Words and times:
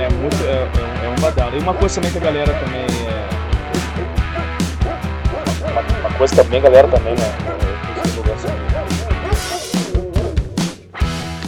É 0.00 0.08
muito. 0.08 0.36
É, 0.44 0.62
é, 1.02 1.04
é 1.04 1.08
um 1.10 1.20
badalo. 1.20 1.54
E 1.54 1.58
uma 1.58 1.74
coisa 1.74 1.96
também 1.96 2.10
que 2.10 2.16
a 2.16 2.20
galera 2.22 2.54
também. 2.54 2.80
É... 2.80 3.28
Uma, 5.70 5.82
uma 6.00 6.16
coisa 6.16 6.36
também, 6.36 6.58
a 6.58 6.62
galera 6.62 6.88
também, 6.88 7.14
né? 7.14 7.36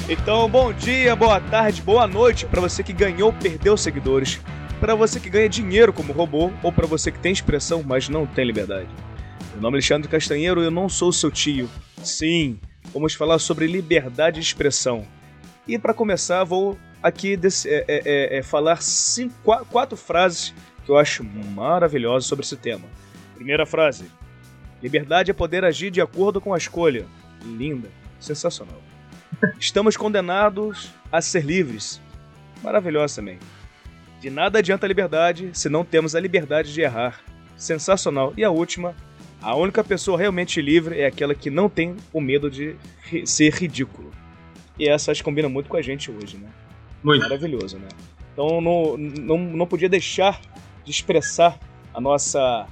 Então, 0.06 0.50
bom 0.50 0.70
dia, 0.70 1.16
boa 1.16 1.40
tarde, 1.40 1.80
boa 1.80 2.06
noite 2.06 2.44
para 2.44 2.60
você 2.60 2.82
que 2.82 2.92
ganhou 2.92 3.28
ou 3.28 3.32
perdeu 3.32 3.74
seguidores, 3.76 4.38
para 4.80 4.94
você 4.94 5.18
que 5.18 5.30
ganha 5.30 5.48
dinheiro 5.48 5.94
como 5.94 6.12
robô 6.12 6.50
ou 6.62 6.70
para 6.70 6.86
você 6.86 7.10
que 7.10 7.18
tem 7.18 7.32
expressão, 7.32 7.82
mas 7.82 8.10
não 8.10 8.26
tem 8.26 8.44
liberdade. 8.44 8.88
Meu 9.52 9.62
nome 9.62 9.76
é 9.76 9.78
Alexandre 9.78 10.08
Castanheiro 10.08 10.60
e 10.60 10.66
eu 10.66 10.70
não 10.70 10.90
sou 10.90 11.10
seu 11.10 11.30
tio. 11.30 11.70
Sim, 12.02 12.58
vamos 12.92 13.14
falar 13.14 13.38
sobre 13.38 13.66
liberdade 13.66 14.40
de 14.40 14.46
expressão. 14.46 15.06
E 15.66 15.78
para 15.78 15.94
começar, 15.94 16.44
vou 16.44 16.78
aqui 17.02 17.36
desse, 17.36 17.68
é, 17.68 17.84
é, 17.86 18.02
é, 18.04 18.38
é 18.38 18.42
falar 18.42 18.82
cinco, 18.82 19.34
quatro 19.66 19.96
frases 19.96 20.54
que 20.84 20.90
eu 20.90 20.96
acho 20.96 21.22
maravilhosas 21.24 22.26
sobre 22.26 22.44
esse 22.44 22.56
tema. 22.56 22.86
Primeira 23.34 23.66
frase: 23.66 24.06
Liberdade 24.82 25.30
é 25.30 25.34
poder 25.34 25.64
agir 25.64 25.90
de 25.90 26.00
acordo 26.00 26.40
com 26.40 26.54
a 26.54 26.58
escolha. 26.58 27.06
Linda, 27.44 27.88
sensacional. 28.20 28.80
Estamos 29.58 29.96
condenados 29.96 30.90
a 31.10 31.20
ser 31.20 31.44
livres. 31.44 32.00
Maravilhosa 32.62 33.16
também. 33.16 33.38
De 34.20 34.30
nada 34.30 34.58
adianta 34.58 34.86
a 34.86 34.88
liberdade 34.88 35.50
se 35.52 35.68
não 35.68 35.84
temos 35.84 36.14
a 36.14 36.20
liberdade 36.20 36.72
de 36.72 36.80
errar. 36.80 37.20
Sensacional. 37.56 38.32
E 38.36 38.44
a 38.44 38.50
última, 38.50 38.94
a 39.40 39.54
única 39.54 39.84
pessoa 39.84 40.18
realmente 40.18 40.60
livre 40.60 41.00
é 41.00 41.06
aquela 41.06 41.34
que 41.34 41.50
não 41.50 41.68
tem 41.68 41.96
o 42.12 42.20
medo 42.20 42.50
de 42.50 42.76
ser 43.24 43.52
ridículo. 43.54 44.10
E 44.78 44.88
essa 44.88 45.10
acho 45.10 45.20
que 45.20 45.24
combina 45.24 45.48
muito 45.48 45.68
com 45.68 45.76
a 45.76 45.82
gente 45.82 46.10
hoje, 46.10 46.36
né? 46.36 46.48
Muito. 47.02 47.22
Maravilhoso, 47.22 47.78
né? 47.78 47.88
Então 48.32 48.60
não, 48.60 48.96
não, 48.96 49.38
não 49.38 49.66
podia 49.66 49.88
deixar 49.88 50.40
de 50.84 50.90
expressar 50.90 51.58
a 51.92 52.00
nossa. 52.00 52.66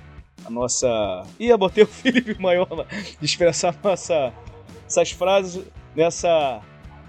A 0.44 0.50
nossa. 0.50 1.24
Ih, 1.38 1.56
botei 1.56 1.84
o 1.84 1.86
Felipe 1.88 2.40
Maiola 2.40 2.86
de 3.20 3.24
expressar 3.24 3.76
nossa, 3.82 4.32
essas 4.86 5.10
frases 5.10 5.64
nessa. 5.94 6.60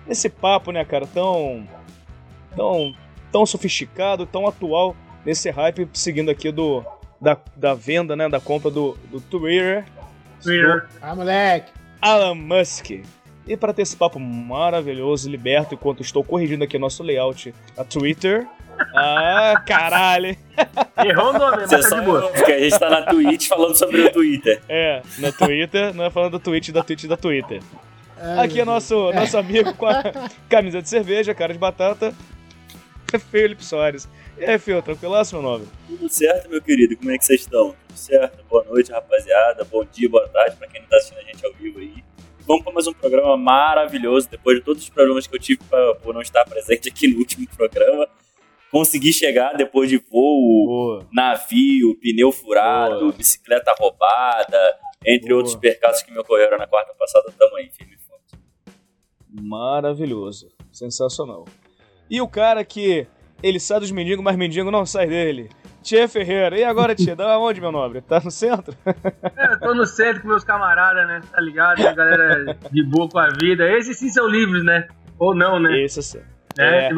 nesse 0.08 0.30
papo, 0.30 0.72
né, 0.72 0.84
cara? 0.84 1.06
Tão. 1.08 1.68
tão. 2.56 2.96
tão 3.32 3.46
sofisticado, 3.46 4.26
tão 4.26 4.48
atual 4.48 4.96
nesse 5.26 5.50
hype 5.50 5.88
seguindo 5.94 6.30
aqui 6.30 6.52
do. 6.52 6.84
Da, 7.20 7.38
da 7.56 7.74
venda, 7.74 8.16
né? 8.16 8.30
Da 8.30 8.40
compra 8.40 8.70
do, 8.70 8.98
do 9.12 9.20
Twitter. 9.20 9.86
Twitter. 10.42 10.86
Ah, 11.02 11.16
moleque! 11.16 11.72
Alan 12.02 12.36
Musk. 12.36 12.92
E 13.48 13.58
para 13.58 13.74
ter 13.74 13.82
esse 13.84 13.96
papo 13.96 14.20
maravilhoso 14.20 15.28
e 15.28 15.32
liberto, 15.32 15.74
enquanto 15.74 16.02
estou 16.02 16.24
corrigindo 16.24 16.64
aqui 16.64 16.78
nosso 16.78 17.02
layout 17.04 17.54
a 17.78 17.84
Twitter. 17.84 18.46
Ah, 18.96 19.60
caralho! 19.66 20.38
Errou 21.04 21.32
o 21.32 21.34
nome, 21.34 21.58
mas 21.62 21.70
Você 21.72 21.90
tá 21.90 22.00
de 22.00 22.06
boa. 22.06 22.28
porque 22.30 22.52
a 22.52 22.60
gente 22.60 22.78
tá 22.78 22.88
na 22.92 23.02
Twitch 23.08 23.48
falando 23.48 23.76
sobre 23.76 24.02
o 24.02 24.12
Twitter. 24.12 24.62
É, 24.70 25.02
na 25.18 25.32
Twitter, 25.32 25.96
não 25.96 26.04
é 26.06 26.12
falando 26.12 26.34
do 26.34 26.40
tweet 26.40 26.72
da 26.72 26.84
Twitch 26.84 27.06
da 27.06 27.18
Twitter. 27.18 27.60
Aqui 28.40 28.60
é 28.62 28.66
nosso, 28.66 29.12
nosso 29.14 29.36
amigo 29.36 29.74
com 29.74 29.88
a 29.88 30.04
camisa 30.48 30.80
de 30.80 30.88
cerveja, 30.90 31.34
cara 31.34 31.54
de 31.54 31.58
batata, 31.58 32.14
Felipe 33.32 33.64
Soares. 33.64 34.08
E 34.38 34.46
aí, 34.46 34.60
Fio, 34.60 34.82
tranquilaço, 34.82 35.36
meu 35.36 35.42
nome? 35.44 35.68
Tudo 35.88 36.10
certo, 36.10 36.50
meu 36.50 36.62
querido? 36.62 36.96
Como 36.98 37.12
é 37.12 37.18
que 37.18 37.26
vocês 37.26 37.42
estão? 37.42 37.76
Tudo 37.88 37.98
certo? 37.98 38.44
Boa 38.50 38.64
noite, 38.66 38.92
rapaziada. 38.92 39.64
Bom 39.66 39.84
dia, 39.86 40.10
boa 40.10 40.28
tarde 40.28 40.56
pra 40.58 40.68
quem 40.68 40.82
não 40.82 40.88
tá 40.90 40.98
assistindo 40.98 41.20
a 41.20 41.24
gente 41.24 41.46
ao 41.46 41.54
vivo 41.54 41.80
aí. 41.80 42.04
Vamos 42.46 42.64
para 42.64 42.74
mais 42.74 42.88
um 42.88 42.94
programa 42.94 43.36
maravilhoso. 43.38 44.30
Depois 44.30 44.58
de 44.58 44.64
todos 44.64 44.84
os 44.84 44.90
problemas 44.90 45.26
que 45.28 45.36
eu 45.36 45.40
tive 45.40 45.64
pra, 45.70 45.96
por 45.96 46.14
não 46.14 46.22
estar 46.22 46.46
presente 46.46 46.90
aqui 46.90 47.08
no 47.08 47.18
último 47.20 47.48
programa, 47.56 48.08
consegui 48.72 49.12
chegar 49.12 49.54
depois 49.54 49.90
de 49.90 49.98
voo, 49.98 50.66
Boa. 50.66 51.08
navio, 51.12 51.96
pneu 52.00 52.32
furado, 52.32 53.00
Boa. 53.00 53.12
bicicleta 53.14 53.74
roubada, 53.78 54.78
entre 55.06 55.30
Boa. 55.30 55.38
outros 55.40 55.56
percalços 55.56 56.04
que 56.04 56.12
me 56.12 56.20
ocorreram 56.20 56.58
na 56.58 56.68
quarta 56.68 56.94
passada. 56.94 57.34
Tamo 57.38 57.56
aí, 57.58 57.70
firme 57.70 57.96
e 57.96 57.98
forte. 57.98 58.36
Maravilhoso. 59.30 60.50
Sensacional. 60.72 61.46
E 62.10 62.22
o 62.22 62.28
cara 62.28 62.64
que 62.64 63.08
ele 63.42 63.60
sai 63.60 63.80
dos 63.80 63.92
mendigos, 63.92 64.24
mas 64.24 64.36
mendigo 64.36 64.72
não 64.72 64.86
sai 64.86 65.08
dele. 65.08 65.50
Tia 65.82 66.08
Ferreira. 66.08 66.58
E 66.58 66.64
agora, 66.64 66.96
tia? 66.96 67.16
Dá 67.16 67.38
onde, 67.40 67.62
meu 67.62 67.72
nobre? 67.72 68.02
Tá 68.02 68.20
no 68.20 68.32
centro? 68.32 68.76
É, 69.38 69.54
eu 69.54 69.60
tô 69.60 69.74
no 69.74 69.86
centro 69.86 70.22
com 70.22 70.28
meus 70.28 70.44
camaradas, 70.44 71.08
né? 71.08 71.22
Tá 71.32 71.40
ligado? 71.40 71.86
A 71.86 71.94
galera 71.94 72.58
de 72.72 72.84
boa 72.84 73.08
com 73.08 73.20
a 73.20 73.30
vida. 73.30 73.70
Esses 73.72 73.98
sim 73.98 74.10
são 74.10 74.28
livres, 74.28 74.64
né? 74.64 74.88
Ou 75.18 75.34
não, 75.34 75.60
né? 75.60 75.82
Esse 75.82 76.04
sim. 76.04 76.20
É. 76.60 76.90
É. 76.90 76.92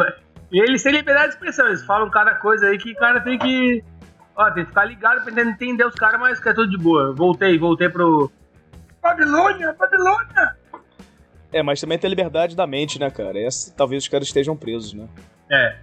E 0.51 0.59
eles 0.59 0.81
têm 0.81 0.93
liberdade 0.93 1.27
de 1.27 1.33
expressão, 1.35 1.67
eles 1.67 1.85
falam 1.85 2.09
cada 2.09 2.35
coisa 2.35 2.67
aí 2.67 2.77
que 2.77 2.91
o 2.91 2.95
cara 2.95 3.21
tem 3.21 3.37
que. 3.37 3.83
Ó, 4.35 4.49
tem 4.51 4.63
que 4.63 4.69
ficar 4.69 4.85
ligado 4.85 5.23
pra 5.23 5.33
tentar 5.33 5.43
entender 5.43 5.85
os 5.85 5.95
caras, 5.95 6.19
mas 6.19 6.39
que 6.39 6.49
é 6.49 6.53
tudo 6.53 6.69
de 6.69 6.77
boa. 6.77 7.13
Voltei, 7.13 7.57
voltei 7.59 7.89
pro. 7.89 8.31
Babilônia, 9.01 9.73
Babilônia! 9.73 10.55
É, 11.51 11.63
mas 11.63 11.81
também 11.81 11.97
tem 11.97 12.07
a 12.07 12.09
liberdade 12.09 12.55
da 12.55 12.67
mente, 12.67 12.99
né, 12.99 13.09
cara? 13.09 13.39
Essa, 13.39 13.71
talvez 13.71 14.03
os 14.03 14.09
caras 14.09 14.27
estejam 14.27 14.55
presos, 14.55 14.93
né? 14.93 15.07
É. 15.51 15.77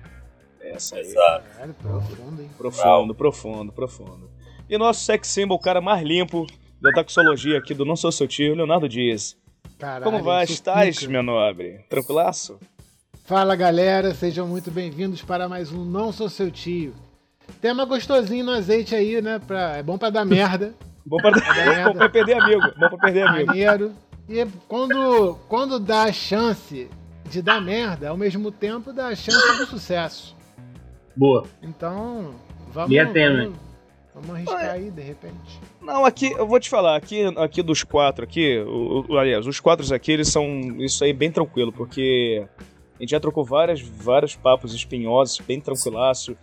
Essa 0.60 0.96
aí. 0.96 1.02
Exato. 1.02 1.44
Caralho, 1.54 1.74
profundo, 1.74 2.42
hein? 2.42 2.50
Profundo, 2.56 3.14
profundo, 3.14 3.72
profundo. 3.72 4.30
E 4.68 4.78
nosso 4.78 5.04
sex 5.04 5.28
symbol, 5.28 5.56
o 5.56 5.60
cara 5.60 5.80
mais 5.80 6.02
limpo 6.02 6.46
da 6.80 6.92
taxologia 6.92 7.58
aqui 7.58 7.74
do 7.74 7.84
Não 7.84 7.96
Sou 7.96 8.12
Seu 8.12 8.26
Tio, 8.28 8.54
Leonardo 8.54 8.88
Dias. 8.88 9.36
Caralho, 9.78 10.04
Como 10.04 10.22
vai? 10.22 10.44
isso 10.44 10.54
Estás, 10.54 11.02
meu 11.06 11.22
nobre? 11.22 11.84
Tranquilaço? 11.88 12.58
Fala 13.24 13.56
galera, 13.56 14.14
sejam 14.14 14.46
muito 14.46 14.70
bem-vindos 14.70 15.20
para 15.22 15.48
mais 15.48 15.72
um 15.72 15.84
Não 15.84 16.12
Sou 16.12 16.28
Seu 16.28 16.50
Tio. 16.50 16.94
Tema 17.60 17.84
gostosinho 17.84 18.44
no 18.44 18.52
azeite 18.52 18.94
aí, 18.94 19.20
né? 19.20 19.40
Pra... 19.44 19.76
É 19.76 19.82
bom 19.82 19.98
pra 19.98 20.10
dar 20.10 20.24
merda. 20.24 20.74
Bom 21.04 21.16
pra, 21.18 21.30
merda. 21.54 21.90
bom 21.90 21.98
pra 21.98 22.08
perder 22.08 22.40
amigo. 22.40 22.60
Bom 22.78 22.88
pra 22.88 22.98
perder 22.98 23.22
amigo. 23.26 23.46
Maneiro. 23.46 23.92
E 24.28 24.44
quando, 24.68 25.36
quando 25.48 25.78
dá 25.78 26.04
a 26.04 26.12
chance 26.12 26.88
de 27.30 27.42
dar 27.42 27.60
merda, 27.60 28.08
ao 28.10 28.16
mesmo 28.16 28.50
tempo 28.50 28.92
dá 28.92 29.08
a 29.08 29.14
chance 29.16 29.58
do 29.58 29.66
sucesso. 29.66 30.36
Boa. 31.16 31.44
Então, 31.62 32.32
vamos, 32.72 32.90
tênue. 33.12 33.44
vamos, 33.46 33.58
vamos 34.14 34.30
arriscar 34.30 34.70
aí, 34.72 34.90
de 34.90 35.02
repente. 35.02 35.60
Não, 35.80 36.04
aqui, 36.04 36.32
eu 36.32 36.46
vou 36.46 36.58
te 36.60 36.68
falar, 36.68 36.96
aqui, 36.96 37.24
aqui 37.36 37.62
dos 37.62 37.82
quatro 37.84 38.24
aqui, 38.24 38.58
o, 38.58 39.04
o- 39.08 39.18
aliás, 39.18 39.46
os 39.46 39.60
quatro 39.60 39.94
aqui, 39.94 40.12
eles 40.12 40.28
são 40.28 40.44
isso 40.78 41.02
aí 41.04 41.12
bem 41.12 41.30
tranquilo, 41.30 41.72
porque 41.72 42.44
a 42.98 43.02
gente 43.02 43.10
já 43.10 43.20
trocou 43.20 43.44
várias, 43.44 43.80
vários 43.80 44.34
papos 44.36 44.74
espinhosos, 44.74 45.38
bem 45.40 45.60
tranquilaço. 45.60 46.36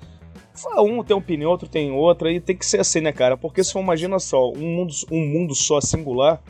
Um 0.77 1.03
tem 1.03 1.15
uma 1.15 1.21
opinião, 1.21 1.49
outro 1.51 1.67
tem 1.67 1.91
outra, 1.91 2.31
e 2.31 2.39
tem 2.39 2.55
que 2.55 2.65
ser 2.65 2.79
assim, 2.79 3.01
né, 3.01 3.11
cara? 3.11 3.35
Porque 3.35 3.63
se 3.63 3.73
for, 3.73 3.81
imagina 3.81 4.19
só, 4.19 4.51
um 4.51 4.75
mundo, 4.75 4.93
um 5.11 5.25
mundo 5.27 5.53
só 5.55 5.81
singular, 5.81 6.41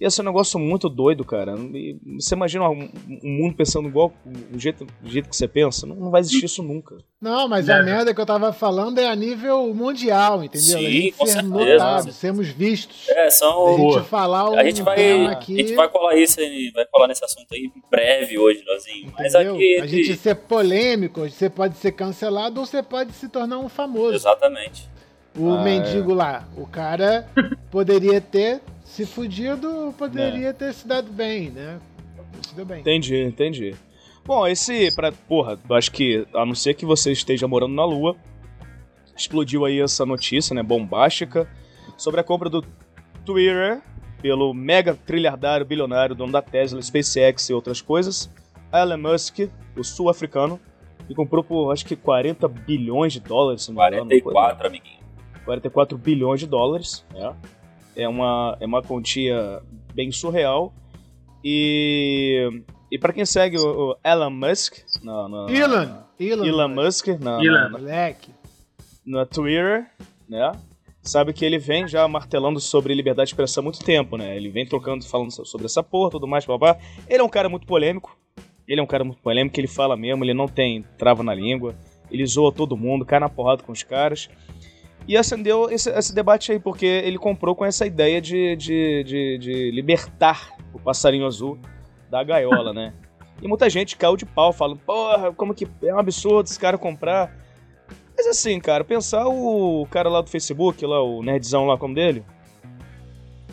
ia 0.00 0.10
ser 0.10 0.20
um 0.22 0.26
negócio 0.26 0.58
muito 0.58 0.88
doido, 0.88 1.24
cara. 1.24 1.54
E 1.74 1.96
você 2.20 2.34
imagina 2.34 2.68
um, 2.68 2.88
um 3.08 3.42
mundo 3.42 3.54
pensando 3.56 3.88
igual 3.88 4.12
do 4.24 4.58
jeito, 4.58 4.86
jeito 5.04 5.28
que 5.28 5.36
você 5.36 5.48
pensa? 5.48 5.86
Não, 5.86 5.96
não 5.96 6.10
vai 6.10 6.20
existir 6.20 6.44
isso 6.44 6.62
nunca. 6.62 6.96
Não, 7.20 7.48
mas 7.48 7.68
a 7.70 7.76
Deve. 7.78 7.90
merda 7.90 8.14
que 8.14 8.20
eu 8.20 8.26
tava 8.26 8.52
falando 8.52 8.98
é 8.98 9.08
a 9.08 9.16
nível 9.16 9.72
mundial, 9.74 10.44
entendeu? 10.44 10.78
Sim, 10.78 10.86
a 10.86 10.90
gente 10.90 11.12
com 11.12 11.26
ser 11.26 11.32
certeza. 11.32 11.54
notado, 11.72 12.12
sermos 12.12 12.48
vistos. 12.48 13.08
É, 13.08 13.26
a 13.26 13.30
são. 13.30 13.76
gente 13.78 14.08
falar 14.08 14.50
um 14.50 14.58
A 14.58 14.64
gente 14.64 14.82
vai, 14.82 14.96
tema 14.96 15.28
a 15.30 15.32
aqui. 15.32 15.56
gente 15.56 15.74
vai 15.74 15.88
colar 15.88 16.14
isso 16.16 16.38
aí, 16.40 16.70
vai 16.74 16.84
colar 16.86 17.08
nesse 17.08 17.24
assunto 17.24 17.46
aí 17.54 17.70
em 17.74 17.82
breve 17.90 18.38
hoje, 18.38 18.62
Lozinho. 18.66 19.12
Mas 19.18 19.34
Entendeu? 19.34 19.54
aqui. 19.54 19.80
A 19.80 19.86
gente 19.86 20.16
ser 20.16 20.34
polêmico, 20.34 21.20
você 21.28 21.48
pode 21.48 21.76
ser 21.78 21.92
cancelado 21.92 22.60
ou 22.60 22.66
você 22.66 22.82
pode 22.82 23.12
se 23.12 23.28
tornar 23.28 23.58
um 23.58 23.68
famoso. 23.68 24.14
Exatamente. 24.14 24.88
O 25.38 25.50
Ah, 25.54 25.62
mendigo 25.62 26.12
lá, 26.14 26.46
o 26.56 26.66
cara 26.66 27.26
poderia 27.70 28.20
ter 28.20 28.60
se 28.96 29.04
fudido 29.04 29.94
poderia 29.98 30.54
ter 30.54 30.72
se 30.72 30.88
dado 30.88 31.12
bem, 31.12 31.50
né? 31.50 31.78
Se 32.48 32.54
deu 32.54 32.64
bem. 32.64 32.80
Entendi, 32.80 33.14
entendi. 33.24 33.74
Bom, 34.24 34.46
esse, 34.46 34.90
pra, 34.94 35.12
porra, 35.12 35.58
acho 35.70 35.92
que, 35.92 36.26
a 36.34 36.46
não 36.46 36.54
ser 36.54 36.72
que 36.74 36.86
você 36.86 37.12
esteja 37.12 37.46
morando 37.46 37.74
na 37.74 37.84
Lua, 37.84 38.16
explodiu 39.14 39.66
aí 39.66 39.80
essa 39.80 40.06
notícia, 40.06 40.54
né, 40.54 40.62
bombástica, 40.62 41.46
sobre 41.96 42.20
a 42.20 42.24
compra 42.24 42.48
do 42.48 42.64
Twitter 43.24 43.82
pelo 44.22 44.54
mega 44.54 44.94
trilhardário 44.94 45.66
bilionário, 45.66 46.14
dono 46.14 46.32
da 46.32 46.40
Tesla, 46.40 46.80
SpaceX 46.80 47.50
e 47.50 47.52
outras 47.54 47.82
coisas, 47.82 48.30
Elon 48.72 48.96
Musk, 48.96 49.40
o 49.76 49.84
sul-africano, 49.84 50.58
que 51.06 51.14
comprou 51.14 51.44
por, 51.44 51.70
acho 51.70 51.84
que 51.84 51.94
40 51.94 52.48
bilhões 52.48 53.12
de 53.12 53.20
dólares, 53.20 53.62
se 53.64 53.72
não 53.72 53.76
me 53.82 53.88
engano. 53.88 54.02
uma 54.04 54.08
coisa- 54.22 54.32
44, 54.32 54.66
amiguinho. 54.66 55.00
44 55.44 55.98
bilhões 55.98 56.40
de 56.40 56.46
dólares. 56.46 57.04
É, 57.14 57.32
é, 57.96 58.08
uma, 58.08 58.56
é 58.60 58.66
uma 58.66 58.82
quantia 58.82 59.60
bem 59.94 60.12
surreal. 60.12 60.72
E, 61.44 62.48
e 62.90 62.98
para 62.98 63.12
quem 63.12 63.24
segue 63.24 63.58
o, 63.58 63.90
o 63.92 63.96
Elon 64.04 64.30
Musk 64.30 64.78
na, 65.02 65.28
na- 65.28 65.46
Elon, 65.50 65.88
Elon, 66.18 66.44
Elon 66.44 66.68
Musk 66.68 67.06
na, 67.20 67.42
Elon. 67.42 67.52
na, 67.52 67.68
moleque. 67.70 68.30
na 69.04 69.24
Twitter, 69.26 69.86
né? 70.28 70.52
sabe 71.02 71.32
que 71.32 71.44
ele 71.44 71.56
vem 71.58 71.86
já 71.86 72.06
martelando 72.08 72.58
sobre 72.58 72.92
liberdade 72.92 73.28
de 73.28 73.32
expressão 73.34 73.60
há 73.60 73.64
muito 73.64 73.78
tempo, 73.84 74.16
né? 74.16 74.36
Ele 74.36 74.48
vem 74.50 74.66
trocando, 74.66 75.04
falando 75.06 75.30
sobre 75.30 75.66
essa 75.66 75.80
porra, 75.82 76.10
tudo 76.10 76.26
mais, 76.26 76.44
babá. 76.44 76.76
Ele 77.08 77.20
é 77.20 77.24
um 77.24 77.28
cara 77.28 77.48
muito 77.48 77.64
polêmico. 77.64 78.18
Ele 78.66 78.80
é 78.80 78.82
um 78.82 78.86
cara 78.86 79.04
muito 79.04 79.22
polêmico, 79.22 79.58
ele 79.60 79.68
fala 79.68 79.96
mesmo, 79.96 80.24
ele 80.24 80.34
não 80.34 80.48
tem 80.48 80.82
trava 80.98 81.22
na 81.22 81.32
língua. 81.32 81.76
Ele 82.10 82.26
zoa 82.26 82.50
todo 82.50 82.76
mundo, 82.76 83.04
cai 83.04 83.20
na 83.20 83.28
porrada 83.28 83.62
com 83.62 83.70
os 83.70 83.84
caras. 83.84 84.28
E 85.08 85.16
acendeu 85.16 85.70
esse, 85.70 85.90
esse 85.90 86.14
debate 86.14 86.52
aí, 86.52 86.58
porque 86.58 86.86
ele 86.86 87.18
comprou 87.18 87.54
com 87.54 87.64
essa 87.64 87.86
ideia 87.86 88.20
de, 88.20 88.56
de, 88.56 89.04
de, 89.04 89.38
de 89.38 89.70
libertar 89.70 90.56
o 90.72 90.80
passarinho 90.80 91.26
azul 91.26 91.58
da 92.10 92.22
gaiola, 92.22 92.72
né? 92.72 92.92
E 93.42 93.46
muita 93.46 93.68
gente 93.68 93.98
caiu 93.98 94.16
de 94.16 94.24
pau, 94.24 94.50
falando, 94.50 94.78
porra, 94.78 95.30
como 95.30 95.52
que 95.52 95.68
é 95.82 95.94
um 95.94 95.98
absurdo 95.98 96.46
esse 96.46 96.58
cara 96.58 96.78
comprar. 96.78 97.36
Mas 98.16 98.26
assim, 98.26 98.58
cara, 98.58 98.82
pensar 98.82 99.28
o 99.28 99.86
cara 99.90 100.08
lá 100.08 100.22
do 100.22 100.30
Facebook, 100.30 100.84
lá, 100.86 101.02
o 101.02 101.22
nerdzão 101.22 101.66
lá 101.66 101.76
como 101.76 101.94
dele. 101.94 102.24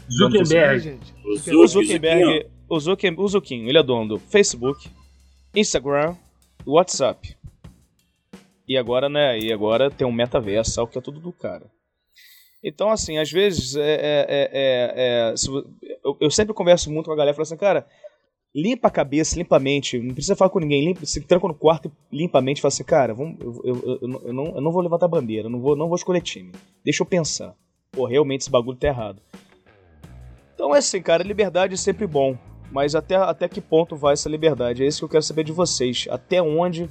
Zuckerberg. 0.10 1.00
O 1.26 1.36
Zuckerberg, 1.36 2.48
o 2.70 2.80
Zuckerberg, 2.80 3.18
o 3.18 3.28
Zuckerberg, 3.28 3.70
ele 3.70 3.78
é 3.78 3.84
dono 3.84 4.08
do 4.08 4.20
Facebook, 4.20 4.90
Instagram 5.54 6.16
e 6.66 6.70
WhatsApp. 6.70 7.36
E 8.68 8.78
agora, 8.78 9.10
né, 9.10 9.38
e 9.40 9.52
agora 9.52 9.92
tem 9.92 10.08
um 10.08 10.12
metaverso, 10.12 10.80
algo 10.80 10.92
que 10.92 10.98
é 10.98 11.02
tudo 11.02 11.20
do 11.20 11.32
cara. 11.32 11.66
Então, 12.64 12.90
assim, 12.90 13.18
às 13.18 13.30
vezes, 13.30 13.76
é, 13.76 13.82
é, 13.82 14.26
é, 14.30 14.50
é, 14.54 14.94
é 14.96 15.34
eu, 16.04 16.18
eu, 16.22 16.32
sempre 16.32 16.54
converso 16.54 16.90
muito 16.90 17.08
com 17.08 17.12
a 17.12 17.16
galera, 17.16 17.36
falo 17.36 17.44
assim, 17.44 17.58
cara, 17.58 17.86
limpa 18.56 18.88
a 18.88 18.92
cabeça, 18.92 19.38
limpa 19.38 19.58
a 19.58 19.60
mente, 19.60 20.00
não 20.00 20.14
precisa 20.14 20.36
falar 20.36 20.50
com 20.50 20.60
ninguém, 20.60 20.86
limpa, 20.86 21.06
se 21.06 21.20
tranca 21.22 21.48
no 21.48 21.54
quarto 21.54 21.92
limpa 22.10 22.40
a 22.40 22.42
mente 22.42 22.60
e 22.60 22.62
fala 22.62 22.70
assim, 22.70 22.84
cara, 22.84 23.14
vamos, 23.14 23.38
eu, 23.42 23.62
eu, 23.66 24.00
eu, 24.02 24.34
não, 24.34 24.46
eu 24.56 24.62
não 24.62 24.72
vou 24.72 24.82
levantar 24.82 25.10
bandeira, 25.10 25.50
não 25.50 25.60
vou, 25.60 25.76
não 25.76 25.88
vou 25.88 25.96
escolher 25.96 26.22
time. 26.22 26.54
Deixa 26.86 27.04
eu 27.04 27.08
pensar. 27.08 27.54
Pô, 27.92 28.06
realmente 28.06 28.42
esse 28.42 28.50
bagulho 28.50 28.78
tá 28.78 28.88
errado. 28.88 29.22
Então 30.56 30.74
é 30.74 30.78
assim, 30.78 31.02
cara, 31.02 31.24
liberdade 31.24 31.74
é 31.74 31.78
sempre 31.78 32.08
bom. 32.08 32.38
Mas 32.72 32.96
até, 32.96 33.16
até 33.16 33.48
que 33.48 33.62
ponto 33.62 33.96
vai 33.96 34.14
essa 34.14 34.30
liberdade? 34.30 34.84
É 34.84 34.88
isso 34.88 35.00
que 35.00 35.06
eu 35.06 35.10
quero 35.10 35.24
saber 35.24 35.44
de 35.44 35.52
vocês. 35.52 36.08
Até 36.10 36.42
onde 36.42 36.90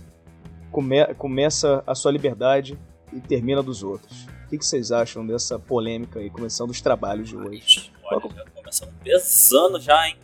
come, 0.72 1.04
começa 1.14 1.84
a 1.86 1.94
sua 1.94 2.10
liberdade 2.10 2.78
e 3.12 3.20
termina 3.20 3.62
dos 3.62 3.82
outros? 3.82 4.26
O 4.46 4.48
que, 4.48 4.58
que 4.58 4.66
vocês 4.66 4.90
acham 4.90 5.26
dessa 5.26 5.58
polêmica 5.58 6.18
aí, 6.18 6.28
começando 6.28 6.70
os 6.70 6.80
trabalhos 6.80 7.28
de 7.28 7.36
hoje? 7.36 7.92
Olha, 8.04 8.20
já 8.34 8.44
começando 8.54 8.92
pesando 9.04 9.80
já, 9.80 10.08
hein? 10.08 10.16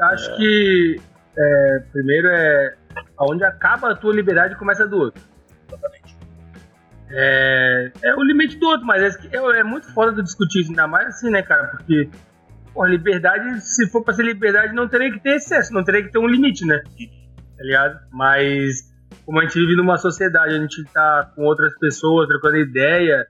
Acho 0.00 0.30
é. 0.30 0.36
que 0.36 1.00
é, 1.36 1.78
primeiro 1.92 2.28
é 2.28 2.76
onde 3.20 3.44
acaba 3.44 3.90
a 3.90 3.96
tua 3.96 4.14
liberdade 4.14 4.56
começa 4.56 4.84
a 4.84 4.86
do 4.86 4.96
outro. 4.96 5.22
Exatamente. 5.68 6.16
É, 7.10 7.92
é 8.02 8.14
o 8.16 8.22
limite 8.22 8.56
do 8.56 8.66
outro, 8.66 8.86
mas 8.86 9.16
é, 9.16 9.36
é, 9.36 9.60
é 9.60 9.64
muito 9.64 9.92
foda 9.92 10.12
de 10.12 10.22
discutir 10.22 10.62
isso, 10.62 10.70
ainda 10.70 10.86
mais 10.86 11.08
assim, 11.08 11.30
né, 11.30 11.42
cara? 11.42 11.68
Porque 11.68 12.08
Pô, 12.74 12.84
liberdade, 12.84 13.60
se 13.60 13.88
for 13.88 14.02
pra 14.02 14.12
ser 14.12 14.24
liberdade, 14.24 14.74
não 14.74 14.88
teria 14.88 15.12
que 15.12 15.20
ter 15.20 15.36
excesso, 15.36 15.72
não 15.72 15.84
teria 15.84 16.02
que 16.02 16.10
ter 16.10 16.18
um 16.18 16.26
limite, 16.26 16.66
né? 16.66 16.82
Tá 17.56 17.62
ligado? 17.62 18.00
Mas, 18.10 18.92
como 19.24 19.40
a 19.40 19.44
gente 19.44 19.58
vive 19.58 19.76
numa 19.76 19.96
sociedade, 19.96 20.54
a 20.54 20.58
gente 20.58 20.84
tá 20.92 21.30
com 21.34 21.44
outras 21.44 21.76
pessoas, 21.78 22.28
trocando 22.28 22.56
ideia, 22.56 23.26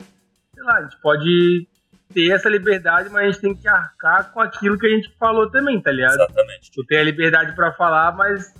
sei 0.54 0.62
lá, 0.62 0.78
a 0.78 0.82
gente 0.82 1.00
pode 1.00 1.66
ter 2.12 2.30
essa 2.30 2.48
liberdade, 2.48 3.08
mas 3.10 3.22
a 3.22 3.26
gente 3.26 3.40
tem 3.40 3.54
que 3.54 3.68
arcar 3.68 4.32
com 4.32 4.40
aquilo 4.40 4.78
que 4.78 4.86
a 4.86 4.90
gente 4.90 5.12
falou 5.18 5.50
também, 5.50 5.80
tá 5.80 5.90
ligado? 5.90 6.14
Exatamente. 6.14 6.70
Tu 6.72 6.84
tem 6.86 6.98
a 6.98 7.02
liberdade 7.02 7.54
para 7.54 7.72
falar, 7.72 8.14
mas 8.16 8.54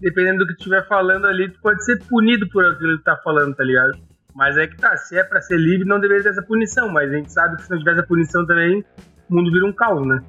dependendo 0.00 0.38
do 0.38 0.46
que 0.48 0.54
tu 0.54 0.58
estiver 0.58 0.86
falando 0.86 1.26
ali, 1.26 1.50
tu 1.50 1.60
pode 1.60 1.84
ser 1.84 1.98
punido 2.06 2.48
por 2.48 2.64
aquilo 2.64 2.92
que 2.92 3.02
tu 3.02 3.04
tá 3.04 3.16
falando, 3.22 3.54
tá 3.54 3.64
ligado? 3.64 3.92
Mas 4.34 4.56
é 4.56 4.66
que 4.66 4.76
tá, 4.76 4.96
se 4.96 5.18
é 5.18 5.24
pra 5.24 5.40
ser 5.40 5.58
livre, 5.58 5.86
não 5.86 5.98
deveria 5.98 6.22
ter 6.22 6.30
essa 6.30 6.42
punição, 6.42 6.88
mas 6.88 7.10
a 7.10 7.16
gente 7.16 7.32
sabe 7.32 7.56
que 7.56 7.62
se 7.62 7.70
não 7.70 7.78
tivesse 7.78 8.00
a 8.00 8.06
punição 8.06 8.46
também, 8.46 8.84
o 9.28 9.34
mundo 9.34 9.50
vira 9.50 9.66
um 9.66 9.72
caos, 9.72 10.06
né? 10.06 10.22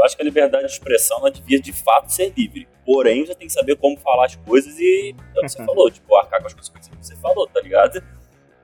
Eu 0.00 0.04
acho 0.06 0.16
que 0.16 0.22
a 0.22 0.24
liberdade 0.24 0.66
de 0.66 0.72
expressão 0.72 1.18
ela 1.18 1.30
devia 1.30 1.60
de 1.60 1.72
fato 1.72 2.10
ser 2.10 2.32
livre. 2.36 2.66
Porém, 2.84 3.26
já 3.26 3.34
tem 3.34 3.46
que 3.46 3.52
saber 3.52 3.76
como 3.76 3.96
falar 3.98 4.26
as 4.26 4.36
coisas 4.36 4.78
e, 4.78 5.14
como 5.34 5.48
você 5.48 5.64
falou, 5.64 5.90
tipo, 5.90 6.16
arcar 6.16 6.40
com 6.40 6.46
as 6.46 6.54
consequências 6.54 6.96
que 6.96 7.06
você 7.06 7.16
falou, 7.16 7.46
tá 7.46 7.60
ligado? 7.60 8.02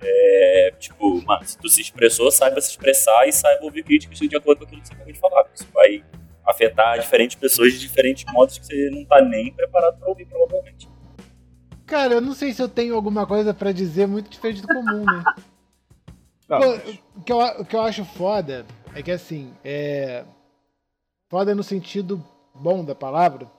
É, 0.00 0.74
tipo, 0.78 1.22
mano, 1.24 1.44
se 1.44 1.58
tu 1.58 1.68
se 1.68 1.80
expressou, 1.80 2.30
saiba 2.30 2.60
se 2.60 2.70
expressar 2.70 3.26
e 3.28 3.32
saiba 3.32 3.64
ouvir 3.64 3.82
críticas 3.82 4.18
de 4.18 4.36
acordo 4.36 4.60
com 4.60 4.64
aquilo 4.64 4.80
que 4.80 4.88
você 4.88 4.94
acabou 4.94 5.12
de 5.12 5.20
falar. 5.20 5.44
Porque 5.44 5.62
isso 5.62 5.72
vai 5.72 6.04
afetar 6.46 6.98
diferentes 6.98 7.36
pessoas 7.36 7.72
de 7.72 7.80
diferentes 7.80 8.24
modos 8.32 8.58
que 8.58 8.66
você 8.66 8.90
não 8.90 9.04
tá 9.04 9.20
nem 9.20 9.52
preparado 9.52 9.98
para 9.98 10.08
ouvir, 10.08 10.26
provavelmente. 10.26 10.88
Cara, 11.84 12.14
eu 12.14 12.20
não 12.20 12.32
sei 12.34 12.52
se 12.52 12.62
eu 12.62 12.68
tenho 12.68 12.94
alguma 12.94 13.26
coisa 13.26 13.52
para 13.52 13.72
dizer 13.72 14.06
muito 14.06 14.30
diferente 14.30 14.62
do 14.62 14.68
comum, 14.68 15.04
né? 15.04 15.24
Pô, 16.48 16.76
o, 17.16 17.22
que 17.24 17.32
eu, 17.32 17.38
o 17.38 17.64
que 17.64 17.74
eu 17.74 17.80
acho 17.80 18.04
foda 18.04 18.64
é 18.94 19.02
que 19.02 19.10
assim, 19.10 19.52
é. 19.64 20.24
Foda 21.28 21.54
no 21.54 21.62
sentido 21.62 22.22
bom 22.54 22.84
da 22.84 22.94
palavra. 22.94 23.50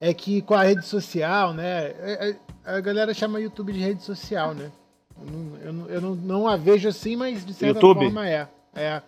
É 0.00 0.12
que 0.12 0.42
com 0.42 0.54
a 0.54 0.62
rede 0.62 0.84
social, 0.84 1.54
né? 1.54 1.86
É, 1.86 2.30
é, 2.30 2.36
a 2.64 2.80
galera 2.80 3.14
chama 3.14 3.40
YouTube 3.40 3.72
de 3.72 3.80
rede 3.80 4.02
social, 4.02 4.54
né? 4.54 4.70
Eu 5.18 5.26
não, 5.26 5.56
eu 5.58 5.72
não, 5.72 5.86
eu 5.86 6.00
não, 6.00 6.14
não 6.14 6.48
a 6.48 6.56
vejo 6.56 6.88
assim, 6.88 7.16
mas 7.16 7.44
de 7.44 7.54
certa 7.54 7.78
YouTube. 7.78 8.04
forma 8.04 8.28
é. 8.28 8.48
É. 8.74 9.02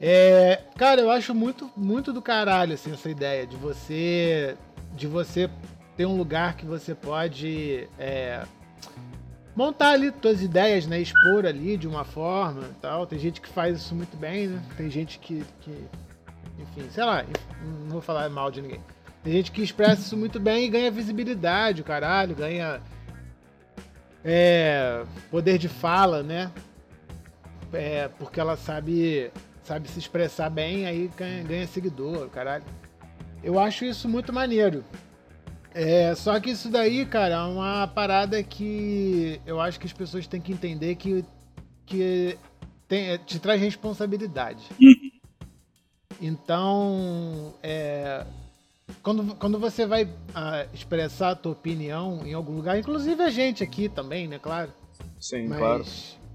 É, 0.00 0.62
cara, 0.76 1.00
eu 1.00 1.10
acho 1.10 1.34
muito, 1.34 1.70
muito 1.76 2.12
do 2.12 2.20
caralho 2.20 2.74
assim, 2.74 2.92
essa 2.92 3.08
ideia 3.08 3.46
de 3.46 3.56
você, 3.56 4.56
de 4.94 5.06
você 5.06 5.48
ter 5.96 6.06
um 6.06 6.16
lugar 6.16 6.56
que 6.56 6.66
você 6.66 6.94
pode 6.94 7.88
é, 7.98 8.44
montar 9.54 9.90
ali 9.90 10.10
tuas 10.10 10.42
ideias, 10.42 10.86
né? 10.86 11.00
Expor 11.00 11.46
ali 11.46 11.76
de 11.76 11.86
uma 11.86 12.04
forma 12.04 12.62
e 12.62 12.74
tal. 12.80 13.06
Tem 13.06 13.18
gente 13.18 13.40
que 13.40 13.48
faz 13.48 13.78
isso 13.78 13.94
muito 13.94 14.16
bem, 14.16 14.48
né? 14.48 14.62
Tem 14.76 14.90
gente 14.90 15.18
que, 15.18 15.44
que 15.60 15.86
enfim, 16.58 16.88
sei 16.90 17.04
lá, 17.04 17.24
não 17.62 17.90
vou 17.90 18.00
falar 18.00 18.28
mal 18.28 18.50
de 18.50 18.62
ninguém. 18.62 18.80
Tem 19.22 19.32
gente 19.32 19.52
que 19.52 19.62
expressa 19.62 20.02
isso 20.02 20.16
muito 20.16 20.38
bem 20.38 20.66
e 20.66 20.68
ganha 20.68 20.90
visibilidade, 20.90 21.82
caralho, 21.82 22.34
ganha 22.34 22.80
é, 24.24 25.04
poder 25.30 25.58
de 25.58 25.68
fala, 25.68 26.22
né? 26.22 26.50
É, 27.72 28.08
porque 28.18 28.38
ela 28.38 28.56
sabe, 28.56 29.30
sabe 29.62 29.88
se 29.88 29.98
expressar 29.98 30.50
bem, 30.50 30.86
aí 30.86 31.10
ganha, 31.16 31.42
ganha 31.42 31.66
seguidor, 31.66 32.28
caralho. 32.28 32.64
Eu 33.42 33.58
acho 33.58 33.84
isso 33.84 34.08
muito 34.08 34.32
maneiro. 34.32 34.84
É, 35.74 36.14
só 36.14 36.38
que 36.38 36.50
isso 36.50 36.70
daí, 36.70 37.04
cara, 37.04 37.34
é 37.34 37.42
uma 37.42 37.86
parada 37.88 38.42
que 38.42 39.40
eu 39.44 39.60
acho 39.60 39.78
que 39.80 39.86
as 39.86 39.92
pessoas 39.92 40.26
têm 40.26 40.40
que 40.40 40.52
entender 40.52 40.94
que, 40.94 41.24
que 41.84 42.38
tem, 42.86 43.18
te 43.18 43.40
traz 43.40 43.60
responsabilidade. 43.60 44.62
Então, 46.26 47.52
é, 47.62 48.24
quando, 49.02 49.34
quando 49.34 49.58
você 49.58 49.84
vai 49.84 50.08
ah, 50.34 50.64
expressar 50.72 51.32
a 51.32 51.34
tua 51.34 51.52
opinião 51.52 52.22
em 52.24 52.32
algum 52.32 52.56
lugar, 52.56 52.78
inclusive 52.78 53.22
a 53.22 53.28
gente 53.28 53.62
aqui 53.62 53.90
também, 53.90 54.26
né, 54.26 54.38
claro. 54.38 54.72
Sim, 55.20 55.48
Mas 55.48 55.58
claro. 55.58 55.84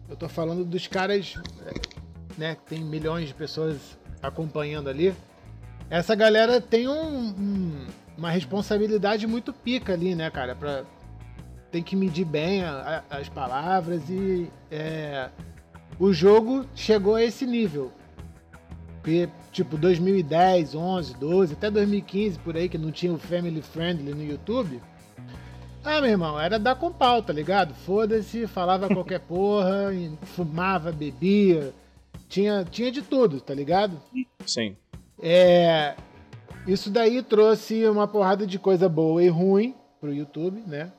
Eu 0.07 0.15
tô 0.15 0.29
falando 0.29 0.63
dos 0.63 0.85
caras, 0.85 1.33
né, 2.37 2.53
que 2.53 2.61
tem 2.69 2.83
milhões 2.83 3.29
de 3.29 3.33
pessoas 3.33 3.97
acompanhando 4.21 4.89
ali. 4.89 5.11
Essa 5.89 6.13
galera 6.13 6.61
tem 6.61 6.87
um, 6.87 7.29
um 7.29 7.87
uma 8.15 8.29
responsabilidade 8.29 9.25
muito 9.25 9.51
pica 9.51 9.93
ali, 9.93 10.13
né, 10.13 10.29
cara? 10.29 10.53
Pra, 10.53 10.83
tem 11.71 11.81
que 11.81 11.95
medir 11.95 12.25
bem 12.25 12.63
a, 12.63 13.03
a, 13.09 13.17
as 13.17 13.27
palavras 13.27 14.07
e 14.07 14.51
é, 14.69 15.29
o 15.97 16.13
jogo 16.13 16.63
chegou 16.75 17.15
a 17.15 17.23
esse 17.23 17.47
nível. 17.47 17.91
Porque, 19.01 19.29
tipo, 19.51 19.77
2010, 19.77 20.75
11, 20.75 21.15
12, 21.15 21.53
até 21.53 21.71
2015 21.71 22.39
por 22.39 22.55
aí, 22.55 22.67
que 22.67 22.77
não 22.77 22.91
tinha 22.91 23.13
o 23.13 23.17
Family 23.17 23.61
Friendly 23.61 24.13
no 24.13 24.23
YouTube. 24.23 24.81
Ah, 25.83 26.01
meu 26.01 26.09
irmão, 26.09 26.39
era 26.39 26.59
dar 26.59 26.75
com 26.75 26.91
pau, 26.91 27.23
tá 27.23 27.31
ligado? 27.31 27.73
Foda-se, 27.73 28.45
falava 28.47 28.89
qualquer 28.93 29.21
porra, 29.21 29.91
fumava, 30.35 30.91
bebia, 30.91 31.73
tinha, 32.27 32.65
tinha 32.65 32.91
de 32.91 33.01
tudo, 33.01 33.39
tá 33.39 33.53
ligado? 33.53 33.99
Sim. 34.45 34.75
É, 35.21 35.95
isso 36.67 36.89
daí 36.89 37.23
trouxe 37.23 37.87
uma 37.87 38.07
porrada 38.07 38.45
de 38.45 38.59
coisa 38.59 38.89
boa 38.89 39.23
e 39.23 39.29
ruim 39.29 39.73
pro 39.99 40.13
YouTube, 40.13 40.61
né? 40.67 40.91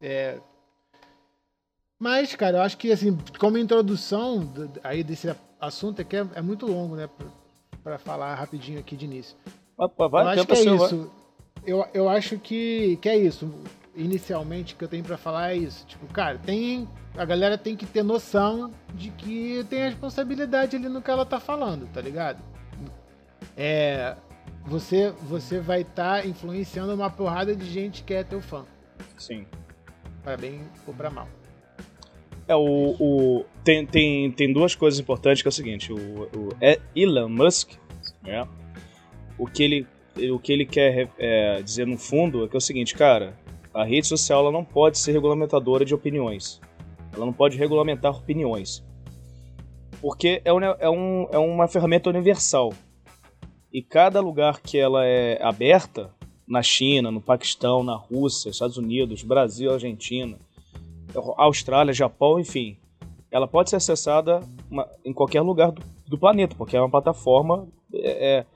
É... 0.00 0.38
Mas, 1.98 2.34
cara, 2.34 2.58
eu 2.58 2.62
acho 2.62 2.76
que, 2.76 2.92
assim, 2.92 3.16
como 3.38 3.56
introdução 3.56 4.52
aí 4.82 5.02
desse 5.02 5.28
assunto 5.64 6.00
aqui 6.00 6.16
é, 6.16 6.26
é 6.34 6.42
muito 6.42 6.66
longo, 6.66 6.96
né? 6.96 7.08
Pra, 7.82 7.98
falar 7.98 8.34
rapidinho 8.34 8.80
aqui 8.80 8.96
de 8.96 9.04
início. 9.04 9.36
Opa, 9.76 10.08
vai, 10.08 10.24
eu 10.24 10.28
acho 10.28 10.46
que 10.46 10.52
é 10.52 10.74
isso. 10.74 11.10
Eu, 11.66 11.86
eu 11.92 12.08
acho 12.08 12.38
que, 12.38 12.96
que 12.96 13.08
é 13.08 13.16
isso. 13.16 13.50
Inicialmente, 13.94 14.74
que 14.74 14.84
eu 14.84 14.88
tenho 14.88 15.04
para 15.04 15.16
falar 15.16 15.52
é 15.52 15.56
isso. 15.56 15.86
Tipo, 15.86 16.06
cara, 16.06 16.38
tem 16.38 16.88
a 17.16 17.24
galera 17.24 17.56
tem 17.56 17.76
que 17.76 17.86
ter 17.86 18.02
noção 18.02 18.72
de 18.92 19.10
que 19.10 19.64
tem 19.70 19.80
responsabilidade 19.88 20.76
ali 20.76 20.88
no 20.88 21.00
que 21.00 21.10
ela 21.10 21.24
tá 21.24 21.38
falando, 21.38 21.86
tá 21.92 22.00
ligado? 22.00 22.42
É, 23.56 24.16
você, 24.64 25.10
você 25.22 25.60
vai 25.60 25.82
estar 25.82 26.22
tá 26.22 26.26
influenciando 26.26 26.92
uma 26.92 27.10
porrada 27.10 27.54
de 27.54 27.64
gente 27.66 28.02
que 28.02 28.14
é 28.14 28.24
teu 28.24 28.40
fã. 28.40 28.64
Sim. 29.16 29.46
Para 30.24 30.36
bem 30.36 30.62
ou 30.86 30.94
para 30.94 31.10
mal. 31.10 31.28
É, 32.46 32.54
o, 32.54 32.96
o, 33.00 33.44
tem, 33.62 33.86
tem, 33.86 34.30
tem 34.30 34.52
duas 34.52 34.74
coisas 34.74 35.00
importantes 35.00 35.42
que 35.42 35.48
é 35.48 35.50
o 35.50 35.52
seguinte, 35.52 35.92
o, 35.92 35.96
o 35.96 36.48
é 36.60 36.78
Elon 36.94 37.28
Musk, 37.28 37.72
né, 38.22 38.46
o 39.38 39.46
que 39.46 39.62
ele, 39.62 39.86
o 40.30 40.38
que 40.38 40.52
ele 40.52 40.66
quer 40.66 41.08
é, 41.18 41.62
dizer 41.62 41.86
no 41.86 41.96
fundo 41.96 42.44
é 42.44 42.48
que 42.48 42.54
é 42.54 42.58
o 42.58 42.60
seguinte, 42.60 42.94
cara, 42.94 43.36
a 43.72 43.84
rede 43.84 44.06
social 44.06 44.40
ela 44.40 44.52
não 44.52 44.64
pode 44.64 44.98
ser 44.98 45.12
regulamentadora 45.12 45.84
de 45.84 45.94
opiniões. 45.94 46.60
Ela 47.12 47.26
não 47.26 47.32
pode 47.32 47.56
regulamentar 47.56 48.16
opiniões. 48.16 48.84
Porque 50.00 50.40
é, 50.44 50.50
é, 50.80 50.90
um, 50.90 51.28
é 51.32 51.38
uma 51.38 51.66
ferramenta 51.66 52.10
universal. 52.10 52.72
E 53.72 53.82
cada 53.82 54.20
lugar 54.20 54.60
que 54.60 54.78
ela 54.78 55.04
é 55.04 55.42
aberta, 55.42 56.14
na 56.46 56.62
China, 56.62 57.10
no 57.10 57.20
Paquistão, 57.20 57.82
na 57.82 57.96
Rússia, 57.96 58.50
Estados 58.50 58.76
Unidos, 58.76 59.22
Brasil, 59.22 59.72
Argentina, 59.72 60.38
Austrália, 61.36 61.92
Japão, 61.92 62.38
enfim, 62.38 62.76
ela 63.30 63.46
pode 63.48 63.70
ser 63.70 63.76
acessada 63.76 64.40
em 65.04 65.12
qualquer 65.12 65.40
lugar 65.40 65.72
do, 65.72 65.82
do 66.06 66.18
planeta, 66.18 66.54
porque 66.56 66.76
é 66.76 66.80
uma 66.80 66.90
plataforma 66.90 67.66
é, 67.92 68.38
é 68.38 68.46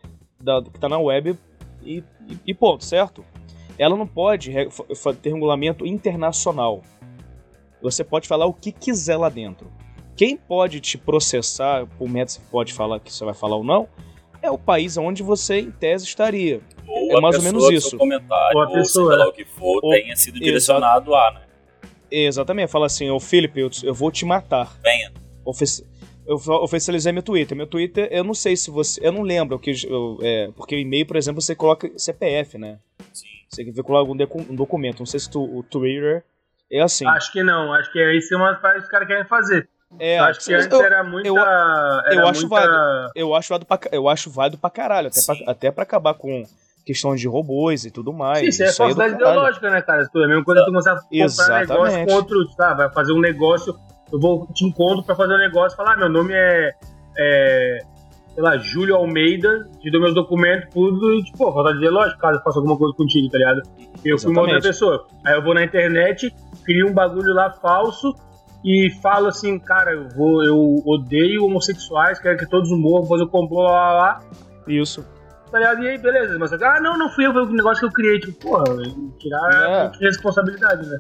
da, 0.41 0.63
que 0.63 0.77
está 0.77 0.89
na 0.89 0.99
web 0.99 1.37
e, 1.83 2.03
e, 2.47 2.55
ponto, 2.55 2.85
certo? 2.85 3.25
Ela 3.79 3.97
não 3.97 4.07
pode 4.07 4.53
ter 5.23 5.33
regulamento 5.33 5.87
internacional. 5.87 6.83
Você 7.81 8.03
pode 8.03 8.27
falar 8.27 8.47
o 8.47 8.53
que 8.53 8.73
quiser 8.73 9.17
lá 9.17 9.29
dentro. 9.29 9.71
Quem 10.17 10.37
pode 10.37 10.81
te 10.81 10.99
processar, 10.99 11.87
por 11.99 12.09
método 12.09 12.33
você 12.33 12.41
pode 12.51 12.73
falar 12.73 12.99
que 12.99 13.13
você 13.13 13.25
vai 13.25 13.35
falar 13.35 13.57
ou 13.57 13.65
não, 13.65 13.89
é 14.43 14.51
o 14.51 14.59
país 14.59 14.97
onde 14.97 15.23
você, 15.23 15.61
em 15.61 15.71
tese, 15.71 16.05
estaria. 16.05 16.61
Ou 16.87 17.19
é 17.19 17.21
mais 17.21 17.37
ou 17.37 17.43
menos 17.43 17.71
isso. 17.71 17.97
Ou 17.99 18.63
a 18.63 18.67
pessoa, 18.71 19.13
ou 19.13 19.19
lá 19.19 19.29
o 19.29 19.33
que 19.33 19.45
for, 19.45 19.81
ou, 19.83 19.91
tenha 19.91 20.17
sido 20.17 20.39
direcionado 20.41 21.15
a, 21.15 21.33
né? 21.33 21.48
Exatamente, 22.11 22.71
fala 22.71 22.87
assim, 22.87 23.11
ô 23.11 23.21
Felipe, 23.21 23.61
eu, 23.61 23.71
eu 23.83 23.95
vou 23.95 24.11
te 24.11 24.25
matar. 24.25 24.77
Venha. 24.83 25.13
Ofici 25.45 25.85
eu 26.29 26.37
oficializei 26.63 27.11
meu 27.11 27.23
Twitter. 27.23 27.57
Meu 27.57 27.67
Twitter, 27.67 28.07
eu 28.11 28.23
não 28.23 28.35
sei 28.35 28.55
se 28.55 28.71
você. 28.71 29.01
Eu 29.03 29.11
não 29.11 29.23
lembro, 29.23 29.59
que 29.59 29.73
eu, 29.89 30.19
é, 30.21 30.51
porque 30.55 30.77
o 30.77 30.79
e-mail, 30.79 31.07
por 31.07 31.17
exemplo, 31.17 31.41
você 31.41 31.55
coloca 31.55 31.91
CPF, 31.97 32.59
né? 32.59 32.79
Sim. 33.15 33.27
Você 33.49 33.65
veicular 33.65 34.01
algum 34.01 34.13
um 34.13 34.55
documento. 34.55 34.99
Não 34.99 35.07
sei 35.07 35.21
se 35.21 35.31
tu, 35.31 35.43
o 35.43 35.63
Twitter 35.63 36.23
é 36.71 36.83
assim. 36.83 37.07
Acho 37.07 37.33
que 37.33 37.43
não, 37.43 37.73
acho 37.73 37.91
que 37.91 37.99
é 37.99 38.15
isso 38.15 38.29
que 38.29 38.35
os 38.37 38.89
caras 38.89 39.09
querem 39.09 39.25
fazer. 39.25 39.67
É, 39.99 40.19
acho 40.19 40.45
que 40.45 40.53
antes 40.53 40.71
eu, 40.71 40.85
era 40.85 41.03
muita. 41.03 41.29
Eu, 41.29 41.39
era 41.39 42.15
eu 42.15 42.29
acho 42.29 42.47
muita... 42.47 42.57
válido. 42.57 43.13
Eu 43.15 43.35
acho 43.35 43.49
válido 43.49 43.67
pra, 43.67 43.81
eu 43.91 44.09
acho 44.09 44.31
válido 44.31 44.59
pra 44.59 44.69
caralho. 44.69 45.09
Até 45.09 45.23
pra, 45.23 45.51
até 45.51 45.71
pra 45.71 45.83
acabar 45.85 46.13
com 46.13 46.43
questões 46.89 47.21
de 47.21 47.29
robôs 47.29 47.85
e 47.85 47.91
tudo 47.91 48.15
mais. 48.15 48.39
Sim, 48.39 48.49
isso, 48.49 48.63
é 48.63 48.73
falsidade 48.73 49.13
é 49.13 49.17
ideológica, 49.17 49.69
né, 49.69 49.83
cara? 49.83 50.03
É 50.03 50.25
a 50.25 50.27
mesma 50.27 50.43
coisa 50.43 50.61
que 50.63 50.67
tu 50.67 50.71
começar 50.71 50.93
a 50.93 50.97
comprar 50.97 51.25
Exatamente. 51.25 51.69
negócio 51.69 52.07
com 52.07 52.13
outro, 52.15 52.57
tá? 52.57 52.73
Vai 52.73 52.91
fazer 52.91 53.13
um 53.13 53.21
negócio, 53.21 53.79
eu 54.11 54.19
vou 54.19 54.47
te 54.55 54.65
encontro 54.65 55.05
pra 55.05 55.15
fazer 55.15 55.35
um 55.35 55.39
negócio 55.39 55.75
e 55.75 55.77
falar, 55.77 55.93
ah, 55.93 55.97
meu 55.99 56.09
nome 56.09 56.33
é, 56.33 56.73
é 57.19 57.79
sei 58.33 58.43
lá, 58.43 58.57
Júlio 58.57 58.97
Almeida, 58.97 59.69
te 59.81 59.91
dou 59.91 60.01
meus 60.01 60.15
documentos, 60.15 60.73
tudo, 60.73 61.13
e, 61.13 61.25
tipo, 61.25 61.37
pô, 61.37 61.53
falta 61.53 61.75
de 61.75 61.89
lógico, 61.91 62.19
caso 62.21 62.39
eu 62.39 62.43
faça 62.43 62.59
alguma 62.59 62.79
coisa 62.79 62.97
contigo, 62.97 63.29
tá 63.29 63.37
ligado? 63.37 63.63
Eu 64.03 64.19
fui 64.19 64.31
uma 64.31 64.41
outra 64.41 64.61
pessoa. 64.61 65.07
Aí 65.27 65.35
eu 65.35 65.43
vou 65.43 65.53
na 65.53 65.65
internet, 65.65 66.35
crio 66.65 66.89
um 66.89 66.95
bagulho 66.95 67.35
lá 67.35 67.51
falso 67.51 68.15
e 68.65 68.91
falo 69.03 69.27
assim, 69.27 69.59
cara, 69.59 69.93
eu 69.93 70.09
vou, 70.09 70.43
eu 70.43 70.83
odeio 70.87 71.45
homossexuais, 71.45 72.19
quero 72.19 72.39
que 72.39 72.49
todos 72.49 72.71
morram, 72.71 73.03
vou 73.03 73.19
fazer 73.19 73.25
o 73.25 73.29
complô 73.29 73.61
lá, 73.61 73.71
lá, 73.73 73.93
lá. 73.93 74.21
Isso 74.67 75.18
tá 75.51 75.59
ligado? 75.59 75.83
E 75.83 75.89
aí, 75.89 75.99
beleza. 75.99 76.39
Mas, 76.39 76.53
ah, 76.53 76.81
não, 76.81 76.99
não 76.99 77.09
fui 77.11 77.27
eu, 77.27 77.33
foi 77.33 77.43
o 77.43 77.53
negócio 77.53 77.81
que 77.81 77.87
eu 77.87 77.93
criei. 77.93 78.21
Tipo, 78.21 78.49
porra, 78.49 78.65
tirar 79.19 79.93
é. 80.01 80.05
responsabilidade, 80.05 80.89
né? 80.89 80.99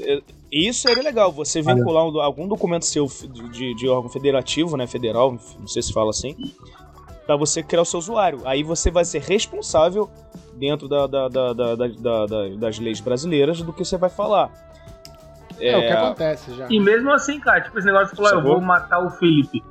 É, 0.00 0.22
isso 0.50 0.82
seria 0.82 1.02
legal, 1.02 1.32
você 1.32 1.62
vincular 1.62 2.04
um, 2.04 2.20
algum 2.20 2.46
documento 2.46 2.84
seu 2.84 3.06
de, 3.06 3.74
de, 3.74 3.88
órgão 3.88 4.10
federativo, 4.10 4.76
né, 4.76 4.86
federal, 4.86 5.32
não 5.58 5.66
sei 5.66 5.82
se 5.82 5.92
fala 5.92 6.10
assim, 6.10 6.36
para 7.26 7.36
você 7.36 7.62
criar 7.62 7.82
o 7.82 7.86
seu 7.86 7.98
usuário. 7.98 8.40
Aí 8.44 8.62
você 8.62 8.90
vai 8.90 9.04
ser 9.04 9.22
responsável 9.22 10.10
dentro 10.54 10.88
da, 10.88 11.06
da, 11.06 11.28
da, 11.28 11.52
das 12.58 12.78
leis 12.78 13.00
brasileiras 13.00 13.62
do 13.62 13.72
que 13.72 13.84
você 13.84 13.96
vai 13.96 14.10
falar. 14.10 14.50
É, 15.58 15.70
é, 15.70 15.78
o 15.78 15.80
que 15.80 15.92
acontece 15.92 16.54
já. 16.54 16.66
E 16.68 16.80
mesmo 16.80 17.10
assim, 17.12 17.40
cara, 17.40 17.60
tipo, 17.60 17.78
esse 17.78 17.86
negócio 17.86 18.10
de 18.10 18.16
falar, 18.16 18.32
eu 18.32 18.42
vou 18.42 18.60
matar 18.60 19.04
o 19.04 19.10
Felipe. 19.10 19.62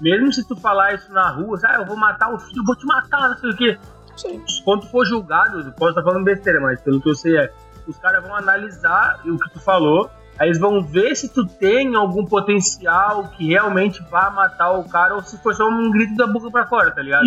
Mesmo 0.00 0.32
se 0.32 0.46
tu 0.46 0.56
falar 0.56 0.94
isso 0.94 1.12
na 1.12 1.30
rua, 1.30 1.58
ah, 1.64 1.76
eu 1.76 1.86
vou 1.86 1.96
matar 1.96 2.32
o 2.32 2.38
filho, 2.38 2.60
eu 2.60 2.64
vou 2.64 2.76
te 2.76 2.86
matar, 2.86 3.28
não 3.28 3.38
sei 3.38 3.50
o 3.50 3.56
quê. 3.56 3.78
Sim. 4.16 4.42
Quando 4.64 4.82
tu 4.82 4.88
for 4.88 5.06
julgado, 5.06 5.72
posso 5.72 5.90
estar 5.90 6.02
falando 6.02 6.24
besteira, 6.24 6.60
mas 6.60 6.80
pelo 6.80 7.00
que 7.00 7.08
eu 7.08 7.14
sei 7.14 7.36
é, 7.38 7.52
os 7.86 7.96
caras 7.98 8.22
vão 8.22 8.34
analisar 8.34 9.20
o 9.24 9.38
que 9.38 9.50
tu 9.50 9.60
falou, 9.60 10.10
aí 10.38 10.48
eles 10.48 10.58
vão 10.58 10.82
ver 10.82 11.14
se 11.14 11.32
tu 11.32 11.46
tem 11.46 11.94
algum 11.94 12.24
potencial 12.24 13.28
que 13.28 13.48
realmente 13.48 14.02
vá 14.10 14.30
matar 14.30 14.72
o 14.72 14.88
cara 14.88 15.14
ou 15.14 15.22
se 15.22 15.40
for 15.42 15.54
só 15.54 15.68
um 15.68 15.90
grito 15.90 16.16
da 16.16 16.26
boca 16.26 16.50
pra 16.50 16.66
fora, 16.66 16.90
tá 16.90 17.02
ligado? 17.02 17.26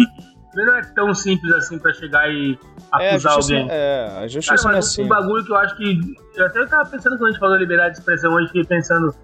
Não 0.56 0.75
é 0.75 0.82
tão 0.84 1.13
simples 1.15 1.51
assim 1.53 1.80
pra 1.80 1.92
chegar 1.94 2.30
e 2.30 2.60
acusar 2.92 3.32
é, 3.32 3.36
alguém. 3.36 3.68
É, 3.72 4.18
a 4.20 4.27
justiça 4.27 4.56
cara, 4.56 4.63
mas 4.63 4.63
não 4.63 4.75
é 4.75 4.77
assim. 4.77 5.03
um 5.03 5.08
bagulho 5.08 5.44
que 5.44 5.51
eu 5.51 5.56
acho 5.58 5.75
que. 5.75 6.00
Eu 6.36 6.46
até 6.46 6.65
tava 6.68 6.88
pensando 6.88 7.18
quando 7.18 7.30
a 7.30 7.32
gente 7.32 7.39
falou 7.39 7.58
liberdade 7.58 7.94
de 7.94 8.00
expressão, 8.00 8.34
hoje 8.34 8.48
fiquei 8.48 8.63
pensando 8.63 9.15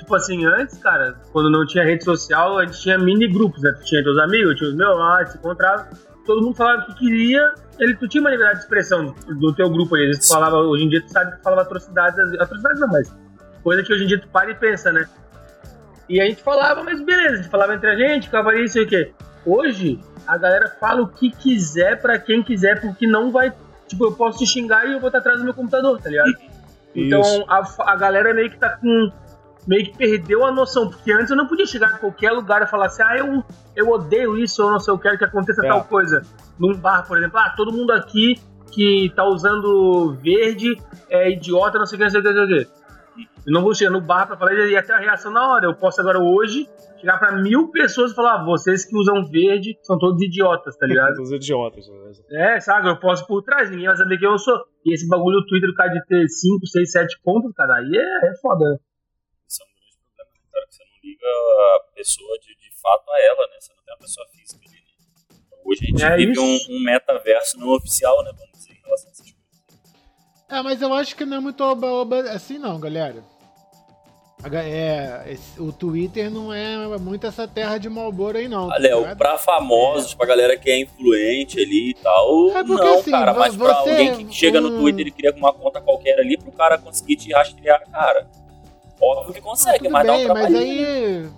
tipo 0.00 0.14
assim, 0.14 0.44
antes, 0.46 0.78
cara, 0.78 1.14
quando 1.32 1.50
não 1.50 1.66
tinha 1.66 1.84
rede 1.84 2.04
social, 2.04 2.58
a 2.58 2.64
gente 2.64 2.80
tinha 2.80 2.98
mini 2.98 3.28
grupos, 3.28 3.62
né? 3.62 3.72
Tu 3.78 3.84
tinha 3.84 4.02
teus 4.02 4.18
amigos, 4.18 4.56
tinha 4.56 4.70
os 4.70 4.76
meus 4.76 4.98
lá, 4.98 5.24
se 5.26 5.36
encontrava, 5.36 5.88
todo 6.24 6.42
mundo 6.42 6.56
falava 6.56 6.82
o 6.82 6.86
que 6.86 6.94
queria, 6.94 7.54
ele, 7.78 7.94
tu 7.94 8.08
tinha 8.08 8.20
uma 8.22 8.30
liberdade 8.30 8.58
de 8.58 8.64
expressão 8.64 9.14
do 9.38 9.54
teu 9.54 9.68
grupo 9.68 9.96
aí. 9.96 10.10
Tu 10.18 10.26
falava, 10.26 10.56
hoje 10.56 10.84
em 10.84 10.88
dia 10.88 11.02
tu 11.02 11.10
sabe 11.10 11.36
que 11.36 11.42
falava 11.42 11.62
atrocidades, 11.62 12.18
atrocidades 12.40 12.80
não, 12.80 12.88
mas 12.88 13.14
coisa 13.62 13.82
que 13.82 13.92
hoje 13.92 14.04
em 14.04 14.06
dia 14.06 14.18
tu 14.18 14.28
para 14.28 14.50
e 14.50 14.54
pensa, 14.54 14.90
né? 14.90 15.06
E 16.08 16.20
a 16.20 16.24
gente 16.24 16.42
falava, 16.42 16.82
mas 16.82 17.00
beleza, 17.00 17.34
a 17.34 17.36
gente 17.36 17.50
falava 17.50 17.74
entre 17.74 17.90
a 17.90 17.96
gente, 17.96 18.26
ficava 18.26 18.56
isso 18.56 18.78
e 18.78 18.82
o 18.82 18.88
quê. 18.88 19.12
Hoje, 19.44 20.00
a 20.26 20.38
galera 20.38 20.68
fala 20.80 21.02
o 21.02 21.08
que 21.08 21.30
quiser 21.30 22.00
para 22.00 22.18
quem 22.18 22.42
quiser, 22.42 22.80
porque 22.80 23.06
não 23.06 23.30
vai. 23.30 23.52
Tipo, 23.86 24.06
eu 24.06 24.12
posso 24.12 24.38
te 24.38 24.46
xingar 24.46 24.86
e 24.88 24.92
eu 24.92 25.00
vou 25.00 25.08
estar 25.08 25.18
atrás 25.18 25.38
do 25.38 25.44
meu 25.44 25.54
computador, 25.54 26.00
tá 26.00 26.08
ligado? 26.08 26.32
Então 26.94 27.22
a, 27.48 27.62
a 27.92 27.96
galera 27.96 28.34
meio 28.34 28.50
que 28.50 28.58
tá 28.58 28.76
com 28.76 29.12
meio 29.66 29.84
que 29.84 29.96
perdeu 29.96 30.44
a 30.44 30.52
noção, 30.52 30.88
porque 30.88 31.12
antes 31.12 31.30
eu 31.30 31.36
não 31.36 31.46
podia 31.46 31.66
chegar 31.66 31.94
em 31.94 31.98
qualquer 31.98 32.32
lugar 32.32 32.62
e 32.62 32.66
falar 32.66 32.86
assim, 32.86 33.02
ah, 33.02 33.16
eu, 33.16 33.44
eu 33.76 33.88
odeio 33.88 34.36
isso, 34.36 34.62
ou 34.64 34.70
não 34.70 34.80
sei, 34.80 34.92
eu 34.92 34.98
quero 34.98 35.18
que 35.18 35.24
aconteça 35.24 35.64
é. 35.64 35.68
tal 35.68 35.84
coisa. 35.84 36.22
Num 36.58 36.74
bar, 36.74 37.06
por 37.06 37.18
exemplo, 37.18 37.38
ah, 37.38 37.52
todo 37.56 37.72
mundo 37.72 37.92
aqui 37.92 38.40
que 38.70 39.12
tá 39.14 39.24
usando 39.24 40.14
verde 40.22 40.76
é 41.08 41.30
idiota, 41.30 41.78
não 41.78 41.86
sei 41.86 41.96
o 41.96 41.98
que, 41.98 42.04
não 42.04 42.10
sei 42.10 42.20
o 42.20 42.22
que, 42.22 42.32
não 42.32 42.46
sei 42.46 42.60
o 42.62 42.64
que. 42.64 42.80
Eu 43.46 43.52
não 43.52 43.62
vou 43.62 43.74
chegar 43.74 43.90
no 43.90 44.00
bar 44.00 44.26
pra 44.26 44.36
falar 44.36 44.52
e 44.54 44.76
até 44.76 44.92
a 44.92 44.98
reação 44.98 45.32
na 45.32 45.46
hora. 45.48 45.66
Eu 45.66 45.74
posso 45.74 46.00
agora 46.00 46.18
hoje 46.18 46.68
chegar 46.98 47.18
pra 47.18 47.32
mil 47.32 47.70
pessoas 47.70 48.12
e 48.12 48.14
falar: 48.14 48.40
ah, 48.40 48.44
vocês 48.44 48.84
que 48.84 48.96
usam 48.96 49.24
verde 49.28 49.76
são 49.82 49.98
todos 49.98 50.22
idiotas, 50.22 50.76
tá 50.76 50.86
ligado? 50.86 51.14
todos 51.16 51.32
idiotas. 51.32 51.86
Né? 51.88 52.54
É, 52.54 52.60
sabe? 52.60 52.88
Eu 52.88 52.98
posso 52.98 53.26
por 53.26 53.42
trás, 53.42 53.70
ninguém 53.70 53.86
vai 53.86 53.96
saber 53.96 54.18
quem 54.18 54.28
eu 54.28 54.38
sou. 54.38 54.56
E 54.84 54.94
esse 54.94 55.08
bagulho 55.08 55.40
do 55.40 55.46
Twitter, 55.46 55.70
o 55.70 55.74
cara 55.74 55.90
de 55.90 56.04
ter 56.06 56.28
5, 56.28 56.66
6, 56.66 56.92
7 56.92 57.20
pontos, 57.24 57.52
cara, 57.54 57.76
aí 57.76 57.90
é, 57.96 58.30
é 58.30 58.34
foda, 58.40 58.64
né? 58.64 58.76
Liga 61.20 61.26
a 61.76 61.80
pessoa 61.94 62.38
de, 62.38 62.54
de 62.56 62.70
fato 62.80 63.10
a 63.10 63.20
ela, 63.22 63.46
né? 63.48 63.56
Você 63.60 63.72
não 63.74 63.82
tem 63.82 63.94
uma 63.94 64.00
pessoa 64.00 64.26
física 64.28 64.60
ali, 64.66 64.76
né? 64.76 65.36
Então, 65.46 65.58
hoje 65.64 65.80
a 65.82 65.86
gente 65.86 66.04
é 66.04 66.16
vive 66.16 66.38
um, 66.38 66.58
um, 66.70 66.82
metaverso 66.82 67.58
não 67.58 67.68
oficial, 67.68 68.24
né? 68.24 68.32
Vamos 68.36 68.52
dizer, 68.52 68.72
em 68.72 68.82
relação 68.82 69.08
a 69.08 69.12
essas 69.12 69.30
coisas. 69.30 69.40
É, 70.48 70.62
mas 70.62 70.82
eu 70.82 70.92
acho 70.92 71.14
que 71.14 71.24
não 71.24 71.36
é 71.36 71.40
muito 71.40 71.62
oba-oba 71.62 72.20
assim 72.30 72.58
não, 72.58 72.80
galera. 72.80 73.22
É, 74.52 75.32
esse, 75.32 75.60
o 75.60 75.70
Twitter 75.70 76.30
não 76.30 76.50
é 76.50 76.96
muito 76.96 77.26
essa 77.26 77.46
terra 77.46 77.76
de 77.76 77.90
Malboro 77.90 78.38
aí, 78.38 78.48
não. 78.48 78.68
Tá 78.68 78.78
Léo, 78.78 79.02
tá 79.02 79.14
pra 79.14 79.36
famosos, 79.36 80.14
é. 80.14 80.16
pra 80.16 80.26
galera 80.26 80.56
que 80.56 80.70
é 80.70 80.80
influente 80.80 81.60
ali 81.60 81.90
e 81.90 81.94
tal. 81.94 82.50
É 82.56 82.64
porque, 82.64 82.82
não, 82.82 82.98
assim, 82.98 83.10
cara, 83.10 83.34
mas 83.34 83.54
pra 83.54 83.74
alguém 83.74 84.26
que 84.26 84.34
chega 84.34 84.58
um... 84.58 84.62
no 84.62 84.78
Twitter 84.78 85.08
e 85.08 85.10
cria 85.10 85.34
uma 85.36 85.52
conta 85.52 85.78
qualquer 85.82 86.18
ali, 86.18 86.38
pro 86.38 86.50
cara 86.52 86.78
conseguir 86.78 87.16
te 87.16 87.30
rastrear, 87.34 87.86
cara. 87.90 88.26
Óbvio 89.00 89.34
que 89.34 89.40
consegue, 89.40 89.86
ah, 89.86 89.90
mas 89.90 90.06
bem, 90.06 90.26
dá 90.26 90.32
um 90.32 90.36
Mas 90.36 90.54
aí. 90.54 91.30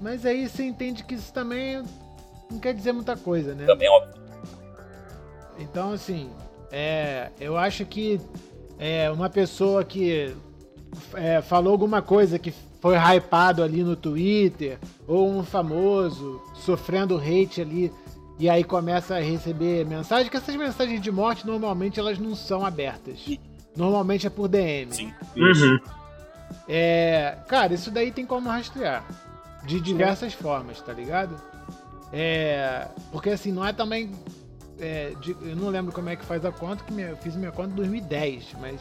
Mas 0.00 0.26
aí 0.26 0.48
você 0.48 0.64
entende 0.64 1.02
que 1.04 1.14
isso 1.14 1.32
também 1.32 1.82
não 2.50 2.58
quer 2.58 2.74
dizer 2.74 2.92
muita 2.92 3.16
coisa, 3.16 3.54
né? 3.54 3.64
Também, 3.64 3.88
óbvio. 3.88 4.14
Então, 5.58 5.92
assim, 5.92 6.30
é, 6.70 7.30
eu 7.40 7.56
acho 7.56 7.86
que 7.86 8.20
é, 8.78 9.10
uma 9.10 9.30
pessoa 9.30 9.82
que 9.84 10.34
é, 11.14 11.40
falou 11.40 11.72
alguma 11.72 12.02
coisa 12.02 12.38
que 12.38 12.52
foi 12.80 12.96
hypado 12.96 13.62
ali 13.62 13.82
no 13.82 13.96
Twitter, 13.96 14.78
ou 15.08 15.28
um 15.30 15.42
famoso 15.42 16.40
sofrendo 16.54 17.16
hate 17.16 17.60
ali, 17.62 17.92
e 18.38 18.50
aí 18.50 18.62
começa 18.62 19.16
a 19.16 19.20
receber 19.20 19.86
mensagem, 19.86 20.30
que 20.30 20.36
essas 20.36 20.54
mensagens 20.54 21.00
de 21.00 21.10
morte 21.10 21.46
normalmente 21.46 21.98
elas 21.98 22.18
não 22.18 22.34
são 22.34 22.64
abertas. 22.64 23.18
Normalmente 23.74 24.26
é 24.26 24.30
por 24.30 24.48
DM. 24.48 24.92
Sim. 24.92 25.12
Uhum. 25.36 25.78
É, 26.68 27.36
cara, 27.48 27.74
isso 27.74 27.90
daí 27.90 28.10
tem 28.10 28.26
como 28.26 28.48
rastrear. 28.48 29.04
De 29.64 29.80
diversas 29.80 30.32
Sim. 30.32 30.42
formas, 30.42 30.80
tá 30.80 30.92
ligado? 30.92 31.36
É, 32.12 32.86
porque 33.10 33.30
assim, 33.30 33.52
não 33.52 33.64
é 33.66 33.72
também. 33.72 34.12
É, 34.78 35.12
de, 35.20 35.32
eu 35.42 35.56
não 35.56 35.68
lembro 35.68 35.92
como 35.92 36.08
é 36.08 36.16
que 36.16 36.24
faz 36.24 36.44
a 36.44 36.52
conta, 36.52 36.84
que 36.84 36.92
minha, 36.92 37.08
eu 37.08 37.16
fiz 37.16 37.34
minha 37.34 37.50
conta 37.52 37.70
em 37.70 37.76
2010, 37.76 38.54
mas. 38.60 38.80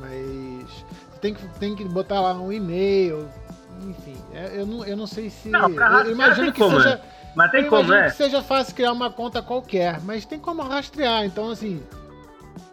Mas. 0.00 0.84
tem 1.20 1.34
que, 1.34 1.46
tem 1.58 1.76
que 1.76 1.84
botar 1.84 2.20
lá 2.20 2.34
um 2.34 2.52
e-mail. 2.52 3.28
Enfim, 3.88 4.16
é, 4.34 4.60
eu 4.60 4.66
não, 4.66 4.84
eu 4.84 4.96
não 4.96 5.06
sei 5.06 5.30
se. 5.30 5.48
Não, 5.48 5.72
pra 5.72 6.02
eu 6.02 6.12
imagino 6.12 6.52
que 6.52 6.60
como, 6.60 6.76
seja. 6.76 6.96
Né? 6.96 7.00
Mas 7.36 7.50
tem 7.52 7.68
como, 7.68 7.88
né? 7.88 8.10
que 8.10 8.16
seja 8.16 8.42
fácil 8.42 8.74
criar 8.74 8.92
uma 8.92 9.12
conta 9.12 9.40
qualquer, 9.40 10.00
mas 10.00 10.24
tem 10.24 10.40
como 10.40 10.62
rastrear. 10.62 11.24
Então, 11.24 11.50
assim, 11.50 11.80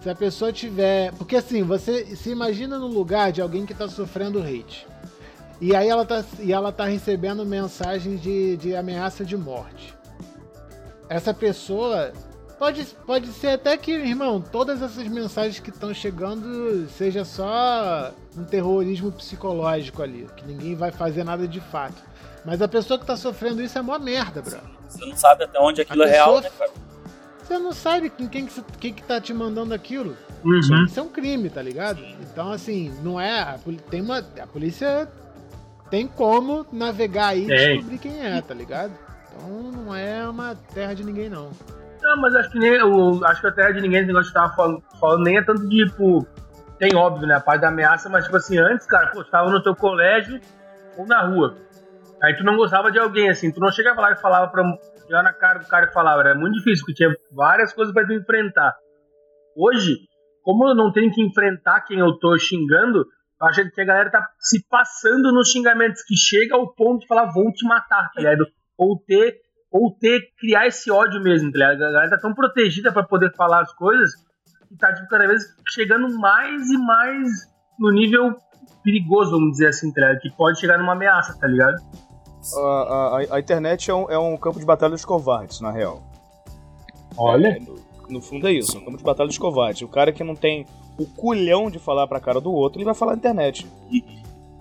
se 0.02 0.10
a 0.10 0.16
pessoa 0.16 0.52
tiver. 0.52 1.12
Porque 1.14 1.36
assim, 1.36 1.64
você 1.64 2.16
se 2.16 2.30
imagina 2.30 2.78
no 2.78 2.88
lugar 2.88 3.32
de 3.32 3.42
alguém 3.42 3.66
que 3.66 3.74
está 3.74 3.88
sofrendo 3.88 4.42
hate. 4.42 4.88
E 5.62 5.76
aí 5.76 5.88
ela 5.88 6.06
tá, 6.06 6.24
e 6.40 6.52
ela 6.52 6.72
tá 6.72 6.86
recebendo 6.86 7.46
mensagens 7.46 8.22
de, 8.22 8.58
de 8.58 8.76
ameaça 8.76 9.24
de 9.24 9.38
morte. 9.38 9.94
Essa 11.10 11.34
pessoa. 11.34 12.12
Pode, 12.58 12.86
pode 13.06 13.28
ser 13.34 13.50
até 13.50 13.76
que, 13.76 13.92
irmão, 13.92 14.40
todas 14.40 14.82
essas 14.82 15.06
mensagens 15.08 15.60
que 15.60 15.70
estão 15.70 15.94
chegando 15.94 16.88
seja 16.88 17.26
só 17.26 18.14
um 18.38 18.46
terrorismo 18.46 19.12
psicológico 19.12 20.02
ali, 20.02 20.26
que 20.38 20.46
ninguém 20.46 20.74
vai 20.74 20.90
fazer 20.90 21.26
nada 21.26 21.46
de 21.46 21.60
fato. 21.60 22.02
Mas 22.46 22.62
a 22.62 22.68
pessoa 22.68 22.98
que 22.98 23.06
tá 23.06 23.18
sofrendo 23.18 23.62
isso 23.62 23.78
é 23.78 23.82
mó 23.82 24.00
merda, 24.00 24.42
bro. 24.42 24.58
Você 24.88 25.06
não 25.06 25.18
sabe 25.18 25.44
até 25.44 25.60
onde 25.60 25.82
aquilo 25.82 26.04
é 26.04 26.12
real, 26.12 26.40
né, 26.40 26.50
cara? 26.58 26.72
Você 27.46 27.60
não 27.60 27.72
sabe 27.72 28.10
quem, 28.10 28.28
quem, 28.28 28.48
quem 28.80 28.94
que 28.94 29.04
tá 29.04 29.22
te 29.22 29.34
mandando 29.34 29.74
aquilo. 29.74 30.18
Uhum. 30.44 30.86
Isso 30.86 31.00
é 31.00 31.04
um 31.04 31.10
crime, 31.10 31.50
tá 31.50 31.62
ligado? 31.62 32.02
Então, 32.22 32.52
assim, 32.52 32.92
não 33.04 33.22
é. 33.22 33.40
A, 33.40 33.60
tem 33.90 34.02
uma, 34.02 34.18
a 34.18 34.48
polícia 34.48 35.08
tem 35.90 36.08
como 36.08 36.66
navegar 36.72 37.28
aí 37.28 37.44
e 37.44 37.48
descobrir 37.48 37.98
quem 38.00 38.26
é, 38.26 38.42
tá 38.42 38.54
ligado? 38.54 38.94
Então 39.36 39.72
não 39.72 39.96
é 39.96 40.28
uma 40.28 40.56
terra 40.74 40.94
de 40.96 41.04
ninguém, 41.04 41.30
não. 41.30 41.52
Não, 42.02 42.18
mas 42.18 42.36
acho 42.36 42.50
que 42.50 42.60
nem. 42.60 42.72
Eu, 42.72 43.24
acho 43.26 43.42
que 43.42 43.48
a 43.48 43.52
terra 43.52 43.72
de 43.72 43.82
ninguém, 43.82 44.00
esse 44.00 44.08
negócio 44.08 44.28
que 44.28 44.34
tava 44.34 44.56
falando, 44.56 44.84
falando, 45.00 45.24
nem 45.24 45.38
é 45.38 45.44
tanto 45.44 45.68
de, 45.68 45.86
tipo. 45.86 46.28
Tem 46.80 46.96
óbvio, 46.96 47.28
né? 47.28 47.36
A 47.36 47.40
parte 47.40 47.62
da 47.62 47.70
ameaça, 47.70 48.10
mas 48.10 48.26
tipo 48.26 48.36
assim, 48.36 48.58
antes, 48.58 48.86
cara, 48.86 49.08
pô, 49.08 49.24
tu 49.24 49.30
tava 49.32 49.50
no 49.50 49.64
teu 49.64 49.76
colégio 49.76 50.42
ou 50.98 51.06
na 51.06 51.26
rua. 51.26 51.56
Aí 52.22 52.36
tu 52.36 52.44
não 52.44 52.58
gostava 52.58 52.92
de 52.92 53.00
alguém, 53.00 53.30
assim, 53.30 53.52
tu 53.52 53.60
não 53.60 53.72
chegava 53.72 54.02
lá 54.02 54.12
e 54.12 54.18
falava 54.18 54.48
pra. 54.48 54.64
Chegar 55.06 55.24
na 55.24 55.34
cara 55.34 55.60
do 55.60 55.68
cara 55.68 55.88
e 55.88 55.94
falava, 55.94 56.22
era 56.22 56.36
muito 56.36 56.56
difícil, 56.56 56.86
porque 56.86 56.96
tinha 56.96 57.16
várias 57.32 57.74
coisas 57.74 57.94
tu 57.94 58.14
enfrentar. 58.14 58.76
Hoje, 59.56 59.98
como 60.44 60.68
eu 60.68 60.76
não 60.76 60.92
tenho 60.92 61.12
que 61.12 61.22
enfrentar 61.22 61.82
quem 61.82 62.00
eu 62.00 62.18
tô 62.18 62.38
xingando, 62.38 63.06
eu 63.42 63.48
acho 63.48 63.70
que 63.72 63.82
a 63.82 63.86
galera 63.86 64.10
tá 64.10 64.28
se 64.40 64.66
passando 64.68 65.32
nos 65.32 65.50
xingamentos 65.50 66.02
que 66.04 66.16
chega 66.16 66.56
ao 66.56 66.74
ponto 66.74 67.02
de 67.02 67.08
falar, 67.08 67.32
vou 67.32 67.52
te 67.52 67.66
matar, 67.68 68.10
tá 68.14 68.20
ligado? 68.22 68.46
Ou 68.78 68.98
ter, 69.00 69.36
ou 69.72 69.96
ter, 69.98 70.22
criar 70.40 70.68
esse 70.68 70.90
ódio 70.90 71.22
mesmo, 71.22 71.52
tá 71.52 71.58
ligado? 71.58 71.84
A 71.84 71.92
galera 71.92 72.10
tá 72.10 72.18
tão 72.18 72.34
protegida 72.34 72.92
para 72.92 73.04
poder 73.04 73.34
falar 73.36 73.62
as 73.62 73.74
coisas 73.74 74.12
que 74.68 74.78
tá, 74.78 74.94
tipo, 74.94 75.08
cada 75.08 75.28
vez 75.28 75.44
chegando 75.68 76.10
mais 76.20 76.70
e 76.70 76.78
mais 76.78 77.28
no 77.80 77.92
nível 77.92 78.36
perigoso, 78.84 79.32
vamos 79.32 79.52
dizer 79.54 79.68
assim, 79.68 79.92
tá 79.94 80.02
ligado? 80.02 80.20
Que 80.20 80.36
pode 80.36 80.60
chegar 80.60 80.78
numa 80.78 80.94
ameaça, 80.94 81.38
tá 81.40 81.48
ligado? 81.48 81.76
A, 82.54 82.60
a, 82.60 83.36
a 83.36 83.40
internet 83.40 83.90
é 83.90 83.94
um, 83.94 84.10
é 84.10 84.20
um, 84.20 84.38
campo 84.38 84.60
de 84.60 84.66
batalha 84.66 84.92
dos 84.92 85.06
covardes, 85.06 85.62
na 85.62 85.72
real. 85.72 86.04
Olha. 87.18 87.48
É, 87.48 87.60
no, 87.60 87.76
no, 88.10 88.22
fundo 88.22 88.48
é 88.48 88.54
isso, 88.54 88.78
é 88.78 88.80
um 88.80 88.86
campo 88.86 88.98
de 88.98 89.04
batalha 89.04 89.28
dos 89.28 89.38
covardes. 89.38 89.82
O 89.82 89.88
cara 89.88 90.12
que 90.12 90.24
não 90.24 90.36
tem 90.36 90.66
o 90.98 91.06
culhão 91.06 91.70
de 91.70 91.80
falar 91.80 92.08
pra 92.08 92.20
cara 92.20 92.40
do 92.40 92.54
outro, 92.54 92.78
ele 92.78 92.86
vai 92.86 92.94
falar 92.94 93.14
na 93.14 93.18
internet. 93.18 93.68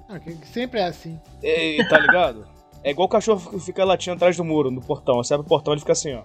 Ah, 0.08 0.20
sempre 0.44 0.80
é 0.80 0.86
assim. 0.86 1.20
E, 1.42 1.84
tá 1.88 1.98
ligado? 1.98 2.46
É 2.82 2.90
igual 2.90 3.06
o 3.06 3.10
cachorro 3.10 3.50
que 3.50 3.58
fica 3.60 3.84
latindo 3.84 4.16
atrás 4.16 4.36
do 4.36 4.44
muro, 4.44 4.70
no 4.70 4.80
portão. 4.80 5.16
Você 5.16 5.32
abre 5.34 5.46
o 5.46 5.48
portão 5.48 5.72
e 5.72 5.74
ele 5.74 5.80
fica 5.80 5.92
assim, 5.92 6.14
ó. 6.14 6.22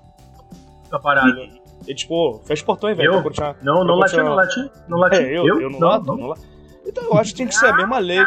Fica 0.84 1.00
parado. 1.00 1.60
E 1.88 1.96
tipo, 1.96 2.39
fecha 2.44 2.63
o 2.63 2.66
portão 2.66 2.89
aí, 2.89 2.96
velho. 2.96 3.13
Eu? 3.13 3.24
Continuar, 3.24 3.56
não, 3.62 3.84
não 3.84 3.96
lati, 3.96 4.18
não 4.18 4.34
lati. 4.34 4.72
Não 4.88 4.98
lati. 4.98 5.16
É, 5.16 5.38
eu, 5.38 5.48
eu, 5.48 5.62
eu 5.62 5.70
não, 5.70 5.80
não, 5.80 5.88
lato, 5.88 6.06
não. 6.06 6.18
não 6.18 6.28
lato. 6.28 6.42
Então 6.86 7.04
eu 7.04 7.18
acho 7.18 7.32
que 7.32 7.38
tem 7.38 7.48
que 7.48 7.56
ser 7.56 7.68
a 7.68 7.75
mesma 7.75 7.98
lei. 8.00 8.20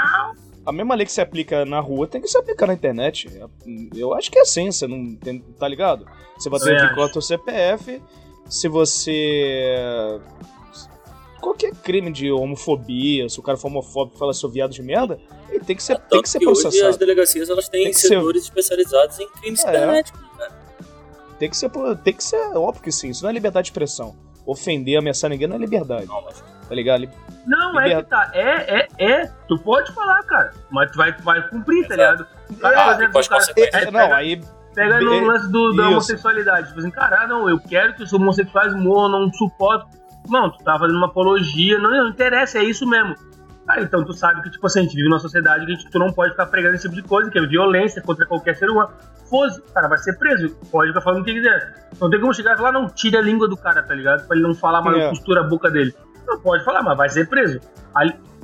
A 0.65 0.73
mesma 0.73 0.95
lei 0.95 1.05
que 1.05 1.13
se 1.13 1.21
aplica 1.21 1.65
na 1.65 1.81
rua 1.81 2.07
tem 2.07 2.21
que 2.21 2.29
se 2.29 2.39
aplicar 2.39 2.67
na 2.67 2.75
internet. 2.75 3.29
Eu 3.95 4.15
acho 4.15 4.31
que 4.31 4.39
é 4.39 4.43
assim, 4.43 4.71
você 4.71 4.87
não 4.87 5.17
tem, 5.17 5.41
tá 5.59 5.67
ligado? 5.67 6.07
Você 6.39 6.49
vai 6.49 6.61
ter 6.61 6.95
que 6.95 7.19
o 7.19 7.23
CPF, 7.23 8.01
se 8.49 8.69
você. 8.69 10.21
Qualquer 11.41 11.73
crime 11.75 12.13
de 12.13 12.31
homofobia, 12.31 13.29
se 13.29 13.41
o 13.41 13.43
cara 13.43 13.59
for 13.59 13.67
homofóbico 13.67 14.17
e 14.17 14.19
fala 14.19 14.33
seu 14.33 14.49
viado 14.49 14.71
de 14.71 14.81
merda, 14.81 15.19
ele 15.51 15.65
tem 15.65 15.75
que 15.75 15.83
ser, 15.83 15.97
Tanto 15.97 16.09
tem 16.09 16.23
que 16.23 16.29
ser 16.29 16.39
que 16.39 16.45
processado. 16.45 16.77
Hoje 16.77 16.87
as 16.87 16.97
delegacias 16.97 17.51
elas 17.51 17.69
têm 17.69 17.85
Tem 17.85 17.93
setores 17.93 18.45
especializados 18.45 19.19
em 19.19 19.29
crimes 19.29 19.65
É. 19.65 19.67
cibernéticos, 19.67 20.21
né? 20.39 20.49
Tem 21.41 21.51
que 21.51 21.57
ser, 21.57 21.71
tem 22.05 22.15
que 22.15 22.23
ser 22.23 22.41
óbvio 22.57 22.81
que 22.85 22.93
sim. 22.93 23.09
Isso 23.09 23.25
não 23.25 23.31
é 23.31 23.33
liberdade 23.33 23.65
de 23.65 23.71
expressão. 23.73 24.15
Ofender, 24.47 24.97
ameaçar 24.97 25.29
ninguém 25.31 25.49
não 25.49 25.57
é 25.57 25.59
liberdade. 25.59 26.07
Não, 26.07 26.23
mas 26.23 26.41
Tá 26.69 26.75
ligado? 26.77 27.09
Não, 27.47 27.79
é 27.81 27.97
que 27.97 28.09
tá. 28.09 28.31
É, 28.33 28.81
é, 28.83 28.89
é. 28.99 29.31
Tu 29.49 29.59
pode 29.59 29.93
falar, 29.93 30.23
cara. 30.25 30.53
Mas 30.71 30.91
tu 30.93 30.97
vai, 30.99 31.13
tu 31.13 31.23
vai 31.23 31.43
cumprir, 31.49 31.87
tá 31.89 31.97
ligado? 31.97 32.27
O 32.51 32.55
cara, 32.57 32.81
Ah, 32.81 32.85
por 32.85 32.95
exemplo, 33.03 33.21
o 33.21 33.29
cara, 33.29 33.45
É, 33.57 33.71
pega, 33.71 33.91
não, 33.91 34.15
aí. 34.15 34.41
pega 34.75 35.01
no 35.01 35.21
lance 35.27 35.51
do, 35.51 35.73
da 35.73 35.83
isso. 35.83 35.91
homossexualidade. 35.93 36.69
Tipo 36.69 36.81
assim, 36.81 36.91
cara, 36.91 37.27
não, 37.27 37.49
eu 37.51 37.59
quero 37.59 37.95
que 37.95 38.03
os 38.05 38.13
homossexuais 38.13 38.75
morram, 38.75 39.21
não 39.23 39.33
suporto. 39.33 39.87
Não, 40.29 40.51
tu 40.51 40.63
tá 40.63 40.79
fazendo 40.79 40.97
uma 40.99 41.07
apologia, 41.09 41.79
não, 41.81 41.91
não 41.91 42.09
interessa, 42.11 42.59
é 42.59 42.63
isso 42.65 42.87
mesmo. 42.87 43.15
Ah, 43.67 43.81
então 43.81 44.05
tu 44.05 44.13
sabe 44.13 44.41
que, 44.43 44.51
tipo 44.51 44.67
assim, 44.67 44.81
a 44.81 44.83
gente 44.83 44.95
vive 44.95 45.09
numa 45.09 45.19
sociedade 45.21 45.65
que 45.67 45.73
a 45.73 45.75
gente, 45.75 45.91
tu 45.91 45.99
não 45.99 46.13
pode 46.13 46.33
ficar 46.33 46.47
pregando 46.47 46.75
esse 46.75 46.83
tipo 46.89 46.95
de 46.95 47.03
coisa, 47.03 47.31
que 47.31 47.39
é 47.39 47.47
violência 47.47 48.01
contra 48.03 48.25
qualquer 48.27 48.55
ser 48.57 48.69
humano. 48.71 48.91
Fosse, 49.29 49.61
o 49.61 49.73
cara 49.73 49.89
vai 49.89 49.99
ser 49.99 50.17
preso, 50.19 50.51
pode 50.71 50.89
ficar 50.91 51.01
falando 51.01 51.23
o 51.23 51.25
que 51.25 51.33
quiser. 51.33 51.89
Não 52.01 52.11
tem 52.11 52.21
como 52.21 52.35
chegar 52.35 52.55
e 52.55 52.57
falar, 52.57 52.73
não, 52.73 52.89
tira 52.89 53.19
a 53.19 53.23
língua 53.23 53.49
do 53.49 53.57
cara, 53.57 53.83
tá 53.83 53.95
ligado? 53.95 54.27
Pra 54.27 54.37
ele 54.37 54.47
não 54.47 54.55
falar, 54.55 54.83
mas 54.83 54.97
É. 54.97 55.03
não 55.05 55.09
costura 55.11 55.41
a 55.41 55.45
boca 55.45 55.71
dele. 55.71 55.95
Não 56.27 56.41
pode 56.41 56.65
falar, 56.65 56.83
mas 56.83 56.97
vai 56.97 57.09
ser 57.09 57.29
preso. 57.29 57.61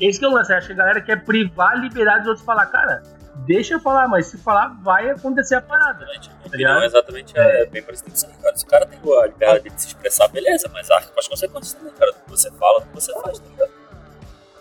Esse 0.01 0.19
que 0.19 0.25
é 0.25 0.29
o 0.29 0.33
lance, 0.33 0.53
acho 0.53 0.67
que 0.67 0.73
a 0.73 0.77
galera 0.77 1.01
quer 1.01 1.25
privar 1.25 1.73
a 1.73 1.75
liberdade 1.77 2.21
dos 2.21 2.29
outros 2.29 2.47
falar, 2.47 2.67
cara, 2.67 3.03
deixa 3.47 3.75
eu 3.75 3.81
falar, 3.81 4.07
mas 4.09 4.27
se 4.27 4.39
falar, 4.39 4.69
vai 4.83 5.11
acontecer 5.11 5.57
a 5.57 5.61
parada. 5.61 6.05
Exatamente. 6.05 6.29
Tá 6.29 6.35
opinião 6.47 6.71
ligado? 6.71 6.83
é 6.83 6.87
exatamente 6.87 7.39
é, 7.39 7.67
bem 7.67 7.83
parecido 7.83 8.11
com 8.11 8.17
isso 8.17 8.29
cara. 8.41 8.57
Se 8.57 8.65
o 8.65 8.69
cara 8.69 8.87
tem 8.87 8.99
a 8.99 9.27
liberdade 9.27 9.71
de 9.71 9.83
se 9.83 9.89
expressar, 9.89 10.29
beleza, 10.29 10.71
mas 10.73 10.91
arca 10.91 11.09
com 11.09 11.21
as 11.21 11.29
consequências 11.29 11.75
também, 11.75 11.93
cara. 11.95 12.13
Do 12.13 12.19
que 12.19 12.31
você 12.31 12.51
fala, 12.53 12.81
do 12.81 12.87
que 12.87 12.95
você 12.95 13.13
faz, 13.21 13.39
tá 13.39 13.49
ligado? 13.51 13.71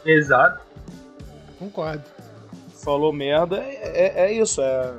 Exato. 0.06 0.62
Concordo. 1.60 2.04
falou 2.84 3.12
merda, 3.12 3.58
é, 3.58 3.80
é, 3.84 4.26
é 4.26 4.32
isso. 4.34 4.62
É, 4.62 4.94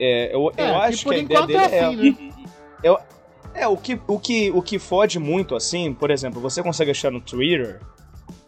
é, 0.00 0.34
eu, 0.34 0.52
É, 0.56 0.70
eu 0.70 0.74
que 0.74 0.80
acho 0.80 1.04
por 1.04 1.14
que 1.14 1.20
a 1.20 1.22
ideia 1.22 1.38
enquanto 1.38 1.46
dele 1.48 1.58
é 1.58 1.84
assim, 1.84 2.10
né? 2.10 2.98
É, 3.54 3.66
o 3.66 3.76
que, 3.76 4.00
o, 4.08 4.18
que, 4.18 4.50
o 4.50 4.62
que 4.62 4.78
fode 4.78 5.18
muito, 5.18 5.54
assim, 5.54 5.92
por 5.92 6.10
exemplo, 6.10 6.40
você 6.40 6.62
consegue 6.62 6.90
achar 6.90 7.10
no 7.10 7.20
Twitter. 7.20 7.80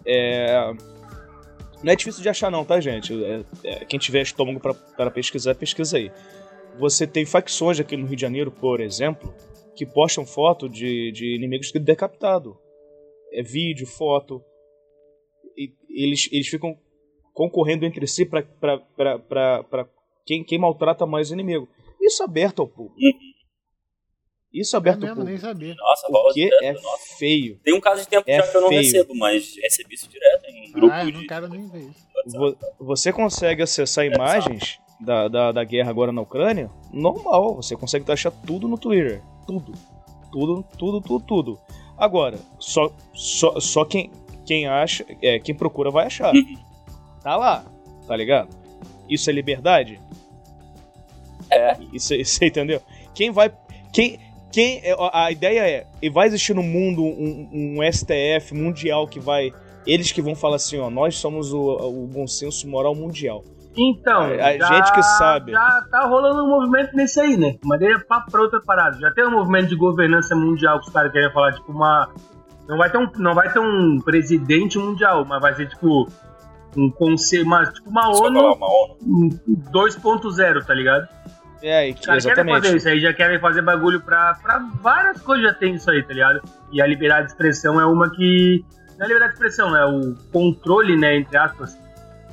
É... 0.06 0.72
Não 1.82 1.92
é 1.92 1.96
difícil 1.96 2.22
de 2.22 2.28
achar, 2.28 2.50
não, 2.50 2.64
tá, 2.64 2.80
gente? 2.80 3.12
É- 3.22 3.44
é, 3.64 3.84
quem 3.84 3.98
tiver 3.98 4.22
estômago 4.22 4.60
para 4.60 5.10
pesquisar, 5.10 5.54
pesquisa 5.54 5.98
aí. 5.98 6.10
Você 6.78 7.06
tem 7.06 7.26
facções 7.26 7.78
aqui 7.78 7.96
no 7.96 8.06
Rio 8.06 8.16
de 8.16 8.22
Janeiro, 8.22 8.50
por 8.50 8.80
exemplo, 8.80 9.34
que 9.76 9.84
postam 9.84 10.24
foto 10.24 10.68
de, 10.68 11.12
de 11.12 11.34
inimigos 11.36 11.70
decapitados. 11.72 12.54
É 13.32 13.42
vídeo, 13.42 13.86
foto. 13.86 14.42
E 15.56 15.72
eles, 15.90 16.28
eles 16.32 16.48
ficam 16.48 16.76
concorrendo 17.32 17.84
entre 17.84 18.06
si 18.06 18.24
pra 18.24 18.42
quem, 20.24 20.42
quem 20.42 20.58
maltrata 20.58 21.04
mais 21.04 21.30
o 21.30 21.34
inimigo. 21.34 21.68
Isso 22.00 22.22
aberto 22.22 22.62
ao 22.62 22.68
público. 22.68 22.96
Isso 24.54 24.76
É 24.76 24.78
aberto 24.78 24.96
ao 24.98 25.00
mesmo, 25.08 25.16
público. 25.16 25.30
nem 25.42 25.52
sabia. 25.52 25.74
Nossa, 25.74 26.06
rola 26.06 26.30
O 26.30 26.32
que 26.32 26.44
direto, 26.44 26.62
é 26.62 26.72
nossa. 26.74 27.16
feio. 27.18 27.58
Tem 27.64 27.74
um 27.74 27.80
caso 27.80 28.00
de 28.02 28.08
tempo 28.08 28.24
é 28.30 28.36
já 28.36 28.46
que 28.46 28.56
eu 28.56 28.60
não 28.60 28.68
feio. 28.68 28.80
recebo, 28.82 29.14
mas 29.16 29.56
recebi 29.60 29.94
isso 29.96 30.08
direto 30.08 30.44
em 30.48 30.70
grupo 30.70 30.92
Ah, 30.94 31.02
eu 31.02 31.06
de. 31.10 31.12
não 31.18 31.26
quero 31.26 31.48
nem 31.48 31.66
ver 31.68 31.80
isso. 31.80 32.06
Vo- 32.38 32.56
Você 32.78 33.12
consegue 33.12 33.62
acessar 33.62 34.06
imagens 34.06 34.78
da, 35.00 35.26
da, 35.26 35.50
da 35.52 35.64
guerra 35.64 35.90
agora 35.90 36.12
na 36.12 36.22
Ucrânia? 36.22 36.70
Normal, 36.92 37.56
você 37.56 37.76
consegue 37.76 38.10
achar 38.12 38.30
tudo 38.30 38.68
no 38.68 38.78
Twitter. 38.78 39.20
Tudo. 39.46 39.72
Tudo, 40.30 40.64
tudo, 40.78 41.00
tudo, 41.00 41.24
tudo. 41.24 41.60
Agora, 41.98 42.38
só, 42.60 42.92
só, 43.12 43.58
só 43.60 43.84
quem, 43.84 44.10
quem 44.46 44.66
acha, 44.68 45.04
é, 45.20 45.38
quem 45.40 45.54
procura 45.54 45.90
vai 45.90 46.06
achar. 46.06 46.32
Tá 47.22 47.36
lá, 47.36 47.64
tá 48.06 48.14
ligado? 48.16 48.48
Isso 49.08 49.28
é 49.30 49.32
liberdade? 49.32 50.00
É. 51.50 51.76
Isso, 51.92 52.14
isso 52.14 52.44
entendeu? 52.44 52.80
Quem 53.14 53.30
vai. 53.30 53.52
Quem. 53.92 54.18
Quem, 54.54 54.80
é, 54.84 54.94
a 55.12 55.30
ideia 55.32 55.60
é, 55.68 55.86
e 56.00 56.08
vai 56.08 56.26
existir 56.28 56.54
no 56.54 56.62
mundo 56.62 57.02
um, 57.02 57.48
um 57.52 57.92
STF 57.92 58.54
mundial 58.54 59.06
que 59.08 59.18
vai. 59.18 59.52
Eles 59.86 60.12
que 60.12 60.22
vão 60.22 60.34
falar 60.34 60.56
assim, 60.56 60.78
ó, 60.78 60.88
nós 60.88 61.16
somos 61.16 61.52
o, 61.52 61.60
o 61.60 62.06
bom 62.06 62.26
senso 62.26 62.66
moral 62.68 62.94
mundial. 62.94 63.42
Então, 63.76 64.22
A- 64.22 64.46
a 64.46 64.56
já- 64.56 64.66
gente 64.74 64.92
que 64.92 65.02
sabe. 65.02 65.50
Já 65.52 65.82
tá 65.90 66.06
rolando 66.06 66.44
um 66.44 66.48
movimento 66.48 66.94
nesse 66.94 67.20
aí, 67.20 67.36
né? 67.36 67.56
Mas 67.64 67.80
daí 67.80 67.92
é 67.92 67.98
papo 67.98 68.30
pra 68.30 68.40
outra 68.42 68.60
parada. 68.64 68.96
Já 69.00 69.10
tem 69.12 69.26
um 69.26 69.32
movimento 69.32 69.68
de 69.68 69.76
governança 69.76 70.36
mundial 70.36 70.78
que 70.80 70.86
os 70.86 70.92
caras 70.92 71.10
querem 71.12 71.32
falar, 71.32 71.52
tipo, 71.54 71.72
uma. 71.72 72.08
Não 72.68 72.78
vai 72.78 72.88
ter 72.90 72.98
um, 72.98 73.08
não 73.18 73.34
vai 73.34 73.52
ter 73.52 73.58
um 73.58 73.98
presidente 74.02 74.78
mundial, 74.78 75.24
mas 75.24 75.40
vai 75.42 75.54
ser 75.54 75.68
tipo 75.68 76.06
um 76.76 76.90
conselho, 76.90 77.44
uma, 77.44 77.66
tipo 77.66 77.90
uma 77.90 78.02
Só 78.14 78.24
ONU 78.26 78.40
ONU. 78.40 78.96
um 79.02 79.28
2.0, 79.72 80.64
tá 80.64 80.72
ligado? 80.74 81.06
É, 81.66 81.88
e 81.88 81.94
que, 81.94 82.04
querem 82.04 82.46
fazer 82.46 82.76
isso 82.76 82.86
aí, 82.86 83.00
já 83.00 83.14
querem 83.14 83.38
fazer 83.38 83.62
bagulho 83.62 83.98
pra, 83.98 84.34
pra 84.34 84.58
várias 84.82 85.22
coisas, 85.22 85.46
já 85.46 85.54
tem 85.54 85.74
isso 85.74 85.90
aí, 85.90 86.02
tá 86.02 86.12
ligado? 86.12 86.42
E 86.70 86.82
a 86.82 86.86
liberdade 86.86 87.24
de 87.24 87.32
expressão 87.32 87.80
é 87.80 87.86
uma 87.86 88.10
que 88.10 88.62
Não 88.98 89.06
é 89.06 89.08
liberdade 89.08 89.32
de 89.32 89.36
expressão, 89.36 89.74
é 89.74 89.86
o 89.86 90.14
controle, 90.30 90.94
né, 90.94 91.16
entre 91.16 91.38
aspas. 91.38 91.74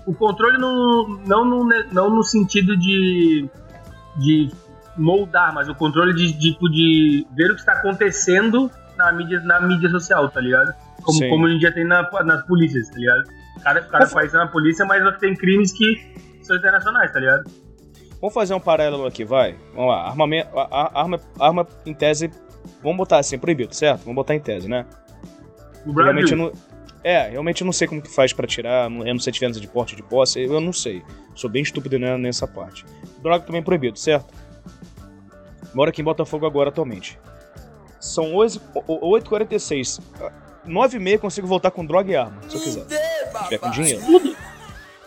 O 0.06 0.14
controle 0.14 0.58
não, 0.58 1.08
não, 1.26 1.46
no, 1.46 1.70
não 1.94 2.10
no 2.10 2.24
sentido 2.24 2.76
de, 2.76 3.50
de 4.18 4.52
moldar, 4.98 5.54
mas 5.54 5.70
o 5.70 5.76
controle 5.76 6.14
de, 6.14 6.38
tipo, 6.38 6.68
de 6.70 7.26
ver 7.34 7.52
o 7.52 7.54
que 7.54 7.62
está 7.62 7.72
acontecendo 7.72 8.70
na 8.98 9.14
mídia, 9.14 9.40
na 9.40 9.62
mídia 9.62 9.90
social, 9.90 10.28
tá 10.28 10.42
ligado? 10.42 10.74
Como, 11.04 11.30
como 11.30 11.48
a 11.48 11.50
gente 11.52 11.62
já 11.62 11.72
tem 11.72 11.86
na, 11.86 12.06
nas 12.26 12.46
polícias, 12.46 12.90
tá 12.90 12.98
ligado? 12.98 13.24
Cada, 13.64 13.82
cada 13.82 14.08
país 14.08 14.30
tem 14.30 14.42
uma 14.42 14.50
polícia, 14.50 14.86
mas 14.86 15.18
tem 15.20 15.34
crimes 15.38 15.72
que 15.72 16.14
são 16.42 16.58
internacionais, 16.58 17.14
tá 17.14 17.20
ligado? 17.22 17.50
Vamos 18.22 18.34
fazer 18.36 18.54
um 18.54 18.60
paralelo 18.60 19.06
aqui, 19.08 19.26
vai. 19.26 19.58
Vamos 19.74 19.90
lá. 19.90 20.08
Armamento, 20.08 20.50
arma, 20.56 21.20
arma 21.40 21.68
em 21.86 21.94
tese. 21.94 22.30
Vamos 22.84 22.98
botar 22.98 23.18
assim, 23.18 23.40
proibido, 23.40 23.74
certo? 23.74 24.02
Vamos 24.02 24.16
botar 24.16 24.36
em 24.36 24.40
tese, 24.40 24.70
né? 24.70 24.86
Brasil. 25.84 26.04
Realmente 26.04 26.32
eu 26.32 26.38
não, 26.38 26.52
é, 27.04 27.30
realmente 27.30 27.62
eu 27.62 27.66
não 27.66 27.74
sei 27.74 27.88
como 27.88 28.02
que 28.02 28.14
faz 28.14 28.32
para 28.32 28.46
tirar, 28.46 28.84
eu 28.84 29.14
não 29.14 29.20
sei 29.20 29.32
a 29.32 29.34
diferença 29.34 29.60
de 29.60 29.68
porte 29.68 29.96
de 29.96 30.04
posse, 30.04 30.44
eu 30.44 30.62
não 30.62 30.72
sei. 30.72 31.04
Sou 31.34 31.50
bem 31.50 31.64
estúpido 31.64 31.98
nessa 31.98 32.48
parte. 32.48 32.86
Droga 33.24 33.44
também 33.44 33.64
proibido, 33.64 33.98
certo? 33.98 34.32
Moro 35.74 35.90
aqui 35.90 36.02
em 36.02 36.06
Botafogo 36.06 36.46
agora 36.46 36.70
atualmente. 36.70 37.18
São 38.00 38.34
8h46. 38.34 40.00
9h30 40.68 41.18
consigo 41.18 41.48
voltar 41.48 41.72
com 41.72 41.84
droga 41.84 42.12
e 42.12 42.16
arma, 42.16 42.40
se 42.48 42.56
eu 42.56 42.62
quiser. 42.62 42.86
Se 42.86 43.44
tiver 43.46 43.58
com 43.58 43.72
dinheiro. 43.72 44.06
Tudo. 44.06 44.36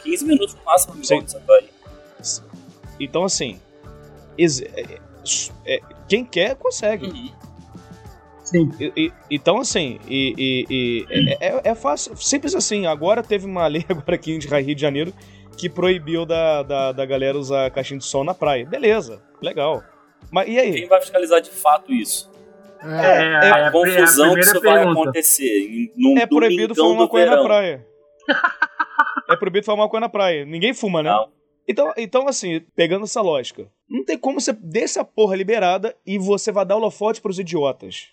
15 0.03 0.25
minutos 0.25 0.55
no 0.55 0.65
máximo 0.65 0.95
me 0.97 1.07
volta 1.07 1.41
Então 2.99 3.25
assim. 3.25 3.61
É, 4.39 4.99
é, 5.67 5.81
quem 6.09 6.25
quer, 6.25 6.57
consegue. 6.57 7.07
Uhum. 7.07 7.45
Sim. 8.43 8.71
E, 8.79 8.93
e, 8.97 9.13
então, 9.31 9.59
assim, 9.59 9.99
e, 10.07 10.67
e 10.69 11.07
é, 11.41 11.49
é, 11.49 11.61
é, 11.65 11.75
fácil. 11.75 12.15
Simples 12.17 12.55
assim. 12.55 12.87
Agora 12.87 13.23
teve 13.23 13.47
uma 13.47 13.67
lei 13.67 13.85
agora 13.89 14.15
aqui 14.15 14.37
de 14.39 14.47
Rio 14.47 14.75
de 14.75 14.81
Janeiro 14.81 15.13
que 15.57 15.69
proibiu 15.69 16.27
da, 16.27 16.63
da, 16.63 16.93
da 16.93 17.07
galera 17.07 17.39
usar 17.39 17.71
caixinha 17.71 17.99
de 17.99 18.05
som 18.05 18.25
na 18.25 18.35
praia. 18.35 18.67
Beleza, 18.67 19.23
legal. 19.41 19.83
Mas 20.31 20.49
e 20.49 20.59
aí? 20.59 20.73
Quem 20.73 20.89
vai 20.89 21.01
fiscalizar 21.01 21.41
de 21.41 21.51
fato 21.51 21.93
isso? 21.93 22.31
É, 22.83 23.47
é, 23.47 23.51
a, 23.51 23.69
a 23.69 23.71
confusão 23.71 24.35
que 24.35 24.41
isso 24.41 24.61
pergunta. 24.61 24.83
vai 24.83 24.93
acontecer. 24.93 25.93
Num 25.97 26.19
é 26.19 26.27
proibido 26.27 26.75
fumar 26.75 26.99
maconha 26.99 27.27
na 27.27 27.43
praia. 27.43 27.87
é 29.31 29.37
proibido 29.37 29.65
fumar 29.65 29.79
maconha 29.87 30.01
na 30.03 30.09
praia. 30.09 30.45
Ninguém 30.45 30.75
fuma, 30.75 31.03
né? 31.03 31.11
Não. 31.11 31.29
Então, 31.67 31.93
então, 31.97 32.29
assim, 32.29 32.61
pegando 32.77 33.05
essa 33.05 33.23
lógica, 33.23 33.71
não 33.89 34.05
tem 34.05 34.19
como 34.19 34.41
você 34.41 34.53
deixar 34.53 35.01
essa 35.01 35.05
porra 35.05 35.35
liberada 35.35 35.97
e 36.07 36.19
você 36.19 36.53
vai 36.53 36.65
dar 36.65 36.77
holofote 36.77 37.21
pros 37.21 37.39
idiotas. 37.39 38.09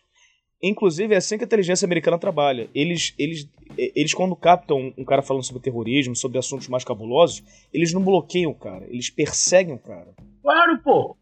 Inclusive, 0.63 1.13
é 1.13 1.17
assim 1.17 1.37
que 1.37 1.43
a 1.43 1.47
inteligência 1.47 1.85
americana 1.85 2.19
trabalha. 2.19 2.69
Eles, 2.73 3.13
eles, 3.17 3.49
eles 3.77 4.13
quando 4.13 4.35
captam 4.35 4.93
um 4.97 5.03
cara 5.03 5.21
falando 5.21 5.43
sobre 5.43 5.61
terrorismo, 5.61 6.15
sobre 6.15 6.37
assuntos 6.37 6.67
mais 6.67 6.83
cabulosos, 6.83 7.43
eles 7.73 7.91
não 7.93 8.01
bloqueiam 8.01 8.51
o 8.51 8.55
cara, 8.55 8.85
eles 8.87 9.09
perseguem 9.09 9.73
o 9.73 9.79
cara. 9.79 10.13
Claro, 10.41 10.79
pô! 10.83 11.17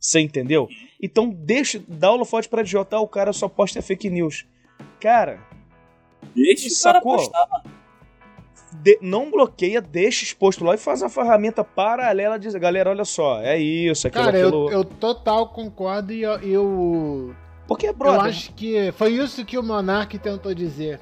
Você 0.00 0.20
entendeu? 0.20 0.68
Então 1.00 1.28
deixa, 1.28 1.80
dá 1.86 2.10
o 2.10 2.14
holofote 2.14 2.48
pra 2.48 2.62
idiota, 2.62 2.98
o 2.98 3.06
cara 3.06 3.32
só 3.32 3.48
posta 3.48 3.80
fake 3.82 4.10
news. 4.10 4.46
Cara. 4.98 5.38
Deixa 6.34 6.66
o 6.68 6.82
cara 6.82 7.00
postar. 7.00 7.62
De, 8.74 8.98
não 9.02 9.30
bloqueia, 9.30 9.80
deixa 9.80 10.24
exposto 10.24 10.64
lá 10.64 10.74
e 10.74 10.78
faz 10.78 11.02
uma 11.02 11.10
ferramenta 11.10 11.62
paralela 11.62 12.38
de 12.38 12.58
galera, 12.58 12.90
olha 12.90 13.04
só, 13.04 13.40
é 13.40 13.58
isso, 13.58 14.06
aquilo, 14.06 14.24
Cara, 14.24 14.38
aquilo... 14.38 14.70
Eu, 14.70 14.78
eu 14.78 14.84
total 14.84 15.48
concordo 15.48 16.12
e 16.12 16.22
eu, 16.22 16.38
eu... 16.40 17.34
Porque, 17.68 17.92
brother... 17.92 18.20
Eu 18.20 18.24
acho 18.26 18.52
que 18.54 18.90
foi 18.92 19.12
isso 19.12 19.44
que 19.44 19.58
o 19.58 19.62
Monark 19.62 20.18
tentou 20.18 20.54
dizer 20.54 21.00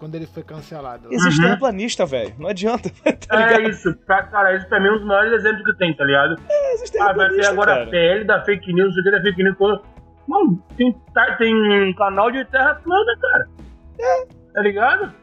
quando 0.00 0.14
ele 0.14 0.26
foi 0.26 0.42
cancelado. 0.42 1.08
Existe 1.12 1.44
uhum. 1.44 1.58
planista, 1.58 2.06
velho. 2.06 2.34
Não 2.38 2.48
adianta. 2.48 2.90
Tá 3.28 3.52
é 3.52 3.68
isso. 3.68 3.94
Cara, 4.06 4.56
isso 4.56 4.66
pra 4.68 4.80
mim 4.80 4.88
é 4.88 4.92
um 4.92 4.96
dos 4.96 5.06
maiores 5.06 5.32
exemplos 5.34 5.62
que 5.62 5.78
tem, 5.78 5.94
tá 5.94 6.04
ligado? 6.04 6.40
É, 6.48 6.74
existe 6.74 6.98
ah, 6.98 7.12
vai 7.12 7.28
ter 7.28 7.46
agora 7.46 7.72
cara. 7.74 7.84
a 7.84 7.86
PL 7.86 8.24
da 8.24 8.44
fake 8.44 8.72
news, 8.72 8.96
o 8.96 9.02
que 9.02 9.10
da 9.10 9.20
fake 9.20 9.42
news. 9.42 9.56
Quando... 9.56 9.82
Mano, 10.26 10.64
tem, 10.76 10.92
tá, 11.14 11.36
tem 11.36 11.54
um 11.54 11.92
canal 11.92 12.30
de 12.30 12.44
terra 12.46 12.74
plana, 12.76 13.16
cara. 13.20 13.48
É. 14.00 14.26
Tá 14.54 14.62
ligado? 14.62 15.14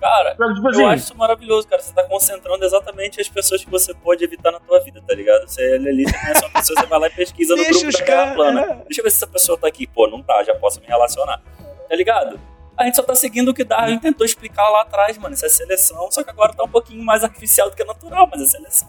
Cara, 0.00 0.34
tipo 0.54 0.68
assim, 0.68 0.80
eu 0.80 0.88
acho 0.88 1.04
isso 1.04 1.16
maravilhoso, 1.16 1.68
cara. 1.68 1.82
Você 1.82 1.92
tá 1.92 2.02
concentrando 2.04 2.64
exatamente 2.64 3.20
as 3.20 3.28
pessoas 3.28 3.62
que 3.62 3.70
você 3.70 3.92
pode 3.92 4.24
evitar 4.24 4.50
na 4.50 4.58
tua 4.58 4.80
vida, 4.80 5.02
tá 5.06 5.14
ligado? 5.14 5.46
Você 5.46 5.62
é 5.62 5.74
ali, 5.74 6.04
você 6.04 6.18
conhece 6.18 6.44
uma 6.44 6.50
pessoa, 6.52 6.80
você 6.80 6.86
vai 6.86 6.98
lá 6.98 7.06
e 7.06 7.10
pesquisa 7.10 7.54
no 7.54 7.62
grupo 7.62 7.92
da 7.92 8.04
Terra 8.04 8.34
Plana. 8.34 8.60
É. 8.62 8.74
Deixa 8.86 9.00
eu 9.00 9.04
ver 9.04 9.10
se 9.10 9.16
essa 9.18 9.26
pessoa 9.26 9.58
tá 9.58 9.68
aqui. 9.68 9.86
Pô, 9.86 10.08
não 10.08 10.22
tá, 10.22 10.42
já 10.42 10.54
posso 10.54 10.80
me 10.80 10.86
relacionar. 10.86 11.42
Tá 11.88 11.94
ligado? 11.94 12.40
A 12.76 12.84
gente 12.84 12.96
só 12.96 13.02
tá 13.02 13.14
seguindo 13.14 13.50
o 13.50 13.54
que 13.54 13.62
Darwin 13.62 13.98
tentou 13.98 14.24
explicar 14.24 14.66
lá 14.70 14.82
atrás, 14.82 15.18
mano. 15.18 15.34
Isso 15.34 15.44
é 15.44 15.50
seleção, 15.50 16.10
só 16.10 16.24
que 16.24 16.30
agora 16.30 16.54
tá 16.54 16.64
um 16.64 16.68
pouquinho 16.68 17.04
mais 17.04 17.22
artificial 17.22 17.68
do 17.68 17.76
que 17.76 17.84
natural, 17.84 18.26
mas 18.32 18.40
é 18.40 18.46
seleção. 18.46 18.88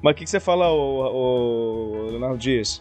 Mas 0.00 0.12
o 0.12 0.14
que, 0.14 0.24
que, 0.24 0.30
você 0.30 0.38
fala, 0.38 0.70
o, 0.70 2.06
o 2.06 2.10
Leonardo 2.10 2.38
Dias? 2.38 2.80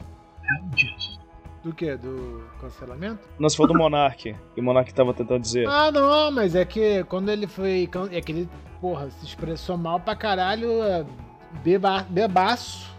Do 1.65 1.73
que? 1.73 1.97
Do 1.97 2.43
cancelamento? 2.61 3.27
Não, 3.39 3.49
você 3.49 3.57
falou 3.57 3.73
do 3.73 3.79
Monark. 3.79 4.35
que 4.53 4.61
o 4.61 4.63
Monark 4.63 4.93
tava 4.93 5.15
tentando 5.15 5.41
dizer. 5.41 5.67
Ah, 5.67 5.91
não, 5.91 6.31
mas 6.31 6.53
é 6.53 6.63
que 6.63 7.03
quando 7.05 7.29
ele 7.29 7.47
foi. 7.47 7.89
É 8.11 8.21
que 8.21 8.31
ele, 8.31 8.49
porra, 8.79 9.09
se 9.09 9.25
expressou 9.25 9.75
mal 9.75 9.99
pra 9.99 10.15
caralho, 10.15 10.83
é, 10.83 11.03
beba, 11.63 12.05
bebaço. 12.07 12.93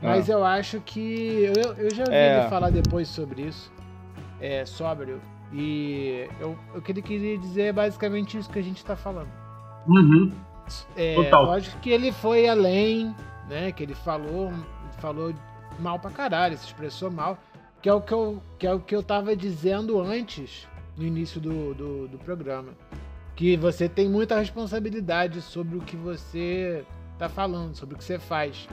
Mas 0.00 0.30
ah. 0.30 0.32
eu 0.32 0.42
acho 0.42 0.80
que. 0.80 1.52
Eu, 1.54 1.74
eu 1.74 1.94
já 1.94 2.04
vi 2.04 2.14
é. 2.14 2.40
ele 2.40 2.48
falar 2.48 2.70
depois 2.70 3.08
sobre 3.08 3.42
isso. 3.42 3.70
É, 4.40 4.64
sóbrio. 4.64 5.20
E 5.52 6.30
eu, 6.40 6.58
o 6.74 6.80
que 6.80 6.92
ele 6.92 7.02
queria 7.02 7.36
dizer 7.36 7.62
é 7.64 7.72
basicamente 7.74 8.38
isso 8.38 8.48
que 8.48 8.58
a 8.58 8.62
gente 8.62 8.78
está 8.78 8.96
falando. 8.96 9.28
Uhum. 9.86 10.32
É, 10.96 11.14
Total. 11.14 11.44
Lógico 11.44 11.78
que 11.80 11.90
ele 11.90 12.10
foi 12.10 12.48
além, 12.48 13.14
né? 13.50 13.70
Que 13.70 13.82
ele 13.82 13.94
falou, 13.94 14.50
falou 14.98 15.34
mal 15.78 15.98
pra 15.98 16.10
caralho, 16.10 16.56
se 16.56 16.64
expressou 16.64 17.10
mal. 17.10 17.36
Que 17.82 17.88
é 17.88 17.92
o 17.92 18.00
que 18.00 18.12
eu, 18.12 18.42
que 18.58 18.66
é 18.66 18.72
o 18.72 18.80
que 18.80 18.94
eu 18.96 19.02
tava 19.02 19.36
dizendo 19.36 20.00
antes, 20.00 20.66
no 20.96 21.04
início 21.04 21.40
do, 21.40 21.74
do, 21.74 22.08
do 22.08 22.18
programa. 22.18 22.72
Que 23.34 23.56
você 23.56 23.88
tem 23.88 24.08
muita 24.08 24.38
responsabilidade 24.38 25.42
sobre 25.42 25.76
o 25.76 25.80
que 25.80 25.96
você 25.96 26.84
tá 27.18 27.28
falando, 27.28 27.74
sobre 27.74 27.94
o 27.94 27.98
que 27.98 28.04
você 28.04 28.18
faz. 28.18 28.68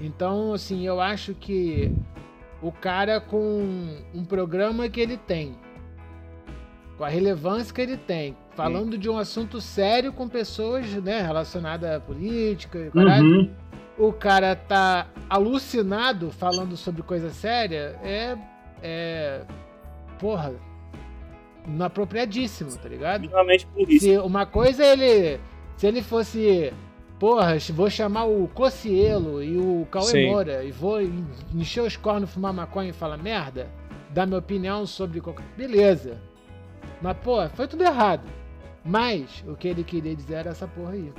Então, 0.00 0.52
assim, 0.52 0.86
eu 0.86 1.00
acho 1.00 1.34
que 1.34 1.92
o 2.60 2.72
cara 2.72 3.20
com 3.20 3.98
um 4.14 4.24
programa 4.24 4.88
que 4.88 5.00
ele 5.00 5.16
tem, 5.16 5.54
com 6.96 7.04
a 7.04 7.08
relevância 7.08 7.74
que 7.74 7.80
ele 7.80 7.96
tem, 7.96 8.36
falando 8.54 8.92
Sim. 8.94 8.98
de 8.98 9.10
um 9.10 9.18
assunto 9.18 9.60
sério 9.60 10.12
com 10.12 10.28
pessoas 10.28 10.86
né, 10.94 11.20
relacionadas 11.22 11.90
à 11.90 12.00
política, 12.00 12.90
uhum. 12.94 13.50
O 13.98 14.12
cara 14.12 14.56
tá 14.56 15.06
alucinado 15.28 16.30
falando 16.30 16.76
sobre 16.76 17.02
coisa 17.02 17.30
séria, 17.30 17.98
é. 18.02 18.36
é 18.82 19.44
porra. 20.18 20.54
Inapropriadíssimo, 21.66 22.76
tá 22.76 22.88
ligado? 22.88 23.22
Finalmente 23.22 23.66
por 23.66 23.88
isso. 23.88 24.04
Se 24.04 24.18
uma 24.18 24.44
coisa 24.44 24.84
ele. 24.84 25.40
Se 25.76 25.86
ele 25.86 26.02
fosse. 26.02 26.72
Porra, 27.18 27.56
vou 27.72 27.88
chamar 27.88 28.24
o 28.24 28.48
Cocielo 28.48 29.40
e 29.44 29.56
o 29.56 29.86
Cauê 29.88 30.26
Moura 30.26 30.64
e 30.64 30.72
vou 30.72 31.00
encher 31.54 31.82
os 31.82 31.96
cornos, 31.96 32.30
fumar 32.30 32.52
maconha 32.52 32.90
e 32.90 32.92
falar 32.92 33.16
merda, 33.16 33.70
dar 34.10 34.26
minha 34.26 34.40
opinião 34.40 34.84
sobre 34.86 35.20
qualquer. 35.20 35.44
Beleza. 35.56 36.20
Mas, 37.00 37.16
pô, 37.18 37.48
foi 37.50 37.68
tudo 37.68 37.84
errado. 37.84 38.28
Mas 38.84 39.44
o 39.46 39.54
que 39.54 39.68
ele 39.68 39.84
queria 39.84 40.16
dizer 40.16 40.34
era 40.34 40.50
essa 40.50 40.66
porra 40.66 40.92
aí. 40.92 41.12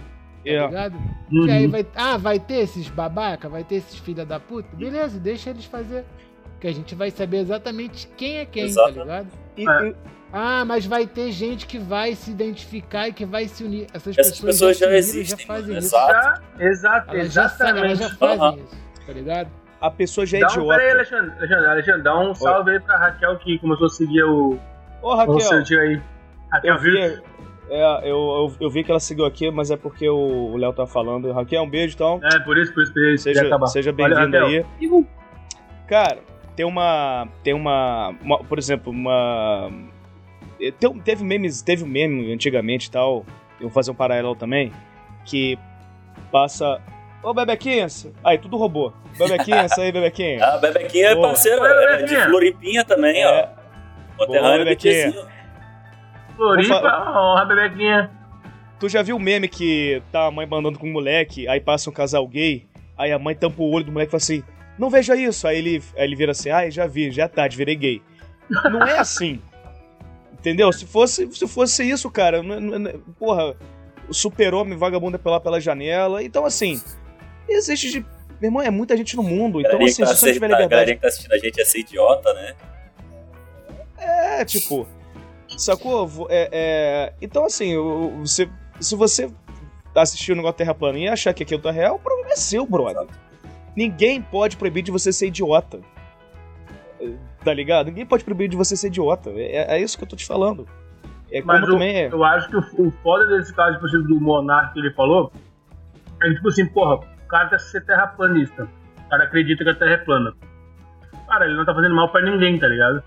Tá 0.44 0.50
yeah. 0.50 0.68
ligado? 0.68 0.96
Uhum. 1.32 1.48
E 1.48 1.52
aí 1.52 1.68
vai. 1.68 1.86
Ah, 1.96 2.18
vai 2.18 2.40
ter 2.40 2.56
esses 2.56 2.90
babaca, 2.90 3.48
vai 3.48 3.64
ter 3.64 3.76
esses 3.76 3.98
filha 3.98 4.26
da 4.26 4.40
puta? 4.40 4.76
Beleza, 4.76 5.20
deixa 5.20 5.50
eles 5.50 5.66
fazer. 5.66 6.06
Que 6.60 6.68
a 6.68 6.74
gente 6.74 6.96
vai 6.96 7.12
saber 7.12 7.38
exatamente 7.38 8.08
quem 8.16 8.38
é 8.38 8.46
quem, 8.46 8.64
tá 8.64 8.70
Exato. 8.70 8.94
tá 8.94 9.02
ligado? 9.02 9.28
E, 9.58 9.70
é. 9.70 9.96
Ah, 10.32 10.66
mas 10.66 10.86
vai 10.86 11.06
ter 11.06 11.32
gente 11.32 11.68
que 11.68 11.78
vai 11.78 12.16
se 12.16 12.32
identificar 12.32 13.08
e 13.08 13.14
que 13.14 13.26
vai 13.26 13.48
se 13.48 13.64
unir. 13.64 13.88
Essas, 13.94 14.18
Essas 14.18 14.40
pessoas, 14.40 14.54
pessoas 14.54 14.78
já, 14.80 14.88
já, 14.88 14.98
existem, 14.98 15.40
já 15.40 15.46
fazem 15.46 15.78
isso. 15.78 15.96
Exato, 15.96 16.44
exato 16.60 17.12
elas 17.12 17.26
exatamente. 17.26 17.76
Já, 17.76 17.86
elas 17.86 18.00
já 18.00 18.10
fazem 18.18 18.48
uhum. 18.48 18.56
isso, 18.58 19.06
tá 19.06 19.14
ligado? 19.14 19.50
A 19.80 19.92
pessoa 19.92 20.26
já 20.26 20.38
é 20.38 20.42
dá 20.42 20.48
idiota. 20.48 20.62
Um, 20.62 20.68
peraí, 20.70 20.92
Alexandre, 20.92 21.32
Alexandre, 21.38 21.66
Alexandre, 21.68 22.02
dá 22.02 22.20
um 22.20 22.34
salve 22.34 22.72
Oi. 22.72 22.78
aí 22.78 22.84
pra 22.84 22.98
Raquel 22.98 23.38
que 23.40 23.60
começou 23.60 23.88
a 23.88 23.90
seguir 23.90 24.24
o, 24.24 24.58
Ô, 25.04 25.16
Raquel. 25.16 25.34
Você 25.34 25.78
aí. 25.78 26.02
Raquel, 26.50 26.76
eu 26.76 26.80
vi, 26.80 27.22
é, 27.74 28.02
eu, 28.04 28.18
eu, 28.18 28.56
eu, 28.60 28.70
vi 28.70 28.84
que 28.84 28.92
ela 28.92 29.00
seguiu 29.00 29.26
aqui, 29.26 29.50
mas 29.50 29.72
é 29.72 29.76
porque 29.76 30.08
o 30.08 30.56
Léo 30.58 30.72
tá 30.74 30.86
falando. 30.86 31.32
Raquel, 31.32 31.64
um 31.64 31.70
beijo 31.70 31.96
então. 31.96 32.20
É, 32.24 32.40
por 32.42 32.56
isso, 32.56 32.72
por 32.72 32.84
isso, 32.84 32.94
por 32.94 33.04
isso. 33.06 33.24
Seja, 33.24 33.68
seja 33.68 33.92
bem-vindo 33.92 34.38
aí. 34.38 34.64
Cara, 35.88 36.20
tem 36.56 36.68
uma. 36.68 37.28
Tem 37.44 37.52
uma, 37.52 38.14
uma. 38.22 38.44
Por 38.44 38.60
exemplo, 38.60 38.92
uma. 38.92 39.72
Teve 41.04 41.24
memes, 41.24 41.64
teve 41.64 41.84
um 41.84 41.88
meme 41.88 42.32
antigamente 42.32 42.90
e 42.90 42.92
tal. 42.92 43.26
Eu 43.60 43.70
vou 43.70 43.72
fazer 43.72 43.90
um 43.90 43.96
paralelo 43.96 44.36
também. 44.36 44.72
Que 45.26 45.58
passa. 46.32 46.80
Ô, 47.24 47.34
Bebequinhas! 47.34 48.08
Aí, 48.24 48.38
tudo 48.38 48.56
robô. 48.56 48.94
Bebequinhas, 49.18 49.72
aí, 49.80 49.92
Bebequinha. 49.92 50.46
Ah, 50.46 50.58
Bebequinha 50.60 51.08
é 51.08 51.16
parceiro 51.16 51.66
é, 51.66 52.04
de 52.04 52.16
Floripinha 52.18 52.84
também, 52.84 53.20
é. 53.20 53.50
ó. 54.20 54.26
Conterrâneo 54.26 54.66
do 54.66 54.76
Floripa, 56.36 57.12
honra, 57.12 57.46
Bebequinha. 57.46 58.12
Tu 58.80 58.90
já 58.90 59.02
viu 59.02 59.16
o 59.16 59.20
meme 59.20 59.48
que 59.48 60.02
tá 60.12 60.28
a 60.28 60.32
mãe 60.32 60.46
mandando 60.46 60.78
com 60.78 60.88
o 60.88 60.92
moleque, 60.92 61.48
aí 61.48 61.60
passa 61.60 61.90
um 61.90 61.94
casal 61.94 62.28
gay, 62.28 62.68
aí 62.98 63.12
a 63.12 63.20
mãe 63.20 63.36
tampa 63.36 63.62
o 63.62 63.72
olho 63.72 63.86
do 63.86 63.92
moleque 63.92 64.10
e 64.10 64.12
fala 64.12 64.22
assim, 64.22 64.44
não 64.78 64.90
veja 64.90 65.16
isso. 65.16 65.48
Aí 65.48 65.58
ele, 65.58 65.84
aí 65.96 66.04
ele 66.04 66.16
vira 66.16 66.32
assim, 66.32 66.50
ah, 66.50 66.70
já 66.70 66.86
vi, 66.88 67.12
já 67.12 67.28
tá, 67.28 67.48
virei 67.48 67.76
gay. 67.76 68.02
Não 68.50 68.82
é 68.84 69.00
assim. 69.00 69.42
Entendeu? 70.34 70.74
Se 70.74 70.86
fosse, 70.86 71.32
se 71.32 71.48
fosse 71.48 71.90
isso, 71.90 72.12
cara, 72.12 72.42
porra, 73.18 73.56
o 74.10 74.14
super-homem 74.14 74.78
vagabundo 74.78 75.16
é 75.16 75.20
pela, 75.20 75.40
pela 75.40 75.62
janela. 75.62 76.22
Então, 76.22 76.46
assim, 76.46 76.82
existe 77.48 77.90
de. 77.90 78.00
Meu 78.42 78.50
irmão, 78.50 78.62
é 78.62 78.70
muita 78.70 78.98
gente 78.98 79.16
no 79.16 79.24
mundo. 79.24 79.62
Então, 79.62 79.82
assim, 79.82 80.04
tá 80.04 80.14
se 80.14 80.20
você 80.20 80.34
tiver 80.34 80.48
liberdade. 80.48 80.66
A 80.66 80.68
galera 80.68 80.96
que 80.96 81.02
tá 81.02 81.08
assistindo 81.08 81.32
a 81.32 81.38
gente 81.38 81.62
é 81.62 81.64
ser 81.64 81.80
idiota, 81.80 82.34
né? 82.34 82.56
É, 83.98 84.44
tipo. 84.44 84.86
Sacou? 85.58 86.28
É, 86.30 86.50
é... 86.52 87.14
Então, 87.22 87.46
assim, 87.46 87.76
você, 88.20 88.50
se 88.80 88.96
você 88.96 89.32
assistir 89.96 90.32
o 90.32 90.36
negócio 90.36 90.58
Terra 90.58 90.74
Plana 90.74 90.98
e 90.98 91.08
achar 91.08 91.34
que 91.34 91.44
aquilo 91.44 91.62
tá 91.62 91.72
real, 91.72 91.96
o 91.96 92.00
problema 92.00 92.32
é 92.32 92.36
seu, 92.36 92.66
brother. 92.66 93.08
Ninguém 93.76 94.22
pode 94.22 94.58
proibir 94.58 94.84
de 94.84 94.92
você 94.92 95.12
ser 95.12 95.28
idiota. 95.28 95.80
Tá 97.44 97.54
ligado? 97.54 97.88
Ninguém 97.88 98.06
pode 98.06 98.24
proibir 98.24 98.48
de 98.48 98.56
você 98.56 98.76
ser 98.76 98.88
idiota. 98.88 99.30
É, 99.32 99.76
é 99.76 99.82
isso 99.82 99.98
que 99.98 100.04
eu 100.04 100.08
tô 100.08 100.16
te 100.16 100.26
falando. 100.26 100.68
É 101.32 101.42
Mas 101.42 101.62
eu, 101.62 101.72
também 101.72 101.96
é. 101.96 102.10
eu 102.12 102.24
acho 102.24 102.48
que 102.50 102.56
o, 102.56 102.88
o 102.88 102.92
foda 103.04 103.26
desse 103.26 103.54
caso, 103.54 103.80
por 103.80 103.90
exemplo, 103.90 104.08
do 104.08 104.22
Monark 104.22 104.74
que 104.74 104.80
ele 104.80 104.94
falou, 104.94 105.32
é 106.22 106.34
tipo 106.34 106.48
assim, 106.48 106.66
porra, 106.68 106.96
o 106.96 107.28
cara 107.28 107.50
quer 107.50 107.60
ser 107.60 107.84
terraplanista. 107.86 108.70
O 109.06 109.10
cara 109.10 109.24
acredita 109.24 109.64
que 109.64 109.70
a 109.70 109.76
Terra 109.76 109.92
é 109.92 109.98
plana. 109.98 110.34
Cara, 111.28 111.46
ele 111.46 111.56
não 111.56 111.66
tá 111.66 111.74
fazendo 111.74 111.96
mal 111.96 112.10
pra 112.10 112.22
ninguém, 112.22 112.60
tá 112.60 112.68
ligado? 112.68 113.04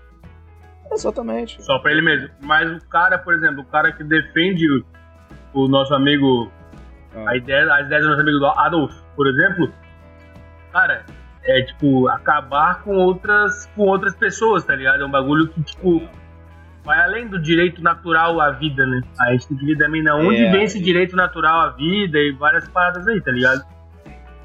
Exatamente. 0.91 1.61
Só 1.63 1.79
pra 1.79 1.91
ele 1.91 2.01
mesmo. 2.01 2.29
Mas 2.41 2.71
o 2.71 2.87
cara, 2.87 3.17
por 3.17 3.33
exemplo, 3.33 3.61
o 3.61 3.65
cara 3.65 3.91
que 3.91 4.03
defende 4.03 4.65
o, 4.69 4.85
o 5.53 5.67
nosso 5.67 5.93
amigo. 5.93 6.51
Ah. 7.15 7.31
A 7.31 7.37
ideia, 7.37 7.73
as 7.73 7.85
ideias 7.85 8.03
do 8.03 8.09
nosso 8.09 8.21
amigo 8.21 8.45
Adolf, 8.45 8.93
por 9.15 9.27
exemplo. 9.27 9.71
Cara, 10.71 11.05
é 11.43 11.61
tipo, 11.61 12.07
acabar 12.09 12.83
com 12.83 12.95
outras, 12.95 13.65
com 13.75 13.83
outras 13.83 14.15
pessoas, 14.15 14.65
tá 14.65 14.75
ligado? 14.75 15.01
É 15.01 15.05
um 15.05 15.11
bagulho 15.11 15.47
que, 15.47 15.63
tipo, 15.63 16.07
vai 16.83 16.99
além 17.01 17.27
do 17.27 17.39
direito 17.39 17.81
natural 17.81 18.39
à 18.39 18.51
vida, 18.51 18.85
né? 18.85 19.01
A 19.19 19.31
gente 19.31 19.47
tem 19.47 19.57
que 19.57 19.65
ver 19.65 19.77
também 19.77 20.03
na 20.03 20.15
onde 20.15 20.43
é. 20.43 20.51
vem 20.51 20.63
esse 20.63 20.81
direito 20.81 21.15
natural 21.15 21.59
à 21.61 21.69
vida 21.69 22.17
e 22.17 22.31
várias 22.33 22.67
paradas 22.69 23.07
aí, 23.07 23.19
tá 23.21 23.31
ligado? 23.31 23.65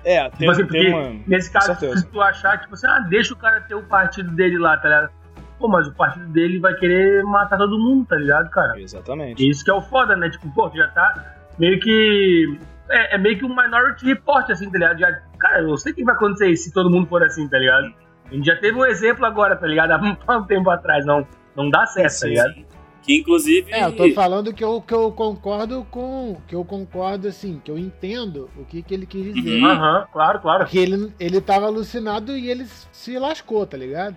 É, 0.05 0.25
tipo 0.31 0.39
tem, 0.39 0.51
assim, 0.51 0.67
tem 0.67 0.93
uma... 0.93 1.23
nesse 1.27 1.53
caso, 1.53 1.75
se 1.97 2.07
tu 2.09 2.21
achar, 2.21 2.59
tipo 2.61 2.75
assim, 2.75 2.87
ah, 2.89 2.99
deixa 3.09 3.33
o 3.35 3.37
cara 3.37 3.61
ter 3.61 3.77
o 3.77 3.85
partido 3.85 4.33
dele 4.33 4.59
lá, 4.59 4.77
tá 4.77 4.89
ligado? 4.89 5.11
Pô, 5.63 5.69
mas 5.69 5.87
o 5.87 5.95
partido 5.95 6.27
dele 6.27 6.59
vai 6.59 6.75
querer 6.75 7.23
matar 7.23 7.57
todo 7.57 7.79
mundo, 7.79 8.05
tá 8.05 8.17
ligado, 8.17 8.51
cara? 8.51 8.81
Exatamente. 8.81 9.49
Isso 9.49 9.65
que 9.65 9.71
é 9.71 9.75
o 9.75 9.81
foda, 9.81 10.17
né? 10.17 10.29
Tipo, 10.29 10.53
pô, 10.53 10.69
já 10.75 10.89
tá 10.89 11.37
meio 11.57 11.79
que 11.79 12.59
é, 12.91 13.15
é, 13.15 13.19
meio 13.19 13.39
que 13.39 13.45
um 13.45 13.49
Minority 13.49 14.05
Report, 14.05 14.51
assim, 14.51 14.69
tá 14.69 14.77
ligado? 14.77 14.99
Já, 14.99 15.23
cara, 15.39 15.63
eu 15.63 15.77
sei 15.77 15.93
o 15.93 15.95
que 15.95 16.03
vai 16.03 16.17
acontecer 16.17 16.57
se 16.57 16.73
todo 16.73 16.91
mundo 16.91 17.07
for 17.07 17.23
assim, 17.23 17.47
tá 17.47 17.61
ligado? 17.61 17.95
A 18.29 18.35
gente 18.35 18.45
já 18.45 18.57
teve 18.57 18.77
um 18.77 18.85
exemplo 18.85 19.25
agora, 19.25 19.55
tá 19.55 19.69
ligado? 19.69 19.93
Há 20.27 20.37
um 20.37 20.45
tempo 20.47 20.69
atrás, 20.69 21.07
não, 21.07 21.25
não 21.57 21.71
dá 21.71 21.87
certo, 21.87 22.19
tá 22.19 22.27
ligado? 22.27 22.55
Que 23.03 23.19
inclusive. 23.19 23.73
É, 23.73 23.85
eu 23.85 23.97
tô 23.97 24.09
falando 24.13 24.53
que 24.53 24.63
eu, 24.63 24.81
que 24.81 24.95
eu 24.95 25.11
concordo 25.11 25.85
com. 25.91 26.37
Que 26.47 26.55
eu 26.55 26.65
concordo, 26.65 27.27
assim, 27.29 27.61
que 27.63 27.71
eu 27.71 27.77
entendo 27.77 28.49
o 28.57 28.65
que, 28.65 28.81
que 28.81 28.95
ele 28.95 29.07
quis 29.07 29.35
dizer. 29.35 29.61
Uhum. 29.61 29.67
Aham, 29.67 29.99
uhum, 29.99 30.07
claro, 30.13 30.41
claro. 30.41 30.67
Que 30.67 30.79
ele, 30.79 31.13
ele 31.19 31.41
tava 31.41 31.67
alucinado 31.67 32.37
e 32.37 32.49
ele 32.49 32.65
se 32.93 33.19
lascou, 33.19 33.67
tá 33.67 33.77
ligado? 33.77 34.17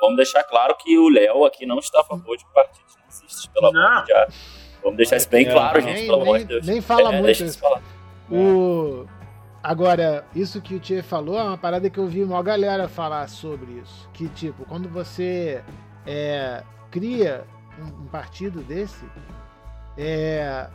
Vamos 0.00 0.16
deixar 0.16 0.42
claro 0.44 0.74
que 0.76 0.98
o 0.98 1.08
Léo 1.08 1.44
aqui 1.44 1.66
não 1.66 1.78
está 1.78 2.00
a 2.00 2.04
favor 2.04 2.36
de 2.36 2.44
partidos 2.52 2.96
nazistas, 3.04 3.46
pelo 3.46 3.66
amor 3.68 4.04
de 4.04 4.12
Deus. 4.12 4.66
Vamos 4.82 4.96
deixar 4.96 5.16
isso 5.16 5.28
bem 5.28 5.46
é, 5.46 5.52
claro, 5.52 5.80
gente, 5.80 5.94
nem, 5.94 6.06
pelo 6.06 6.22
amor 6.22 6.38
de 6.38 6.44
Deus. 6.44 6.66
Nem 6.66 6.80
fala 6.80 7.14
é, 7.14 7.20
muito. 7.20 7.44
Isso 7.44 7.58
falar. 7.58 7.82
O... 8.30 9.06
Agora, 9.62 10.24
isso 10.34 10.60
que 10.60 10.76
o 10.76 10.80
Tchê 10.80 11.02
falou 11.02 11.36
é 11.36 11.42
uma 11.42 11.58
parada 11.58 11.90
que 11.90 11.98
eu 11.98 12.06
vi 12.06 12.22
uma 12.22 12.40
galera 12.42 12.88
falar 12.88 13.28
sobre 13.28 13.72
isso. 13.72 14.08
Que, 14.12 14.28
tipo, 14.28 14.64
quando 14.64 14.88
você 14.88 15.60
é, 16.06 16.62
cria 16.90 17.44
um, 17.78 18.04
um, 18.04 18.06
partido 18.06 18.60
desse, 18.60 19.04
é, 19.98 20.68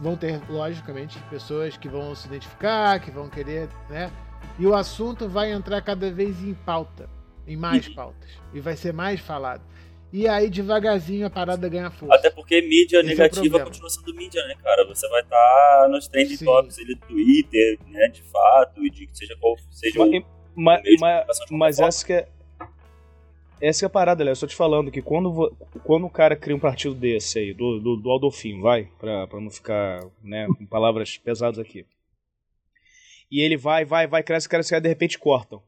vão 0.00 0.16
ter, 0.16 0.40
logicamente, 0.48 1.18
pessoas 1.28 1.76
que 1.76 1.86
vão 1.86 2.14
se 2.14 2.26
identificar, 2.28 2.98
que 2.98 3.10
vão 3.10 3.28
querer, 3.28 3.68
né? 3.90 4.10
E 4.58 4.66
o 4.66 4.74
assunto 4.74 5.28
vai 5.28 5.52
entrar 5.52 5.82
cada 5.82 6.10
vez 6.10 6.42
em 6.42 6.54
pauta, 6.54 7.08
em 7.46 7.56
mais 7.56 7.88
pautas. 7.88 8.28
E 8.52 8.60
vai 8.60 8.76
ser 8.76 8.92
mais 8.92 9.20
falado. 9.20 9.62
E 10.12 10.28
aí, 10.28 10.50
devagarzinho, 10.50 11.26
a 11.26 11.30
parada 11.30 11.66
ganha 11.70 11.90
força. 11.90 12.14
Até 12.14 12.28
porque 12.28 12.60
mídia 12.60 12.98
Esse 12.98 13.06
é 13.06 13.08
negativa 13.08 13.58
é 13.58 13.64
continua 13.64 13.88
sendo 13.88 14.14
mídia, 14.14 14.46
né, 14.46 14.54
cara? 14.62 14.86
Você 14.86 15.08
vai 15.08 15.22
estar 15.22 15.36
tá 15.36 15.88
nos 15.88 16.06
trending 16.06 16.36
Sim. 16.36 16.44
topics 16.44 16.76
do 16.76 16.96
Twitter, 17.08 17.78
né, 17.86 18.08
de 18.08 18.22
fato, 18.24 18.84
e 18.84 18.90
de 18.90 19.06
que 19.06 19.16
seja 19.16 19.34
qual 19.40 19.56
seja 19.70 19.98
mas, 19.98 20.10
o, 20.10 20.24
mas, 20.54 20.82
mas, 21.00 21.38
mas 21.50 21.80
essa 21.80 22.04
que 22.04 22.12
é 22.12 22.28
essa 23.58 23.84
é 23.84 23.86
a 23.86 23.90
parada, 23.90 24.24
Léo. 24.24 24.32
Eu 24.32 24.40
tô 24.40 24.46
te 24.48 24.56
falando 24.56 24.90
que 24.90 25.00
quando, 25.00 25.56
quando 25.84 26.04
o 26.04 26.10
cara 26.10 26.34
cria 26.34 26.54
um 26.54 26.58
partido 26.58 26.96
desse 26.96 27.38
aí, 27.38 27.54
do, 27.54 27.78
do, 27.78 27.96
do 27.96 28.10
Aldolfin, 28.10 28.60
vai, 28.60 28.88
pra, 28.98 29.28
pra 29.28 29.40
não 29.40 29.50
ficar 29.50 30.04
né, 30.20 30.48
com 30.58 30.66
palavras 30.66 31.16
pesadas 31.16 31.60
aqui. 31.60 31.86
E 33.30 33.40
ele 33.40 33.56
vai, 33.56 33.84
vai, 33.84 34.08
vai, 34.08 34.22
cresce, 34.22 34.48
cresce, 34.48 34.68
cresce, 34.68 34.82
de 34.82 34.88
repente 34.88 35.16
cortam 35.16 35.62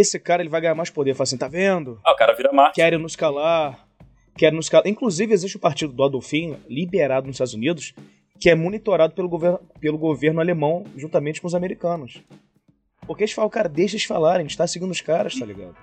esse 0.00 0.18
cara 0.18 0.42
ele 0.42 0.48
vai 0.48 0.60
ganhar 0.60 0.74
mais 0.74 0.90
poder. 0.90 1.14
Fala 1.14 1.24
assim, 1.24 1.36
tá 1.36 1.48
vendo? 1.48 2.00
Ah, 2.04 2.12
o 2.12 2.16
cara 2.16 2.34
vira 2.34 2.52
Marte. 2.52 2.76
Querem 2.76 2.98
nos 2.98 3.16
calar. 3.16 3.86
Querem 4.36 4.56
nos 4.56 4.68
calar. 4.68 4.86
Inclusive, 4.86 5.32
existe 5.32 5.56
o 5.56 5.60
partido 5.60 5.92
do 5.92 6.02
Adolfinho, 6.02 6.58
liberado 6.68 7.26
nos 7.26 7.36
Estados 7.36 7.54
Unidos, 7.54 7.94
que 8.40 8.50
é 8.50 8.54
monitorado 8.54 9.14
pelo 9.14 9.28
governo, 9.28 9.60
pelo 9.80 9.98
governo 9.98 10.40
alemão, 10.40 10.84
juntamente 10.96 11.40
com 11.40 11.46
os 11.46 11.54
americanos. 11.54 12.22
Porque 13.06 13.22
eles 13.22 13.32
falam, 13.32 13.50
cara, 13.50 13.68
deixa 13.68 13.94
eles 13.94 14.04
falarem, 14.04 14.40
a 14.40 14.48
gente 14.48 14.56
tá 14.56 14.66
seguindo 14.66 14.90
os 14.90 15.00
caras, 15.00 15.38
tá 15.38 15.44
ligado? 15.46 15.76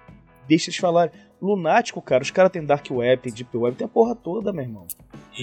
Deixa 0.47 0.69
eles 0.69 0.79
falarem. 0.79 1.11
Lunático, 1.41 1.99
cara, 2.01 2.21
os 2.21 2.29
caras 2.29 2.51
têm 2.51 2.63
Dark 2.63 2.85
Web, 2.91 3.23
tem 3.23 3.33
Deep 3.33 3.57
Web, 3.57 3.75
tem 3.75 3.85
a 3.85 3.89
porra 3.89 4.13
toda, 4.13 4.53
meu 4.53 4.63
irmão. 4.63 4.85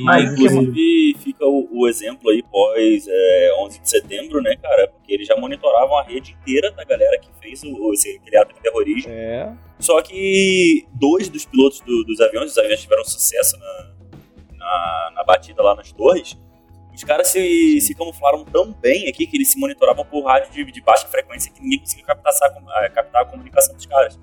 Mas, 0.02 0.32
inclusive, 0.32 1.16
fica 1.18 1.44
o, 1.44 1.68
o, 1.72 1.88
exemplo 1.88 2.30
aí 2.30 2.42
pós 2.42 3.06
é, 3.08 3.54
11 3.60 3.80
de 3.80 3.90
setembro, 3.90 4.40
né, 4.40 4.54
cara? 4.56 4.88
Porque 4.88 5.12
eles 5.12 5.26
já 5.26 5.34
monitoravam 5.36 5.98
a 5.98 6.04
rede 6.04 6.36
inteira 6.40 6.70
da 6.70 6.84
galera 6.84 7.18
que 7.18 7.28
fez 7.40 7.64
o, 7.64 7.92
esse, 7.92 8.16
aquele 8.16 8.36
ato 8.36 8.54
de 8.54 8.60
terrorismo. 8.60 9.10
É. 9.10 9.52
Só 9.80 10.00
que 10.02 10.86
dois 10.92 11.28
dos 11.28 11.44
pilotos 11.44 11.80
do, 11.80 12.04
dos 12.04 12.20
aviões, 12.20 12.52
os 12.52 12.58
aviões 12.58 12.80
tiveram 12.80 13.04
sucesso 13.04 13.56
na, 13.58 13.94
na, 14.56 15.12
na 15.16 15.24
batida 15.24 15.62
lá 15.62 15.74
nas 15.74 15.90
torres. 15.90 16.38
Os 16.94 17.04
caras 17.04 17.28
se, 17.28 17.80
se 17.80 17.94
camuflaram 17.94 18.44
tão 18.44 18.72
bem 18.72 19.08
aqui 19.08 19.26
que 19.26 19.36
eles 19.36 19.52
se 19.52 19.58
monitoravam 19.58 20.04
por 20.04 20.24
rádio 20.24 20.52
de, 20.52 20.72
de 20.72 20.80
baixa 20.80 21.06
frequência 21.06 21.52
que 21.52 21.62
ninguém 21.62 21.78
conseguia 21.78 22.04
captar, 22.04 22.32
captar 22.92 23.22
a 23.22 23.24
comunicação 23.24 23.74
dos 23.74 23.86
caras. 23.86 24.18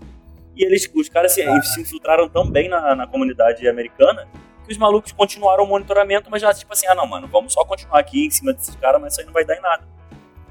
E 0.55 0.63
eles, 0.63 0.89
os 0.93 1.09
caras 1.09 1.33
se, 1.33 1.43
se 1.63 1.81
infiltraram 1.81 2.29
tão 2.29 2.49
bem 2.49 2.69
na, 2.69 2.95
na 2.95 3.05
comunidade 3.05 3.67
americana 3.67 4.27
que 4.65 4.71
os 4.71 4.77
malucos 4.77 5.11
continuaram 5.11 5.63
o 5.63 5.67
monitoramento, 5.67 6.29
mas 6.29 6.41
já 6.41 6.53
tipo 6.53 6.73
assim, 6.73 6.87
ah 6.87 6.95
não, 6.95 7.05
mano, 7.05 7.27
vamos 7.27 7.53
só 7.53 7.63
continuar 7.63 7.99
aqui 7.99 8.25
em 8.25 8.31
cima 8.31 8.51
desses 8.51 8.75
caras, 8.75 8.99
mas 8.99 9.13
isso 9.13 9.21
aí 9.21 9.27
não 9.27 9.33
vai 9.33 9.45
dar 9.45 9.55
em 9.55 9.61
nada. 9.61 9.87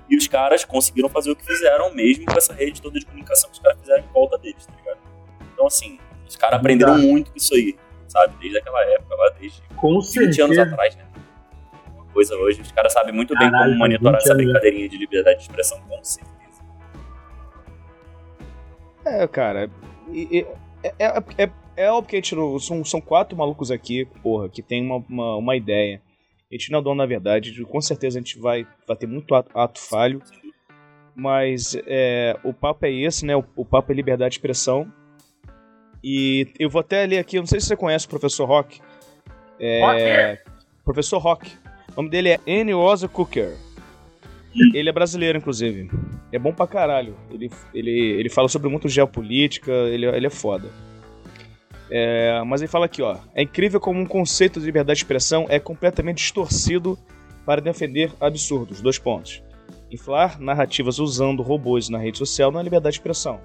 E 0.08 0.16
os 0.16 0.28
caras 0.28 0.64
conseguiram 0.64 1.08
fazer 1.08 1.30
o 1.30 1.36
que 1.36 1.44
fizeram, 1.44 1.92
mesmo 1.94 2.26
com 2.26 2.36
essa 2.36 2.52
rede 2.52 2.80
toda 2.80 2.98
de 2.98 3.06
comunicação 3.06 3.50
que 3.50 3.56
os 3.56 3.62
caras 3.62 3.78
fizeram 3.80 4.04
em 4.04 4.12
volta 4.12 4.38
deles, 4.38 4.66
tá 4.66 4.72
ligado? 4.76 4.98
Então, 5.52 5.66
assim, 5.66 5.98
os 6.28 6.36
caras 6.36 6.60
aprenderam 6.60 6.98
muito 6.98 7.30
com 7.30 7.36
isso 7.36 7.54
aí, 7.54 7.76
sabe? 8.06 8.34
Desde 8.38 8.58
aquela 8.58 8.84
época, 8.84 9.14
lá 9.16 9.30
desde 9.40 9.62
com 9.76 10.00
20 10.00 10.04
certeza. 10.04 10.44
anos 10.44 10.58
atrás, 10.58 10.96
né? 10.96 11.04
Uma 11.94 12.04
coisa 12.06 12.36
hoje, 12.36 12.60
os 12.60 12.70
caras 12.70 12.92
sabem 12.92 13.14
muito 13.14 13.36
bem 13.36 13.50
Caralho, 13.50 13.72
como 13.72 13.78
monitorar 13.78 14.20
essa 14.20 14.34
brincadeirinha 14.34 14.88
de 14.88 14.98
liberdade 14.98 15.38
de 15.38 15.42
expressão, 15.44 15.80
com 15.88 16.04
certeza. 16.04 16.34
É, 19.06 19.26
cara, 19.26 19.70
é, 20.82 20.94
é, 20.98 21.44
é, 21.44 21.50
é 21.76 21.90
óbvio 21.90 22.10
que 22.10 22.16
a 22.16 22.18
gente 22.18 22.34
não, 22.34 22.58
são, 22.58 22.84
são 22.84 23.00
quatro 23.00 23.36
malucos 23.36 23.70
aqui, 23.70 24.04
porra, 24.22 24.48
que 24.48 24.62
tem 24.62 24.82
uma, 24.84 25.04
uma, 25.08 25.36
uma 25.36 25.56
ideia. 25.56 26.00
A 26.50 26.54
gente 26.54 26.70
não 26.70 26.78
é 26.78 26.82
dono, 26.82 26.96
na 26.96 27.06
verdade, 27.06 27.64
com 27.64 27.80
certeza 27.80 28.18
a 28.18 28.22
gente 28.22 28.38
vai, 28.38 28.66
vai 28.86 28.96
ter 28.96 29.06
muito 29.06 29.34
ato, 29.34 29.50
ato 29.58 29.80
falho. 29.80 30.22
Mas 31.16 31.76
é, 31.86 32.36
o 32.44 32.52
papo 32.52 32.86
é 32.86 32.92
esse, 32.92 33.24
né? 33.24 33.34
O, 33.36 33.44
o, 33.56 33.64
papo 33.64 33.92
é 33.92 33.94
liberdade 33.94 34.30
de 34.30 34.36
expressão. 34.36 34.92
E 36.02 36.48
eu 36.58 36.68
vou 36.68 36.80
até 36.80 37.06
ler 37.06 37.18
aqui, 37.18 37.38
não 37.38 37.46
sei 37.46 37.60
se 37.60 37.66
você 37.66 37.76
conhece 37.76 38.06
o 38.06 38.10
professor 38.10 38.46
Rock. 38.46 38.80
É, 39.58 40.38
professor 40.84 41.18
Rock. 41.18 41.50
O 41.92 41.96
nome 41.96 42.10
dele 42.10 42.30
é 42.30 42.40
N. 42.46 42.72
Cooker. 43.12 43.56
Ele 44.72 44.88
é 44.88 44.92
brasileiro, 44.92 45.38
inclusive. 45.38 45.90
É 46.32 46.38
bom 46.38 46.52
pra 46.52 46.66
caralho. 46.66 47.16
Ele, 47.30 47.50
ele, 47.72 47.90
ele 47.90 48.28
fala 48.28 48.48
sobre 48.48 48.68
muito 48.68 48.88
geopolítica, 48.88 49.72
ele, 49.72 50.06
ele 50.06 50.26
é 50.26 50.30
foda. 50.30 50.68
É, 51.90 52.42
mas 52.44 52.60
ele 52.62 52.70
fala 52.70 52.86
aqui, 52.86 53.02
ó. 53.02 53.16
É 53.34 53.42
incrível 53.42 53.80
como 53.80 54.00
um 54.00 54.06
conceito 54.06 54.60
de 54.60 54.66
liberdade 54.66 54.98
de 54.98 55.04
expressão 55.04 55.46
é 55.48 55.58
completamente 55.58 56.18
distorcido 56.18 56.98
para 57.44 57.60
defender 57.60 58.12
absurdos. 58.20 58.80
Dois 58.80 58.98
pontos. 58.98 59.42
Inflar 59.90 60.40
narrativas 60.40 60.98
usando 60.98 61.42
robôs 61.42 61.88
na 61.88 61.98
rede 61.98 62.18
social 62.18 62.50
não 62.50 62.60
é 62.60 62.62
liberdade 62.62 62.94
de 62.94 63.00
expressão. 63.00 63.40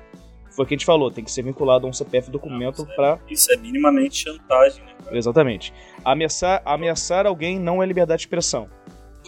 foi 0.52 0.66
o 0.66 0.68
que 0.68 0.74
a 0.74 0.78
gente 0.78 0.86
falou, 0.86 1.12
tem 1.12 1.24
que 1.24 1.32
ser 1.32 1.44
vinculado 1.44 1.86
a 1.86 1.90
um 1.90 1.94
CPF 1.94 2.32
documento 2.32 2.86
para. 2.96 3.20
Isso 3.30 3.52
é 3.52 3.58
minimamente 3.58 4.24
chantagem, 4.24 4.84
né? 4.84 4.94
Exatamente. 5.12 5.74
Ameaçar, 6.04 6.62
ameaçar 6.66 7.28
alguém 7.28 7.60
não 7.60 7.84
é 7.84 7.86
liberdade 7.86 8.20
de 8.20 8.26
expressão. 8.26 8.70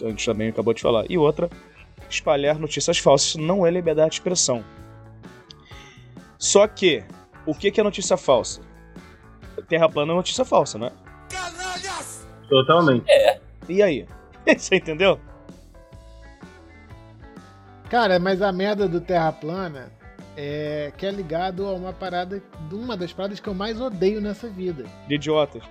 A 0.02 0.08
gente 0.08 0.24
também 0.24 0.48
acabou 0.48 0.74
de 0.74 0.82
falar. 0.82 1.04
E 1.08 1.16
outra, 1.16 1.48
espalhar 2.16 2.58
notícias 2.58 2.98
falsas 2.98 3.36
não 3.36 3.66
é 3.66 3.70
liberdade 3.70 4.10
de 4.10 4.16
expressão. 4.16 4.64
Só 6.38 6.66
que, 6.66 7.04
o 7.46 7.54
que 7.54 7.80
é 7.80 7.84
notícia 7.84 8.16
falsa? 8.16 8.60
Terra 9.68 9.88
plana 9.88 10.12
é 10.12 10.16
notícia 10.16 10.44
falsa, 10.44 10.78
né? 10.78 10.90
Canalhas! 11.30 12.26
Totalmente. 12.48 13.04
É. 13.08 13.40
E 13.68 13.82
aí? 13.82 14.06
Você 14.56 14.76
entendeu? 14.76 15.18
Cara, 17.88 18.18
mas 18.18 18.42
a 18.42 18.50
merda 18.50 18.88
do 18.88 19.00
Terra 19.00 19.32
plana 19.32 19.92
é, 20.36 20.92
que 20.96 21.06
é 21.06 21.10
ligado 21.10 21.66
a 21.66 21.72
uma 21.72 21.92
parada, 21.92 22.42
uma 22.70 22.96
das 22.96 23.12
paradas 23.12 23.38
que 23.38 23.48
eu 23.48 23.54
mais 23.54 23.80
odeio 23.80 24.20
nessa 24.20 24.48
vida. 24.48 24.84
De 25.06 25.14
idiotas. 25.14 25.62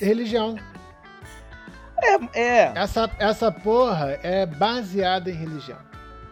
Religião. 0.00 0.56
É, 2.04 2.40
é. 2.40 2.72
Essa, 2.74 3.10
essa 3.18 3.50
porra 3.50 4.18
é 4.22 4.44
baseada 4.46 5.30
em 5.30 5.34
religião. 5.34 5.78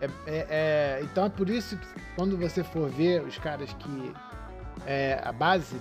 É, 0.00 0.06
é, 0.26 0.46
é, 0.50 1.00
então 1.02 1.24
é 1.26 1.28
por 1.28 1.48
isso 1.48 1.76
que 1.76 1.86
quando 2.16 2.36
você 2.36 2.62
for 2.62 2.88
ver 2.88 3.22
os 3.22 3.38
caras 3.38 3.72
que. 3.74 4.12
É, 4.84 5.20
a 5.22 5.30
base 5.30 5.76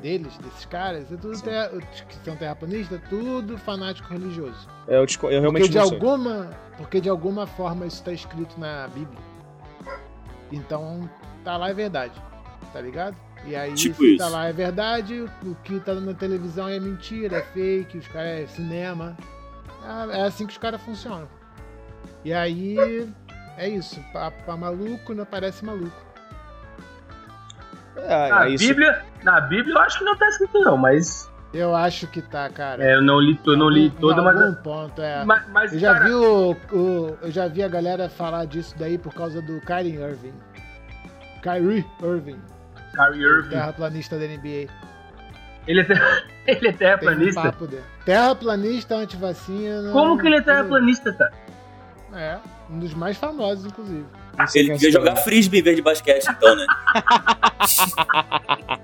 deles, 0.00 0.36
desses 0.38 0.64
caras, 0.64 1.12
é 1.12 1.16
tudo 1.16 1.40
terra, 1.40 1.70
que 2.08 2.16
são 2.24 2.36
terraplanistas, 2.36 3.00
tudo 3.10 3.58
fanático 3.58 4.08
religioso. 4.12 4.68
É, 4.88 4.96
eu, 4.96 5.04
eu 5.04 5.40
realmente 5.40 5.62
porque 5.64 5.68
de 5.68 5.78
alguma, 5.78 6.50
Porque 6.76 7.00
de 7.00 7.08
alguma 7.08 7.46
forma 7.46 7.86
isso 7.86 7.96
está 7.96 8.12
escrito 8.12 8.58
na 8.58 8.88
Bíblia. 8.88 9.18
Então, 10.52 11.08
tá 11.44 11.56
lá 11.56 11.70
é 11.70 11.74
verdade. 11.74 12.14
Tá 12.72 12.80
ligado? 12.80 13.16
E 13.44 13.54
aí, 13.54 13.74
tipo 13.74 13.96
se 13.96 14.14
isso. 14.14 14.18
tá 14.18 14.28
lá 14.28 14.46
é 14.48 14.52
verdade, 14.52 15.24
o 15.42 15.54
que 15.62 15.78
tá 15.80 15.94
na 15.94 16.14
televisão 16.14 16.68
é 16.68 16.80
mentira, 16.80 17.38
é 17.38 17.42
fake, 17.42 17.98
os 17.98 18.08
caras 18.08 18.44
é 18.44 18.46
cinema. 18.46 19.16
É, 20.12 20.18
é 20.18 20.22
assim 20.22 20.46
que 20.46 20.52
os 20.52 20.58
caras 20.58 20.80
funcionam. 20.82 21.28
E 22.24 22.32
aí, 22.32 23.08
é 23.56 23.68
isso. 23.68 24.00
Pra, 24.12 24.30
pra 24.30 24.56
maluco, 24.56 25.14
não 25.14 25.24
parece 25.24 25.64
maluco. 25.64 26.04
É, 27.96 28.28
na, 28.30 28.46
é 28.46 28.50
isso. 28.50 28.66
Bíblia, 28.66 29.02
na 29.22 29.40
Bíblia 29.40 29.74
eu 29.74 29.80
acho 29.80 29.98
que 29.98 30.04
não 30.04 30.16
tá 30.16 30.28
escrito 30.28 30.60
não, 30.60 30.76
mas... 30.76 31.30
Eu 31.54 31.74
acho 31.74 32.06
que 32.08 32.20
tá, 32.20 32.50
cara. 32.50 32.84
É, 32.84 32.96
eu 32.96 33.02
não 33.02 33.18
li, 33.18 33.40
eu 33.46 33.56
não 33.56 33.70
li 33.70 33.88
toda, 33.88 34.20
mas... 34.20 34.38
algum 34.38 34.54
ponto, 34.56 35.00
é. 35.00 35.24
Mas, 35.24 35.48
mas, 35.48 35.72
Eu 35.72 35.78
já, 35.78 35.92
cara, 35.94 36.04
vi 36.04 36.12
o, 36.12 36.50
o- 36.72 37.18
eu 37.22 37.30
já 37.30 37.48
vi 37.48 37.62
a 37.62 37.68
galera 37.68 38.10
falar 38.10 38.44
disso 38.46 38.74
daí 38.78 38.98
por 38.98 39.14
causa 39.14 39.40
do 39.40 39.58
Kyrie 39.62 39.94
Irving. 39.96 40.34
Kyrie 41.42 41.86
Irving, 42.02 42.40
Kyrie 42.94 43.22
Irving, 43.22 43.48
terraplanista 43.50 44.18
da 44.18 44.26
NBA. 44.26 44.68
Ele 45.66 45.80
é, 45.80 45.84
ter- 45.84 46.26
ele 46.46 46.56
é 46.56 46.60
Tem 46.60 46.70
um 46.70 46.76
terraplanista? 46.76 47.42
papo 47.42 47.66
dele. 47.66 47.82
Terraplanista 48.04 48.94
antivacina. 48.96 49.90
Como 49.92 50.18
que 50.18 50.26
ele 50.26 50.36
é 50.36 50.40
terraplanista, 50.42 51.12
cara? 51.12 51.32
É, 52.14 52.38
um 52.70 52.78
dos 52.78 52.94
mais 52.94 53.16
famosos, 53.16 53.66
inclusive. 53.66 54.04
Ele 54.54 54.72
devia 54.72 54.90
jogar 54.92 55.16
frisbee 55.16 55.58
em 55.60 55.62
vez 55.62 55.76
de 55.76 55.82
basquete, 55.82 56.26
então, 56.30 56.54
né? 56.56 56.66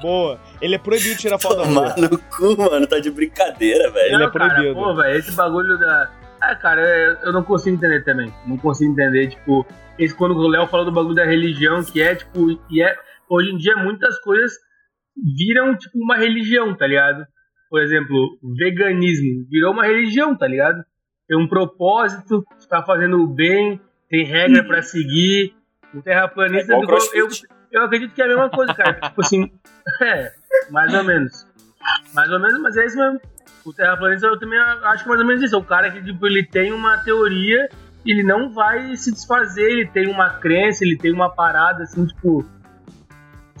Boa. 0.00 0.38
Ele 0.60 0.74
é 0.74 0.78
proibido 0.78 1.16
tirar 1.18 1.38
foto 1.38 1.56
da 1.56 1.64
rua. 1.64 1.90
Tomar 1.94 2.10
no 2.10 2.18
cu, 2.18 2.56
mano. 2.70 2.86
Tá 2.86 2.98
de 2.98 3.10
brincadeira, 3.10 3.90
velho. 3.90 4.06
Ele 4.14 4.14
é 4.22 4.26
Não, 4.26 4.30
cara, 4.32 4.54
proibido. 4.54 4.74
pô, 4.74 4.94
velho, 4.94 5.18
esse 5.18 5.32
bagulho 5.32 5.78
da. 5.78 6.10
Ah, 6.40 6.54
cara, 6.54 6.82
eu- 6.82 7.14
eu 7.28 7.32
não 7.32 7.42
consigo 7.42 7.76
entender 7.76 8.04
também. 8.04 8.32
Não 8.46 8.58
consigo 8.58 8.92
entender, 8.92 9.28
tipo, 9.28 9.66
esse, 9.98 10.14
quando 10.14 10.36
o 10.36 10.48
Léo 10.48 10.66
falou 10.66 10.84
do 10.84 10.92
bagulho 10.92 11.14
da 11.14 11.24
religião, 11.24 11.82
que 11.82 12.02
é, 12.02 12.14
tipo, 12.14 12.60
e 12.70 12.82
é. 12.82 12.94
Hoje 13.28 13.50
em 13.50 13.56
dia 13.56 13.74
muitas 13.76 14.18
coisas 14.20 14.52
viram, 15.16 15.76
tipo, 15.76 15.98
uma 15.98 16.16
religião, 16.16 16.74
tá 16.76 16.86
ligado? 16.86 17.24
Por 17.70 17.80
exemplo, 17.82 18.38
veganismo 18.58 19.46
virou 19.50 19.72
uma 19.72 19.84
religião, 19.84 20.36
tá 20.36 20.46
ligado? 20.46 20.84
Tem 21.28 21.36
um 21.36 21.48
propósito, 21.48 22.44
tá 22.68 22.82
fazendo 22.82 23.20
o 23.22 23.26
bem, 23.26 23.80
tem 24.08 24.24
regra 24.24 24.62
pra 24.64 24.82
seguir. 24.82 25.54
O 25.94 26.00
terraplanista 26.02 26.74
É 26.74 26.80
do- 26.80 26.86
eu, 27.14 27.28
eu 27.72 27.82
acredito 27.84 28.14
que 28.14 28.22
é 28.22 28.24
a 28.24 28.28
mesma 28.28 28.50
coisa, 28.50 28.72
cara. 28.74 28.92
tipo 29.10 29.20
assim, 29.20 29.50
é, 30.02 30.32
mais 30.70 30.92
ou 30.94 31.02
menos. 31.04 31.46
Mais 32.14 32.30
ou 32.30 32.38
menos, 32.40 32.60
mas 32.60 32.76
é 32.76 32.84
isso 32.86 32.96
mesmo. 32.98 33.20
O 33.64 33.72
terraplanista 33.72 34.26
eu 34.28 34.38
também 34.38 34.58
acho 34.58 35.02
que 35.02 35.08
é 35.08 35.10
mais 35.10 35.20
ou 35.20 35.26
menos 35.26 35.42
isso. 35.42 35.54
É 35.56 35.58
o 35.58 35.64
cara 35.64 35.90
que 35.90 36.00
tipo, 36.02 36.24
ele 36.26 36.44
tem 36.44 36.72
uma 36.72 36.98
teoria, 36.98 37.68
ele 38.04 38.22
não 38.22 38.52
vai 38.52 38.96
se 38.96 39.10
desfazer, 39.12 39.68
ele 39.68 39.86
tem 39.88 40.06
uma 40.08 40.30
crença, 40.38 40.84
ele 40.84 40.96
tem 40.96 41.12
uma 41.12 41.28
parada 41.34 41.82
assim, 41.82 42.06
tipo. 42.06 42.46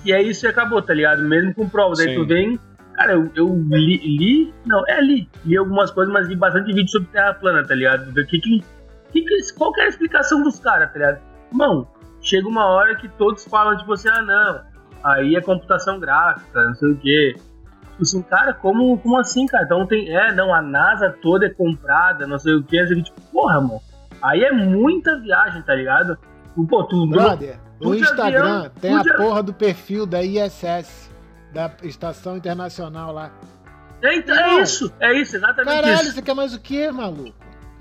Que 0.06 0.12
é 0.12 0.22
isso 0.22 0.46
e 0.46 0.48
acabou, 0.48 0.80
tá 0.80 0.94
ligado? 0.94 1.20
Mesmo 1.22 1.52
com 1.52 1.68
provas. 1.68 1.98
Aí 1.98 2.14
tu 2.14 2.24
vem. 2.24 2.60
Cara, 2.94 3.14
eu, 3.14 3.28
eu 3.34 3.46
li, 3.70 3.96
li- 3.98 4.54
Não, 4.64 4.84
é 4.86 5.00
li. 5.02 5.28
Li 5.44 5.56
algumas 5.56 5.90
coisas, 5.90 6.12
mas 6.14 6.28
li 6.28 6.36
bastante 6.36 6.72
vídeo 6.72 6.88
sobre 6.88 7.08
terra 7.08 7.34
plana, 7.34 7.66
tá 7.66 7.74
ligado? 7.74 8.12
Que, 8.14 8.38
que, 8.38 8.60
que, 9.12 9.52
qual 9.58 9.72
que 9.72 9.80
é 9.80 9.84
a 9.84 9.88
explicação 9.88 10.44
dos 10.44 10.60
caras, 10.60 10.92
tá 10.92 10.98
ligado? 11.00 11.18
Irmão, 11.50 11.88
chega 12.22 12.46
uma 12.46 12.66
hora 12.66 12.94
que 12.94 13.08
todos 13.08 13.44
falam, 13.46 13.76
tipo 13.76 13.92
assim, 13.94 14.08
ah, 14.08 14.22
não, 14.22 14.60
aí 15.02 15.34
é 15.34 15.40
computação 15.40 15.98
gráfica, 15.98 16.62
não 16.64 16.74
sei 16.74 16.90
o 16.92 16.96
quê. 16.98 17.34
Tipo 17.34 18.02
assim, 18.02 18.22
cara, 18.22 18.54
como, 18.54 18.96
como 18.98 19.18
assim, 19.18 19.44
cara? 19.46 19.64
Então 19.64 19.84
tem. 19.86 20.08
É, 20.16 20.32
não, 20.32 20.54
a 20.54 20.62
NASA 20.62 21.10
toda 21.20 21.46
é 21.46 21.50
comprada, 21.50 22.28
não 22.28 22.38
sei 22.38 22.54
o 22.54 22.62
quê, 22.62 22.80
não 22.80 22.86
sei 22.86 23.00
o 23.00 23.02
quê. 23.02 23.10
Tipo, 23.10 23.20
porra, 23.32 23.60
mano. 23.60 23.80
Aí 24.22 24.44
é 24.44 24.52
muita 24.52 25.18
viagem, 25.18 25.60
tá 25.62 25.74
ligado? 25.74 26.16
Pô, 26.64 26.84
tu. 26.84 27.06
Brother, 27.08 27.58
no 27.80 27.94
Instagram 27.94 28.56
avião, 28.58 28.70
tem 28.80 28.96
a 28.96 29.02
de- 29.02 29.14
porra 29.16 29.42
do 29.42 29.52
perfil 29.52 30.06
da 30.06 30.22
ISS, 30.22 31.10
da 31.52 31.70
Estação 31.82 32.36
Internacional 32.36 33.12
lá. 33.12 33.30
É, 34.02 34.16
então, 34.16 34.36
é 34.36 34.60
isso, 34.62 34.92
é 35.00 35.12
isso, 35.14 35.36
exatamente 35.36 35.74
Caralho, 35.74 35.94
isso. 36.02 36.12
você 36.12 36.22
quer 36.22 36.34
mais 36.34 36.54
o 36.54 36.60
quê, 36.60 36.90
maluco? 36.90 37.32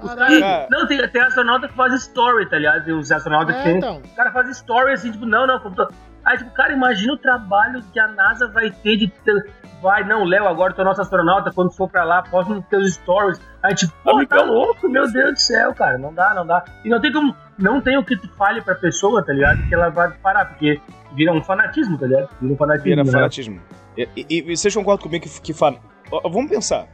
Caralho. 0.06 0.40
Cara. 0.42 0.68
Não, 0.70 0.88
tem, 0.88 1.08
tem 1.10 1.22
astronauta 1.22 1.68
que 1.68 1.74
faz 1.74 1.94
story, 1.94 2.50
tá 2.50 2.58
ligado? 2.58 2.84
Tem 2.86 2.94
os 2.94 3.12
astronautas 3.12 3.56
que 3.56 3.62
É, 3.62 3.64
tem. 3.64 3.78
então. 3.78 3.98
O 4.04 4.16
cara 4.16 4.32
faz 4.32 4.50
story 4.50 4.92
assim, 4.94 5.12
tipo, 5.12 5.26
não, 5.26 5.46
não, 5.48 5.60
computador. 5.60 5.94
Aí, 6.26 6.38
tipo, 6.38 6.52
cara, 6.52 6.74
imagina 6.74 7.14
o 7.14 7.18
trabalho 7.18 7.82
que 7.94 8.00
a 8.00 8.08
NASA 8.08 8.48
vai 8.48 8.72
ter 8.72 8.98
de. 8.98 9.08
ter- 9.08 9.50
Vai, 9.86 10.04
não, 10.04 10.24
Léo, 10.24 10.48
agora 10.48 10.74
tu 10.74 10.82
é 10.82 10.84
nosso 10.84 11.00
astronauta, 11.02 11.52
quando 11.54 11.71
for 11.71 11.88
pra 11.88 12.04
lá, 12.04 12.24
posta 12.24 12.52
nos 12.56 12.65
teus 12.65 12.95
stories. 12.95 13.39
Aí, 13.62 13.76
tipo, 13.76 13.93
pô, 14.04 14.26
tá 14.26 14.38
Amigão. 14.39 14.48
louco, 14.52 14.89
meu 14.89 15.12
Deus 15.12 15.34
do 15.34 15.39
céu, 15.39 15.76
cara, 15.76 15.95
não 16.00 16.12
dá, 16.12 16.34
não 16.34 16.43
dá. 16.45 16.65
E 16.84 16.89
não 16.89 17.00
tem 17.00 17.12
como, 17.13 17.36
não 17.58 17.80
tem 17.80 17.95
o 17.95 18.04
que 18.04 18.17
tu 18.17 18.28
fale 18.36 18.62
pra 18.63 18.74
pessoa, 18.74 19.24
tá 19.24 19.32
ligado? 19.32 19.62
Que 19.67 19.76
ela 19.76 19.89
vai 19.89 20.12
parar, 20.17 20.45
porque 20.45 20.82
vira 21.13 21.32
um 21.32 21.41
fanatismo, 21.43 22.00
tá 22.00 22.08
ligado? 22.08 22.30
Vira 22.41 22.54
um 22.54 22.58
fanatismo. 22.58 22.84
Vira 22.89 23.04
né? 23.04 23.12
fanatismo. 23.12 23.62
E, 23.95 24.10
e- 24.17 24.26
e 24.52 24.56
vocês 24.58 24.74
concordam 24.74 25.04
comigo 25.04 25.24
que, 25.24 25.39
que 25.41 25.54
fan... 25.54 25.76
Vamos 26.24 26.50
pensar. 26.50 26.88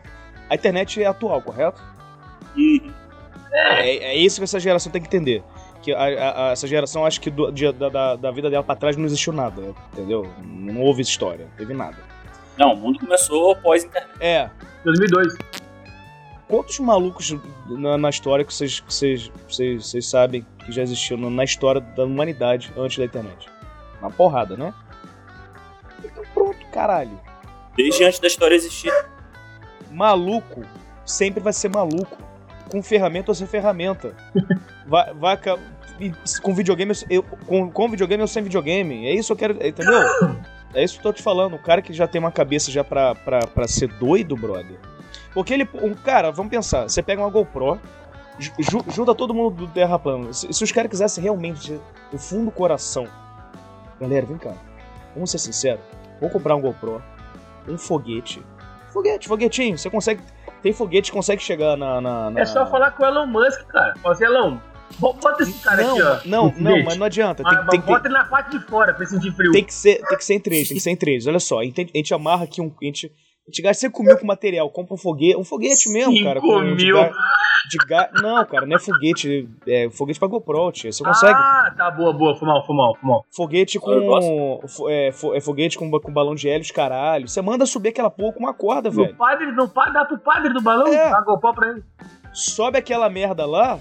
A 0.50 0.56
internet 0.56 1.02
é 1.02 1.08
atual, 1.08 1.42
correto? 1.42 1.82
É, 3.54 3.90
é 4.12 4.16
isso 4.18 4.38
que 4.40 4.44
essa 4.44 4.60
geração 4.60 4.92
tem 4.92 5.02
que 5.02 5.08
entender. 5.08 5.44
Que 5.82 5.94
a- 5.94 5.98
a- 5.98 6.48
a- 6.50 6.52
essa 6.52 6.68
geração 6.68 7.06
acha 7.06 7.20
que 7.20 7.30
do- 7.30 7.52
de- 7.52 7.72
da, 7.72 7.90
da- 7.90 8.16
da 8.16 8.32
vida 8.32 8.50
dela 8.50 8.64
pra 8.64 8.76
trás 8.76 8.96
não 8.98 9.06
existiu 9.06 9.34
nada, 9.34 9.62
entendeu? 9.94 10.30
Não 10.44 10.82
houve 10.82 11.02
história, 11.02 11.46
não 11.46 11.56
teve 11.58 11.74
nada. 11.74 12.11
Não, 12.62 12.74
o 12.74 12.78
mundo 12.78 13.00
começou 13.00 13.56
pós-internet. 13.56 14.12
É, 14.20 14.48
2002. 14.84 15.36
quantos 16.48 16.78
malucos 16.78 17.36
na, 17.68 17.98
na 17.98 18.10
história 18.12 18.46
que 18.46 18.54
vocês, 18.54 18.80
que 18.80 18.94
vocês, 18.94 19.32
vocês, 19.50 19.88
vocês 19.88 20.08
sabem 20.08 20.46
que 20.60 20.72
já 20.72 20.84
existiu 20.84 21.18
na, 21.18 21.28
na 21.28 21.44
história 21.44 21.82
da 21.82 22.06
humanidade 22.06 22.72
antes 22.78 23.00
da 23.00 23.06
internet? 23.06 23.50
Uma 24.00 24.12
porrada, 24.12 24.56
né? 24.56 24.72
Então 26.06 26.24
pronto, 26.36 26.64
caralho. 26.72 27.20
Desde 27.76 28.04
antes 28.04 28.20
da 28.20 28.28
história 28.28 28.54
existir. 28.54 28.94
Maluco 29.90 30.62
sempre 31.04 31.42
vai 31.42 31.54
ser 31.54 31.70
maluco. 31.70 32.16
Com 32.70 32.84
ferramenta 32.84 33.32
ou 33.32 33.36
sem 33.36 33.48
ferramenta. 33.48 34.16
Vai, 34.86 35.14
vai 35.14 35.40
com 36.42 36.54
videogame, 36.54 36.94
eu, 37.10 37.24
com, 37.24 37.72
com 37.72 37.88
videogame 37.88 38.22
ou 38.22 38.28
sem 38.28 38.44
videogame. 38.44 39.08
É 39.08 39.14
isso 39.14 39.34
que 39.36 39.46
eu 39.46 39.54
quero. 39.54 39.68
Entendeu? 39.68 40.02
É 40.74 40.84
isso 40.84 40.94
que 41.00 41.00
eu 41.08 41.12
tô 41.12 41.18
te 41.18 41.22
falando. 41.24 41.56
O 41.56 41.60
cara 41.60 41.82
que 41.82 41.92
já 41.94 42.08
tem 42.08 42.20
uma 42.20 42.32
cabeça 42.32 42.72
já 42.72 42.84
pra, 42.84 43.14
pra, 43.16 43.40
pra 43.48 43.68
ser 43.68 43.88
doido, 43.88 44.36
brother. 44.36 44.78
Porque 45.34 45.54
ele. 45.54 45.68
Um, 45.76 45.94
cara, 45.94 46.32
vamos 46.32 46.50
pensar. 46.50 46.84
Você 46.84 47.02
pega 47.02 47.22
uma 47.22 47.30
GoPro, 47.30 47.80
ju- 48.40 48.54
ju- 48.60 48.86
junta 48.90 49.14
todo 49.16 49.34
mundo 49.34 49.56
do 49.56 49.68
Terra 49.68 49.98
Plana. 50.00 50.32
Se, 50.34 50.52
se 50.52 50.64
os 50.64 50.72
caras 50.72 50.90
quisessem 50.90 51.24
realmente, 51.24 51.80
do 52.12 52.18
fundo 52.18 52.46
do 52.46 52.52
coração. 52.52 53.08
Galera, 54.00 54.26
vem 54.26 54.38
cá. 54.38 54.54
Vamos 55.14 55.30
ser 55.32 55.38
sinceros. 55.40 55.82
Vamos 56.20 56.34
comprar 56.34 56.56
um 56.56 56.62
GoPro, 56.62 57.02
um 57.68 57.78
foguete. 57.78 58.42
Foguete, 58.92 59.28
foguetinho. 59.28 59.78
Você 59.78 59.90
consegue. 59.90 60.22
Tem 60.62 60.72
foguete 60.74 61.12
que 61.12 61.18
consegue 61.18 61.42
chegar 61.42 61.76
na. 61.78 62.00
na- 62.02 62.30
na- 62.30 62.40
É 62.42 62.46
só 62.46 62.66
falar 62.68 62.92
com 62.92 63.04
o 63.04 63.06
Elon 63.06 63.26
Musk, 63.26 63.62
cara. 63.68 63.94
Assim, 64.06 64.26
Elon, 64.26 64.58
bota 65.00 65.44
esse 65.44 65.54
cara 65.64 65.82
não, 65.84 65.92
aqui, 65.94 66.02
ó. 66.02 66.20
não, 66.30 66.54
não, 66.58 66.84
mas 66.84 66.98
não 66.98 67.06
adianta. 67.06 67.44
Ah, 67.46 67.50
Tem, 67.66 67.80
tem, 67.80 67.80
bota 67.82 68.02
tem, 68.04 68.12
ele 68.12 68.20
na 68.20 68.26
parte 68.26 68.52
de 68.58 68.60
fora 68.66 68.94
pra 68.94 69.06
sentir 69.06 69.32
frio. 69.34 69.52
tem 69.52 69.64
que 69.64 69.74
ser, 69.74 70.02
tem 70.08 70.18
que 70.18 70.26
ser 70.26 70.34
em 70.36 70.40
três, 70.40 70.68
tem 70.68 70.78
que 70.78 70.84
ser 70.84 70.92
em 70.92 70.96
três. 70.98 71.28
Olha 71.28 71.40
só, 71.40 71.60
a 71.60 71.64
gente, 71.64 72.14
amarra 72.14 72.44
aqui 72.46 72.62
um. 72.62 72.74
A 72.82 72.86
gente 72.86 73.08
A 73.08 73.50
gente 73.52 73.62
gasta 73.62 73.82
5 73.88 74.04
mil 74.04 74.18
com 74.18 74.26
material, 74.26 74.70
compra 74.70 74.94
um 74.94 74.98
foguete, 74.98 75.36
um 75.38 75.44
foguete 75.44 75.90
mesmo, 75.92 76.24
cara. 76.24 76.40
5 76.40 76.60
mil? 76.62 76.96
De 77.70 77.78
ga... 77.88 78.10
Não, 78.16 78.44
cara, 78.46 78.66
não 78.66 78.76
é 78.76 78.80
foguete. 78.80 79.48
É 79.68 79.88
foguete 79.92 80.20
pra 80.20 80.28
GoPro, 80.28 80.72
tia. 80.72 80.92
Você 80.92 81.04
consegue. 81.04 81.34
Ah, 81.36 81.72
tá, 81.78 81.92
boa, 81.92 82.12
boa. 82.12 82.36
Foi 82.36 82.48
mal, 82.48 82.66
foi 82.66 82.76
mal, 82.76 82.96
foi 83.00 83.08
mal. 83.10 83.26
Foguete 83.36 83.80
com. 83.80 84.60
É, 84.90 85.12
fo- 85.12 85.34
é 85.36 85.40
foguete 85.42 85.78
com, 85.78 85.90
com 85.92 86.12
balão 86.12 86.34
de 86.36 86.50
hélio, 86.50 86.66
caralho. 86.74 87.28
Você 87.30 87.42
manda 87.42 87.66
subir 87.66 87.90
aquela 87.90 88.10
porra 88.10 88.34
com 88.34 88.40
uma 88.40 88.54
corda, 88.54 88.90
No 88.90 88.96
velho. 89.04 89.16
padre, 89.16 89.52
no 89.52 89.70
padre, 89.70 89.94
dá 89.94 90.06
pro 90.06 90.18
padre 90.20 90.52
do 90.54 90.62
balão? 90.62 90.88
É. 90.88 91.10
Dá 91.12 91.18
a 91.20 91.22
GoPro 91.22 91.54
pra 91.54 91.70
ele. 91.70 91.84
Sobe 92.34 92.78
aquela 92.78 93.10
merda 93.10 93.46
lá 93.46 93.80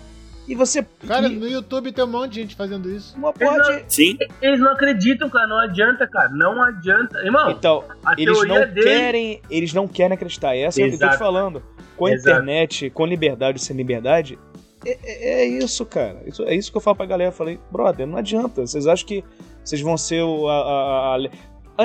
e 0.48 0.54
você. 0.54 0.84
Cara, 1.06 1.26
e 1.28 1.36
no 1.36 1.46
YouTube 1.46 1.92
tem 1.92 2.04
um 2.04 2.08
monte 2.08 2.32
de 2.32 2.40
gente 2.42 2.56
fazendo 2.56 2.90
isso. 2.90 3.16
uma 3.16 3.32
porra 3.32 3.58
de. 3.62 3.84
Sim, 3.94 4.16
Eles 4.42 4.58
não 4.60 4.72
acreditam, 4.72 5.28
cara. 5.30 5.46
Não 5.46 5.58
adianta, 5.58 6.06
cara. 6.08 6.28
Não 6.30 6.62
adianta. 6.62 7.18
Irmão, 7.24 7.50
Então, 7.50 7.84
a 8.04 8.12
eles 8.14 8.32
teoria 8.34 8.66
não 8.66 8.74
dele... 8.74 8.82
querem. 8.86 9.42
Eles 9.50 9.72
não 9.72 9.86
querem 9.86 10.14
acreditar. 10.14 10.56
Essa 10.56 10.80
é 10.80 10.84
o 10.84 10.88
que 10.88 10.94
eu 10.94 10.98
tô 10.98 11.04
te 11.06 11.08
Exato. 11.10 11.18
falando. 11.24 11.62
Com 11.96 12.06
a 12.06 12.12
Exato. 12.12 12.30
internet, 12.40 12.90
com 12.90 13.04
liberdade 13.06 13.60
sem 13.60 13.76
liberdade. 13.76 14.38
É, 14.84 14.98
é- 15.02 15.42
é 15.42 15.44
isso, 15.46 15.84
cara. 15.84 16.22
Isso- 16.26 16.42
é 16.44 16.54
isso 16.54 16.70
que 16.72 16.76
eu 16.78 16.80
falo 16.80 16.96
pra 16.96 17.04
galera. 17.06 17.28
Eu 17.28 17.34
falei, 17.34 17.60
brother, 17.70 18.06
não 18.06 18.16
adianta. 18.16 18.66
Vocês 18.66 18.86
acham 18.86 19.06
que 19.06 19.22
vocês 19.62 19.80
vão 19.82 19.96
ser 19.98 20.22
o. 20.22 20.48
a- 20.48 20.54
a- 20.54 21.16
a- 21.16 21.30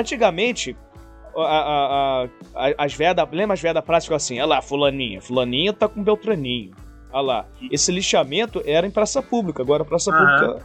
Antigamente, 0.00 0.76
a- 1.36 1.42
a- 1.42 2.28
a- 2.54 2.74
as 2.84 2.94
vedas. 2.94 3.26
Lembra 3.30 3.54
as 3.54 3.60
vedas 3.60 3.84
práticas 3.84 4.22
assim? 4.22 4.36
Olha 4.38 4.46
lá, 4.46 4.62
fulaninha. 4.62 5.20
Fulaninha 5.20 5.72
tá 5.72 5.88
com 5.88 6.02
Beltraninho. 6.02 6.72
Olha 7.16 7.26
lá. 7.26 7.44
Esse 7.70 7.90
lixamento 7.90 8.62
era 8.66 8.86
em 8.86 8.90
praça 8.90 9.22
pública. 9.22 9.62
Agora 9.62 9.84
praça 9.86 10.12
pública. 10.12 10.62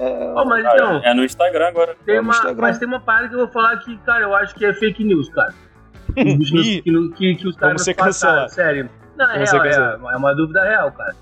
É, 0.00 0.32
Ó, 0.34 0.44
mas 0.44 0.64
Ah, 0.64 0.72
então, 0.74 1.00
é 1.04 1.14
no 1.14 1.24
Instagram 1.24 1.68
agora. 1.68 1.94
tem 2.04 2.16
é 2.16 2.18
no 2.18 2.24
uma, 2.24 2.34
Instagram. 2.34 2.60
mas 2.60 2.78
tem 2.78 2.88
uma 2.88 3.00
parada 3.00 3.28
que 3.28 3.34
eu 3.34 3.38
vou 3.38 3.48
falar 3.48 3.76
que, 3.78 3.96
cara, 3.98 4.24
eu 4.24 4.34
acho 4.34 4.52
que 4.56 4.64
é 4.64 4.72
fake 4.74 5.04
news, 5.04 5.28
cara. 5.28 5.54
Os 6.18 6.50
bichos 6.50 6.66
Ih, 6.66 6.82
que, 6.82 7.08
que, 7.14 7.34
que 7.36 7.46
os 7.48 7.56
caras 7.56 7.86
passaram, 7.92 8.48
sério. 8.48 8.90
Não, 9.16 9.30
é 9.30 9.44
real, 9.44 9.64
é, 9.64 10.14
é 10.14 10.16
uma 10.16 10.34
dúvida 10.34 10.64
real, 10.64 10.90
cara. 10.90 11.14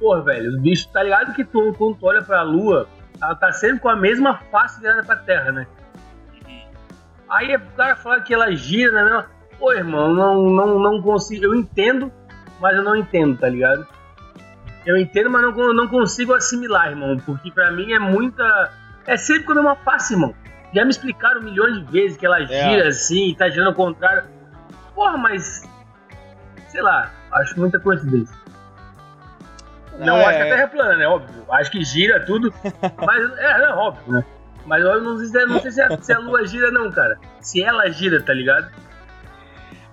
Porra, 0.00 0.22
velho, 0.22 0.50
os 0.50 0.60
bichos, 0.60 0.86
tá 0.86 1.02
ligado 1.02 1.32
que 1.34 1.44
tu, 1.44 1.72
quando 1.78 1.96
tu 1.96 2.06
olha 2.06 2.22
pra 2.22 2.42
lua, 2.42 2.88
ela 3.22 3.34
tá 3.36 3.52
sempre 3.52 3.78
com 3.80 3.88
a 3.88 3.94
mesma 3.96 4.38
face 4.50 4.80
virada 4.80 5.04
pra 5.04 5.16
terra, 5.16 5.52
né? 5.52 5.66
Aí 7.30 7.54
o 7.54 7.60
cara 7.76 7.96
fala 7.96 8.20
que 8.20 8.34
ela 8.34 8.50
gira, 8.52 9.04
né? 9.04 9.24
Pô, 9.58 9.72
irmão, 9.72 10.12
não, 10.12 10.42
não, 10.42 10.78
não 10.78 11.00
consigo. 11.02 11.44
Eu 11.44 11.54
entendo, 11.54 12.12
mas 12.60 12.76
eu 12.76 12.82
não 12.82 12.96
entendo, 12.96 13.38
tá 13.38 13.48
ligado? 13.48 13.86
Eu 14.86 14.96
entendo, 14.98 15.30
mas 15.30 15.42
não, 15.42 15.72
não 15.74 15.88
consigo 15.88 16.34
assimilar, 16.34 16.88
irmão. 16.90 17.16
Porque 17.24 17.50
pra 17.50 17.70
mim 17.70 17.92
é 17.92 17.98
muita. 17.98 18.70
É 19.06 19.16
sempre 19.16 19.44
com 19.44 19.52
a 19.52 19.54
mesma 19.56 19.76
face, 19.76 20.14
irmão. 20.14 20.34
Já 20.74 20.84
me 20.84 20.90
explicaram 20.90 21.40
milhões 21.42 21.74
de 21.78 21.84
vezes 21.92 22.16
que 22.16 22.26
ela 22.26 22.40
gira 22.44 22.88
assim 22.88 23.28
e 23.30 23.36
tá 23.36 23.48
girando 23.48 23.68
ao 23.68 23.74
contrário. 23.74 24.24
Porra, 24.94 25.16
mas. 25.16 25.62
Sei 26.68 26.82
lá, 26.82 27.10
acho 27.32 27.58
muita 27.58 27.78
coincidência. 27.78 28.36
Não 29.98 30.16
É. 30.16 30.24
acho 30.26 30.36
que 30.36 30.42
a 30.42 30.46
Terra 30.46 30.62
é 30.62 30.66
plana, 30.66 30.96
né? 30.96 31.06
Óbvio. 31.06 31.44
Acho 31.50 31.70
que 31.70 31.84
gira 31.84 32.20
tudo. 32.26 32.52
mas 33.06 33.38
é, 33.38 33.50
é 33.62 33.68
óbvio, 33.70 34.12
né? 34.12 34.24
Mas 34.66 34.82
eu 34.82 35.00
não 35.02 35.16
sei, 35.18 35.26
se- 35.28 35.46
não 35.46 35.60
sei 35.60 35.70
se, 35.70 35.80
a, 35.82 35.98
se 36.02 36.12
a 36.12 36.18
Lua 36.18 36.46
gira, 36.46 36.70
não, 36.70 36.90
cara. 36.90 37.16
Se 37.40 37.62
ela 37.62 37.88
gira, 37.90 38.20
tá 38.22 38.32
ligado? 38.32 38.68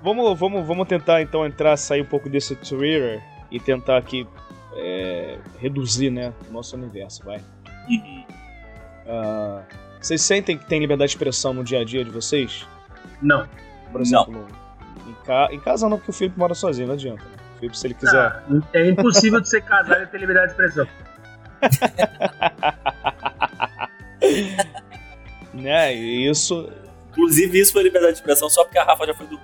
Vamos, 0.01 0.39
vamos, 0.39 0.65
vamos 0.65 0.87
tentar 0.87 1.21
então 1.21 1.45
entrar, 1.45 1.77
sair 1.77 2.01
um 2.01 2.05
pouco 2.05 2.27
desse 2.29 2.55
Twitter 2.55 3.21
e 3.51 3.59
tentar 3.59 3.97
aqui 3.97 4.27
é, 4.75 5.37
reduzir, 5.59 6.09
né, 6.09 6.33
o 6.49 6.53
nosso 6.53 6.75
universo, 6.75 7.23
vai. 7.23 7.39
Uhum. 7.89 8.23
Ah, 9.07 9.61
vocês 9.99 10.21
sentem 10.21 10.57
que 10.57 10.65
tem 10.65 10.79
liberdade 10.79 11.09
de 11.09 11.15
expressão 11.15 11.53
no 11.53 11.63
dia 11.63 11.81
a 11.81 11.83
dia 11.83 12.03
de 12.03 12.09
vocês? 12.11 12.65
Não. 13.21 13.47
Por 13.91 14.01
exemplo, 14.01 14.47
Em, 15.07 15.13
ca... 15.25 15.49
em 15.51 15.59
casa 15.59 15.87
não, 15.89 15.97
porque 15.97 16.11
o 16.11 16.13
Felipe 16.13 16.39
mora 16.39 16.53
sozinho, 16.55 16.87
não 16.87 16.95
adianta. 16.95 17.23
né? 17.23 17.29
O 17.55 17.59
Felipe, 17.59 17.77
se 17.77 17.87
ele 17.87 17.93
quiser. 17.93 18.17
Ah, 18.17 18.43
é 18.73 18.89
impossível 18.89 19.39
de 19.41 19.49
ser 19.49 19.61
casado 19.61 20.03
e 20.03 20.07
ter 20.07 20.17
liberdade 20.19 20.47
de 20.47 20.51
expressão. 20.53 20.87
Né, 25.53 25.93
isso. 25.93 26.69
Inclusive, 27.11 27.59
isso 27.59 27.73
foi 27.73 27.83
liberdade 27.83 28.13
de 28.13 28.19
expressão 28.19 28.49
só 28.49 28.63
porque 28.63 28.79
a 28.79 28.85
Rafa 28.85 29.05
já 29.05 29.13
foi 29.13 29.27
do 29.27 29.37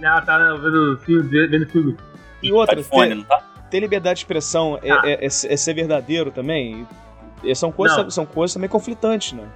Ela 0.00 0.22
tá 0.22 0.38
vendo 0.54 0.98
filme, 1.04 1.46
vendo 1.48 1.66
filme. 1.68 1.94
E 2.42 2.50
outra, 2.50 2.76
tá 2.76 2.80
de 2.80 2.88
fone, 2.88 3.08
ter, 3.10 3.14
não 3.16 3.24
tá? 3.24 3.44
Ter 3.70 3.80
liberdade 3.80 4.16
de 4.16 4.20
expressão 4.24 4.78
é, 4.82 4.90
Ah. 4.90 5.02
é- 5.04 5.24
é- 5.24 5.26
é 5.26 5.28
ser 5.56 5.74
verdadeiro 5.74 6.30
também. 6.30 6.86
E 7.42 7.54
são 7.54 7.72
coisas, 7.72 7.96
Não. 7.96 8.10
são 8.10 8.26
coisas 8.26 8.52
também 8.54 8.68
conflitantes, 8.68 9.32
né? 9.32 9.48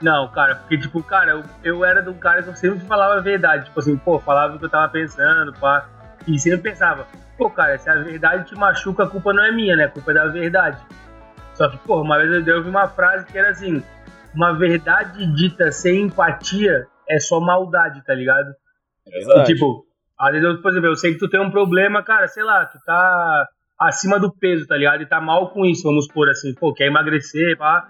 Não, 0.00 0.28
cara, 0.28 0.54
porque, 0.56 0.78
tipo, 0.78 1.02
cara, 1.02 1.32
eu, 1.32 1.44
eu 1.62 1.84
era 1.84 2.00
de 2.02 2.08
um 2.08 2.14
cara 2.14 2.42
que 2.42 2.48
eu 2.48 2.54
sempre 2.56 2.80
falava 2.86 3.14
a 3.18 3.20
verdade. 3.20 3.66
Tipo 3.66 3.80
assim, 3.80 3.96
pô, 3.98 4.18
falava 4.18 4.56
o 4.56 4.58
que 4.58 4.64
eu 4.64 4.70
tava 4.70 4.88
pensando, 4.90 5.52
pá. 5.54 5.86
E 6.26 6.38
sempre 6.38 6.58
pensava, 6.70 7.06
pô, 7.36 7.50
cara, 7.50 7.76
se 7.78 7.90
a 7.90 7.96
verdade 7.96 8.46
te 8.48 8.54
machuca, 8.54 9.04
a 9.04 9.06
culpa 9.06 9.32
não 9.34 9.44
é 9.44 9.52
minha, 9.52 9.76
né? 9.76 9.84
A 9.84 9.88
culpa 9.90 10.10
é 10.12 10.14
da 10.14 10.26
verdade. 10.28 10.78
Só 11.54 11.68
que, 11.68 11.76
pô, 11.78 12.00
uma 12.00 12.16
vez 12.16 12.46
eu 12.46 12.56
ouvi 12.56 12.70
uma 12.70 12.88
frase 12.88 13.26
que 13.26 13.36
era 13.36 13.50
assim: 13.50 13.82
uma 14.34 14.54
verdade 14.54 15.26
dita 15.34 15.70
sem 15.70 16.02
empatia 16.06 16.86
é 17.06 17.18
só 17.20 17.38
maldade, 17.38 18.02
tá 18.06 18.14
ligado? 18.14 18.48
É 19.06 19.20
E, 19.20 19.24
verdade. 19.26 19.52
tipo, 19.52 19.84
às 20.20 20.32
vezes, 20.32 20.46
eu, 20.46 20.60
por 20.62 20.70
exemplo, 20.70 20.88
eu 20.88 20.96
sei 20.96 21.12
que 21.14 21.18
tu 21.18 21.28
tem 21.28 21.40
um 21.40 21.50
problema, 21.50 22.02
cara, 22.02 22.28
sei 22.28 22.42
lá, 22.44 22.66
tu 22.66 22.78
tá 22.84 23.48
acima 23.78 24.20
do 24.20 24.30
peso, 24.30 24.66
tá 24.66 24.76
ligado? 24.76 25.02
E 25.02 25.06
tá 25.06 25.20
mal 25.20 25.50
com 25.50 25.64
isso, 25.64 25.82
vamos 25.84 26.04
supor 26.04 26.28
assim, 26.28 26.54
pô, 26.54 26.74
quer 26.74 26.86
emagrecer, 26.86 27.56
pá. 27.56 27.88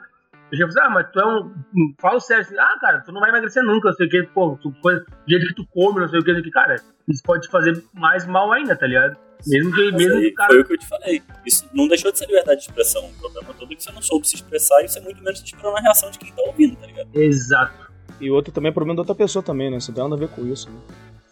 Eu 0.53 0.59
já 0.59 0.67
falei, 0.69 0.85
ah, 0.85 0.91
mas 0.91 1.11
tu 1.13 1.21
é 1.21 1.27
um. 1.27 1.53
Fala 2.01 2.19
sério 2.21 2.43
assim, 2.43 2.57
ah, 2.59 2.77
cara, 2.81 3.01
tu 3.01 3.13
não 3.13 3.21
vai 3.21 3.31
emagrecer 3.31 3.63
nunca, 3.63 3.89
não 3.89 3.95
sei 3.95 4.07
o 4.07 4.11
que, 4.11 4.23
pô, 4.25 4.59
tu, 4.61 4.73
coisa- 4.83 5.01
do 5.01 5.29
jeito 5.29 5.47
que 5.49 5.55
tu 5.55 5.67
come, 5.73 6.01
não 6.01 6.09
sei 6.09 6.19
o 6.21 6.25
que, 6.25 6.33
o 6.33 6.43
que, 6.43 6.51
cara, 6.51 6.77
isso 7.09 7.23
pode 7.25 7.43
te 7.43 7.51
fazer 7.51 7.83
mais 7.95 8.27
mal 8.27 8.53
ainda, 8.53 8.75
tá 8.77 8.87
ligado? 8.87 9.17
Mesmo 9.47 9.73
que, 9.75 9.91
Mas 9.93 9.95
mesmo 9.95 10.19
que 10.21 10.27
aí 10.27 10.31
o 10.31 10.35
cara. 10.35 10.49
foi 10.51 10.61
o 10.61 10.65
que 10.67 10.73
eu 10.75 10.79
te 10.79 10.87
falei. 10.89 11.23
Isso 11.47 11.69
não 11.73 11.89
deixou 11.89 12.13
de 12.13 12.19
ser 12.19 12.27
liberdade 12.27 12.61
de 12.61 12.67
expressão. 12.67 13.05
O 13.07 13.13
problema 13.15 13.55
todo 13.55 13.73
é 13.73 13.75
que 13.77 13.83
você 13.83 13.91
não 13.93 14.03
soube 14.03 14.29
se 14.29 14.35
expressar 14.35 14.83
e 14.85 14.89
você 14.89 15.01
muito 15.01 15.23
menos 15.23 15.41
esperando 15.43 15.77
a 15.77 15.81
reação 15.81 16.11
de 16.11 16.19
quem 16.19 16.31
tá 16.33 16.43
ouvindo, 16.43 16.77
tá 16.77 16.87
ligado? 16.87 17.09
Exato. 17.15 17.91
E 18.21 18.31
outro 18.31 18.53
também 18.53 18.71
é 18.71 18.73
problema 18.73 18.97
da 18.97 19.01
outra 19.03 19.15
pessoa 19.15 19.43
também, 19.43 19.71
né? 19.71 19.79
Isso 19.79 19.91
não 19.91 19.95
tem 19.95 20.05
nada 20.05 20.15
a 20.17 20.19
ver 20.19 20.29
com 20.35 20.45
isso, 20.47 20.69
né? 20.69 20.79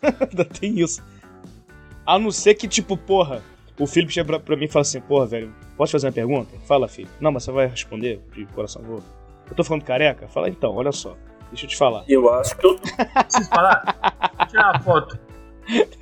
Ainda 0.31 0.45
tem 0.45 0.81
isso. 0.81 1.03
A 2.07 2.19
não 2.19 2.31
ser 2.31 2.55
que, 2.55 2.67
tipo, 2.67 2.97
porra, 2.97 3.43
o 3.79 3.87
Felipe 3.87 4.13
chega 4.13 4.27
pra, 4.27 4.41
pra 4.41 4.57
mim 4.57 4.65
e 4.65 4.69
fala 4.69 4.83
assim, 4.83 5.01
porra, 5.01 5.27
velho, 5.27 5.55
posso 5.77 5.93
fazer 5.93 6.07
uma 6.07 6.13
pergunta? 6.13 6.57
Fala, 6.67 6.89
filho. 6.89 7.09
Não, 7.21 7.31
mas 7.31 7.45
você 7.45 7.53
vai 7.53 7.67
responder 7.67 8.21
de 8.35 8.47
coração 8.47 8.83
vou. 8.83 9.03
Eu 9.49 9.55
tô 9.55 9.65
falando 9.65 9.85
careca? 9.85 10.29
Fala 10.29 10.49
então, 10.49 10.75
olha 10.75 10.93
só. 10.93 11.17
Deixa 11.51 11.65
eu 11.65 11.71
te 11.71 11.77
falar. 11.77 12.05
Eu 12.09 12.33
acho 12.35 12.57
que 12.57 12.67
eu 12.67 12.79
Preciso 12.79 13.49
falar? 13.49 13.97
Tirar 14.51 14.71
uma 14.73 14.81
foto. 14.81 15.19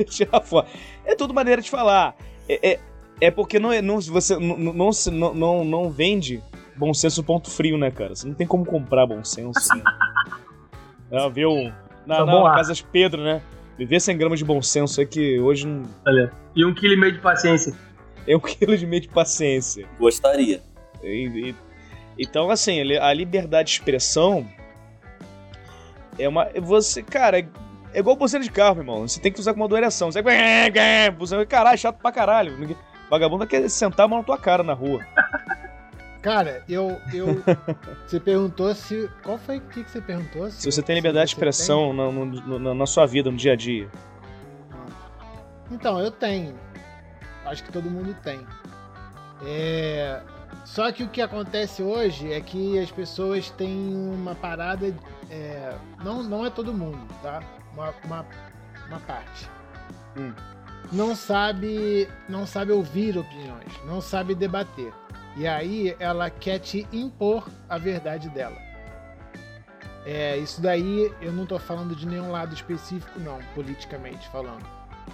Tirar 0.08 0.40
fora. 0.40 0.66
É 1.04 1.14
tudo 1.14 1.34
maneira 1.34 1.62
de 1.62 1.70
falar. 1.70 2.16
É, 2.48 2.72
é, 2.72 2.80
é 3.20 3.30
porque 3.30 3.58
não, 3.58 3.72
é, 3.72 3.80
não, 3.80 4.00
você 4.00 4.36
não, 4.38 4.56
não, 4.56 4.90
não, 5.34 5.64
não, 5.64 5.90
vende 5.90 6.42
bom 6.76 6.92
senso 6.92 7.22
ponto 7.22 7.50
frio, 7.50 7.78
né, 7.78 7.90
cara? 7.90 8.14
Você 8.14 8.26
não 8.26 8.34
tem 8.34 8.46
como 8.46 8.64
comprar 8.64 9.06
bom 9.06 9.22
senso. 9.24 9.58
ah, 11.12 11.28
viu? 11.28 11.72
Na, 12.06 12.18
Tá 12.18 12.26
na, 12.26 12.42
na. 12.42 12.54
Casas 12.54 12.80
Pedro, 12.80 13.22
né? 13.22 13.42
Viver 13.78 14.00
100 14.00 14.16
gramas 14.16 14.38
de 14.38 14.44
bom 14.44 14.60
senso 14.62 15.00
é 15.00 15.04
que 15.06 15.38
hoje 15.38 15.66
não 15.66 15.82
Olha. 16.06 16.32
E 16.54 16.64
um 16.64 16.72
quilo 16.74 16.94
e 16.94 16.96
meio 16.96 17.12
de 17.12 17.18
paciência. 17.18 17.74
é 18.26 18.36
um 18.36 18.40
quilo 18.40 18.76
de 18.76 18.86
meio 18.86 19.02
de 19.02 19.08
paciência. 19.08 19.86
gostaria. 19.98 20.62
E- 21.02 21.50
e- 21.50 21.54
então, 22.18 22.48
assim, 22.50 22.80
a 22.98 23.12
liberdade 23.12 23.68
de 23.68 23.74
expressão 23.74 24.48
é 26.18 26.26
uma. 26.28 26.48
Você, 26.62 27.02
cara, 27.02 27.38
é, 27.38 27.46
é 27.92 27.98
igual 27.98 28.16
buzina 28.16 28.42
de 28.42 28.50
carro, 28.50 28.76
meu 28.76 28.82
irmão. 28.84 29.06
Você 29.06 29.20
tem 29.20 29.30
que 29.30 29.38
usar 29.38 29.52
com 29.52 29.58
moderação. 29.58 30.10
Você 30.10 30.22
vai. 30.22 30.36
Buzina, 31.12 31.44
caralho, 31.44 31.76
chato 31.78 31.98
pra 32.00 32.10
caralho. 32.10 32.76
Vagabundo 33.10 33.46
quer 33.46 33.68
sentar 33.68 34.06
a 34.06 34.08
mão 34.08 34.18
na 34.20 34.24
tua 34.24 34.38
cara 34.38 34.62
na 34.62 34.72
rua. 34.72 35.04
Cara, 36.26 36.64
eu. 36.68 37.00
eu 37.14 37.40
você 38.04 38.18
perguntou 38.18 38.74
se. 38.74 39.08
Qual 39.22 39.38
foi 39.38 39.58
o 39.58 39.60
que, 39.60 39.84
que 39.84 39.88
você 39.92 40.00
perguntou? 40.00 40.50
Se 40.50 40.68
você 40.68 40.82
tem 40.82 40.96
liberdade 40.96 41.26
de 41.28 41.36
expressão 41.36 41.92
na, 41.92 42.58
na- 42.58 42.74
na 42.74 42.84
sua 42.86 43.06
vida, 43.06 43.30
no 43.30 43.36
dia 43.36 43.52
a 43.52 43.56
dia. 43.56 43.88
Então, 45.70 46.00
eu 46.00 46.10
tenho. 46.10 46.52
Acho 47.44 47.62
que 47.62 47.70
todo 47.70 47.88
mundo 47.88 48.12
tem. 48.24 48.40
É, 49.44 50.20
Só 50.64 50.90
que 50.90 51.04
o 51.04 51.08
que 51.08 51.22
acontece 51.22 51.80
hoje 51.80 52.32
é 52.32 52.40
que 52.40 52.76
as 52.76 52.90
pessoas 52.90 53.48
têm 53.50 53.94
uma 53.94 54.34
parada. 54.34 54.92
é, 55.30 55.76
Não, 56.02 56.24
não 56.24 56.44
é 56.44 56.50
todo 56.50 56.74
mundo, 56.74 56.98
tá? 57.22 57.40
Uma, 57.72 57.94
uma, 58.04 58.26
uma 58.88 58.98
parte. 58.98 59.48
Hum. 60.18 60.32
Não 60.92 61.14
sabe. 61.14 62.08
Não 62.28 62.44
sabe 62.44 62.72
ouvir 62.72 63.16
opiniões, 63.16 63.72
não 63.86 64.00
sabe 64.00 64.34
debater. 64.34 64.92
E 65.36 65.46
aí 65.46 65.94
ela 66.00 66.30
quer 66.30 66.58
te 66.58 66.86
impor 66.92 67.46
a 67.68 67.76
verdade 67.78 68.28
dela. 68.30 68.56
É, 70.04 70.36
isso 70.38 70.60
daí 70.62 71.12
eu 71.20 71.32
não 71.32 71.44
tô 71.44 71.58
falando 71.58 71.94
de 71.94 72.06
nenhum 72.06 72.30
lado 72.30 72.54
específico, 72.54 73.18
não, 73.20 73.38
politicamente 73.54 74.28
falando. 74.28 74.64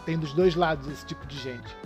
Tem 0.04 0.18
dos 0.18 0.32
dois 0.34 0.54
lados 0.54 0.86
esse 0.88 1.04
tipo 1.06 1.26
de 1.26 1.38
gente. 1.38 1.76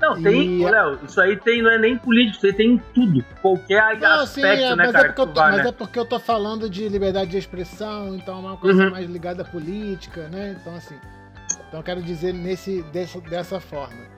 Não, 0.00 0.20
tem, 0.20 0.58
E- 0.60 0.64
ô, 0.64 0.68
Léo, 0.70 0.98
isso 1.04 1.20
aí 1.20 1.36
tem, 1.36 1.62
não 1.62 1.70
é 1.70 1.78
nem 1.78 1.96
político, 1.98 2.38
isso 2.38 2.46
aí 2.46 2.52
tem 2.52 2.72
em 2.72 2.78
tudo. 2.94 3.22
Qualquer 3.42 3.98
Não, 3.98 4.26
sim, 4.26 4.42
aspecto, 4.42 4.64
é, 4.64 4.76
né, 4.76 4.84
mas, 4.84 4.92
cara, 4.92 5.08
é 5.08 5.12
porque 5.12 5.26
tô, 5.26 5.34
vai, 5.34 5.50
mas 5.52 5.62
né? 5.62 5.68
é 5.68 5.72
porque 5.72 5.98
eu 5.98 6.04
tô 6.06 6.18
falando 6.18 6.68
de 6.70 6.88
liberdade 6.88 7.30
de 7.30 7.38
expressão, 7.38 8.14
então 8.16 8.36
é 8.36 8.40
uma 8.40 8.56
coisa 8.56 8.84
Uhum. 8.84 8.90
mais 8.90 9.08
ligada 9.08 9.42
à 9.42 9.44
política, 9.44 10.28
né? 10.28 10.56
Então, 10.60 10.74
assim. 10.74 10.96
Então 11.68 11.80
eu 11.80 11.84
quero 11.84 12.02
dizer 12.02 12.32
nesse, 12.32 12.82
dessa, 12.84 13.20
dessa 13.20 13.60
forma. 13.60 14.15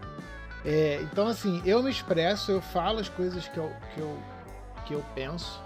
É, 0.70 1.00
então, 1.00 1.26
assim, 1.26 1.62
eu 1.64 1.82
me 1.82 1.90
expresso, 1.90 2.52
eu 2.52 2.60
falo 2.60 3.00
as 3.00 3.08
coisas 3.08 3.48
que 3.48 3.56
eu, 3.56 3.72
que 3.94 4.00
eu, 4.00 4.18
que 4.84 4.92
eu 4.92 5.02
penso. 5.14 5.58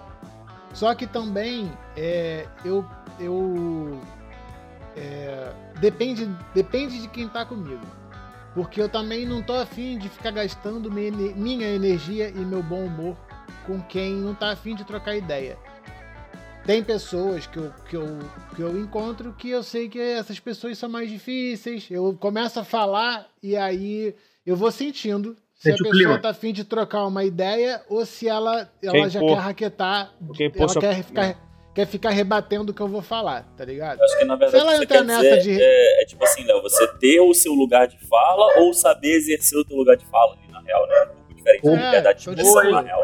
Só 0.73 0.95
que 0.95 1.09
também 1.09 1.73
é, 1.97 2.47
eu, 2.65 2.89
eu 3.19 4.01
é, 4.97 5.53
depende, 5.81 6.27
depende 6.55 7.03
de 7.03 7.09
quem 7.09 7.29
tá 7.29 7.45
comigo. 7.45 7.85
Porque 8.55 8.81
eu 8.81 8.89
também 8.89 9.27
não 9.27 9.43
tô 9.43 9.55
afim 9.55 9.99
de 9.99 10.09
ficar 10.09 10.31
gastando 10.31 10.89
minha 10.89 11.67
energia 11.67 12.29
e 12.29 12.39
meu 12.39 12.63
bom 12.63 12.85
humor 12.85 13.17
com 13.67 13.83
quem 13.83 14.15
não 14.15 14.37
tá 14.37 14.53
afim 14.53 14.77
de 14.77 14.85
trocar 14.85 15.17
ideia. 15.17 15.59
Tem 16.65 16.81
pessoas 16.85 17.45
que 17.49 17.57
eu, 17.57 17.73
que, 17.89 17.97
eu, 17.97 18.19
que 18.55 18.63
eu 18.63 18.79
encontro 18.79 19.35
que 19.37 19.51
eu 19.51 19.65
sei 19.65 19.89
que 19.89 19.99
essas 19.99 20.39
pessoas 20.39 20.79
são 20.79 20.89
mais 20.89 21.11
difíceis. 21.11 21.89
Eu 21.91 22.17
começo 22.21 22.61
a 22.61 22.65
falar 22.65 23.27
e 23.43 23.57
aí 23.57 24.15
eu 24.45 24.57
vou 24.57 24.71
sentindo 24.71 25.37
se 25.55 25.71
Sente 25.71 25.87
a 25.87 25.91
pessoa 25.91 26.19
tá 26.19 26.31
afim 26.31 26.53
de 26.53 26.65
trocar 26.65 27.07
uma 27.07 27.25
ideia 27.25 27.83
ou 27.89 28.05
se 28.05 28.29
ela, 28.29 28.69
ela 28.83 29.09
já 29.09 29.21
quer 29.21 29.35
raquetar, 29.35 30.13
ela 30.59 30.75
quer 30.81 31.03
ficar 31.05 31.53
quer 31.75 31.87
ficar 31.87 32.11
rebatendo 32.11 32.71
o 32.71 32.75
que 32.75 32.83
eu 32.83 32.89
vou 32.89 33.01
falar, 33.01 33.45
tá 33.57 33.65
ligado? 33.65 33.99
Eu 33.99 34.05
acho 34.05 34.19
que 34.19 34.25
na 34.25 34.37
verdade 34.37 34.59
Se 34.63 34.69
ela 34.69 34.77
você 34.77 34.87
quer 34.87 35.05
nessa 35.05 35.39
dizer, 35.39 35.57
de... 35.57 35.63
é, 35.63 36.03
é, 36.03 36.05
tipo 36.05 36.23
assim, 36.25 36.45
Léo, 36.45 36.63
você 36.63 36.87
ter 36.99 37.21
o 37.21 37.33
seu 37.33 37.53
lugar 37.53 37.87
de 37.87 37.99
fala 38.07 38.61
ou 38.61 38.75
saber 38.75 39.15
exercer 39.17 39.59
o 39.59 39.65
teu 39.65 39.77
lugar 39.77 39.97
de 39.97 40.05
fala 40.07 40.35
ali, 40.35 40.53
na 40.53 40.61
real, 40.61 40.87
né? 40.87 41.03
Um 41.05 41.15
pouco 41.17 41.35
diferente 41.35 41.67
é, 41.67 41.87
liberdade 41.87 42.19
de 42.19 42.31
expressão, 42.31 42.71
na 42.71 42.81
real. 42.83 43.03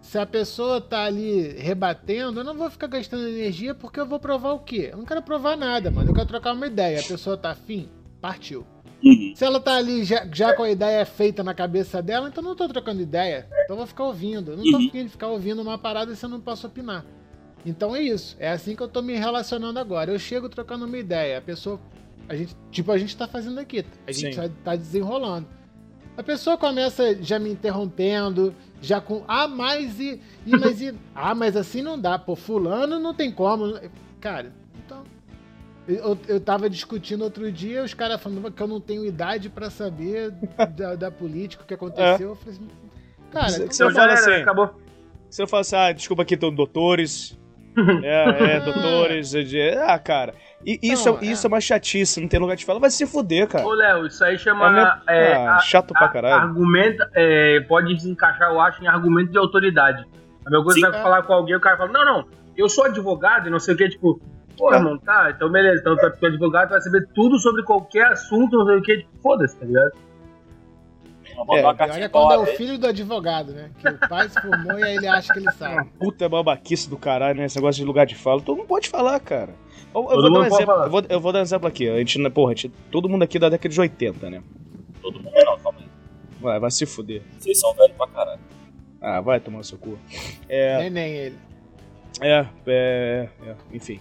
Se 0.00 0.18
a 0.18 0.26
pessoa 0.26 0.80
tá 0.80 1.04
ali 1.04 1.52
rebatendo, 1.52 2.40
eu 2.40 2.44
não 2.44 2.56
vou 2.56 2.68
ficar 2.68 2.88
gastando 2.88 3.28
energia 3.28 3.74
porque 3.76 4.00
eu 4.00 4.06
vou 4.06 4.18
provar 4.18 4.52
o 4.52 4.58
quê? 4.58 4.88
Eu 4.90 4.98
não 4.98 5.04
quero 5.04 5.22
provar 5.22 5.56
nada, 5.56 5.88
mano. 5.88 6.10
Eu 6.10 6.14
quero 6.14 6.26
trocar 6.26 6.52
uma 6.52 6.66
ideia. 6.66 6.98
A 6.98 7.04
pessoa 7.04 7.36
tá 7.36 7.50
afim? 7.50 7.88
Partiu. 8.20 8.66
Uhum. 9.02 9.32
Se 9.34 9.44
ela 9.44 9.58
tá 9.58 9.76
ali 9.76 10.04
já, 10.04 10.26
já, 10.32 10.54
com 10.54 10.62
a 10.62 10.70
ideia 10.70 11.04
feita 11.06 11.42
na 11.42 11.54
cabeça 11.54 12.02
dela, 12.02 12.28
então 12.28 12.42
não 12.42 12.54
tô 12.54 12.68
trocando 12.68 13.00
ideia. 13.00 13.46
Então 13.64 13.74
eu 13.74 13.76
vou 13.76 13.86
ficar 13.86 14.04
ouvindo. 14.04 14.52
Eu 14.52 14.56
não 14.58 14.64
tô 14.64 14.78
uhum. 14.78 14.88
afim 14.88 15.04
de 15.04 15.08
ficar 15.08 15.28
ouvindo 15.28 15.62
uma 15.62 15.78
parada 15.78 16.14
se 16.14 16.24
eu 16.24 16.28
não 16.28 16.40
posso 16.40 16.66
opinar. 16.66 17.04
Então 17.64 17.94
é 17.94 18.02
isso. 18.02 18.36
É 18.38 18.50
assim 18.50 18.74
que 18.74 18.82
eu 18.82 18.88
tô 18.88 19.02
me 19.02 19.14
relacionando 19.14 19.78
agora. 19.78 20.10
Eu 20.10 20.18
chego 20.18 20.48
trocando 20.48 20.84
uma 20.84 20.98
ideia. 20.98 21.38
A 21.38 21.42
pessoa. 21.42 21.80
A 22.28 22.36
gente, 22.36 22.56
tipo, 22.70 22.92
a 22.92 22.98
gente 22.98 23.16
tá 23.16 23.26
fazendo 23.26 23.58
aqui. 23.58 23.84
A 24.06 24.12
gente 24.12 24.34
Sim. 24.34 24.52
tá 24.64 24.76
desenrolando. 24.76 25.46
A 26.16 26.22
pessoa 26.22 26.56
começa 26.56 27.14
já 27.22 27.38
me 27.38 27.50
interrompendo, 27.50 28.54
já 28.80 29.00
com. 29.00 29.24
Ah, 29.26 29.48
mas 29.48 29.98
e. 29.98 30.20
e 30.46 30.56
mas 30.56 30.80
e. 30.80 30.94
Ah, 31.14 31.34
mas 31.34 31.56
assim 31.56 31.82
não 31.82 31.98
dá. 31.98 32.18
Pô, 32.18 32.36
fulano 32.36 32.98
não 32.98 33.14
tem 33.14 33.30
como. 33.32 33.78
Cara. 34.20 34.52
Eu, 35.96 36.18
eu 36.28 36.40
tava 36.40 36.70
discutindo 36.70 37.22
outro 37.22 37.50
dia, 37.50 37.82
os 37.82 37.94
caras 37.94 38.22
falando 38.22 38.50
que 38.50 38.62
eu 38.62 38.66
não 38.66 38.80
tenho 38.80 39.04
idade 39.04 39.48
para 39.48 39.68
saber 39.70 40.30
da, 40.76 40.94
da, 40.94 41.10
política, 41.10 41.64
o 41.64 41.66
que 41.66 41.74
aconteceu. 41.74 42.28
É. 42.28 42.32
Eu 42.32 42.36
falei 42.36 42.54
assim, 42.54 42.68
cara, 43.30 43.48
você, 43.48 43.64
então, 43.64 43.90
você 43.90 43.92
fala 43.92 44.12
assim, 44.12 44.32
acabou. 44.32 44.70
Você 45.28 45.46
fala 45.46 45.60
assim, 45.62 45.76
ah, 45.76 45.92
desculpa 45.92 46.22
aqui, 46.22 46.34
estão 46.34 46.54
doutores, 46.54 47.38
é, 48.04 48.56
é, 48.56 48.60
doutores. 48.60 49.34
É, 49.34 49.82
ah, 49.84 49.98
cara. 49.98 50.34
E 50.64 50.78
isso, 50.82 51.10
não, 51.10 51.18
é, 51.18 51.24
isso 51.24 51.46
é 51.46 51.48
uma 51.48 51.60
chatice, 51.60 52.20
não 52.20 52.28
tem 52.28 52.38
lugar 52.38 52.56
de 52.56 52.64
fala, 52.64 52.78
vai 52.78 52.90
se 52.90 53.06
fuder, 53.06 53.48
cara. 53.48 53.66
Ô, 53.66 53.72
Léo, 53.72 54.06
isso 54.06 54.22
aí 54.24 54.38
chama. 54.38 55.02
É, 55.08 55.34
ah, 55.34 55.58
chato 55.58 55.92
a, 55.94 55.98
pra 55.98 56.08
caralho. 56.08 56.42
Argumenta, 56.42 57.10
é, 57.14 57.60
pode 57.62 58.00
se 58.00 58.08
encaixar, 58.08 58.50
eu 58.50 58.60
acho, 58.60 58.82
em 58.82 58.86
argumento 58.86 59.32
de 59.32 59.38
autoridade. 59.38 60.06
A 60.44 60.50
minha 60.50 60.62
coisa 60.62 60.80
Sim, 60.80 60.90
vai 60.90 61.02
falar 61.02 61.22
com 61.22 61.32
alguém, 61.32 61.56
o 61.56 61.60
cara 61.60 61.76
fala, 61.76 61.92
não, 61.92 62.04
não, 62.04 62.28
eu 62.56 62.68
sou 62.68 62.84
advogado 62.84 63.46
e 63.46 63.50
não 63.50 63.58
sei 63.58 63.74
o 63.74 63.76
que, 63.76 63.88
tipo, 63.88 64.20
pô, 64.60 64.74
irmão, 64.74 64.98
tá, 64.98 65.32
então 65.34 65.50
beleza, 65.50 65.80
então 65.80 65.96
tu 65.96 66.24
é 66.24 66.28
advogado, 66.28 66.68
tu 66.68 66.72
vai 66.72 66.80
saber 66.80 67.08
tudo 67.14 67.38
sobre 67.38 67.62
qualquer 67.64 68.06
assunto, 68.12 68.56
não 68.56 68.66
sei 68.66 68.76
o 68.76 68.82
que, 68.82 68.98
tipo, 68.98 69.10
foda-se, 69.22 69.56
tá 69.56 69.64
ligado? 69.64 69.92
É, 71.48 71.64
olha 71.64 72.08
quando 72.08 72.32
é 72.32 72.38
o 72.38 72.46
filho 72.46 72.76
do 72.76 72.86
advogado, 72.86 73.52
né? 73.52 73.70
Que 73.78 73.88
o 73.88 74.08
pai 74.08 74.28
se 74.28 74.38
formou 74.40 74.78
e 74.78 74.82
aí 74.82 74.96
ele 74.96 75.06
acha 75.06 75.32
que 75.32 75.38
ele 75.38 75.50
sabe. 75.52 75.88
Puta 75.98 76.28
babaquice 76.28 76.90
do 76.90 76.98
caralho, 76.98 77.38
né? 77.38 77.46
Esse 77.46 77.56
negócio 77.56 77.80
de 77.80 77.86
lugar 77.86 78.04
de 78.04 78.14
fala. 78.14 78.42
Todo 78.42 78.58
mundo 78.58 78.66
pode 78.66 78.90
falar, 78.90 79.18
cara. 79.20 79.54
Eu, 79.94 80.02
eu 80.10 80.20
vou 80.20 80.32
dar 80.32 80.40
um 80.40 80.44
exemplo. 80.44 80.74
Eu 80.74 80.90
vou, 80.90 81.02
eu 81.08 81.20
vou, 81.20 81.32
dar 81.32 81.38
um 81.38 81.42
exemplo 81.42 81.66
aqui. 81.66 81.88
A 81.88 81.96
gente, 81.96 82.18
né, 82.18 82.28
porra, 82.28 82.52
a 82.52 82.54
gente, 82.54 82.68
todo 82.90 83.08
mundo 83.08 83.22
aqui 83.22 83.38
da 83.38 83.48
década 83.48 83.72
de 83.72 83.80
80, 83.80 84.28
né? 84.28 84.42
Todo 85.00 85.18
mundo 85.18 85.32
não, 85.34 85.58
calma 85.58 85.78
aí. 85.78 85.86
Vai, 86.40 86.60
vai 86.60 86.70
se 86.70 86.84
fuder. 86.84 87.22
Vocês 87.38 87.58
são 87.58 87.72
velhos 87.74 87.96
pra 87.96 88.06
caralho. 88.08 88.40
Ah, 89.00 89.20
vai 89.20 89.40
tomar 89.40 89.62
seu 89.62 89.78
cu. 89.78 89.98
É... 90.46 90.78
Nem, 90.78 90.90
nem 90.90 91.12
ele. 91.14 91.38
É, 92.20 92.46
é, 92.66 93.28
é, 93.46 93.56
enfim 93.72 93.98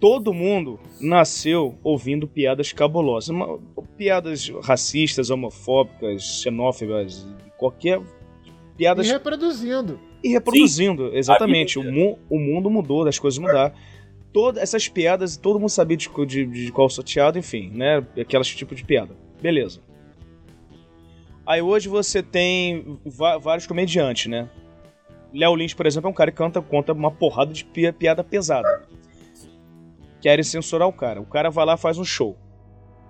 todo 0.00 0.32
mundo 0.32 0.80
nasceu 0.98 1.78
ouvindo 1.84 2.26
piadas 2.26 2.72
cabulosas. 2.72 3.28
Uma, 3.28 3.58
piadas 3.98 4.50
racistas, 4.62 5.28
homofóbicas, 5.28 6.22
xenófobas, 6.42 7.28
qualquer 7.58 8.00
piadas. 8.76 9.06
E 9.06 9.12
reproduzindo. 9.12 10.00
E 10.24 10.28
reproduzindo, 10.30 11.10
Sim. 11.10 11.16
exatamente. 11.16 11.78
O, 11.78 11.84
mu 11.84 12.18
o 12.30 12.38
mundo 12.38 12.70
mudou, 12.70 13.06
as 13.06 13.18
coisas 13.18 13.38
mudaram. 13.38 13.74
Todas 14.32 14.62
essas 14.62 14.88
piadas, 14.88 15.36
todo 15.36 15.58
mundo 15.60 15.70
sabia 15.70 15.96
de, 15.96 16.08
de, 16.26 16.46
de 16.46 16.72
qual 16.72 16.88
sorteado, 16.88 17.38
enfim, 17.38 17.70
né? 17.74 18.04
Aquelas 18.18 18.48
tipo 18.48 18.74
de 18.74 18.84
piada. 18.84 19.14
Beleza. 19.42 19.82
Aí 21.44 21.60
hoje 21.60 21.88
você 21.88 22.22
tem 22.22 22.98
vários 23.42 23.66
comediantes, 23.66 24.26
né? 24.26 24.48
Léo 25.34 25.54
Lins, 25.56 25.74
por 25.74 25.86
exemplo, 25.86 26.08
é 26.08 26.10
um 26.10 26.14
cara 26.14 26.30
que 26.30 26.36
canta, 26.36 26.60
conta 26.62 26.92
uma 26.92 27.10
porrada 27.10 27.52
de 27.52 27.64
piada 27.64 28.22
pesada 28.22 28.88
querem 30.20 30.44
censurar 30.44 30.88
o 30.88 30.92
cara. 30.92 31.20
O 31.20 31.26
cara 31.26 31.50
vai 31.50 31.64
lá 31.64 31.76
faz 31.76 31.98
um 31.98 32.04
show. 32.04 32.36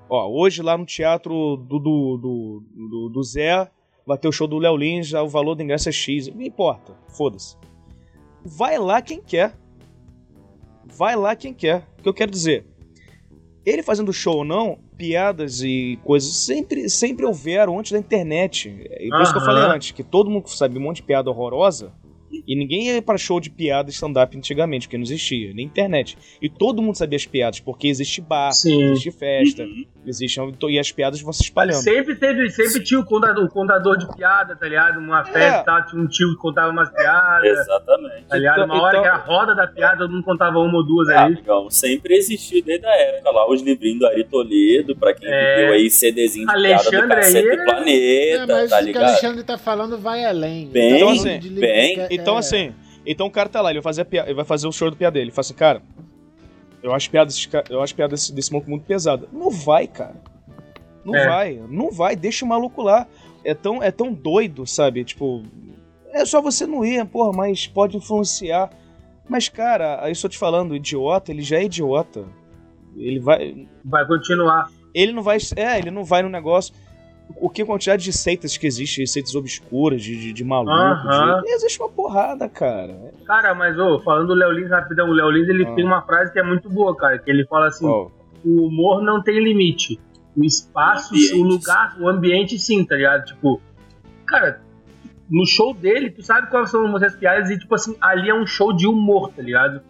Ó, 0.08 0.28
hoje 0.28 0.62
lá 0.62 0.76
no 0.76 0.84
teatro 0.84 1.56
do, 1.56 1.78
do, 1.78 2.16
do, 2.18 2.64
do, 2.74 3.08
do 3.10 3.22
Zé 3.22 3.70
vai 4.06 4.18
ter 4.18 4.28
o 4.28 4.32
show 4.32 4.48
do 4.48 4.58
Léo 4.58 4.76
Lins, 4.76 5.12
o 5.12 5.28
valor 5.28 5.54
do 5.54 5.62
ingresso 5.62 5.88
é 5.88 5.92
X. 5.92 6.28
Não 6.28 6.42
importa, 6.42 6.94
foda-se. 7.08 7.56
Vai 8.44 8.78
lá 8.78 9.00
quem 9.00 9.20
quer. 9.20 9.54
Vai 10.84 11.14
lá 11.14 11.36
quem 11.36 11.54
quer. 11.54 11.86
O 11.98 12.02
que 12.02 12.08
eu 12.08 12.14
quero 12.14 12.30
dizer? 12.30 12.66
Ele 13.64 13.82
fazendo 13.82 14.12
show 14.12 14.38
ou 14.38 14.44
não, 14.44 14.78
piadas 14.96 15.62
e 15.62 15.98
coisas 16.02 16.34
sempre, 16.34 16.88
sempre 16.88 17.24
houveram 17.24 17.78
antes 17.78 17.92
da 17.92 17.98
internet. 17.98 18.68
E 18.68 19.08
por 19.08 19.16
uhum. 19.16 19.22
isso 19.22 19.32
que 19.32 19.38
eu 19.38 19.44
falei 19.44 19.62
antes, 19.64 19.90
que 19.92 20.02
todo 20.02 20.30
mundo 20.30 20.48
sabe 20.48 20.78
um 20.78 20.82
monte 20.82 20.96
de 20.96 21.02
piada 21.04 21.30
horrorosa 21.30 21.92
e 22.46 22.56
ninguém 22.56 22.88
ia 22.88 23.02
pra 23.02 23.18
show 23.18 23.40
de 23.40 23.50
piada 23.50 23.90
stand-up 23.90 24.36
antigamente, 24.36 24.86
porque 24.86 24.96
não 24.96 25.04
existia, 25.04 25.52
nem 25.54 25.66
internet. 25.66 26.16
E 26.40 26.48
todo 26.48 26.82
mundo 26.82 26.96
sabia 26.96 27.16
as 27.16 27.26
piadas, 27.26 27.60
porque 27.60 27.88
existe 27.88 28.20
bar, 28.20 28.52
Sim. 28.52 28.90
existe 28.90 29.10
festa, 29.10 29.62
uhum. 29.62 29.84
existe, 30.06 30.40
e 30.68 30.78
as 30.78 30.92
piadas 30.92 31.20
vão 31.20 31.32
se 31.32 31.42
espalhando. 31.42 31.82
Sempre 31.82 32.14
teve, 32.14 32.50
sempre 32.50 32.84
tinha 32.84 33.00
o 33.00 33.04
contador, 33.04 33.44
o 33.44 33.48
contador 33.48 33.96
de 33.96 34.06
piada, 34.14 34.54
tá 34.54 34.66
ligado? 34.66 34.98
Uma 34.98 35.24
festa, 35.24 35.70
é. 35.70 35.90
tinha 35.90 36.02
um 36.02 36.06
tio 36.06 36.30
que 36.30 36.36
contava 36.36 36.70
umas 36.70 36.90
piadas. 36.90 37.58
Exatamente. 37.58 38.24
Tá 38.28 38.36
ligado? 38.36 38.62
Então, 38.62 38.74
uma 38.76 38.82
hora 38.82 38.98
então... 38.98 39.02
que 39.02 39.08
a 39.08 39.16
roda 39.16 39.54
da 39.54 39.66
piada, 39.66 39.98
todo 39.98 40.12
mundo 40.12 40.24
contava 40.24 40.58
uma 40.58 40.78
ou 40.78 40.86
duas 40.86 41.08
ah, 41.08 41.24
aí. 41.24 41.34
Legal. 41.34 41.70
Sempre 41.70 42.14
existiu 42.14 42.62
desde 42.62 42.86
a 42.86 42.96
época 42.96 43.30
lá, 43.30 43.50
os 43.50 43.62
livrinhos 43.62 44.00
do 44.00 44.06
Ari 44.06 44.24
Toledo, 44.24 44.96
pra 44.96 45.14
quem 45.14 45.28
é... 45.28 45.64
viu 45.64 45.74
aí 45.74 45.90
CDzinho 45.90 46.46
de 46.46 46.52
Alexandre 46.52 46.90
piada 46.90 47.06
do 47.06 47.14
Cacete 47.14 47.48
aí... 47.48 47.64
Planeta, 47.64 48.42
é, 48.42 48.46
mas 48.46 48.70
tá 48.70 48.80
ligado? 48.80 48.88
o 48.88 48.92
que 48.92 48.98
o 48.98 49.02
Alexandre 49.02 49.44
tá 49.44 49.58
falando 49.58 49.98
vai 49.98 50.24
além. 50.24 50.68
Bem, 50.68 50.96
então, 50.96 51.10
assim, 51.10 51.38
bem. 51.54 52.19
Então, 52.20 52.36
assim, 52.36 52.74
então 53.06 53.26
o 53.26 53.30
cara 53.30 53.48
tá 53.48 53.60
lá, 53.60 53.70
ele 53.70 53.80
vai 53.80 53.84
fazer, 53.84 54.04
piada, 54.04 54.28
ele 54.28 54.36
vai 54.36 54.44
fazer 54.44 54.66
o 54.66 54.72
show 54.72 54.90
do 54.90 54.96
piada 54.96 55.14
dele. 55.14 55.26
Ele 55.26 55.30
fala 55.30 55.40
assim, 55.40 55.54
cara, 55.54 55.82
eu 56.82 56.94
acho 56.94 57.10
piada, 57.10 57.30
eu 57.68 57.82
acho 57.82 57.94
piada 57.94 58.14
desse, 58.14 58.32
desse 58.32 58.52
muito 58.52 58.84
pesada. 58.84 59.28
Não 59.32 59.50
vai, 59.50 59.86
cara. 59.86 60.16
Não 61.04 61.14
é. 61.14 61.26
vai, 61.26 61.62
não 61.68 61.90
vai, 61.90 62.14
deixa 62.14 62.44
o 62.44 62.48
maluco 62.48 62.82
lá. 62.82 63.06
É 63.44 63.54
tão, 63.54 63.82
é 63.82 63.90
tão 63.90 64.12
doido, 64.12 64.66
sabe? 64.66 65.04
Tipo, 65.04 65.42
é 66.12 66.24
só 66.24 66.42
você 66.42 66.66
não 66.66 66.84
ir, 66.84 67.04
porra, 67.06 67.32
mas 67.32 67.66
pode 67.66 67.96
influenciar. 67.96 68.70
Mas, 69.28 69.48
cara, 69.48 70.04
aí 70.04 70.12
estou 70.12 70.28
te 70.28 70.36
falando, 70.36 70.76
idiota, 70.76 71.30
ele 71.30 71.42
já 71.42 71.56
é 71.56 71.64
idiota. 71.64 72.24
Ele 72.96 73.18
vai. 73.18 73.66
Vai 73.84 74.06
continuar. 74.06 74.68
Ele 74.94 75.12
não 75.12 75.22
vai. 75.22 75.38
É, 75.56 75.78
ele 75.78 75.90
não 75.90 76.04
vai 76.04 76.22
no 76.22 76.28
negócio 76.28 76.74
o 77.36 77.48
que 77.48 77.62
a 77.62 77.66
quantidade 77.66 78.04
de 78.04 78.12
seitas 78.12 78.56
que 78.56 78.66
existe, 78.66 79.06
seitas 79.06 79.34
obscuras, 79.34 80.02
de, 80.02 80.18
de, 80.18 80.32
de 80.32 80.44
maluco. 80.44 80.72
Uh 80.72 80.74
-huh. 80.74 81.42
de... 81.42 81.50
Existe 81.52 81.80
uma 81.80 81.88
porrada, 81.88 82.48
cara. 82.48 83.12
Cara, 83.26 83.54
mas 83.54 83.78
ô, 83.78 84.00
falando 84.00 84.28
do 84.28 84.34
Léo 84.34 84.52
Lins 84.52 84.70
rapidão, 84.70 85.08
o 85.08 85.12
Léo 85.12 85.30
Lins 85.30 85.48
ele 85.48 85.66
ah. 85.66 85.74
tem 85.74 85.84
uma 85.84 86.02
frase 86.02 86.32
que 86.32 86.38
é 86.38 86.42
muito 86.42 86.68
boa, 86.68 86.96
cara, 86.96 87.18
que 87.18 87.30
ele 87.30 87.46
fala 87.46 87.66
assim: 87.66 87.86
oh. 87.86 88.10
o 88.44 88.66
humor 88.66 89.02
não 89.02 89.22
tem 89.22 89.42
limite. 89.42 90.00
O 90.36 90.44
espaço, 90.44 91.14
o, 91.14 91.40
o 91.40 91.42
lugar, 91.42 91.96
o 92.00 92.08
ambiente 92.08 92.58
sim, 92.58 92.84
tá 92.84 92.94
ligado? 92.94 93.24
Tipo, 93.26 93.60
cara, 94.26 94.60
no 95.30 95.46
show 95.46 95.72
dele, 95.72 96.10
tu 96.10 96.22
sabe 96.22 96.50
quais 96.50 96.70
são 96.70 96.94
as 96.96 97.14
piadas 97.14 97.50
e, 97.50 97.58
tipo 97.58 97.74
assim, 97.74 97.96
ali 98.00 98.28
é 98.28 98.34
um 98.34 98.46
show 98.46 98.74
de 98.74 98.86
humor, 98.86 99.30
tá 99.32 99.42
ligado? 99.42 99.80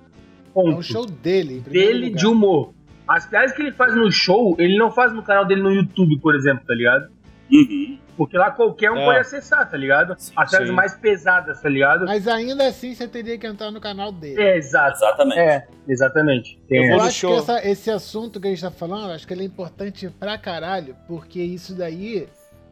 Ponto. 0.53 0.71
É 0.71 0.75
um 0.75 0.83
show 0.83 1.07
dele. 1.07 1.61
Dele 1.61 2.07
lugar. 2.07 2.19
de 2.19 2.27
humor. 2.27 2.75
As 3.09 3.27
piadas 3.27 3.53
que 3.53 3.63
ele 3.63 3.73
faz 3.73 3.95
no 3.95 4.11
show, 4.13 4.55
ele 4.59 4.79
não 4.79 4.91
faz 4.91 5.13
no 5.13 5.23
canal 5.23 5.45
dele 5.45 5.63
no 5.63 5.73
YouTube, 5.73 6.21
por 6.21 6.35
exemplo, 6.35 6.65
tá 6.67 6.75
ligado? 6.75 7.11
Uhum. 7.53 7.99
Porque 8.17 8.37
lá 8.37 8.51
qualquer 8.51 8.91
um 8.91 8.99
é. 8.99 9.05
pode 9.05 9.19
acessar, 9.21 9.69
tá 9.69 9.77
ligado? 9.77 10.15
As 10.37 10.51
séries 10.51 10.71
mais 10.71 10.95
pesadas, 10.95 11.61
tá 11.61 11.69
ligado? 11.69 12.05
Mas 12.05 12.29
ainda 12.29 12.67
assim 12.69 12.95
você 12.95 13.09
teria 13.09 13.39
que 13.39 13.47
entrar 13.47 13.71
no 13.71 13.81
canal 13.81 14.13
dele. 14.13 14.41
É, 14.41 14.59
exato. 14.59 14.97
Exatamente. 14.97 15.39
É, 15.39 15.69
exatamente. 15.89 16.61
Eu, 16.69 16.85
eu 16.85 17.01
acho 17.01 17.27
que 17.27 17.33
essa, 17.33 17.67
esse 17.67 17.91
assunto 17.91 18.39
que 18.39 18.49
a 18.49 18.51
gente 18.51 18.61
tá 18.61 18.71
falando, 18.71 19.11
acho 19.13 19.27
que 19.27 19.33
ele 19.33 19.43
é 19.43 19.47
importante 19.47 20.09
pra 20.11 20.37
caralho, 20.37 20.95
porque 21.09 21.41
isso 21.41 21.75
daí 21.75 22.29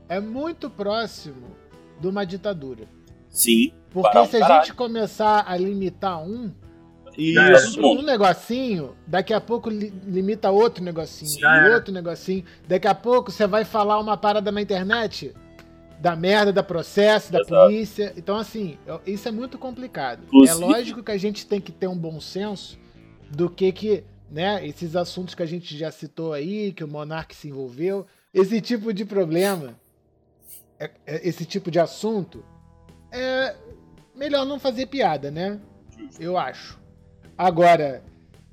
é 0.09 0.21
muito 0.21 0.69
próximo 0.69 1.57
de 1.99 2.07
uma 2.07 2.25
ditadura. 2.25 2.85
Sim. 3.31 3.73
Porque 3.91 4.27
se 4.27 4.43
a 4.43 4.59
gente 4.59 4.75
começar 4.75 5.45
a 5.47 5.57
limitar 5.57 6.23
um, 6.23 6.53
isso. 7.19 7.81
Um 7.85 8.03
negocinho, 8.03 8.95
daqui 9.07 9.35
a 9.35 9.41
pouco 9.41 9.69
limita 9.69 10.51
outro 10.51 10.85
negocinho, 10.85 11.31
e 11.41 11.71
outro 11.75 11.93
negocinho. 11.93 12.45
Daqui 12.67 12.87
a 12.87 12.95
pouco 12.95 13.33
você 13.33 13.47
vai 13.47 13.65
falar 13.65 13.99
uma 13.99 14.17
parada 14.17 14.53
na 14.53 14.63
internet 14.63 15.35
da 16.01 16.15
merda, 16.15 16.53
da 16.53 16.63
processo, 16.63 17.33
da 17.33 17.41
Exato. 17.41 17.55
polícia. 17.55 18.13
Então, 18.17 18.37
assim, 18.37 18.79
isso 19.05 19.27
é 19.27 19.33
muito 19.33 19.59
complicado. 19.59 20.21
É 20.23 20.27
Inclusive. 20.27 20.63
É 20.63 20.67
lógico 20.67 21.03
que 21.03 21.11
a 21.11 21.19
gente 21.19 21.45
tem 21.45 21.61
que 21.61 21.73
ter 21.73 21.89
um 21.89 21.99
bom 21.99 22.21
senso 22.21 22.79
do 23.31 23.51
que 23.51 23.73
que, 23.73 24.05
né, 24.31 24.65
esses 24.65 24.95
assuntos 24.95 25.35
que 25.35 25.43
a 25.43 25.47
gente 25.47 25.77
já 25.77 25.91
citou 25.91 26.33
aí, 26.33 26.73
que 26.73 26.85
o 26.85 26.89
Monark 26.89 27.35
se 27.35 27.49
envolveu, 27.49 28.07
esse 28.33 28.61
tipo 28.61 28.93
de 28.93 29.05
problema, 29.05 29.75
é, 30.79 30.91
é, 31.05 31.29
esse 31.29 31.45
tipo 31.45 31.69
de 31.71 31.81
assunto, 31.81 32.45
é 33.11 33.57
melhor 34.15 34.47
não 34.47 34.61
fazer 34.61 34.87
piada, 34.87 35.31
né? 35.31 35.59
Eu 36.21 36.39
acho. 36.39 36.79
Agora, 37.39 38.03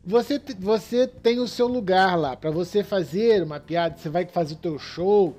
você, 0.06 0.40
você 0.60 1.08
tem 1.08 1.40
o 1.40 1.48
seu 1.48 1.68
lugar 1.68 2.16
lá 2.16 2.36
para 2.36 2.52
você 2.52 2.84
fazer 2.84 3.42
uma 3.42 3.60
piada, 3.60 3.98
você 3.98 4.08
vai 4.08 4.24
fazer 4.28 4.54
o 4.54 4.58
teu 4.58 4.78
show. 4.78 5.36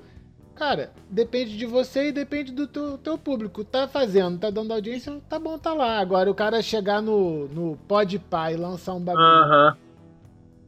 Cara, 0.53 0.91
depende 1.09 1.55
de 1.55 1.65
você 1.65 2.09
e 2.09 2.11
depende 2.11 2.51
do 2.51 2.67
teu, 2.67 2.97
teu 2.97 3.17
público. 3.17 3.63
Tá 3.63 3.87
fazendo, 3.87 4.37
tá 4.37 4.49
dando 4.49 4.73
audiência, 4.73 5.21
tá 5.29 5.39
bom, 5.39 5.57
tá 5.57 5.73
lá. 5.73 5.99
Agora 5.99 6.29
o 6.29 6.35
cara 6.35 6.61
chegar 6.61 7.01
no, 7.01 7.47
no 7.47 7.77
Podpah 7.87 8.51
e 8.51 8.57
lançar 8.57 8.93
um 8.95 8.99
bagulho. 8.99 9.23
Uh 9.23 9.49
-huh. 9.49 9.77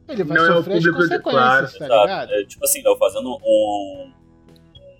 Ele 0.08 0.24
vai 0.24 0.38
Não 0.38 0.46
sofrer 0.56 0.74
é 0.74 0.78
as 0.78 0.86
consequências, 0.86 1.22
claro, 1.22 1.78
tá 1.78 1.84
ligado? 1.84 2.32
É, 2.32 2.44
tipo 2.44 2.64
assim, 2.64 2.82
eu 2.84 2.96
fazendo 2.96 3.28
um, 3.44 4.12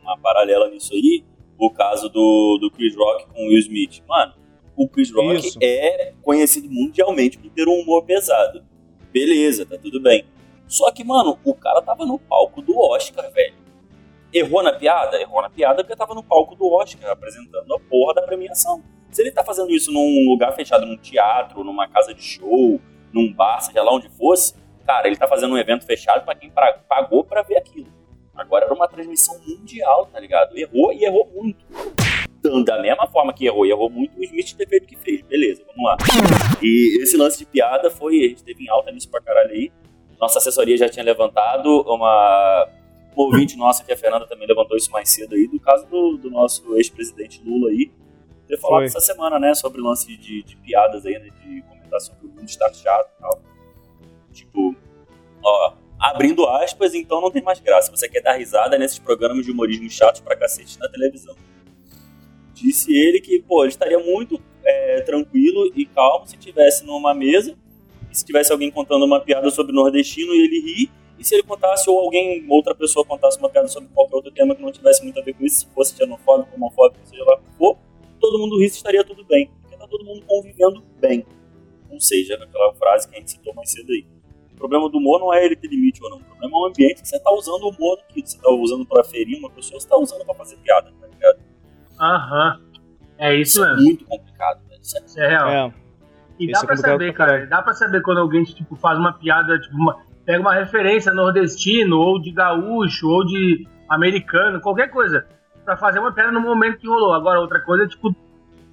uma 0.03 0.18
paralela 0.18 0.68
nisso 0.68 0.93
aí, 0.93 1.24
o 1.59 1.70
caso 1.70 2.09
do, 2.11 2.59
do 2.61 2.70
Chris 2.70 2.95
Rock 2.95 3.26
com 3.26 3.41
o 3.41 3.49
Will 3.49 3.59
Smith. 3.59 4.03
Mano, 4.07 4.35
o 4.81 4.89
Chris 4.89 5.12
Rock 5.12 5.47
Isso. 5.47 5.59
é 5.62 6.14
conhecido 6.22 6.66
mundialmente 6.70 7.37
por 7.37 7.51
ter 7.51 7.68
um 7.68 7.81
humor 7.81 8.03
pesado. 8.03 8.64
Beleza, 9.12 9.66
tá 9.66 9.76
tudo 9.76 10.01
bem. 10.01 10.24
Só 10.66 10.91
que, 10.91 11.05
mano, 11.05 11.39
o 11.45 11.55
cara 11.55 11.83
tava 11.83 12.07
no 12.07 12.18
palco 12.18 12.62
do 12.62 12.78
Oscar, 12.78 13.31
velho. 13.31 13.57
Errou 14.33 14.62
na 14.62 14.72
piada? 14.72 15.20
Errou 15.20 15.43
na 15.43 15.51
piada 15.51 15.85
porque 15.85 15.95
tava 15.95 16.14
no 16.14 16.22
palco 16.22 16.55
do 16.55 16.66
Oscar, 16.72 17.11
apresentando 17.11 17.74
a 17.74 17.78
porra 17.78 18.14
da 18.14 18.22
premiação. 18.22 18.83
Se 19.11 19.20
ele 19.20 19.31
tá 19.31 19.45
fazendo 19.45 19.70
isso 19.70 19.93
num 19.93 20.31
lugar 20.31 20.55
fechado, 20.55 20.87
num 20.87 20.97
teatro, 20.97 21.62
numa 21.62 21.87
casa 21.87 22.14
de 22.14 22.22
show, 22.22 22.81
num 23.12 23.35
bar, 23.35 23.61
seja 23.61 23.83
lá 23.83 23.93
onde 23.93 24.09
fosse, 24.09 24.55
cara, 24.87 25.09
ele 25.09 25.16
tá 25.16 25.28
fazendo 25.28 25.53
um 25.53 25.59
evento 25.59 25.85
fechado 25.85 26.24
para 26.24 26.35
quem 26.35 26.51
pagou 26.89 27.22
para 27.22 27.43
ver 27.43 27.59
aquilo. 27.59 27.93
Agora 28.35 28.64
era 28.64 28.72
uma 28.72 28.89
transmissão 28.89 29.39
mundial, 29.47 30.07
tá 30.07 30.18
ligado? 30.18 30.57
Errou 30.57 30.91
e 30.91 31.05
errou 31.05 31.28
muito 31.35 31.66
da 32.64 32.80
mesma 32.80 33.07
forma 33.07 33.32
que 33.32 33.47
errou 33.47 33.66
e 33.66 33.70
errou 33.70 33.91
muito, 33.91 34.18
o 34.18 34.24
Smith 34.24 34.55
ter 34.57 34.66
feito 34.66 34.84
o 34.84 34.86
que 34.86 34.97
fez. 34.97 35.20
Beleza, 35.22 35.62
vamos 35.66 35.84
lá. 35.84 35.97
E 36.62 37.03
esse 37.03 37.16
lance 37.16 37.38
de 37.38 37.45
piada 37.45 37.91
foi, 37.91 38.24
a 38.24 38.28
gente 38.28 38.43
teve 38.43 38.64
em 38.64 38.68
alta 38.68 38.91
nisso 38.91 39.11
pra 39.11 39.20
caralho 39.20 39.51
aí. 39.51 39.70
Nossa 40.18 40.38
assessoria 40.38 40.76
já 40.76 40.88
tinha 40.88 41.05
levantado 41.05 41.82
uma, 41.82 42.68
uma 43.14 43.24
ouvinte 43.26 43.57
nossa, 43.57 43.84
que 43.84 43.93
a 43.93 43.97
Fernanda 43.97 44.26
também 44.26 44.47
levantou 44.47 44.76
isso 44.76 44.91
mais 44.91 45.09
cedo 45.11 45.34
aí, 45.34 45.47
do 45.49 45.61
caso 45.61 45.86
do, 45.86 46.16
do 46.16 46.30
nosso 46.30 46.76
ex-presidente 46.76 47.43
Lula 47.45 47.70
aí. 47.70 47.91
Ter 48.47 48.59
falado 48.59 48.84
essa 48.84 49.01
semana, 49.01 49.38
né, 49.38 49.55
sobre 49.55 49.80
o 49.80 49.84
lance 49.84 50.16
de, 50.16 50.43
de 50.43 50.57
piadas 50.57 51.07
aí, 51.07 51.18
né, 51.18 51.28
de 51.45 51.62
comentar 51.62 52.01
sobre 52.01 52.26
o 52.26 52.28
mundo 52.28 52.49
estar 52.49 52.72
chato 52.74 53.11
e 53.16 53.20
tal. 53.20 53.43
Tipo, 54.32 54.74
ó, 55.43 55.74
abrindo 55.99 56.47
aspas, 56.47 56.95
então 56.95 57.20
não 57.20 57.30
tem 57.30 57.43
mais 57.43 57.61
graça. 57.61 57.91
Você 57.91 58.09
quer 58.09 58.22
dar 58.22 58.34
risada 58.34 58.76
nesses 58.78 58.99
programas 58.99 59.45
de 59.45 59.53
humorismo 59.53 59.88
chatos 59.88 60.20
pra 60.20 60.36
cacete 60.36 60.78
na 60.78 60.88
televisão. 60.88 61.36
Disse 62.61 62.94
ele 62.94 63.20
que, 63.20 63.40
pô, 63.40 63.62
ele 63.62 63.70
estaria 63.70 63.98
muito 63.98 64.40
é, 64.64 65.00
tranquilo 65.02 65.72
e 65.74 65.86
calmo 65.86 66.26
se 66.26 66.36
tivesse 66.36 66.84
numa 66.84 67.14
mesa 67.14 67.56
se 68.12 68.24
tivesse 68.24 68.52
alguém 68.52 68.70
contando 68.70 69.04
uma 69.04 69.20
piada 69.20 69.50
sobre 69.50 69.72
nordestino 69.72 70.34
e 70.34 70.44
ele 70.44 70.61
rir, 70.61 70.90
e 71.18 71.24
se 71.24 71.34
ele 71.34 71.42
contasse 71.42 71.88
ou 71.88 71.98
alguém, 71.98 72.44
outra 72.48 72.74
pessoa 72.74 73.04
contasse 73.04 73.38
uma 73.38 73.48
piada 73.48 73.68
sobre 73.68 73.88
qualquer 73.90 74.16
outro 74.16 74.32
tema 74.32 74.54
que 74.54 74.62
não 74.62 74.72
tivesse 74.72 75.02
muito 75.02 75.18
a 75.20 75.22
ver 75.22 75.34
com 75.34 75.44
isso, 75.44 75.61
se 75.61 75.66
fosse 75.74 75.96
xenofóbico, 75.96 76.54
homofóbico, 76.54 77.06
seja 77.06 77.24
lá 77.24 77.34
o 77.34 77.38
que 77.38 77.58
for, 77.58 77.76
todo 78.18 78.38
mundo 78.38 78.58
risse 78.58 78.76
estaria 78.76 79.04
tudo 79.04 79.24
bem, 79.24 79.50
porque 79.61 79.76
tá 79.76 79.86
todo 79.86 80.04
mundo 80.04 80.22
convivendo 80.26 80.82
bem. 80.98 81.24
Não 81.90 82.00
seja 82.00 82.34
aquela 82.34 82.72
frase 82.74 83.08
que 83.08 83.16
a 83.16 83.18
gente 83.18 83.32
citou 83.32 83.52
mais 83.54 83.70
cedo 83.70 83.92
aí. 83.92 84.06
O 84.52 84.56
problema 84.56 84.88
do 84.88 84.98
humor 84.98 85.20
não 85.20 85.32
é 85.32 85.44
ele 85.44 85.56
ter 85.56 85.68
limite 85.68 86.02
ou 86.02 86.11
não, 86.11 86.18
o 86.18 86.24
problema 86.24 86.56
é 86.56 86.61
o 86.61 86.66
ambiente 86.66 87.02
que 87.02 87.08
você 87.08 87.18
tá 87.18 87.32
usando 87.32 87.64
o 87.64 87.70
humor, 87.70 87.98
que 88.08 88.22
você 88.22 88.38
tá 88.38 88.50
usando 88.50 88.86
para 88.86 89.04
ferir 89.04 89.38
uma 89.38 89.50
pessoa, 89.50 89.78
você 89.80 89.88
tá 89.88 89.98
usando 89.98 90.24
para 90.24 90.34
fazer 90.34 90.56
piada? 90.58 90.92
Aham. 92.01 92.61
É 93.18 93.34
isso, 93.34 93.61
isso 93.61 93.61
mesmo. 93.61 93.80
É 93.80 93.84
muito 93.84 94.05
complicado, 94.07 94.61
velho. 94.66 94.80
Isso 94.80 95.20
é, 95.20 95.24
é 95.24 95.28
real. 95.28 95.48
É. 95.48 95.74
E 96.38 96.51
dá 96.51 96.61
é 96.61 96.66
pra 96.66 96.76
saber, 96.76 97.12
cara. 97.12 97.46
Dá 97.46 97.61
pra 97.61 97.74
saber 97.74 98.01
quando 98.01 98.18
alguém, 98.18 98.42
tipo, 98.44 98.74
faz 98.76 98.98
uma 98.98 99.12
piada, 99.12 99.59
tipo, 99.61 99.76
uma, 99.76 100.03
pega 100.24 100.40
uma 100.40 100.55
referência 100.55 101.12
nordestino, 101.12 101.98
ou 101.98 102.20
de 102.20 102.32
gaúcho, 102.32 103.07
ou 103.07 103.24
de 103.26 103.68
americano, 103.88 104.61
qualquer 104.61 104.88
coisa. 104.88 105.26
Pra 105.64 105.76
fazer 105.76 105.98
uma 105.98 106.12
piada 106.12 106.32
no 106.32 106.40
momento 106.40 106.78
que 106.78 106.88
rolou. 106.88 107.12
Agora, 107.12 107.40
outra 107.40 107.61
coisa 107.61 107.84
é, 107.84 107.88
tipo, 107.88 108.16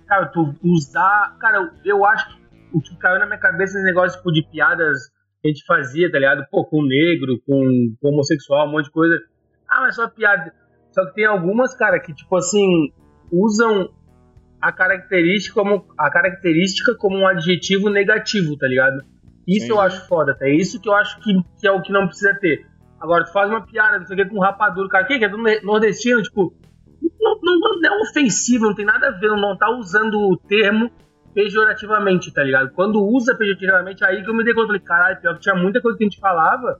cara, 0.07 0.27
tu 0.27 0.55
usar. 0.63 1.35
Cara, 1.39 1.69
eu 1.83 2.05
acho 2.05 2.29
que 2.29 2.47
o 2.71 2.81
que 2.81 2.95
caiu 2.97 3.19
na 3.19 3.25
minha 3.25 3.37
cabeça 3.37 3.73
nesse 3.73 3.85
negócio 3.85 4.17
tipo, 4.17 4.31
de 4.31 4.43
piadas 4.43 5.09
que 5.41 5.49
a 5.49 5.51
gente 5.51 5.65
fazia, 5.65 6.09
tá 6.09 6.17
ligado? 6.17 6.45
Pô, 6.49 6.65
com 6.65 6.81
negro, 6.83 7.39
com, 7.45 7.95
com 8.01 8.09
homossexual, 8.09 8.67
um 8.67 8.71
monte 8.71 8.85
de 8.85 8.91
coisa. 8.91 9.17
Ah, 9.69 9.81
mas 9.81 9.95
só 9.95 10.07
piada. 10.07 10.53
Só 10.91 11.05
que 11.05 11.15
tem 11.15 11.25
algumas, 11.25 11.75
cara, 11.75 11.99
que, 11.99 12.13
tipo 12.13 12.35
assim, 12.35 12.91
usam 13.31 13.89
a 14.61 14.71
característica 14.71 15.53
como, 15.53 15.85
a 15.97 16.09
característica 16.09 16.95
como 16.95 17.17
um 17.17 17.27
adjetivo 17.27 17.89
negativo, 17.89 18.57
tá 18.57 18.67
ligado? 18.67 19.03
Isso 19.47 19.67
Sim. 19.67 19.71
eu 19.71 19.79
acho 19.79 20.07
foda, 20.07 20.35
tá? 20.35 20.45
É 20.45 20.53
isso 20.53 20.81
que 20.81 20.89
eu 20.89 20.93
acho 20.93 21.19
que, 21.21 21.33
que 21.59 21.67
é 21.67 21.71
o 21.71 21.81
que 21.81 21.91
não 21.91 22.07
precisa 22.07 22.33
ter. 22.35 22.65
Agora, 22.99 23.23
tu 23.23 23.31
faz 23.31 23.49
uma 23.49 23.65
piada, 23.65 23.99
não 23.99 24.05
sei 24.05 24.15
o 24.15 24.17
que, 24.17 24.29
com 24.29 24.37
um 24.37 24.41
rapadura, 24.41 24.89
cara, 24.89 25.05
que, 25.05 25.19
que 25.19 25.25
é 25.25 25.29
do 25.29 25.37
nordestino, 25.63 26.21
tipo, 26.21 26.53
não, 27.21 27.39
não, 27.41 27.79
não, 27.79 27.97
é 27.97 28.01
ofensivo, 28.01 28.65
não 28.65 28.75
tem 28.75 28.85
nada 28.85 29.07
a 29.07 29.11
ver, 29.11 29.29
não 29.29 29.55
tá 29.55 29.69
usando 29.69 30.19
o 30.19 30.35
termo 30.35 30.91
pejorativamente, 31.33 32.33
tá 32.33 32.43
ligado? 32.43 32.71
Quando 32.71 33.03
usa 33.05 33.35
pejorativamente, 33.35 34.03
aí 34.03 34.23
que 34.23 34.29
eu 34.29 34.33
me 34.33 34.43
dei 34.43 34.53
conta, 34.53 34.67
falei, 34.67 34.81
caralho, 34.81 35.21
pior 35.21 35.35
que 35.35 35.41
tinha 35.41 35.55
muita 35.55 35.79
coisa 35.79 35.97
que 35.97 36.03
a 36.03 36.07
gente 36.07 36.19
falava 36.19 36.79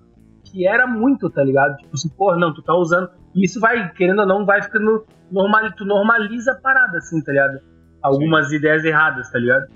que 0.52 0.68
era 0.68 0.88
muito, 0.88 1.30
tá 1.30 1.44
ligado? 1.44 1.78
Tipo 1.78 1.94
assim, 1.94 2.10
porra, 2.10 2.38
não, 2.38 2.54
tu 2.54 2.62
tá 2.62 2.74
usando. 2.74 3.10
E 3.36 3.46
isso 3.46 3.60
vai, 3.60 3.92
querendo 3.94 4.20
ou 4.20 4.28
não, 4.28 4.46
vai 4.46 4.62
ficando 4.62 5.06
normal, 5.32 5.72
tu 5.76 5.86
normaliza 5.86 6.54
a 6.54 6.56
parada, 6.56 6.98
assim, 6.98 7.22
tá 7.22 7.32
ligado? 7.32 7.60
Algumas 8.02 8.50
Sim. 8.50 8.56
ideias 8.56 8.84
erradas, 8.84 9.30
tá 9.32 9.40
ligado? 9.40 9.68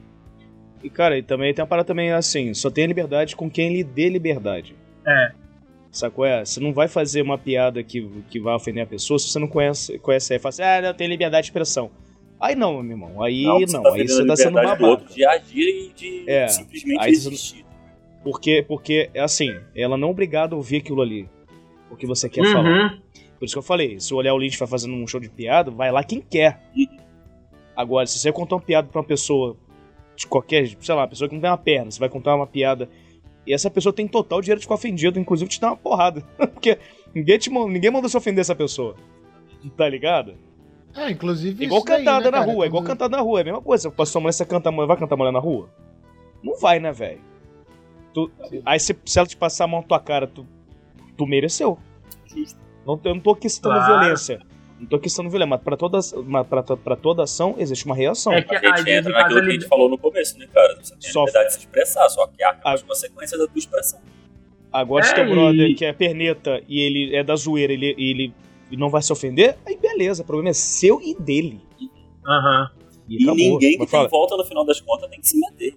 E, 0.83 0.89
cara, 0.89 1.17
e 1.17 1.21
também 1.21 1.53
tem 1.53 1.61
a 1.61 1.65
parada 1.65 1.85
também 1.85 2.11
assim, 2.11 2.53
só 2.53 2.69
tem 2.69 2.87
liberdade 2.87 3.35
com 3.35 3.49
quem 3.49 3.73
lhe 3.73 3.83
dê 3.83 4.09
liberdade. 4.09 4.75
É. 5.05 5.31
Sacou? 5.91 6.25
É, 6.25 6.43
você 6.43 6.59
não 6.59 6.73
vai 6.73 6.87
fazer 6.87 7.21
uma 7.21 7.37
piada 7.37 7.83
que, 7.83 8.09
que 8.29 8.39
vai 8.39 8.55
ofender 8.55 8.83
a 8.83 8.87
pessoa 8.87 9.19
se 9.19 9.27
você 9.27 9.37
não 9.37 9.47
conhece, 9.47 9.99
conhece 9.99 10.33
aí 10.33 10.39
e 10.39 10.41
fala 10.41 10.49
assim, 10.49 10.63
ah, 10.63 10.81
não, 10.81 10.93
tem 10.93 11.07
liberdade 11.07 11.43
de 11.43 11.49
expressão. 11.49 11.91
Aí 12.39 12.55
não, 12.55 12.81
meu 12.81 12.93
irmão. 12.93 13.21
Aí 13.21 13.43
não, 13.43 13.59
não. 13.59 13.83
Tá 13.83 13.93
aí 13.93 14.07
você 14.07 14.25
tá 14.25 14.35
sendo 14.35 14.53
babaca. 14.53 15.05
De 15.13 15.23
agir 15.25 15.89
e 15.89 15.93
de 15.93 16.29
é, 16.29 16.47
simplesmente 16.47 17.09
existir. 17.09 17.60
Porque, 18.23 18.63
porque, 18.67 19.09
é 19.13 19.21
assim, 19.21 19.55
ela 19.75 19.97
não 19.97 20.09
é 20.09 20.11
obrigada 20.11 20.53
a 20.53 20.57
ouvir 20.57 20.77
aquilo 20.77 21.01
ali. 21.01 21.27
O 21.89 21.95
que 21.95 22.05
você 22.05 22.29
quer 22.29 22.45
uhum. 22.45 22.53
falar. 22.53 23.01
Por 23.37 23.45
isso 23.45 23.55
que 23.55 23.59
eu 23.59 23.63
falei, 23.63 23.99
se 23.99 24.13
o 24.13 24.17
Olhar 24.17 24.33
o 24.33 24.37
Lynch 24.37 24.57
vai 24.57 24.67
fazendo 24.67 24.93
um 24.93 25.07
show 25.07 25.19
de 25.19 25.27
piada, 25.27 25.71
vai 25.71 25.91
lá 25.91 26.03
quem 26.03 26.21
quer. 26.21 26.61
Agora, 27.75 28.05
se 28.05 28.19
você 28.19 28.31
contar 28.31 28.55
uma 28.55 28.61
piada 28.61 28.87
pra 28.87 29.01
uma 29.01 29.07
pessoa 29.07 29.57
de 30.15 30.27
qualquer, 30.27 30.67
sei 30.79 30.95
lá, 30.95 31.01
uma 31.01 31.07
pessoa 31.07 31.27
que 31.27 31.33
não 31.33 31.41
tem 31.41 31.49
uma 31.49 31.57
perna, 31.57 31.89
você 31.89 31.99
vai 31.99 32.09
contar 32.09 32.35
uma 32.35 32.45
piada 32.45 32.87
e 33.45 33.53
essa 33.53 33.71
pessoa 33.71 33.91
tem 33.91 34.07
total 34.07 34.41
direito 34.41 34.59
de 34.59 34.65
ficar 34.65 34.75
ofendida, 34.75 35.19
inclusive 35.19 35.49
te 35.49 35.59
dar 35.59 35.69
uma 35.69 35.77
porrada. 35.77 36.21
Porque 36.37 36.77
ninguém, 37.13 37.39
te, 37.39 37.49
ninguém 37.49 37.89
mandou 37.89 38.09
se 38.09 38.15
ofender 38.15 38.41
essa 38.41 38.55
pessoa. 38.55 38.95
Tá 39.75 39.89
ligado? 39.89 40.35
É, 40.95 41.09
inclusive. 41.09 41.65
Igual 41.65 41.83
cantada 41.83 42.25
né, 42.25 42.31
na 42.31 42.39
cara? 42.39 42.51
rua, 42.51 42.65
é 42.65 42.67
igual 42.67 42.83
cantada 42.83 43.17
na 43.17 43.23
rua, 43.23 43.39
é 43.39 43.41
a 43.41 43.45
mesma 43.45 43.61
coisa. 43.61 43.89
Pra 43.89 44.05
sua 44.05 44.21
mulher, 44.21 44.33
você 44.33 44.45
canta, 44.45 44.69
vai 44.69 44.97
cantar 44.97 45.15
mulher 45.15 45.31
na 45.31 45.39
rua? 45.39 45.69
Não 46.43 46.59
vai, 46.59 46.79
né, 46.79 46.91
velho? 46.91 47.30
Tu, 48.13 48.31
aí 48.65 48.79
se, 48.79 48.95
se, 49.05 49.19
ela 49.19 49.27
te 49.27 49.37
passar 49.37 49.65
a 49.65 49.67
mão 49.67 49.81
na 49.81 49.87
tua 49.87 49.99
cara, 49.99 50.27
tu, 50.27 50.45
tu 51.17 51.25
mereceu. 51.25 51.77
Justo. 52.25 52.59
Não, 52.85 52.99
eu 53.03 53.15
não 53.15 53.21
tô 53.21 53.35
questando 53.35 53.73
claro. 53.73 53.99
violência. 53.99 54.41
Não 54.79 54.87
tô 54.87 54.99
questando 54.99 55.29
violência, 55.29 55.49
mas 55.49 55.61
pra 55.61 55.77
toda, 55.77 55.99
mas 56.25 56.47
pra, 56.47 56.63
pra 56.63 56.95
toda 56.95 57.23
ação 57.23 57.55
existe 57.57 57.85
uma 57.85 57.95
reação. 57.95 58.33
É 58.33 58.41
que 58.41 58.55
a 58.55 58.77
gente 58.77 58.89
a 58.89 58.97
entra 58.97 59.11
naquilo 59.11 59.41
que 59.41 59.49
a 59.49 59.53
gente 59.53 59.67
falou 59.67 59.87
no 59.87 59.97
começo, 59.97 60.37
né, 60.37 60.47
cara? 60.51 60.77
Você 60.81 60.95
tem 60.95 61.09
a 61.09 61.19
liberdade 61.19 61.47
de 61.47 61.53
se 61.53 61.59
expressar, 61.59 62.09
só 62.09 62.27
que 62.27 62.43
há 62.43 62.57
as 62.63 62.81
consequências 62.81 63.39
da 63.39 63.47
tua 63.47 63.59
expressão. 63.59 63.99
Agora, 64.71 65.03
é, 65.03 65.07
se 65.07 65.15
teu 65.15 65.29
brother 65.29 65.75
que 65.75 65.85
é 65.85 65.93
perneta 65.93 66.63
e 66.67 66.79
ele 66.79 67.15
é 67.15 67.23
da 67.23 67.35
zoeira, 67.35 67.73
ele, 67.73 67.93
ele 67.97 68.33
e 68.71 68.77
não 68.77 68.89
vai 68.89 69.01
se 69.01 69.11
ofender, 69.11 69.57
aí 69.65 69.77
beleza, 69.77 70.23
o 70.23 70.25
problema 70.25 70.49
é 70.49 70.53
seu 70.53 71.01
e 71.01 71.13
dele. 71.13 71.61
Aham. 72.25 72.71
E, 73.07 73.23
acabou. 73.23 73.35
ninguém 73.35 73.71
que 73.73 73.77
tem 73.79 73.87
fala, 73.87 74.07
volta 74.07 74.37
no 74.37 74.45
final 74.45 74.65
das 74.65 74.79
contas 74.79 75.09
tem 75.09 75.19
que 75.19 75.27
se 75.27 75.37
meter. 75.37 75.75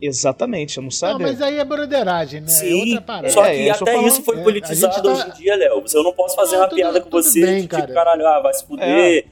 Exatamente, 0.00 0.76
não 0.78 0.84
Não, 0.84 0.90
sabe? 0.90 1.22
mas 1.22 1.40
aí 1.40 1.58
é 1.58 1.64
broderagem, 1.64 2.40
né? 2.40 2.46
é 2.46 2.50
Sim, 2.50 2.80
outra 2.90 3.00
parada. 3.00 3.30
só 3.30 3.42
que 3.44 3.48
É, 3.50 3.70
eu 3.70 3.74
só 3.74 3.84
até 3.84 3.92
falando- 3.92 4.08
isso 4.08 4.22
foi 4.22 4.38
é, 4.38 4.42
politizado 4.42 5.02
tá- 5.02 5.08
hoje 5.10 5.28
em 5.28 5.32
dia, 5.32 5.56
Léo. 5.56 5.84
Eu 5.94 6.02
não 6.02 6.12
posso 6.12 6.36
fazer 6.36 6.56
Não, 6.56 6.62
uma 6.62 6.68
tudo- 6.68 6.76
piada 6.78 7.00
com 7.00 7.10
você 7.10 7.40
bem, 7.40 7.62
de 7.62 7.68
cara. 7.68 7.82
tipo, 7.82 7.94
caralho, 7.94 8.26
ah, 8.26 8.40
vai 8.40 8.52
se 8.54 8.66
fuder. 8.66 9.26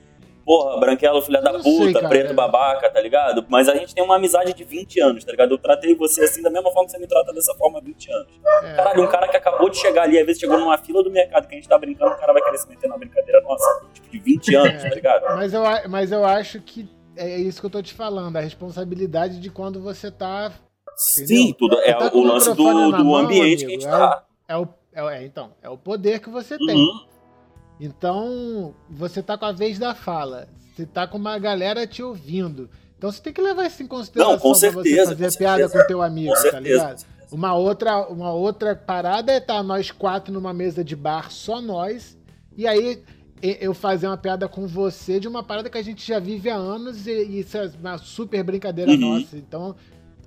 Porra, 0.47 0.79
branquelo, 0.79 1.23
filha 1.23 1.41
da 1.41 1.49
Eu 1.51 1.55
não 1.55 1.63
puta, 1.63 1.85
sei, 1.85 1.93
cara. 1.95 2.09
preto 2.09 2.35
babaca, 2.35 2.91
tá 2.91 3.01
ligado? 3.01 3.47
Mas 3.49 3.67
a 3.67 3.75
gente 3.75 3.95
tem 3.95 4.05
uma 4.05 4.17
amizade 4.17 4.53
de 4.53 4.63
20 4.63 5.01
anos, 5.01 5.25
tá 5.25 5.31
ligado? 5.31 5.53
Eu 5.53 5.57
tratei 5.59 5.95
você 5.95 6.23
assim 6.23 6.43
da 6.43 6.51
mesma 6.51 6.71
forma 6.71 6.85
que 6.85 6.93
você 6.93 6.99
me 6.99 7.07
trata 7.07 7.33
dessa 7.33 7.55
forma 7.55 7.79
há 7.79 7.81
20 7.83 8.13
anos. 8.13 8.29
É. 8.63 8.75
Caralho, 8.75 9.05
um 9.05 9.07
cara 9.07 9.27
que 9.27 9.39
acabou 9.39 9.71
de 9.71 9.79
chegar 9.79 10.03
ali, 10.03 10.19
às 10.19 10.27
vezes 10.27 10.41
chegou 10.41 10.59
numa 10.59 10.77
fila 10.77 11.03
do 11.03 11.11
mercado 11.11 11.49
que 11.49 11.55
a 11.55 11.57
gente 11.57 11.67
tá 11.69 11.79
brincando, 11.79 12.13
o 12.13 12.17
cara 12.19 12.35
vai 12.35 12.43
querer 12.43 12.59
se 12.59 12.69
meter 12.69 12.89
na 12.89 12.99
brincadeira 12.99 13.41
nossa, 13.41 13.85
tipo, 13.95 14.11
de 14.11 14.19
20 14.19 14.55
anos, 14.55 14.85
É. 14.85 14.89
tá 14.91 14.95
ligado? 14.95 15.23
Mas 15.35 15.55
eu, 15.55 15.63
mas 15.89 16.13
eu 16.13 16.23
acho 16.27 16.61
que 16.61 16.87
é 17.17 17.39
isso 17.39 17.61
que 17.61 17.67
eu 17.67 17.71
tô 17.71 17.83
te 17.83 17.95
falando, 17.95 18.37
a 18.37 18.41
responsabilidade 18.41 19.41
de 19.41 19.51
quando 19.51 19.81
você 19.81 20.11
tá. 20.11 20.53
Sim, 20.97 21.53
tudo 21.59 21.77
é 21.81 21.93
Tá 21.93 22.11
o 22.15 22.23
lance 22.23 22.49
do, 22.51 22.55
do 22.93 23.05
mão, 23.05 23.17
ambiente 23.17 23.65
que 23.67 23.73
a 23.73 23.75
amigo, 23.75 23.83
gente 23.83 23.87
é 23.87 23.91
tá. 23.91 24.25
É 24.49 24.57
o, 24.57 24.69
é, 24.93 25.03
o- 25.03 25.09
é, 25.11 25.25
então, 25.25 25.51
é 25.63 25.69
o 25.69 25.77
poder 25.77 26.21
que 26.21 26.31
você 26.31 26.57
tem. 26.59 26.77
Uhum. 26.77 27.05
Então, 27.81 28.75
você 28.89 29.23
tá 29.23 29.37
com 29.37 29.45
a 29.47 29.53
vez 29.53 29.79
da 29.79 29.95
fala. 29.95 30.49
Você 30.75 30.87
tá 30.87 31.07
com 31.07 31.19
uma 31.19 31.39
galera 31.39 31.87
te 31.87 32.03
ouvindo. 32.03 32.71
Então 32.97 33.11
você 33.11 33.21
tem 33.21 33.33
que 33.33 33.41
levar 33.41 33.67
isso 33.67 33.83
em 33.83 33.87
consideração 33.87 34.33
Não, 34.33 34.39
com 34.39 34.51
pra 34.51 34.59
você 34.61 34.71
certeza, 34.73 35.11
fazer 35.11 35.31
com 35.33 35.39
piada 35.39 35.59
certeza. 35.63 35.83
com 35.83 35.89
teu 35.89 36.03
amigo, 36.03 36.29
Com 36.29 36.35
tá 36.35 36.41
certeza. 36.43 36.61
ligado? 36.63 36.91
com 36.93 36.99
certeza. 36.99 37.15
Uma 37.33 37.55
outra, 37.55 38.07
uma 38.09 38.33
outra 38.33 38.77
parada 38.77 39.33
é 39.33 39.39
estar 39.39 39.63
nós 39.63 39.91
quatro 39.91 40.33
numa 40.33 40.55
mesa 40.55 40.85
de 40.85 40.95
bar, 40.95 41.31
só 41.33 41.61
nós, 41.61 42.17
e 42.57 42.67
aí 42.67 43.03
eu 43.61 43.75
fazer 43.75 44.07
uma 44.07 44.17
piada 44.17 44.49
com 44.49 44.67
você 44.67 45.19
de 45.21 45.29
uma 45.29 45.43
parada 45.43 45.69
que 45.71 45.79
a 45.79 45.83
gente 45.83 46.07
já 46.07 46.19
vive 46.19 46.49
há 46.51 46.57
anos 46.57 47.07
e, 47.07 47.11
e 47.13 47.41
isso 47.41 47.57
é 47.59 47.71
uma 47.81 47.99
super 47.99 48.43
brincadeira 48.43 48.91
Uhum. 48.93 48.97
nossa. 49.19 49.37
Então, 49.37 49.75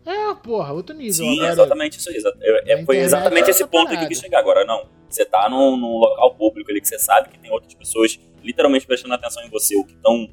é, 0.05 0.33
porra, 0.35 0.71
outro 0.73 0.95
nível. 0.95 1.13
Sim, 1.13 1.37
Agora, 1.39 1.51
exatamente 1.53 1.97
isso 1.97 2.09
aí. 2.09 2.15
exa- 2.15 2.33
é- 2.41 2.85
foi 2.85 2.97
exatamente 2.97 3.47
é 3.47 3.49
esse 3.51 3.65
ponto 3.65 3.87
que 3.87 3.93
eu 3.93 3.97
parada. 3.97 4.07
quis 4.07 4.19
chegar. 4.19 4.39
Agora, 4.39 4.63
não. 4.65 4.87
Você 5.09 5.25
tá 5.25 5.49
num, 5.49 5.75
num 5.77 5.97
local 5.97 6.35
público 6.35 6.69
ali 6.71 6.79
que 6.81 6.87
você 6.87 6.99
sabe 6.99 7.29
que 7.29 7.39
tem 7.39 7.51
outras 7.51 7.73
pessoas 7.73 8.19
literalmente 8.43 8.85
prestando 8.85 9.13
atenção 9.13 9.43
em 9.43 9.49
você, 9.49 9.75
o 9.77 9.83
que 9.83 9.93
estão. 9.93 10.29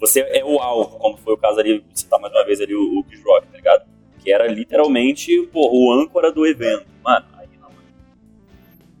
Você 0.00 0.20
é 0.20 0.44
o 0.44 0.58
alvo, 0.58 0.98
como 0.98 1.16
foi 1.16 1.32
o 1.34 1.38
caso 1.38 1.58
ali, 1.60 1.84
citar 1.94 2.20
mais 2.20 2.32
uma 2.34 2.44
vez 2.44 2.60
ali 2.60 2.74
o, 2.74 2.98
o 2.98 3.04
Chris 3.04 3.22
Rock, 3.24 3.46
tá 3.48 3.56
ligado? 3.56 3.88
Que 4.18 4.32
era 4.32 4.46
literalmente 4.46 5.46
pô, 5.52 5.70
o 5.72 5.92
âncora 5.92 6.30
do 6.32 6.44
evento. 6.46 6.86
Mano, 7.02 7.24
aí 7.38 7.48
não. 7.60 7.70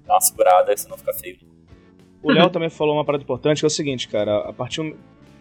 Dá 0.06 0.14
uma 0.14 0.20
segurada, 0.20 0.74
senão 0.76 0.96
fica 0.96 1.12
feio. 1.12 1.38
O 2.22 2.30
Léo 2.30 2.48
também 2.50 2.70
falou 2.70 2.94
uma 2.94 3.04
parada 3.04 3.22
importante, 3.24 3.60
que 3.60 3.66
é 3.66 3.68
o 3.68 3.70
seguinte, 3.70 4.08
cara, 4.08 4.48
a 4.48 4.52
partir 4.52 4.96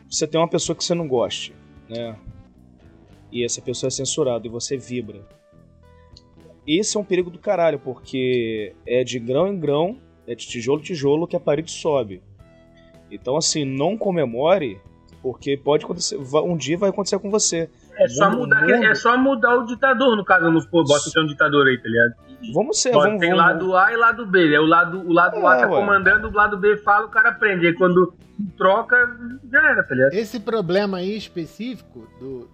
você 0.09 0.25
tem 0.25 0.39
uma 0.39 0.47
pessoa 0.47 0.75
que 0.75 0.84
você 0.84 0.95
não 0.95 1.07
goste, 1.07 1.53
né? 1.88 2.17
E 3.32 3.43
essa 3.43 3.61
pessoa 3.61 3.89
é 3.89 3.91
censurada 3.91 4.47
e 4.47 4.49
você 4.49 4.75
vibra. 4.75 5.27
Esse 6.65 6.97
é 6.97 6.99
um 6.99 7.03
perigo 7.03 7.30
do 7.30 7.39
caralho, 7.39 7.80
porque 7.80 8.73
é 8.86 9.03
de 9.03 9.19
grão 9.19 9.47
em 9.47 9.59
grão, 9.59 9.97
é 10.27 10.34
de 10.34 10.47
tijolo 10.47 10.80
em 10.80 10.84
tijolo 10.84 11.27
que 11.27 11.36
a 11.36 11.39
parede 11.39 11.71
sobe. 11.71 12.23
Então, 13.11 13.36
assim, 13.38 13.65
não 13.65 13.97
comemore, 13.97 14.80
porque 15.21 15.57
pode 15.57 15.86
acontecer, 15.86 16.17
um 16.17 16.55
dia 16.55 16.77
vai 16.77 16.89
acontecer 16.89 17.19
com 17.19 17.30
você. 17.30 17.69
É 17.99 18.07
só, 18.07 18.29
Mundo- 18.29 18.39
mudar, 18.55 18.69
é 18.69 18.95
só 18.95 19.17
mudar 19.17 19.55
o 19.57 19.65
ditador, 19.65 20.15
no 20.15 20.23
caso, 20.23 20.45
vamos 20.45 20.63
supor, 20.63 20.85
bota 20.85 21.03
que 21.03 21.11
tem 21.11 21.23
um 21.23 21.27
ditador 21.27 21.67
aí, 21.67 21.77
tá 21.77 21.87
ligado? 21.89 22.13
Vamos 22.53 22.81
ser, 22.81 22.91
Bota, 22.93 23.07
vamos, 23.07 23.19
tem 23.19 23.29
vamos, 23.31 23.45
lado 23.45 23.75
A 23.77 23.91
e 23.93 23.97
lado 23.97 24.25
B. 24.25 24.53
É 24.55 24.59
o 24.59 24.65
lado, 24.65 24.99
o 25.07 25.11
lado 25.11 25.45
A 25.45 25.55
É, 25.57 25.59
tá 25.61 25.69
ué. 25.69 25.79
comandando, 25.79 26.27
o 26.29 26.31
lado 26.33 26.57
B 26.57 26.77
fala, 26.77 27.05
o 27.05 27.09
cara 27.09 27.33
prende. 27.33 27.67
Aí 27.67 27.73
quando 27.73 28.13
troca, 28.57 28.95
já 29.51 29.59
era, 29.71 29.83
tá 29.83 29.93
ligado? 29.93 30.13
Esse 30.13 30.39
problema 30.39 30.99
aí 30.99 31.17
específico 31.17 32.07
do, 32.19 32.49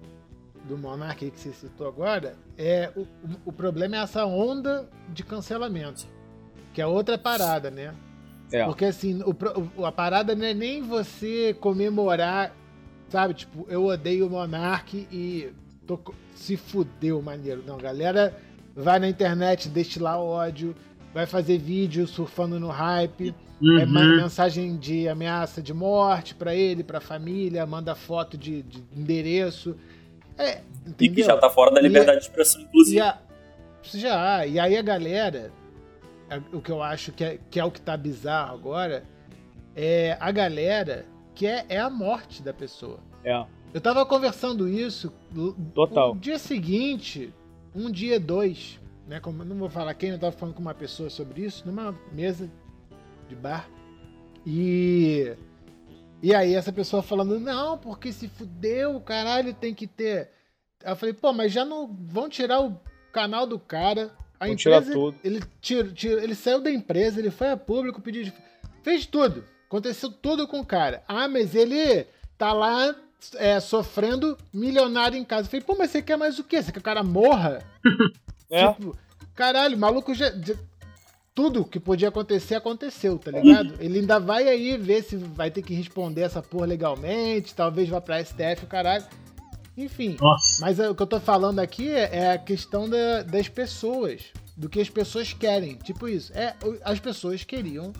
do 0.67 0.77
Monark 0.77 1.23
aí 1.23 1.29
que 1.29 1.39
você 1.39 1.51
citou 1.51 1.87
agora, 1.87 2.33
é 2.57 2.89
o, 2.95 3.05
o, 3.45 3.51
problema 3.53 3.97
é 3.97 3.99
essa 3.99 4.25
onda 4.25 4.89
de 5.09 5.23
cancelamento. 5.23 6.05
Que 6.73 6.81
é 6.81 6.87
outra 6.87 7.17
parada, 7.17 7.69
né? 7.69 7.93
É. 8.51 8.65
Porque 8.65 8.85
assim, 8.85 9.21
o- 9.23 9.85
a 9.85 9.91
parada 9.91 10.33
não 10.35 10.45
é 10.45 10.53
nem 10.53 10.81
você 10.81 11.55
comemorar, 11.59 12.51
sabe? 13.09 13.33
Tipo, 13.33 13.65
eu 13.69 13.85
odeio 13.85 14.27
o 14.27 14.29
Monark 14.29 15.07
e 15.11 15.49
tô 15.87 15.99
se 16.35 16.57
fudeu, 16.57 17.21
maneiro. 17.21 17.63
Não, 17.65 17.77
galera 17.77 18.35
vai 18.75 18.99
na 18.99 19.07
internet 19.07 19.69
destilar 19.69 20.19
ódio, 20.19 20.75
vai 21.13 21.25
fazer 21.25 21.57
vídeo 21.57 22.05
surfando 22.07 22.59
no 22.59 22.69
hype. 22.69 23.33
É 23.79 23.85
Uhum. 23.85 24.17
mensagem 24.17 24.75
de 24.75 25.07
ameaça 25.07 25.61
de 25.61 25.73
morte 25.73 26.35
pra 26.35 26.53
ele, 26.53 26.83
pra 26.83 26.99
família, 26.99 27.65
manda 27.65 27.95
foto 27.95 28.37
de, 28.37 28.61
de 28.63 28.83
endereço. 28.95 29.77
É, 30.37 30.57
E 30.85 30.91
que 30.93 31.05
entendeu? 31.05 31.25
já 31.27 31.37
tá 31.37 31.49
fora 31.49 31.71
da 31.71 31.79
E 31.79 31.83
liberdade 31.83 32.19
de 32.19 32.25
expressão, 32.25 32.61
inclusive. 32.61 32.97
E 32.97 32.99
a, 33.01 33.17
já, 33.93 34.45
e 34.45 34.59
aí 34.59 34.75
a 34.75 34.81
galera, 34.81 35.53
o 36.51 36.59
que 36.59 36.69
eu 36.69 36.83
acho 36.83 37.13
que 37.13 37.23
é, 37.23 37.39
que 37.49 37.57
é 37.57 37.63
o 37.63 37.71
que 37.71 37.79
tá 37.79 37.95
bizarro 37.95 38.53
agora, 38.55 39.05
é 39.73 40.17
a 40.19 40.31
galera 40.33 41.05
que 41.35 41.45
é, 41.45 41.65
é 41.69 41.79
a 41.79 41.89
morte 41.89 42.41
da 42.41 42.53
pessoa. 42.53 42.99
É, 43.23 43.45
Eu 43.73 43.81
tava 43.81 44.05
conversando 44.05 44.67
isso 44.67 45.11
Total. 45.73 46.15
no 46.15 46.19
dia 46.21 46.39
seguinte, 46.39 47.33
um 47.75 47.91
dia 47.91 48.19
dois, 48.19 48.79
né? 49.07 49.19
Como, 49.19 49.43
não 49.43 49.57
vou 49.57 49.69
falar 49.69 49.93
quem, 49.93 50.09
eu 50.11 50.19
tava 50.19 50.31
falando 50.31 50.55
com 50.55 50.61
uma 50.61 50.73
pessoa 50.73 51.09
sobre 51.09 51.41
isso, 51.43 51.63
numa 51.65 51.93
mesa 52.11 52.49
de 53.27 53.35
bar. 53.35 53.67
E. 54.45 55.35
E 56.21 56.33
aí 56.33 56.55
essa 56.55 56.71
pessoa 56.71 57.03
falando, 57.03 57.39
não, 57.39 57.77
porque 57.77 58.11
se 58.11 58.27
fudeu, 58.27 58.99
caralho, 59.01 59.53
tem 59.53 59.73
que 59.73 59.85
ter. 59.85 60.29
Eu 60.83 60.95
falei, 60.95 61.13
pô, 61.13 61.33
mas 61.33 61.51
já 61.51 61.65
não 61.65 61.87
vão 61.87 62.29
tirar 62.29 62.61
o 62.61 62.79
canal 63.11 63.45
do 63.45 63.59
cara. 63.59 64.11
A 64.39 64.47
Vão 64.47 64.55
tirar 64.55 64.77
empresa. 64.77 64.93
tudo. 64.93 65.17
Ele, 65.23 65.41
tira, 65.61 65.91
tira- 65.91 66.23
ele 66.23 66.35
saiu 66.35 66.61
da 66.61 66.69
empresa, 66.71 67.19
ele 67.19 67.31
foi 67.31 67.49
a 67.49 67.57
público, 67.57 68.01
pediu. 68.01 68.31
Fez 68.83 69.05
tudo. 69.05 69.43
Aconteceu 69.67 70.11
tudo 70.11 70.47
com 70.47 70.59
o 70.59 70.65
cara. 70.65 71.03
Ah, 71.07 71.27
mas 71.27 71.55
ele 71.55 72.05
tá 72.37 72.53
lá 72.53 72.95
é, 73.35 73.59
sofrendo 73.59 74.37
milionário 74.53 75.17
em 75.17 75.23
casa. 75.23 75.47
Eu 75.47 75.51
falei, 75.51 75.65
pô, 75.65 75.75
mas 75.77 75.91
você 75.91 76.01
quer 76.01 76.17
mais 76.17 76.37
o 76.39 76.43
quê? 76.43 76.57
Você 76.61 76.67
quer 76.67 76.73
que 76.73 76.79
o 76.79 76.83
cara 76.83 77.03
morra? 77.03 77.63
é. 78.49 78.71
Tipo, 78.73 78.95
caralho, 79.33 79.75
o 79.75 79.79
maluco 79.79 80.13
já, 80.13 80.29
já- 80.31 80.55
Tudo 81.33 81.65
que 81.65 81.79
podia 81.79 82.07
acontecer, 82.09 82.55
aconteceu, 82.55 83.17
tá 83.17 83.31
ligado? 83.31 83.73
Ele 83.81 83.99
ainda 83.99 84.19
vai 84.19 84.47
aí 84.47 84.77
ver 84.77 85.03
se 85.03 85.17
vai 85.17 85.49
ter 85.51 85.61
que 85.63 85.73
responder 85.73 86.21
essa 86.21 86.41
porra 86.41 86.65
legalmente, 86.67 87.53
talvez 87.55 87.89
vá 87.89 87.99
pra 87.99 88.23
STF, 88.23 88.63
o 88.63 88.67
caralho. 88.67 89.03
Enfim, 89.77 90.15
Nossa. 90.21 90.61
mas 90.61 90.79
é, 90.79 90.89
o 90.89 90.95
que 90.95 91.01
eu 91.03 91.07
tô 91.07 91.19
falando 91.19 91.59
aqui 91.59 91.89
é 91.91 92.09
é 92.19 92.31
a 92.31 92.37
questão 92.37 92.87
da- 92.87 93.23
das 93.23 93.49
pessoas, 93.49 94.21
do 94.55 94.69
que 94.69 94.79
as 94.79 94.89
pessoas 94.89 95.33
querem. 95.33 95.75
Tipo 95.75 96.07
isso, 96.07 96.31
é, 96.33 96.55
as 96.83 96.97
pessoas 96.99 97.43
queriam 97.43 97.91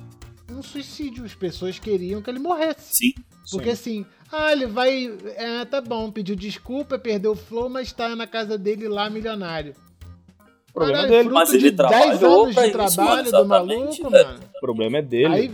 um 0.52 0.62
suicídio, 0.62 1.26
as 1.26 1.34
pessoas 1.34 1.80
queriam 1.80 2.22
que 2.22 2.30
ele 2.30 2.40
morresse. 2.40 2.96
Sim. 2.96 3.14
Porque 3.52 3.70
assim, 3.70 4.06
ah, 4.32 4.52
ele 4.52 4.66
vai. 4.66 5.12
É, 5.36 5.66
tá 5.66 5.80
bom, 5.82 6.12
pediu 6.12 6.36
desculpa, 6.36 6.98
perdeu 6.98 7.32
o 7.34 7.36
flow, 7.36 7.70
mas 7.70 7.92
tá 7.92 8.16
na 8.16 8.26
casa 8.28 8.58
dele 8.58 8.88
lá 8.88 9.10
milionário. 9.10 9.76
O 10.70 10.74
problema 10.74 11.04
Caralho, 11.04 11.10
dele. 11.10 11.24
fruto 11.24 11.36
Mas 11.36 11.54
ele 11.54 11.60
de 11.60 11.72
10 11.72 11.76
trabalhou 11.78 12.44
anos 12.44 12.54
pra 12.56 12.64
de 12.64 12.70
isso, 12.70 12.96
trabalho 12.96 13.24
do 13.24 13.30
exatamente, 13.30 14.02
maluco, 14.02 14.10
velho. 14.10 14.28
mano. 14.28 14.40
O 14.56 14.60
problema 14.60 14.98
é 14.98 15.02
dele. 15.02 15.34
Aí, 15.34 15.52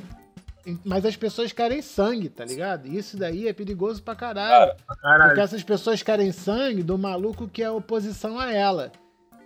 mas 0.86 1.06
as 1.06 1.16
pessoas 1.16 1.52
querem 1.52 1.82
sangue, 1.82 2.30
tá 2.30 2.46
ligado? 2.46 2.88
Isso 2.88 3.18
daí 3.18 3.48
é 3.48 3.54
perigoso 3.54 4.02
pra 4.02 4.16
caralho. 4.16 4.50
Cara, 4.50 4.76
Porque 4.88 5.02
Caralho. 5.02 5.40
essas 5.42 5.64
pessoas 5.64 6.02
querem 6.02 6.32
sangue 6.32 6.82
do 6.82 6.98
maluco 6.98 7.48
que 7.48 7.62
é 7.62 7.70
oposição 7.70 8.40
a 8.40 8.52
ela. 8.52 8.92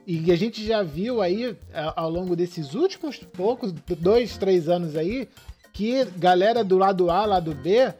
E 0.08 0.32
a 0.32 0.36
gente 0.36 0.66
já 0.66 0.84
viu 0.84 1.22
aí, 1.22 1.58
ao 1.96 2.10
longo 2.10 2.36
desses 2.36 2.76
últimos 2.76 3.18
poucos, 3.18 3.72
dois, 3.72 4.38
três 4.38 4.70
anos 4.70 4.96
aí, 4.96 5.28
que 5.74 6.06
galera 6.18 6.64
do 6.64 6.78
lado 6.78 7.10
A, 7.10 7.26
lado 7.26 7.56
B, 7.56 7.92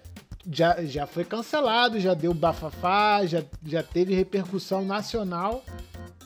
já, 0.52 0.84
já 0.86 1.08
foi 1.08 1.26
cancelado, 1.26 2.00
já 2.00 2.14
deu 2.14 2.34
bafafá, 2.34 3.26
já, 3.26 3.44
já 3.66 3.82
teve 3.82 4.14
repercussão 4.14 4.86
nacional. 4.86 5.64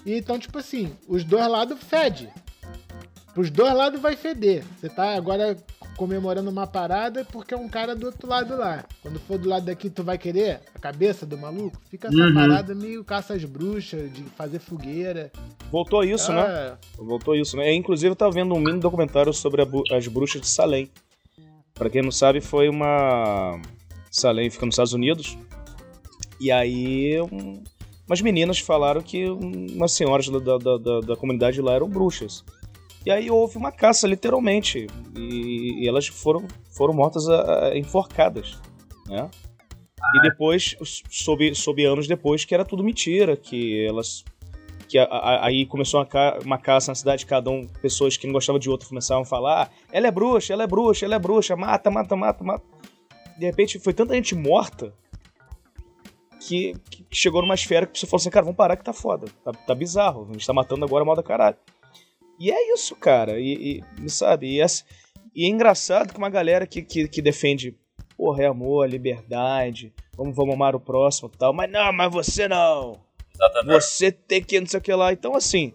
E 0.06 0.14
então, 0.14 0.38
tipo 0.38 0.58
assim, 0.58 0.92
os 1.08 1.24
dois 1.24 1.48
lados 1.48 1.80
fede. 1.82 2.30
Pros 3.34 3.50
dois 3.50 3.74
lados 3.74 4.02
vai 4.02 4.16
feder. 4.16 4.64
Você 4.78 4.90
tá 4.90 5.16
agora 5.16 5.56
comemorando 6.00 6.50
uma 6.50 6.66
parada 6.66 7.26
porque 7.26 7.54
é 7.54 7.58
um 7.58 7.68
cara 7.68 7.94
do 7.94 8.06
outro 8.06 8.26
lado 8.26 8.56
lá. 8.58 8.86
Quando 9.02 9.20
for 9.20 9.38
do 9.38 9.50
lado 9.50 9.66
daqui, 9.66 9.90
tu 9.90 10.02
vai 10.02 10.18
querer 10.18 10.62
a 10.74 10.80
cabeça 10.80 11.26
do 11.26 11.38
maluco? 11.38 11.78
Fica 11.90 12.08
essa 12.08 12.16
Uhum. 12.18 12.34
parada 12.34 12.74
meio 12.74 13.04
caça 13.04 13.34
às 13.34 13.44
bruxas, 13.44 14.10
de 14.14 14.24
fazer 14.38 14.60
fogueira. 14.60 15.30
Voltou 15.70 16.02
isso, 16.06 16.32
né? 16.32 16.42
Ah, 16.42 16.78
Voltou 16.98 17.36
isso, 17.36 17.58
né? 17.58 17.74
Inclusive, 17.74 18.12
eu 18.12 18.16
tava 18.16 18.32
vendo 18.32 18.56
um 18.56 18.60
mini 18.62 18.80
documentário 18.80 19.34
sobre 19.34 19.62
as 19.92 20.08
bruxas 20.08 20.40
de 20.40 20.48
Salem. 20.48 20.90
Pra 21.74 21.90
quem 21.90 22.02
não 22.02 22.12
sabe, 22.12 22.40
foi 22.40 22.70
uma. 22.70 23.60
Salem 24.10 24.50
fica 24.50 24.66
nos 24.66 24.74
Estados 24.76 24.94
Unidos. 24.94 25.38
E 26.40 26.50
aí, 26.50 27.20
um- 27.22 27.62
umas 28.08 28.22
meninas 28.22 28.60
falaram 28.60 29.02
que 29.02 29.28
umas 29.30 29.92
senhoras 29.92 30.30
da, 30.30 30.40
da, 30.40 30.78
da, 30.78 31.00
da 31.02 31.16
comunidade 31.18 31.62
lá 31.62 31.74
eram 31.74 31.90
bruxas. 31.90 32.44
E 33.10 33.12
aí 33.12 33.32
houve 33.32 33.58
uma 33.58 33.72
caça, 33.72 34.08
literalmente. 34.08 34.86
E, 35.18 35.84
e 35.84 35.88
elas 35.88 36.06
foram, 36.06 36.48
foram 36.70 36.94
mortas 36.94 37.28
a, 37.28 37.70
a, 37.70 37.78
enforcadas, 37.78 38.60
né? 39.08 39.28
Ah. 40.00 40.12
E 40.16 40.22
depois, 40.22 40.76
soube, 41.10 41.56
soube 41.56 41.86
anos 41.86 42.08
depois, 42.08 42.46
que 42.46 42.54
era 42.54 42.64
tudo 42.64 42.84
mentira, 42.84 43.36
que 43.36 43.84
elas 43.84 44.24
que 44.88 45.00
a, 45.00 45.06
a, 45.06 45.48
aí 45.48 45.66
começou 45.66 46.00
uma, 46.00 46.06
ca 46.06 46.38
uma 46.46 46.60
caça 46.60 46.92
na 46.92 46.96
cidade, 46.96 47.26
cada 47.26 47.50
um, 47.50 47.66
pessoas 47.82 48.16
que 48.16 48.28
não 48.28 48.34
gostavam 48.34 48.60
de 48.60 48.70
outro 48.70 48.88
começavam 48.88 49.24
a 49.24 49.26
falar: 49.26 49.64
ah, 49.64 49.70
ela 49.92 50.06
é 50.06 50.12
bruxa, 50.12 50.54
ela 50.54 50.64
é 50.64 50.68
bruxa, 50.68 51.06
ela 51.06 51.16
é 51.16 51.20
bruxa, 51.20 51.56
mata, 51.56 51.90
mata, 51.90 52.16
mata, 52.16 52.44
mata. 52.44 52.66
De 53.40 53.46
repente 53.46 53.80
foi 53.80 53.92
tanta 53.92 54.14
gente 54.14 54.36
morta 54.36 54.94
que, 56.40 56.76
que 56.92 57.04
chegou 57.12 57.42
numa 57.42 57.56
esfera 57.56 57.88
que 57.88 57.98
você 57.98 58.06
falou 58.06 58.22
assim: 58.22 58.30
cara, 58.30 58.46
vamos 58.46 58.58
parar 58.58 58.78
que 58.78 58.84
tá 58.84 58.94
foda, 58.94 59.26
tá, 59.44 59.52
tá 59.52 59.74
bizarro, 59.74 60.28
a 60.30 60.34
gente 60.34 60.46
tá 60.46 60.54
matando 60.54 60.86
agora 60.86 61.04
mal 61.04 61.16
da 61.16 61.24
caralho. 61.24 61.58
E 62.40 62.52
é 62.52 62.74
isso, 62.74 62.96
cara, 62.96 63.40
e, 63.40 63.84
e 64.02 64.10
sabe, 64.10 64.48
e, 64.48 64.62
essa, 64.62 64.86
e 65.36 65.46
é 65.46 65.50
engraçado 65.50 66.14
que 66.14 66.18
uma 66.18 66.30
galera 66.30 66.66
que, 66.66 66.82
que, 66.82 67.08
que 67.08 67.22
defende 67.22 67.76
porra, 68.20 68.44
é 68.44 68.48
amor, 68.48 68.90
liberdade, 68.90 69.94
vamos, 70.16 70.36
vamos 70.36 70.54
amar 70.54 70.76
o 70.76 70.80
próximo 70.80 71.32
e 71.34 71.38
tal, 71.38 71.54
mas 71.54 71.72
não, 71.72 71.94
mas 71.94 72.12
você 72.12 72.50
não. 72.50 73.00
Exatamente. 73.34 73.82
Você 73.82 74.12
tem 74.12 74.44
que 74.44 74.60
não 74.60 74.68
sei 74.68 74.80
o 74.80 74.84
que 74.84 74.94
lá. 74.94 75.14
Então, 75.14 75.36
assim, 75.36 75.72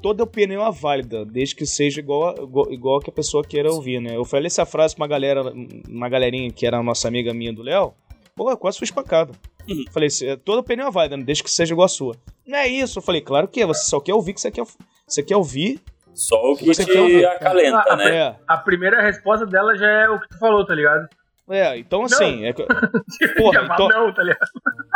toda 0.00 0.22
opinião 0.22 0.64
é 0.64 0.70
válida, 0.70 1.24
desde 1.24 1.56
que 1.56 1.66
seja 1.66 1.98
igual, 1.98 2.34
igual, 2.44 2.72
igual 2.72 3.00
que 3.00 3.10
a 3.10 3.12
pessoa 3.12 3.42
queira 3.42 3.72
ouvir, 3.72 4.00
né? 4.00 4.14
Eu 4.14 4.24
falei 4.24 4.46
essa 4.46 4.64
frase 4.64 4.94
pra 4.94 5.02
uma 5.02 5.08
galera, 5.08 5.52
uma 5.88 6.08
galerinha 6.08 6.50
que 6.52 6.64
era 6.64 6.80
nossa 6.80 7.08
amiga 7.08 7.34
minha 7.34 7.52
do 7.52 7.62
Léo, 7.62 7.92
pô, 8.36 8.56
quase 8.56 8.78
fui 8.78 8.84
espancado. 8.84 9.34
Uhum. 9.68 9.84
Falei, 9.90 10.08
toda 10.44 10.60
opinião 10.60 10.86
é 10.86 10.90
válida, 10.92 11.16
desde 11.18 11.42
que 11.42 11.50
seja 11.50 11.74
igual 11.74 11.86
a 11.86 11.88
sua. 11.88 12.14
Não 12.46 12.56
é 12.56 12.68
isso, 12.68 13.00
eu 13.00 13.02
falei, 13.02 13.20
claro 13.20 13.48
que 13.48 13.60
é, 13.60 13.66
você 13.66 13.84
só 13.84 13.98
quer 13.98 14.14
ouvir 14.14 14.32
que 14.32 14.40
você 14.40 14.50
quer, 14.50 14.64
você 15.08 15.22
quer 15.22 15.36
ouvir. 15.36 15.80
Só 16.14 16.52
o 16.52 16.56
que 16.56 16.66
você 16.66 16.84
te 16.84 17.24
acalenta, 17.24 17.96
né? 17.96 18.16
É. 18.16 18.36
A 18.46 18.56
primeira 18.56 19.00
resposta 19.00 19.46
dela 19.46 19.76
já 19.76 19.86
é 19.86 20.08
o 20.08 20.20
que 20.20 20.28
tu 20.28 20.38
falou, 20.38 20.66
tá 20.66 20.74
ligado? 20.74 21.08
É, 21.48 21.78
então 21.78 22.02
assim. 22.02 22.44
É, 22.44 22.52
porra, 23.38 23.68
então, 23.72 23.88
não, 23.88 24.12
tá 24.12 24.22
ligado? 24.22 24.46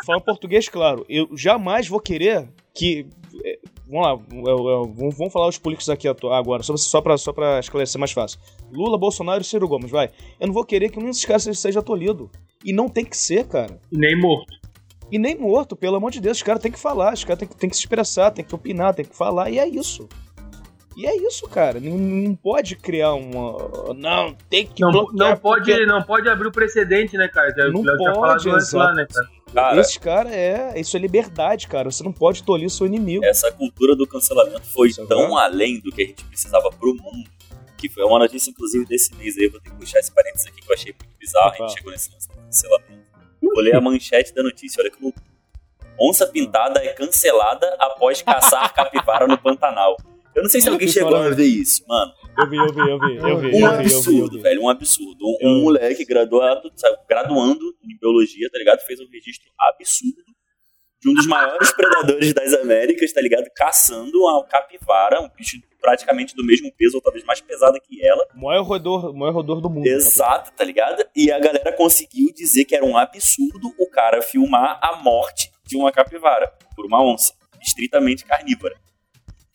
Falando 0.04 0.22
português, 0.22 0.68
claro, 0.68 1.06
eu 1.08 1.28
jamais 1.36 1.88
vou 1.88 2.00
querer 2.00 2.48
que. 2.74 3.06
É, 3.44 3.58
vamos 3.88 4.06
lá, 4.06 4.50
eu, 4.50 4.68
eu, 4.68 5.12
vamos 5.12 5.32
falar 5.32 5.48
os 5.48 5.58
políticos 5.58 5.88
aqui 5.88 6.06
agora, 6.08 6.62
só, 6.62 6.76
só, 6.76 7.00
pra, 7.00 7.16
só 7.16 7.32
pra 7.32 7.58
esclarecer 7.58 7.98
mais 7.98 8.12
fácil. 8.12 8.38
Lula, 8.70 8.98
Bolsonaro 8.98 9.40
e 9.40 9.44
Ciro 9.44 9.68
Gomes, 9.68 9.90
vai. 9.90 10.10
Eu 10.38 10.48
não 10.48 10.54
vou 10.54 10.64
querer 10.64 10.90
que 10.90 10.98
um 10.98 11.06
desses 11.06 11.24
caras 11.24 11.44
seja 11.58 11.82
tolhido. 11.82 12.30
E 12.64 12.72
não 12.72 12.88
tem 12.88 13.04
que 13.04 13.16
ser, 13.16 13.46
cara. 13.46 13.80
E 13.90 13.96
nem 13.96 14.18
morto. 14.18 14.61
E 15.12 15.18
nem 15.18 15.36
morto, 15.36 15.76
pelo 15.76 15.96
amor 15.96 16.10
de 16.10 16.22
Deus. 16.22 16.38
Os 16.38 16.42
caras 16.42 16.62
têm 16.62 16.72
que 16.72 16.78
falar, 16.78 17.12
os 17.12 17.22
caras 17.22 17.40
têm, 17.40 17.46
têm 17.46 17.68
que 17.68 17.76
se 17.76 17.82
expressar, 17.82 18.30
têm 18.30 18.42
que 18.42 18.54
opinar, 18.54 18.94
têm 18.94 19.04
que 19.04 19.14
falar, 19.14 19.50
e 19.50 19.58
é 19.58 19.68
isso. 19.68 20.08
E 20.96 21.06
é 21.06 21.14
isso, 21.16 21.46
cara. 21.48 21.78
Não, 21.78 21.98
não 21.98 22.34
pode 22.34 22.76
criar 22.76 23.12
uma. 23.12 23.92
Não, 23.94 24.34
tem 24.48 24.66
que. 24.66 24.80
Não, 24.80 24.90
não 25.12 25.36
pode, 25.36 25.66
porque... 25.66 25.84
não 25.84 26.02
pode 26.02 26.28
abrir 26.30 26.48
o 26.48 26.52
precedente, 26.52 27.16
né, 27.18 27.28
cara? 27.28 27.50
Já, 27.54 27.68
não 27.68 27.82
pode, 27.82 28.48
exato. 28.48 28.76
Lá, 28.76 28.94
né, 28.94 29.06
cara? 29.10 29.28
Cara, 29.52 29.80
Esse 29.80 30.00
cara 30.00 30.34
é. 30.34 30.80
Isso 30.80 30.96
é 30.96 31.00
liberdade, 31.00 31.68
cara. 31.68 31.90
Você 31.90 32.02
não 32.02 32.12
pode 32.12 32.42
tolir 32.42 32.70
seu 32.70 32.86
inimigo. 32.86 33.22
Essa 33.22 33.52
cultura 33.52 33.94
do 33.94 34.06
cancelamento 34.06 34.62
foi 34.62 34.88
isso 34.88 35.06
tão 35.06 35.38
é 35.38 35.44
além 35.44 35.78
do 35.78 35.92
que 35.92 36.02
a 36.02 36.06
gente 36.06 36.24
precisava 36.24 36.70
pro 36.70 36.94
mundo. 36.94 37.30
Que 37.76 37.88
foi 37.88 38.02
uma 38.04 38.18
notícia, 38.18 38.50
inclusive, 38.50 38.86
desse 38.86 39.14
mês 39.16 39.36
aí. 39.36 39.44
Eu 39.44 39.50
vou 39.50 39.60
ter 39.60 39.70
que 39.70 39.76
puxar 39.76 39.98
esse 39.98 40.10
parênteses 40.10 40.46
aqui 40.46 40.62
que 40.62 40.70
eu 40.70 40.74
achei 40.74 40.94
muito 40.98 41.18
bizarro. 41.18 41.52
A 41.52 41.68
gente 41.68 41.78
chegou 41.78 41.92
nesse 41.92 42.10
cancelamento. 42.10 43.01
Vou 43.52 43.62
ler 43.62 43.74
a 43.74 43.80
manchete 43.80 44.34
da 44.34 44.42
notícia, 44.42 44.80
olha 44.80 44.90
que 44.90 45.02
louco. 45.02 45.20
Onça 46.00 46.26
pintada 46.26 46.80
é 46.80 46.92
cancelada 46.92 47.76
após 47.78 48.22
caçar 48.22 48.72
capivara 48.74 49.26
no 49.26 49.38
Pantanal. 49.38 49.96
Eu 50.34 50.42
não 50.42 50.50
sei 50.50 50.60
se 50.60 50.68
alguém 50.68 50.88
chegou 50.88 51.14
a 51.14 51.28
ver 51.28 51.44
isso, 51.44 51.84
mano. 51.86 52.12
Eu 52.38 52.48
vi, 52.48 52.56
eu 52.56 52.72
vi, 52.72 52.80
eu 52.80 52.98
vi. 52.98 53.16
Eu 53.16 53.38
vi 53.38 53.62
um 53.62 53.66
absurdo, 53.66 54.40
velho, 54.40 54.62
um 54.62 54.68
absurdo. 54.68 55.24
Um, 55.42 55.48
um 55.48 55.62
moleque 55.62 56.04
graduado, 56.04 56.72
sabe, 56.74 56.96
graduando 57.06 57.76
em 57.84 57.96
biologia, 57.98 58.48
tá 58.50 58.58
ligado? 58.58 58.80
Fez 58.80 58.98
um 59.00 59.08
registro 59.12 59.50
absurdo 59.58 60.32
de 61.02 61.10
um 61.10 61.14
dos 61.14 61.26
maiores 61.26 61.72
predadores 61.72 62.32
das 62.32 62.54
Américas, 62.54 63.12
tá 63.12 63.20
ligado? 63.20 63.44
Caçando 63.56 64.16
uma 64.20 64.44
capivara, 64.46 65.20
um 65.20 65.28
bicho 65.28 65.58
praticamente 65.80 66.34
do 66.36 66.46
mesmo 66.46 66.72
peso, 66.72 66.96
ou 66.96 67.02
talvez 67.02 67.24
mais 67.24 67.40
pesada 67.40 67.76
que 67.80 68.06
ela. 68.06 68.24
O 68.36 68.40
maior 68.40 68.62
roedor, 68.62 69.12
maior 69.12 69.32
roedor 69.34 69.60
do 69.60 69.68
mundo. 69.68 69.84
Exato, 69.84 70.52
tá 70.52 70.62
ligado? 70.62 71.04
E 71.14 71.32
a 71.32 71.40
galera 71.40 71.72
conseguiu 71.72 72.32
dizer 72.32 72.64
que 72.64 72.76
era 72.76 72.84
um 72.84 72.96
absurdo 72.96 73.74
o 73.76 73.90
cara 73.90 74.22
filmar 74.22 74.78
a 74.80 74.96
morte 75.02 75.50
de 75.66 75.76
uma 75.76 75.90
capivara 75.90 76.52
por 76.76 76.86
uma 76.86 77.02
onça, 77.02 77.34
estritamente 77.60 78.24
carnívora. 78.24 78.76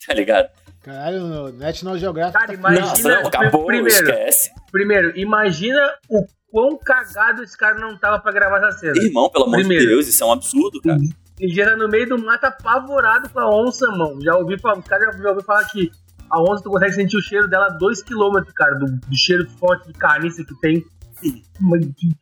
Tá 0.06 0.12
ligado? 0.12 0.50
Caralho, 0.82 1.20
no 1.20 1.52
National 1.52 1.98
Geographic. 1.98 2.38
Cara, 2.38 2.54
imagina. 2.54 2.86
Nossa, 2.86 3.28
acabou, 3.28 3.66
primeiro, 3.66 3.88
esquece. 3.88 4.50
Primeiro, 4.70 5.18
imagina 5.18 5.80
o 6.10 6.26
quão 6.50 6.78
cagado 6.78 7.42
esse 7.42 7.56
cara 7.56 7.78
não 7.78 7.98
tava 7.98 8.20
pra 8.20 8.32
gravar 8.32 8.58
essa 8.58 8.78
cena. 8.78 8.94
Irmão, 8.96 9.30
pelo 9.30 9.46
amor 9.46 9.62
de 9.62 9.68
Deus, 9.68 10.06
isso 10.06 10.22
é 10.22 10.26
um 10.26 10.32
absurdo, 10.32 10.80
cara. 10.82 10.98
E 11.40 11.48
gera 11.48 11.76
no 11.76 11.88
meio 11.88 12.08
do 12.08 12.18
mato 12.18 12.44
apavorado 12.44 13.28
com 13.28 13.38
a 13.38 13.48
onça, 13.48 13.86
mano. 13.88 14.20
Já 14.22 14.36
ouvi 14.36 14.58
falar, 14.58 14.78
os 14.78 14.84
caras 14.84 15.06
já, 15.06 15.22
já 15.22 15.28
ouviram 15.28 15.46
falar 15.46 15.64
que 15.66 15.90
a 16.30 16.42
onça 16.42 16.62
tu 16.62 16.70
consegue 16.70 16.92
sentir 16.92 17.16
o 17.16 17.22
cheiro 17.22 17.48
dela 17.48 17.66
a 17.66 17.78
2km, 17.78 18.44
cara, 18.54 18.74
do, 18.74 18.86
do, 18.86 19.16
cheiro 19.16 19.48
forte 19.58 19.86
de 19.88 19.94
carniça 19.94 20.44
que 20.44 20.54
tem. 20.60 20.84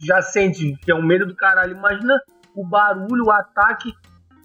Já 0.00 0.22
sente, 0.22 0.76
que 0.82 0.90
é 0.90 0.94
um 0.94 1.02
medo 1.02 1.26
do 1.26 1.34
caralho. 1.34 1.76
Imagina 1.76 2.20
o 2.54 2.64
barulho, 2.64 3.24
o 3.24 3.30
ataque 3.30 3.92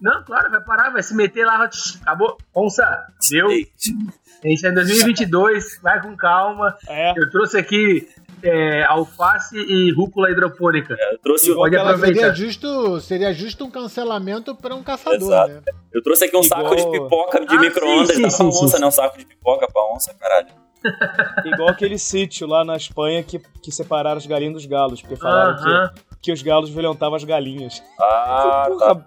não, 0.02 0.20
claro, 0.24 0.50
vai 0.50 0.60
parar, 0.60 0.90
vai 0.90 1.00
se 1.00 1.14
meter 1.14 1.46
lá, 1.46 1.70
acabou. 2.00 2.36
Onça, 2.52 3.06
deu. 3.30 3.46
A 3.46 4.48
gente 4.48 4.66
é 4.66 4.70
em 4.70 4.74
2022, 4.74 5.78
vai 5.80 6.02
com 6.02 6.16
calma. 6.16 6.76
É. 6.88 7.12
Eu 7.16 7.30
trouxe 7.30 7.56
aqui 7.56 8.08
é, 8.42 8.84
alface 8.84 9.56
e 9.56 9.92
rúcula 9.92 10.30
hidropônica. 10.30 10.94
É, 10.98 11.14
eu 11.14 11.18
trouxe 11.18 11.54
Pode 11.54 11.76
aproveitar. 11.76 12.14
Seria 12.14 12.34
justo, 12.34 13.00
seria 13.00 13.32
justo 13.32 13.64
um 13.64 13.70
cancelamento 13.70 14.54
para 14.54 14.74
um 14.74 14.82
caçador, 14.82 15.20
Exato. 15.20 15.48
né? 15.50 15.62
Eu 15.92 16.02
trouxe 16.02 16.24
aqui 16.24 16.36
um 16.36 16.42
Igual... 16.42 16.62
saco 16.62 16.76
de 16.76 16.90
pipoca 16.90 17.46
de 17.46 17.54
ah, 17.54 17.60
micro-ondas. 17.60 18.18
Dá 18.18 18.28
pra 18.28 18.46
onça, 18.46 18.78
né? 18.78 18.86
Um 18.86 18.90
saco 18.90 19.18
de 19.18 19.26
pipoca 19.26 19.66
pra 19.72 19.94
onça, 19.94 20.14
caralho. 20.14 20.48
Igual 21.46 21.68
aquele 21.68 21.98
sítio 21.98 22.46
lá 22.46 22.64
na 22.64 22.76
Espanha 22.76 23.22
que, 23.22 23.38
que 23.62 23.70
separaram 23.70 24.18
os 24.18 24.26
galinhos 24.26 24.54
dos 24.54 24.66
galos, 24.66 25.00
porque 25.00 25.16
falaram 25.16 25.52
uh 25.52 25.64
-huh. 25.64 25.94
que, 25.94 26.20
que 26.22 26.32
os 26.32 26.42
galos 26.42 26.70
violentavam 26.70 27.16
as 27.16 27.24
galinhas. 27.24 27.82
Ah, 28.00 28.64
Porra, 28.68 28.94
tá. 28.96 29.04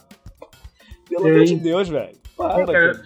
Pelo 1.10 1.28
amor 1.28 1.44
de 1.44 1.56
Deus, 1.56 1.90
velho. 1.90 2.18
Para, 2.38 2.66
cara. 2.66 3.02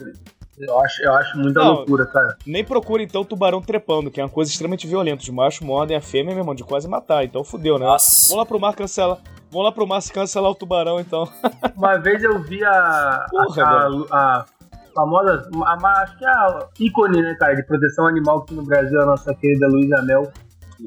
Eu 0.60 0.78
acho, 0.80 1.01
eu 1.03 1.14
acho 1.14 1.38
muita 1.38 1.60
não, 1.62 1.74
loucura, 1.76 2.05
cara. 2.05 2.38
Nem 2.45 2.66
procura, 2.66 3.01
então, 3.01 3.24
tubarão 3.24 3.62
trepando, 3.62 4.12
que 4.12 4.20
é 4.20 4.24
uma 4.24 4.30
coisa 4.30 4.51
extremamente 4.51 4.86
violenta. 4.86 5.24
Os 5.24 5.30
machos 5.30 5.66
mordem 5.66 5.95
a 5.95 6.01
fêmea, 6.01 6.34
meu 6.34 6.41
irmão, 6.41 6.53
de 6.53 6.66
quase 6.66 6.88
matar. 6.88 7.24
Então 7.24 7.43
fudeu, 7.45 7.80
né? 7.80 7.86
Nossa. 7.86 8.10
Vamos 8.28 8.38
lá 8.39 8.45
pro 8.45 8.60
mar 8.60 8.76
cancelar. 8.76 9.18
Vamos 9.49 9.66
lá 9.66 9.72
pro 9.72 9.88
mar 9.88 10.01
cancelar 10.14 10.51
o 10.51 10.55
tubarão, 10.55 10.99
então. 10.99 11.30
Uma 11.78 11.97
vez 11.97 12.22
eu 12.24 12.41
vi 12.43 12.64
a. 12.64 13.26
Porra, 13.30 13.64
a, 13.64 13.88
a, 13.88 14.39
a, 14.39 14.45
famosa. 14.93 15.49
A, 15.66 16.01
acho 16.03 16.18
que 16.18 16.26
é 16.26 16.30
a 16.30 16.68
ícone, 16.78 17.22
né, 17.22 17.36
cara, 17.39 17.55
de 17.55 17.64
proteção 17.64 18.05
animal 18.05 18.39
aqui 18.39 18.53
no 18.53 18.64
Brasil, 18.64 18.99
a 19.01 19.05
nossa 19.05 19.34
querida 19.36 19.66
Luísa 19.68 20.01
Mel. 20.01 20.30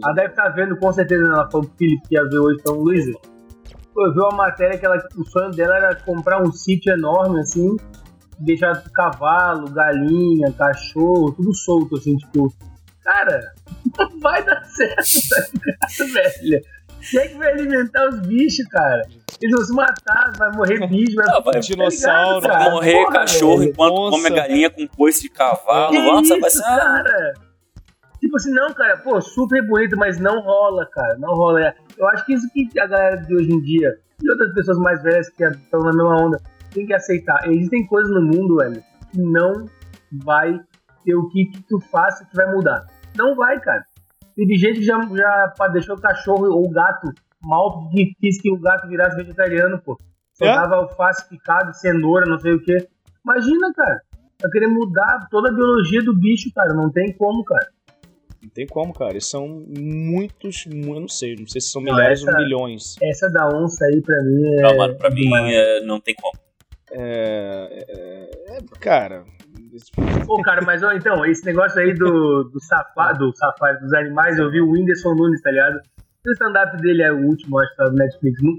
Ela 0.02 0.12
deve 0.12 0.28
estar 0.28 0.48
vendo, 0.50 0.76
com 0.76 0.92
certeza, 0.92 1.22
né? 1.22 1.34
ela 1.34 1.50
falou 1.50 1.66
pro 1.66 1.76
Felipe 1.76 2.08
que 2.08 2.14
ia 2.14 2.24
ver 2.24 2.38
hoje, 2.38 2.58
então, 2.60 2.76
Luísa 2.76 3.12
eu 3.96 4.12
vi 4.12 4.20
uma 4.20 4.30
matéria 4.30 4.78
que 4.78 4.86
ela, 4.86 4.96
o 5.16 5.24
sonho 5.24 5.50
dela 5.50 5.76
era 5.76 5.94
comprar 5.96 6.42
um 6.42 6.50
sítio 6.50 6.92
enorme, 6.92 7.40
assim, 7.40 7.76
deixar 8.44 8.82
cavalo, 8.92 9.70
galinha, 9.70 10.52
cachorro, 10.52 11.32
tudo 11.32 11.54
solto, 11.54 11.96
assim, 11.96 12.16
tipo, 12.16 12.52
cara, 13.02 13.52
não 13.98 14.18
vai 14.20 14.44
dar 14.44 14.64
certo, 14.64 14.96
tá 15.28 15.40
ligado, 15.54 16.12
velho? 16.12 16.62
Quem 17.10 17.20
é 17.20 17.28
que 17.28 17.34
vai 17.36 17.48
alimentar 17.52 18.08
os 18.08 18.20
bichos, 18.20 18.64
cara? 18.68 19.02
Eles 19.40 19.56
vão 19.56 19.64
se 19.64 19.72
matar, 19.72 20.32
vai 20.36 20.52
morrer 20.52 20.86
bicho, 20.86 21.16
vai, 21.16 21.26
não, 21.26 21.42
vai 21.42 21.60
dinossauro, 21.60 22.46
vai 22.46 22.70
morrer 22.70 23.04
Porra, 23.04 23.12
cachorro 23.12 23.58
velho. 23.58 23.70
enquanto 23.70 23.94
Nossa. 23.94 24.16
come 24.16 24.30
galinha 24.30 24.70
com 24.70 24.86
coice 24.86 25.22
de 25.22 25.28
cavalo. 25.30 25.90
Que 25.90 25.98
Nossa, 25.98 26.32
isso, 26.34 26.40
vai 26.40 26.50
ser. 26.50 26.62
Cara? 26.62 27.34
Tipo 28.20 28.36
assim, 28.36 28.52
não, 28.52 28.72
cara, 28.72 28.98
pô, 28.98 29.20
super 29.20 29.66
bonito, 29.66 29.96
mas 29.96 30.20
não 30.20 30.40
rola, 30.42 30.86
cara, 30.92 31.16
não 31.18 31.34
rola. 31.34 31.74
Eu 31.98 32.06
acho 32.10 32.24
que 32.24 32.34
isso 32.34 32.48
que 32.52 32.78
a 32.78 32.86
galera 32.86 33.16
de 33.16 33.34
hoje 33.34 33.50
em 33.50 33.60
dia 33.60 33.98
e 34.22 34.30
outras 34.30 34.54
pessoas 34.54 34.78
mais 34.78 35.02
velhas 35.02 35.28
que 35.30 35.42
estão 35.42 35.80
na 35.80 35.90
mesma 35.92 36.26
onda 36.26 36.40
tem 36.72 36.86
que 36.86 36.94
aceitar. 36.94 37.48
Existem 37.48 37.86
coisas 37.86 38.12
no 38.12 38.22
mundo, 38.22 38.56
velho, 38.56 38.82
que 39.10 39.20
não 39.20 39.66
vai 40.24 40.58
ter 41.04 41.14
o 41.14 41.28
que, 41.28 41.46
que 41.46 41.62
tu 41.62 41.80
faça 41.80 42.24
que 42.24 42.36
vai 42.36 42.50
mudar. 42.52 42.86
Não 43.16 43.34
vai, 43.34 43.60
cara. 43.60 43.84
Teve 44.34 44.56
gente 44.56 44.80
que 44.80 44.84
já, 44.84 44.98
já 44.98 45.68
deixou 45.68 45.96
o 45.96 46.00
cachorro 46.00 46.46
ou 46.46 46.66
o 46.66 46.70
gato 46.70 47.12
mal 47.42 47.88
que 47.90 48.14
quis 48.20 48.40
que 48.40 48.50
o 48.50 48.58
gato 48.58 48.88
virasse 48.88 49.16
vegetariano, 49.16 49.80
pô. 49.80 49.98
Só 50.34 50.46
é? 50.46 50.54
dava 50.54 50.76
alface 50.76 51.28
picado, 51.28 51.74
cenoura, 51.74 52.24
não 52.26 52.38
sei 52.38 52.52
o 52.52 52.62
que. 52.62 52.76
Imagina, 53.24 53.72
cara. 53.74 54.00
Vai 54.40 54.50
querer 54.50 54.68
mudar 54.68 55.28
toda 55.30 55.50
a 55.50 55.52
biologia 55.52 56.02
do 56.02 56.16
bicho, 56.16 56.50
cara. 56.54 56.72
Não 56.74 56.90
tem 56.90 57.12
como, 57.12 57.44
cara. 57.44 57.68
Não 58.42 58.48
tem 58.48 58.66
como, 58.66 58.92
cara. 58.92 59.20
São 59.20 59.64
muitos, 59.78 60.66
eu 60.66 61.00
não 61.00 61.08
sei, 61.08 61.36
não 61.36 61.46
sei 61.46 61.60
se 61.60 61.68
são 61.68 61.82
milhares 61.82 62.24
ou 62.24 62.34
milhões. 62.34 62.96
Essa 63.02 63.28
da 63.28 63.46
onça 63.48 63.84
aí, 63.84 64.00
pra 64.00 64.16
mim, 64.24 64.54
é. 64.54 64.62
Não, 64.62 64.76
mano, 64.76 64.94
pra 64.96 65.10
mim 65.10 65.30
é, 65.32 65.80
não 65.84 66.00
tem 66.00 66.14
como. 66.14 66.32
É, 66.94 67.84
é, 67.88 68.56
é, 68.56 68.78
cara. 68.78 69.24
Pô, 70.26 70.42
cara, 70.42 70.62
mas 70.62 70.82
ó, 70.82 70.92
então, 70.92 71.24
esse 71.24 71.44
negócio 71.46 71.80
aí 71.80 71.94
do, 71.94 72.44
do 72.44 72.60
safari, 72.60 73.18
do 73.18 73.34
safari 73.34 73.80
dos 73.80 73.92
animais, 73.94 74.38
eu 74.38 74.50
vi 74.50 74.60
o 74.60 74.70
Whindersson 74.70 75.14
Nunes, 75.14 75.40
tá 75.40 75.50
ligado? 75.50 75.80
O 76.26 76.32
stand-up 76.32 76.76
dele 76.78 77.02
é 77.02 77.12
o 77.12 77.26
último, 77.26 77.58
acho 77.58 77.70
que 77.70 77.76
tá 77.76 77.84
no 77.90 77.96
Netflix. 77.96 78.42
Não, 78.42 78.52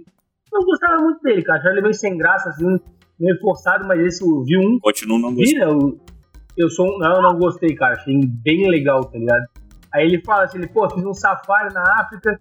não 0.52 0.66
gostava 0.66 1.02
muito 1.02 1.22
dele, 1.22 1.44
cara. 1.44 1.60
Achava 1.60 1.76
ele 1.76 1.82
meio 1.82 1.94
sem 1.94 2.18
graça, 2.18 2.50
assim, 2.50 2.80
meio 3.20 3.40
forçado, 3.40 3.88
mas 3.88 4.00
esse 4.00 4.24
eu 4.24 4.44
vi 4.44 4.58
um. 4.58 4.80
Continuo 4.80 5.20
não 5.20 5.34
gostando. 5.34 6.00
Eu, 6.58 6.70
sou 6.70 6.88
um. 6.88 6.98
Não, 6.98 7.22
não 7.22 7.38
gostei, 7.38 7.76
cara. 7.76 7.96
Achei 7.96 8.20
bem 8.44 8.70
legal, 8.70 9.04
tá 9.06 9.18
ligado? 9.18 9.46
Aí 9.94 10.06
ele 10.06 10.22
fala 10.24 10.46
assim, 10.46 10.58
ele, 10.58 10.68
pô, 10.68 10.90
fiz 10.90 11.06
um 11.06 11.14
safari 11.14 11.72
na 11.74 11.84
África, 12.02 12.40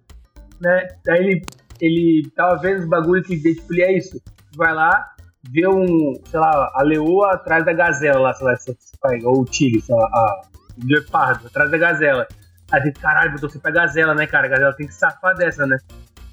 né? 0.60 0.88
Daí 1.04 1.20
ele, 1.20 1.42
ele 1.80 2.30
tava 2.34 2.56
vendo 2.56 2.80
os 2.80 2.88
bagulhos 2.88 3.26
que 3.26 3.36
tipo, 3.36 3.72
ele 3.74 3.82
é 3.82 3.98
isso. 3.98 4.18
Vai 4.56 4.74
lá, 4.74 5.12
vê 5.50 5.66
um, 5.66 6.14
sei 6.24 6.38
lá, 6.38 6.70
a 6.74 6.82
leoa 6.82 7.34
atrás 7.34 7.64
da 7.64 7.72
gazela 7.72 8.20
lá, 8.20 8.32
sei 8.32 8.46
lá, 8.46 8.54
ou 9.24 9.42
o 9.42 9.44
tigre, 9.44 9.80
sei 9.80 9.94
lá, 9.94 10.04
a, 10.04 10.42
o 10.82 10.86
leopardo 10.86 11.46
atrás 11.46 11.70
da 11.70 11.78
gazela. 11.78 12.26
Aí 12.70 12.82
tem 12.82 12.92
caralho, 12.92 13.32
botou 13.32 13.50
você 13.50 13.58
pra 13.58 13.70
gazela, 13.70 14.14
né, 14.14 14.26
cara? 14.26 14.46
A 14.46 14.50
gazela 14.50 14.72
tem 14.74 14.86
que 14.86 14.94
safar 14.94 15.34
dessa, 15.34 15.66
né? 15.66 15.76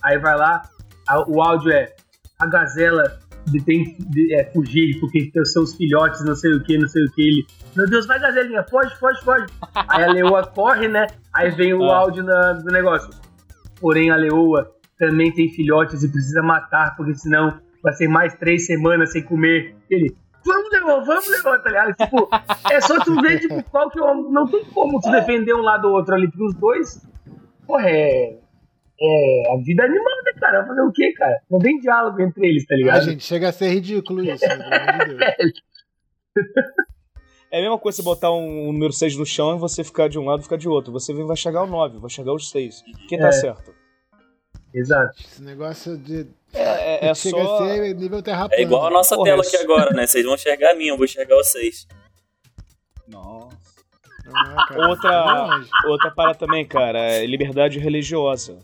Aí 0.03 0.17
vai 0.17 0.37
lá, 0.37 0.61
a, 1.07 1.29
o 1.29 1.41
áudio 1.41 1.71
é 1.71 1.93
a 2.39 2.45
gazela 2.45 3.19
de, 3.47 3.61
tem 3.63 3.97
de, 3.99 4.33
é, 4.35 4.45
fugir 4.51 4.99
porque 4.99 5.29
tem 5.31 5.41
os 5.41 5.51
seus 5.51 5.75
filhotes, 5.75 6.23
não 6.23 6.35
sei 6.35 6.53
o 6.53 6.63
que, 6.63 6.77
não 6.77 6.87
sei 6.87 7.03
o 7.03 7.11
que. 7.11 7.21
Ele, 7.21 7.47
meu 7.75 7.89
Deus, 7.89 8.05
vai 8.05 8.19
gazelinha, 8.19 8.63
foge, 8.69 8.95
foge, 8.97 9.21
foge. 9.23 9.45
Aí 9.89 10.03
a 10.03 10.11
leoa 10.11 10.45
corre, 10.47 10.87
né? 10.87 11.07
Aí 11.33 11.49
vem 11.51 11.73
o 11.73 11.83
ah. 11.83 11.97
áudio 11.97 12.23
na, 12.23 12.53
do 12.53 12.71
negócio. 12.71 13.09
Porém, 13.81 14.11
a 14.11 14.15
leoa 14.15 14.71
também 14.97 15.33
tem 15.33 15.49
filhotes 15.49 16.03
e 16.03 16.11
precisa 16.11 16.41
matar, 16.41 16.95
porque 16.95 17.15
senão 17.15 17.59
vai 17.81 17.93
ser 17.93 18.07
mais 18.07 18.33
três 18.35 18.65
semanas 18.65 19.11
sem 19.11 19.23
comer. 19.23 19.75
Ele, 19.89 20.15
vamos, 20.45 20.71
Leoa, 20.71 21.03
vamos, 21.03 21.27
Leoa, 21.27 21.59
tá 21.59 21.69
ligado? 21.69 21.93
Tipo, 21.95 22.29
é 22.71 22.81
só 22.81 23.03
tu 23.03 23.21
ver, 23.21 23.39
tipo, 23.39 23.63
qual 23.69 23.89
que 23.89 23.99
é 23.99 24.03
o. 24.03 24.29
Não 24.31 24.47
tem 24.47 24.63
como 24.65 24.99
tu 24.99 25.11
defender 25.11 25.53
um 25.53 25.61
lado 25.61 25.87
ou 25.87 25.95
outro 25.95 26.15
ali, 26.15 26.27
porque 26.27 26.43
os 26.43 26.55
dois. 26.55 27.07
Porra, 27.65 27.89
é. 27.89 28.37
É, 29.01 29.53
a 29.53 29.57
vida 29.63 29.83
é 29.83 29.85
animal, 29.85 30.23
né, 30.25 30.33
cara? 30.37 30.67
Fazer 30.67 30.81
o 30.81 30.91
quê, 30.91 31.13
cara? 31.13 31.39
Não 31.49 31.57
tem 31.57 31.79
diálogo 31.79 32.21
entre 32.21 32.45
eles, 32.45 32.65
tá 32.65 32.75
ligado? 32.75 32.97
Ah, 32.97 33.01
gente, 33.01 33.23
chega 33.23 33.47
a 33.47 33.51
ser 33.53 33.69
ridículo 33.69 34.21
isso, 34.21 34.45
pelo 34.45 34.61
amor 34.61 35.07
de 35.07 35.15
Deus. 35.15 35.53
É 37.51 37.57
a 37.57 37.61
mesma 37.61 37.79
coisa 37.79 37.97
você 37.97 38.03
botar 38.03 38.31
um 38.31 38.71
número 38.71 38.93
6 38.93 39.15
no 39.15 39.25
chão 39.25 39.55
e 39.55 39.59
você 39.59 39.83
ficar 39.83 40.07
de 40.07 40.19
um 40.19 40.25
lado 40.25 40.41
e 40.41 40.43
ficar 40.43 40.57
de 40.57 40.69
outro. 40.69 40.91
Você 40.91 41.13
vai 41.13 41.35
chegar 41.35 41.61
ao 41.61 41.67
9, 41.67 41.97
vai 41.97 42.09
chegar 42.09 42.31
aos 42.31 42.49
6. 42.51 42.83
Quem 43.07 43.17
tá 43.17 43.29
é. 43.29 43.31
certo? 43.31 43.73
Exato. 44.73 45.19
Esse 45.19 45.41
negócio 45.41 45.97
de. 45.97 46.27
É, 46.53 47.05
é, 47.05 47.09
é 47.09 47.15
chega 47.15 47.43
só. 47.43 47.63
A 47.63 47.67
ser 47.67 47.95
nível 47.95 48.21
terra 48.21 48.47
é 48.51 48.61
igual 48.61 48.87
a 48.87 48.89
nossa 48.89 49.15
Porra, 49.15 49.29
tela 49.29 49.43
aqui 49.43 49.57
agora, 49.57 49.91
né? 49.91 50.07
Vocês 50.07 50.25
vão 50.25 50.35
enxergar 50.35 50.71
a 50.71 50.75
minha, 50.75 50.91
eu 50.91 50.97
vou 50.97 51.05
enxergar 51.05 51.35
vocês. 51.35 51.87
Nossa. 53.07 53.57
Ah, 54.33 54.67
outra, 54.89 55.61
outra 55.87 56.11
para 56.11 56.35
também, 56.35 56.65
cara, 56.65 56.99
é 56.99 57.25
liberdade 57.25 57.79
religiosa. 57.79 58.57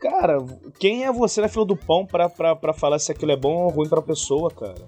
Cara, 0.00 0.38
quem 0.78 1.04
é 1.04 1.12
você 1.12 1.40
na 1.40 1.48
fila 1.48 1.64
do 1.64 1.76
pão 1.76 2.06
pra, 2.06 2.28
pra, 2.28 2.54
pra 2.54 2.72
falar 2.72 2.98
se 2.98 3.10
aquilo 3.10 3.32
é 3.32 3.36
bom 3.36 3.64
ou 3.64 3.70
ruim 3.70 3.88
pra 3.88 4.02
pessoa, 4.02 4.50
cara? 4.50 4.86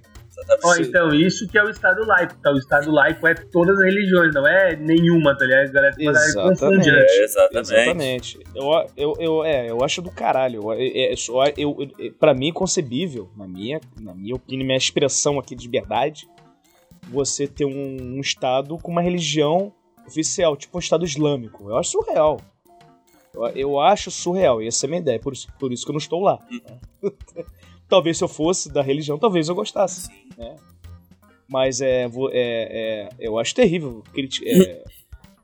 Ó, 0.62 0.76
então, 0.76 1.14
isso 1.14 1.48
que 1.48 1.56
é 1.56 1.64
o 1.64 1.70
Estado 1.70 2.04
laico, 2.04 2.36
tá? 2.42 2.52
O 2.52 2.58
Estado 2.58 2.90
laico 2.90 3.26
é 3.26 3.34
todas 3.34 3.78
as 3.78 3.84
religiões, 3.84 4.34
não 4.34 4.46
é 4.46 4.76
nenhuma, 4.76 5.36
tá 5.36 5.44
ligado? 5.44 5.68
A 5.68 5.72
galera, 5.72 5.94
exatamente, 5.98 6.90
né? 6.90 7.06
exatamente. 7.20 7.72
exatamente. 7.72 8.38
Eu, 8.54 8.86
eu, 8.96 9.14
eu, 9.18 9.44
é, 9.44 9.70
eu 9.70 9.82
acho 9.82 10.02
do 10.02 10.10
caralho. 10.10 10.72
Eu, 10.72 10.74
eu, 10.74 11.54
eu, 11.56 11.88
eu, 11.98 12.12
pra 12.14 12.34
mim 12.34 12.50
é 12.50 12.52
concebível, 12.52 13.30
na 13.36 13.48
minha, 13.48 13.80
na 13.98 14.14
minha 14.14 14.34
opinião, 14.34 14.66
minha 14.66 14.76
expressão 14.76 15.38
aqui 15.38 15.54
de 15.54 15.64
liberdade, 15.64 16.28
você 17.08 17.46
ter 17.46 17.64
um, 17.64 18.16
um 18.16 18.20
Estado 18.20 18.76
com 18.78 18.90
uma 18.90 19.02
religião 19.02 19.72
oficial, 20.06 20.56
tipo 20.56 20.76
um 20.76 20.80
Estado 20.80 21.04
Islâmico. 21.04 21.68
Eu 21.70 21.76
acho 21.76 21.92
surreal. 21.92 22.40
Eu, 23.34 23.46
eu 23.48 23.80
acho 23.80 24.10
surreal, 24.10 24.62
e 24.62 24.68
essa 24.68 24.84
é 24.84 24.86
a 24.86 24.90
minha 24.90 25.00
ideia, 25.00 25.18
por 25.18 25.32
isso, 25.32 25.48
por 25.58 25.72
isso 25.72 25.84
que 25.84 25.90
eu 25.90 25.94
não 25.94 25.98
estou 25.98 26.20
lá. 26.20 26.38
Uhum. 26.50 27.10
Talvez 27.88 28.18
se 28.18 28.24
eu 28.24 28.28
fosse 28.28 28.72
da 28.72 28.82
religião, 28.82 29.18
talvez 29.18 29.48
eu 29.48 29.54
gostasse. 29.54 30.08
Né? 30.36 30.56
Mas 31.48 31.80
é, 31.80 32.04
é, 32.04 32.08
é, 32.32 33.08
eu 33.18 33.38
acho 33.38 33.54
terrível 33.54 34.02
é, 34.44 34.84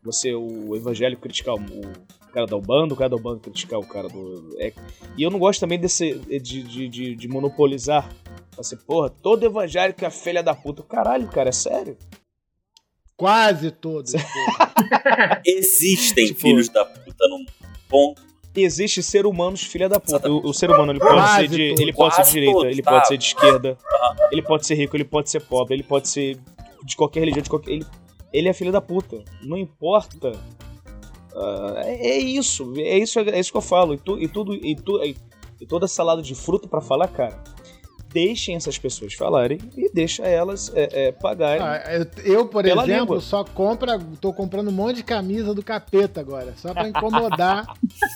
você, 0.03 0.35
o 0.35 0.75
evangélico, 0.75 1.23
criticar 1.23 1.55
o, 1.55 1.59
o 1.59 2.33
cara 2.33 2.47
da 2.47 2.57
Ubanda, 2.57 2.95
o 2.95 2.97
cara 2.97 3.11
da 3.11 3.17
Ubanda 3.17 3.41
criticar 3.41 3.79
o 3.79 3.87
cara 3.87 4.09
do. 4.09 4.57
É, 4.59 4.73
e 5.17 5.23
eu 5.23 5.31
não 5.31 5.39
gosto 5.39 5.61
também 5.61 5.79
desse, 5.79 6.15
de, 6.15 6.63
de, 6.63 6.89
de, 6.89 7.15
de 7.15 7.29
monopolizar. 7.29 8.13
Assim, 8.59 8.77
porra, 8.77 9.09
todo 9.09 9.47
evangélico 9.47 10.05
é 10.05 10.11
filha 10.11 10.43
da 10.43 10.55
puta. 10.55 10.83
Caralho, 10.83 11.29
cara, 11.29 11.51
é 11.51 11.53
sério? 11.53 11.97
Quase 13.17 13.71
todos. 13.71 14.13
Existem 15.47 16.27
tipo, 16.27 16.41
filhos 16.41 16.69
da 16.69 16.85
puta 16.85 17.29
num 17.29 17.45
ponto 17.89 18.32
existe 18.61 19.03
ser 19.03 19.25
humanos 19.25 19.63
filha 19.63 19.89
da 19.89 19.99
puta. 19.99 20.31
O, 20.31 20.49
o 20.49 20.53
ser 20.55 20.71
humano 20.71 20.93
ele 20.93 21.01
pode 21.01 21.31
ser 21.31 21.49
de, 21.49 21.63
ele 21.63 21.93
pode 21.93 22.15
ser 22.15 22.23
de 22.25 22.31
direita, 22.33 22.67
ele 22.67 22.83
pode 22.83 23.09
ser 23.09 23.17
de 23.17 23.25
esquerda, 23.25 23.79
ele 24.31 24.43
pode 24.43 24.67
ser 24.67 24.75
rico, 24.75 24.97
ele 24.97 25.05
pode 25.05 25.31
ser 25.31 25.41
pobre, 25.41 25.75
ele 25.75 25.83
pode 25.83 26.09
ser 26.09 26.39
de 26.85 26.97
qualquer 26.97 27.21
religião, 27.21 27.43
de 27.43 27.51
qualquer 27.51 27.73
ele, 27.73 27.87
ele 28.33 28.49
é 28.49 28.53
filho 28.53 28.73
da 28.73 28.81
puta. 28.81 29.23
Não 29.43 29.57
importa. 29.57 30.33
Uh, 31.35 31.79
é, 31.79 31.95
é, 31.95 32.19
isso, 32.19 32.75
é 32.77 32.99
isso, 32.99 33.19
é 33.21 33.39
isso 33.39 33.51
que 33.51 33.57
eu 33.57 33.63
falo. 33.63 33.95
E, 33.95 33.99
tu, 33.99 34.21
e 34.21 34.29
tudo, 34.29 34.55
e, 34.55 34.77
tu, 34.77 35.03
e, 35.03 35.17
toda 35.67 35.89
salada 35.89 36.21
de 36.21 36.35
fruta 36.35 36.69
para 36.69 36.83
falar, 36.83 37.09
cara 37.09 37.43
deixem 38.13 38.55
essas 38.55 38.79
pessoas 38.79 39.15
falarem 39.15 39.59
e 39.77 39.91
deixa 39.91 40.25
elas 40.25 40.71
é, 40.75 41.07
é, 41.07 41.13
pagarem. 41.13 41.63
Ah, 41.63 41.83
eu, 42.25 42.35
eu, 42.35 42.47
por 42.47 42.65
exemplo, 42.65 42.87
língua. 42.87 43.21
só 43.21 43.45
compra, 43.45 43.99
tô 44.21 44.33
comprando 44.33 44.69
um 44.69 44.73
monte 44.73 44.97
de 44.97 45.03
camisa 45.03 45.55
do 45.55 45.63
capeta 45.63 46.21
agora, 46.21 46.55
só 46.57 46.73
para 46.73 46.89
incomodar 46.89 47.67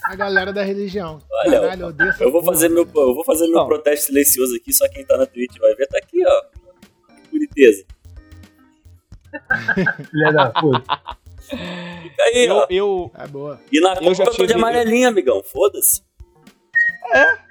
a 0.04 0.14
galera 0.14 0.52
da 0.52 0.62
religião. 0.62 1.20
Olha, 1.44 1.60
Caralho, 1.60 1.82
eu, 1.98 2.06
eu, 2.06 2.12
eu 2.20 2.32
vou 2.32 2.42
fazer 2.42 2.68
meu, 2.68 2.82
eu 2.82 3.14
vou 3.14 3.24
fazer 3.24 3.46
meu 3.48 3.66
protesto 3.66 4.06
silencioso 4.06 4.54
aqui, 4.56 4.72
só 4.72 4.88
quem 4.88 5.04
tá 5.04 5.16
na 5.16 5.26
Twitch 5.26 5.58
vai 5.58 5.74
ver, 5.74 5.86
tá 5.88 5.98
aqui, 5.98 6.22
ó. 6.26 6.42
Que 7.22 7.30
boniteza. 7.30 7.84
Filha 10.10 10.32
da 10.32 10.50
puta. 10.50 11.00
Fica 11.48 12.22
aí, 12.22 12.46
eu, 12.46 12.54
ó. 12.54 12.66
Eu, 12.68 13.10
é 13.14 13.26
boa. 13.26 13.60
E 13.70 13.80
na 13.80 13.94
eu 13.94 14.14
já 14.14 14.24
tive... 14.24 14.30
eu 14.30 14.34
tô 14.34 14.46
de 14.46 14.52
amarelinha, 14.54 15.08
amigão, 15.08 15.42
foda-se. 15.42 16.02
É, 17.12 17.45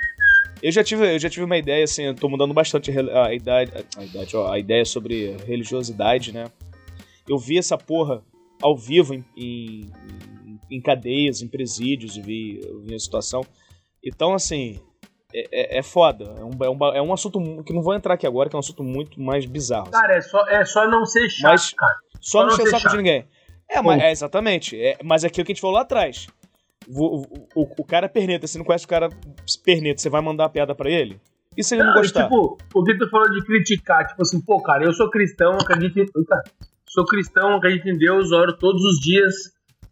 eu 0.62 0.72
já 0.72 0.84
tive, 0.84 1.16
eu 1.16 1.20
já 1.20 1.30
tive 1.30 1.46
uma 1.46 1.58
ideia, 1.58 1.84
assim, 1.84 2.04
eu 2.04 2.16
tô 2.16 2.30
mudando 2.30 2.54
bastante 2.54 2.92
a, 2.92 3.34
idade, 3.34 3.72
a, 3.98 4.04
idade, 4.04 4.36
ó, 4.36 4.52
a 4.52 4.60
ideia 4.60 4.86
sobre 4.86 5.36
religiosidade, 5.46 6.32
né? 6.32 6.46
Eu 7.28 7.38
vi 7.38 7.58
essa 7.58 7.78
porra 7.78 8.24
ao 8.62 8.78
vivo 8.78 9.14
em, 9.14 9.24
em, 9.36 9.92
em 10.70 10.82
cadeias, 10.82 11.42
em 11.42 11.48
presídios, 11.48 12.16
vi, 12.18 12.62
eu 12.64 12.82
vi 12.82 12.96
a 12.96 13.00
situação. 13.00 13.46
Então, 14.04 14.34
assim, 14.34 14.80
é, 15.34 15.78
é, 15.78 15.80
é 15.80 15.84
foda. 15.84 16.36
É 16.38 16.44
um, 16.44 16.52
é, 16.64 16.70
um, 16.70 16.96
é 16.96 17.02
um 17.02 17.14
assunto 17.14 17.64
que 17.64 17.74
não 17.74 17.82
vou 17.82 17.94
entrar 17.94 18.14
aqui 18.14 18.26
agora, 18.26 18.50
que 18.50 18.56
é 18.56 18.58
um 18.58 18.60
assunto 18.60 18.84
muito 18.84 19.20
mais 19.20 19.46
bizarro. 19.46 19.92
Cara, 19.92 20.18
assim. 20.18 20.28
é, 20.28 20.32
só, 20.32 20.50
é 20.50 20.66
só 20.66 20.90
não 20.90 21.06
ser 21.06 21.30
chato, 21.30 21.52
mas, 21.52 21.74
cara. 21.74 21.96
Só, 22.22 22.40
só 22.40 22.40
não, 22.40 22.48
não 22.48 22.56
ser 22.56 22.70
saco 22.70 22.90
de 22.90 22.98
ninguém. 22.98 23.28
É, 23.70 23.82
mas, 23.82 24.02
é 24.02 24.12
exatamente. 24.12 24.80
É, 24.80 24.98
mas 25.04 25.24
é 25.24 25.28
aquilo 25.28 25.46
que 25.46 25.52
a 25.52 25.56
gente 25.56 25.62
falou 25.62 25.76
lá 25.76 25.82
atrás. 25.82 26.28
O, 26.88 27.22
o, 27.56 27.68
o, 27.80 27.86
cara 27.86 28.08
perneta, 28.08 28.46
você 28.46 28.58
não 28.58 28.66
conhece 28.66 28.86
o 28.86 28.90
cara 28.90 29.10
perneta, 29.64 30.02
você 30.02 30.10
vai 30.10 30.22
mandar 30.22 30.46
a 30.46 30.50
piada 30.50 30.76
pra 30.76 30.90
ele? 30.90 31.20
E 31.58 31.64
se 31.64 31.76
ele 31.76 31.84
não, 31.84 31.94
não 31.94 32.02
gostar? 32.02 32.24
Tipo, 32.24 32.58
o 32.74 32.84
que 32.84 32.98
tu 32.98 33.10
falou 33.10 33.30
de 33.32 33.44
criticar, 33.44 34.06
tipo 34.08 34.22
assim, 34.22 34.42
pô, 34.42 34.62
cara, 34.62 34.84
eu 34.84 34.94
sou 34.94 35.10
cristão, 35.10 35.54
acredito 35.54 35.98
em. 35.98 36.02
Eita, 36.02 36.44
sou 36.88 37.06
cristão, 37.06 37.56
acredito 37.56 37.90
em 37.90 37.98
Deus, 37.98 38.32
oro 38.32 38.58
todos 38.58 38.84
os 38.84 39.00
dias, 39.00 39.34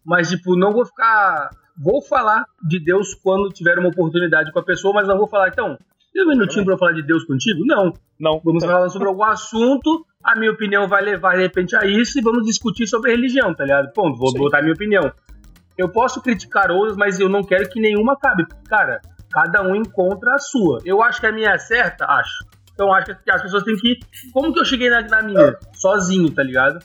mas, 0.05 0.29
tipo, 0.29 0.55
não 0.57 0.71
vou 0.71 0.85
ficar. 0.85 1.49
Vou 1.75 2.01
falar 2.01 2.45
de 2.67 2.79
Deus 2.79 3.15
quando 3.15 3.49
tiver 3.49 3.79
uma 3.79 3.89
oportunidade 3.89 4.51
com 4.51 4.59
a 4.59 4.63
pessoa, 4.63 4.93
mas 4.93 5.07
não 5.07 5.17
vou 5.17 5.27
falar, 5.27 5.49
então, 5.49 5.77
tem 6.13 6.23
um 6.23 6.29
minutinho 6.29 6.63
pra 6.63 6.75
eu 6.75 6.77
falar 6.77 6.91
de 6.91 7.01
Deus 7.01 7.23
contigo? 7.23 7.65
Não. 7.65 7.91
Não. 8.19 8.39
Vamos 8.43 8.63
falar 8.63 8.87
sobre 8.89 9.07
algum 9.07 9.23
assunto, 9.23 10.05
a 10.23 10.35
minha 10.37 10.51
opinião 10.51 10.87
vai 10.87 11.03
levar 11.03 11.35
de 11.35 11.41
repente 11.41 11.75
a 11.75 11.85
isso 11.85 12.19
e 12.19 12.21
vamos 12.21 12.45
discutir 12.45 12.85
sobre 12.87 13.11
religião, 13.11 13.53
tá 13.53 13.63
ligado? 13.63 13.91
Ponto, 13.93 14.17
vou 14.17 14.29
Sim. 14.29 14.37
botar 14.37 14.59
a 14.59 14.61
minha 14.61 14.73
opinião. 14.73 15.11
Eu 15.77 15.89
posso 15.89 16.21
criticar 16.21 16.71
outras, 16.71 16.95
mas 16.95 17.19
eu 17.19 17.27
não 17.27 17.43
quero 17.43 17.69
que 17.69 17.79
nenhuma 17.79 18.15
cabe. 18.17 18.45
Cara, 18.67 19.01
cada 19.31 19.63
um 19.63 19.75
encontra 19.75 20.35
a 20.35 20.39
sua. 20.39 20.79
Eu 20.85 21.01
acho 21.01 21.19
que 21.19 21.27
a 21.27 21.31
minha 21.31 21.51
é 21.51 21.57
certa? 21.57 22.05
Acho. 22.05 22.45
Então 22.73 22.93
acho 22.93 23.15
que 23.23 23.31
as 23.31 23.41
pessoas 23.41 23.63
têm 23.63 23.75
que. 23.75 23.99
Como 24.31 24.53
que 24.53 24.59
eu 24.59 24.65
cheguei 24.65 24.89
na, 24.89 25.01
na 25.01 25.21
minha? 25.21 25.55
Sozinho, 25.73 26.29
tá 26.31 26.43
ligado? 26.43 26.79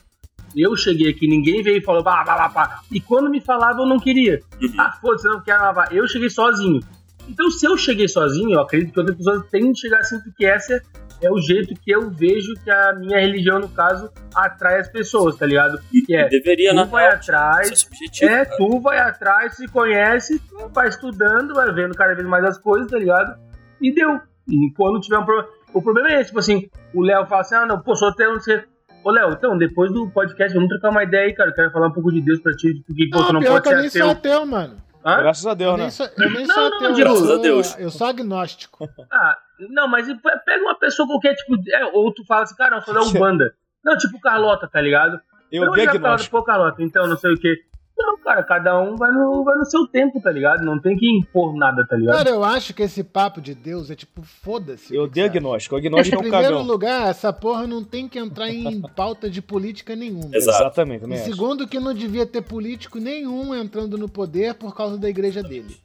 Eu 0.55 0.75
cheguei 0.75 1.09
aqui, 1.09 1.27
ninguém 1.27 1.61
veio 1.61 1.77
e 1.77 1.83
falou, 1.83 2.03
pá, 2.03 2.23
pá, 2.23 2.49
pá, 2.49 2.79
E 2.91 2.99
quando 2.99 3.29
me 3.29 3.39
falava, 3.39 3.81
eu 3.81 3.85
não 3.85 3.99
queria. 3.99 4.39
Uhum. 4.61 4.73
Ah, 4.79 4.91
foda-se, 4.99 5.27
não 5.27 5.41
quero 5.41 5.61
lavar. 5.61 5.93
Eu 5.93 6.07
cheguei 6.07 6.29
sozinho. 6.29 6.79
Então, 7.27 7.51
se 7.51 7.67
eu 7.67 7.77
cheguei 7.77 8.07
sozinho, 8.07 8.53
eu 8.53 8.61
acredito 8.61 8.91
que 8.91 8.99
outras 8.99 9.17
pessoas 9.17 9.47
têm 9.51 9.71
que 9.71 9.79
chegar 9.79 9.99
assim, 9.99 10.19
porque 10.21 10.45
essa 10.45 10.81
é 11.21 11.29
o 11.31 11.37
jeito 11.39 11.73
que 11.75 11.91
eu 11.91 12.09
vejo 12.09 12.53
que 12.63 12.69
a 12.71 12.93
minha 12.93 13.19
religião, 13.19 13.59
no 13.59 13.69
caso, 13.69 14.11
atrai 14.35 14.79
as 14.79 14.89
pessoas, 14.89 15.35
tá 15.35 15.45
ligado? 15.45 15.79
Que 15.89 16.15
é, 16.15 16.27
deveria, 16.29 16.69
tu 16.71 16.75
né? 16.77 16.85
vai 16.85 17.07
atrás, 17.07 17.87
é, 18.21 18.45
cara. 18.45 18.57
tu 18.57 18.79
vai 18.79 18.97
atrás, 18.99 19.55
se 19.55 19.67
conhece, 19.67 20.41
vai 20.73 20.87
estudando, 20.87 21.53
vai 21.53 21.71
vendo 21.73 21.95
cada 21.95 22.13
vez 22.15 22.27
mais 22.27 22.43
as 22.45 22.57
coisas, 22.57 22.89
tá 22.89 22.97
ligado? 22.97 23.37
E 23.81 23.93
deu. 23.93 24.19
E 24.47 24.71
quando 24.75 24.99
tiver 24.99 25.17
um 25.17 25.25
problema. 25.25 25.49
O 25.73 25.81
problema 25.81 26.09
é 26.09 26.15
esse, 26.19 26.27
tipo 26.27 26.39
assim, 26.39 26.67
o 26.95 27.03
Léo 27.03 27.27
fala 27.27 27.41
assim, 27.41 27.55
ah, 27.55 27.65
não, 27.65 27.79
pô, 27.79 27.95
sou 27.95 28.11
teu, 28.15 28.31
não 28.33 28.39
sei. 28.39 28.63
Ô, 29.03 29.11
Léo, 29.11 29.31
então, 29.33 29.55
depois 29.57 29.93
do 29.93 30.09
podcast, 30.09 30.53
vamos 30.53 30.67
trocar 30.69 30.89
uma 30.89 31.03
ideia 31.03 31.27
aí, 31.27 31.33
cara. 31.33 31.51
Eu 31.51 31.55
quero 31.55 31.71
falar 31.71 31.87
um 31.87 31.91
pouco 31.93 32.11
de 32.11 32.19
Deus 32.21 32.39
pra 32.39 32.51
ti, 32.53 32.83
porque 32.87 33.07
pô, 33.11 33.23
tu 33.23 33.33
não 33.33 33.39
pior 33.39 33.61
pode 33.61 33.63
que 33.63 33.69
ser 33.69 33.75
eu 33.75 33.79
nem 33.79 33.87
ateu. 33.87 34.01
sou 34.01 34.11
ateu, 34.11 34.45
mano. 34.47 34.77
Hã? 35.05 35.17
Graças 35.17 35.45
a 35.45 35.51
Eu 35.51 35.55
Deus, 35.55 35.75
nem 35.75 35.85
né? 35.85 35.89
sou, 35.91 36.05
eu 36.07 36.29
nem 36.31 36.47
Não, 36.47 36.55
sou 36.55 36.69
não, 36.71 36.77
ateu. 36.77 36.93
digo- 36.93 36.99
eu 36.99 37.05
Graças 37.05 37.23
a 37.23 37.27
sou- 37.33 37.41
Deus. 37.41 37.75
Eu 37.79 37.89
sou 37.91 38.07
agnóstico. 38.07 38.89
Ah, 39.11 39.37
não, 39.69 39.87
mas 39.87 40.07
pe- 40.07 40.39
pega 40.45 40.63
uma 40.63 40.75
pessoa 40.75 41.07
qualquer, 41.07 41.35
tipo, 41.35 41.55
é, 41.71 41.85
ou 41.93 42.13
tu 42.13 42.23
fala 42.25 42.43
assim, 42.43 42.55
cara, 42.55 42.77
eu 42.77 42.81
sou 42.81 42.93
da 42.93 43.01
Umbanda. 43.01 43.53
Não, 43.83 43.97
tipo 43.97 44.19
Carlota, 44.19 44.67
tá 44.67 44.81
ligado? 44.81 45.19
Eu 45.49 45.65
não, 45.67 45.71
dei 45.73 45.85
já 45.85 45.91
agnóstico. 45.91 46.37
pô, 46.37 46.43
Carlota, 46.43 46.83
então, 46.83 47.07
não 47.07 47.17
sei 47.17 47.31
o 47.33 47.39
quê. 47.39 47.55
Não, 47.97 48.17
cara, 48.19 48.43
cada 48.43 48.79
um 48.81 48.95
vai 48.97 49.09
no, 49.11 49.41
vai 49.43 49.55
no 49.57 49.65
seu 49.65 49.87
tempo, 49.87 50.21
tá 50.21 50.29
ligado? 50.31 50.63
Não 50.65 50.79
tem 50.79 50.97
que 50.97 51.09
impor 51.09 51.55
nada, 51.55 51.85
tá 51.87 51.95
ligado? 51.95 52.17
Cara, 52.17 52.29
eu 52.29 52.43
acho 52.43 52.73
que 52.73 52.83
esse 52.83 53.03
papo 53.03 53.39
de 53.41 53.55
Deus 53.55 53.89
é 53.89 53.95
tipo, 53.95 54.21
foda-se. 54.21 54.93
Eu 54.93 55.03
o 55.03 55.07
que 55.07 55.13
dei 55.15 55.23
que 55.23 55.29
você 55.31 55.37
acha? 55.37 55.39
agnóstico. 55.47 55.75
O 55.75 55.77
agnóstico 55.77 56.15
é 56.15 56.17
Em 56.17 56.19
um 56.19 56.29
primeiro 56.29 56.53
cagão. 56.55 56.63
lugar, 56.67 57.09
essa 57.09 57.31
porra 57.33 57.65
não 57.65 57.83
tem 57.83 58.07
que 58.09 58.19
entrar 58.19 58.49
em 58.49 58.81
pauta 58.95 59.29
de 59.29 59.41
política 59.41 59.95
nenhuma. 59.95 60.29
Exatamente, 60.35 60.97
E 60.97 61.01
também 61.01 61.17
acho. 61.19 61.29
segundo, 61.29 61.67
que 61.67 61.79
não 61.79 61.93
devia 61.93 62.25
ter 62.25 62.41
político 62.41 62.99
nenhum 62.99 63.55
entrando 63.55 63.97
no 63.97 64.09
poder 64.09 64.55
por 64.55 64.75
causa 64.75 64.97
da 64.97 65.09
igreja 65.09 65.41
dele. 65.41 65.77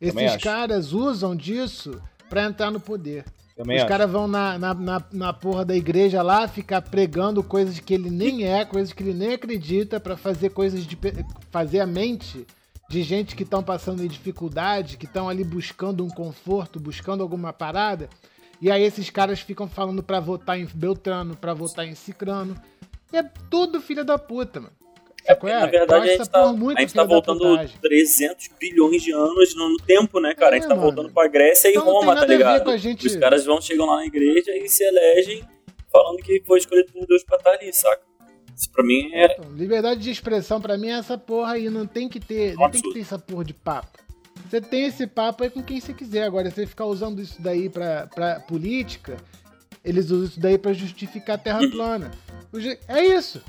Também 0.00 0.24
Esses 0.24 0.36
acho. 0.36 0.44
caras 0.44 0.92
usam 0.94 1.36
disso 1.36 2.00
pra 2.30 2.44
entrar 2.44 2.70
no 2.70 2.80
poder. 2.80 3.24
Também 3.56 3.76
Os 3.76 3.84
caras 3.84 4.10
vão 4.10 4.26
na, 4.26 4.58
na, 4.58 4.72
na, 4.72 5.02
na 5.12 5.32
porra 5.34 5.66
da 5.66 5.76
igreja 5.76 6.22
lá 6.22 6.48
ficar 6.48 6.80
pregando 6.80 7.42
coisas 7.42 7.78
que 7.78 7.92
ele 7.92 8.08
nem 8.08 8.46
é, 8.46 8.64
coisas 8.64 8.94
que 8.94 9.02
ele 9.02 9.12
nem 9.12 9.34
acredita, 9.34 10.00
pra 10.00 10.16
fazer 10.16 10.48
coisas 10.50 10.86
de. 10.86 10.96
fazer 11.50 11.80
a 11.80 11.86
mente 11.86 12.46
de 12.88 13.02
gente 13.02 13.36
que 13.36 13.42
estão 13.42 13.62
passando 13.62 14.02
em 14.02 14.08
dificuldade, 14.08 14.96
que 14.96 15.04
estão 15.04 15.28
ali 15.28 15.44
buscando 15.44 16.02
um 16.04 16.08
conforto, 16.08 16.80
buscando 16.80 17.22
alguma 17.22 17.52
parada. 17.52 18.08
E 18.62 18.70
aí 18.70 18.82
esses 18.82 19.10
caras 19.10 19.40
ficam 19.40 19.68
falando 19.68 20.02
pra 20.02 20.20
votar 20.20 20.58
em 20.58 20.66
Beltrano, 20.66 21.36
pra 21.36 21.52
votar 21.52 21.86
em 21.86 21.94
Cicrano. 21.94 22.56
É 23.12 23.22
tudo 23.22 23.80
filha 23.80 24.04
da 24.04 24.16
puta, 24.16 24.60
mano. 24.60 24.79
É, 25.26 25.34
porque, 25.34 25.52
na 25.54 25.66
verdade, 25.66 26.02
acho 26.10 26.14
a 26.14 26.16
gente 26.24 26.30
tá, 26.30 26.50
a 26.76 26.80
gente 26.80 26.94
tá 26.94 27.04
voltando 27.04 27.38
putagem. 27.40 27.76
300 27.80 28.48
bilhões 28.58 29.02
de 29.02 29.12
anos 29.12 29.54
no, 29.54 29.76
tempo, 29.78 30.18
né, 30.20 30.34
cara? 30.34 30.52
a 30.52 30.54
gente 30.54 30.64
É, 30.64 30.68
tá 30.68 30.74
mano. 30.74 30.86
voltando 30.86 31.12
pra 31.12 31.28
Grécia 31.28 31.68
e 31.68 31.72
Então 31.72 31.84
tem 31.84 31.92
Roma, 31.92 32.16
tá 32.16 32.26
ligado? 32.26 32.76
gente- 32.78 33.06
Os 33.06 33.16
caras 33.16 33.44
vão, 33.44 33.60
chegam 33.60 33.86
lá 33.86 33.96
na 33.96 34.06
igreja 34.06 34.50
e 34.56 34.68
se 34.68 34.82
elegem 34.82 35.44
falando 35.92 36.16
que 36.18 36.42
foi 36.46 36.58
escolhido 36.58 36.90
por 36.92 37.06
Deus 37.06 37.22
pra 37.22 37.36
estar 37.36 37.50
ali, 37.52 37.72
saca? 37.72 38.02
Isso 38.56 38.70
pra 38.72 38.82
mim 38.84 39.10
é. 39.12 39.32
Então, 39.32 39.52
liberdade 39.52 40.00
de 40.00 40.10
expressão 40.10 40.60
pra 40.60 40.76
mim 40.76 40.88
é 40.88 40.98
essa 40.98 41.16
porra 41.16 41.52
aí, 41.52 41.70
não 41.70 41.86
tem 41.86 42.08
que 42.08 42.18
ter, 42.20 42.54
não 42.54 42.70
tem 42.70 42.82
que 42.82 42.92
ter 42.92 43.00
essa 43.00 43.18
porra 43.18 43.44
de 43.44 43.54
papo. 43.54 43.98
Você 44.48 44.60
tem 44.60 44.86
esse 44.86 45.06
papo 45.06 45.44
aí 45.44 45.50
com 45.50 45.62
quem 45.62 45.80
você 45.80 45.92
quiser. 45.94 46.24
Agora, 46.24 46.50
você 46.50 46.66
ficar 46.66 46.86
usando 46.86 47.20
isso 47.22 47.40
daí 47.40 47.68
pra, 47.68 48.08
pra 48.12 48.40
política, 48.40 49.16
eles 49.84 50.10
usam 50.10 50.24
isso 50.26 50.40
daí 50.40 50.58
pra 50.58 50.72
justificar 50.72 51.36
a 51.36 51.38
terra 51.38 51.60
plana. 51.70 52.10
O 52.52 52.58
je- 52.58 52.78
É 52.88 53.04
isso. 53.04 53.40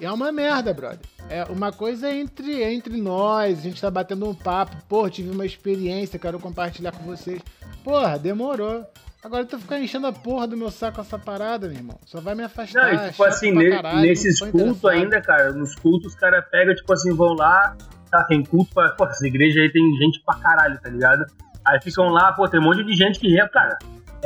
É 0.00 0.10
uma 0.10 0.30
merda, 0.30 0.72
brother. 0.74 0.98
É 1.28 1.44
uma 1.44 1.72
coisa 1.72 2.10
entre, 2.12 2.62
entre 2.62 3.00
nós, 3.00 3.58
a 3.58 3.62
gente 3.62 3.80
tá 3.80 3.90
batendo 3.90 4.28
um 4.28 4.34
papo. 4.34 4.76
Pô, 4.88 5.08
tive 5.08 5.30
uma 5.30 5.46
experiência, 5.46 6.18
quero 6.18 6.38
compartilhar 6.38 6.92
com 6.92 7.02
vocês. 7.04 7.40
Porra, 7.82 8.18
demorou. 8.18 8.84
Agora 9.24 9.44
tu 9.44 9.58
ficar 9.58 9.80
enchendo 9.80 10.06
a 10.06 10.12
porra 10.12 10.46
do 10.46 10.56
meu 10.56 10.70
saco 10.70 11.00
essa 11.00 11.18
parada, 11.18 11.66
meu 11.66 11.76
irmão. 11.78 11.98
Só 12.04 12.20
vai 12.20 12.34
me 12.34 12.44
afastar. 12.44 12.92
Não, 12.94 13.04
e 13.06 13.10
tipo 13.10 13.24
assim, 13.24 13.50
ne- 13.50 13.70
caralho, 13.70 14.00
nesses 14.02 14.38
cultos 14.38 14.84
ainda, 14.84 15.20
cara, 15.20 15.52
nos 15.52 15.74
cultos 15.74 16.12
os 16.12 16.18
caras 16.18 16.44
pegam, 16.50 16.74
tipo 16.74 16.92
assim, 16.92 17.12
vão 17.12 17.32
lá, 17.34 17.76
tá, 18.10 18.22
tem 18.24 18.44
culto 18.44 18.72
pra. 18.72 18.90
Pô, 18.90 19.04
essa 19.06 19.26
igreja 19.26 19.60
aí 19.60 19.72
tem 19.72 19.82
gente 19.96 20.22
pra 20.24 20.36
caralho, 20.36 20.78
tá 20.80 20.88
ligado? 20.90 21.24
Aí 21.66 21.80
ficam 21.82 22.10
lá, 22.10 22.32
pô, 22.32 22.46
tem 22.48 22.60
um 22.60 22.62
monte 22.62 22.84
de 22.84 22.94
gente 22.94 23.18
que, 23.18 23.34
cara, 23.48 23.76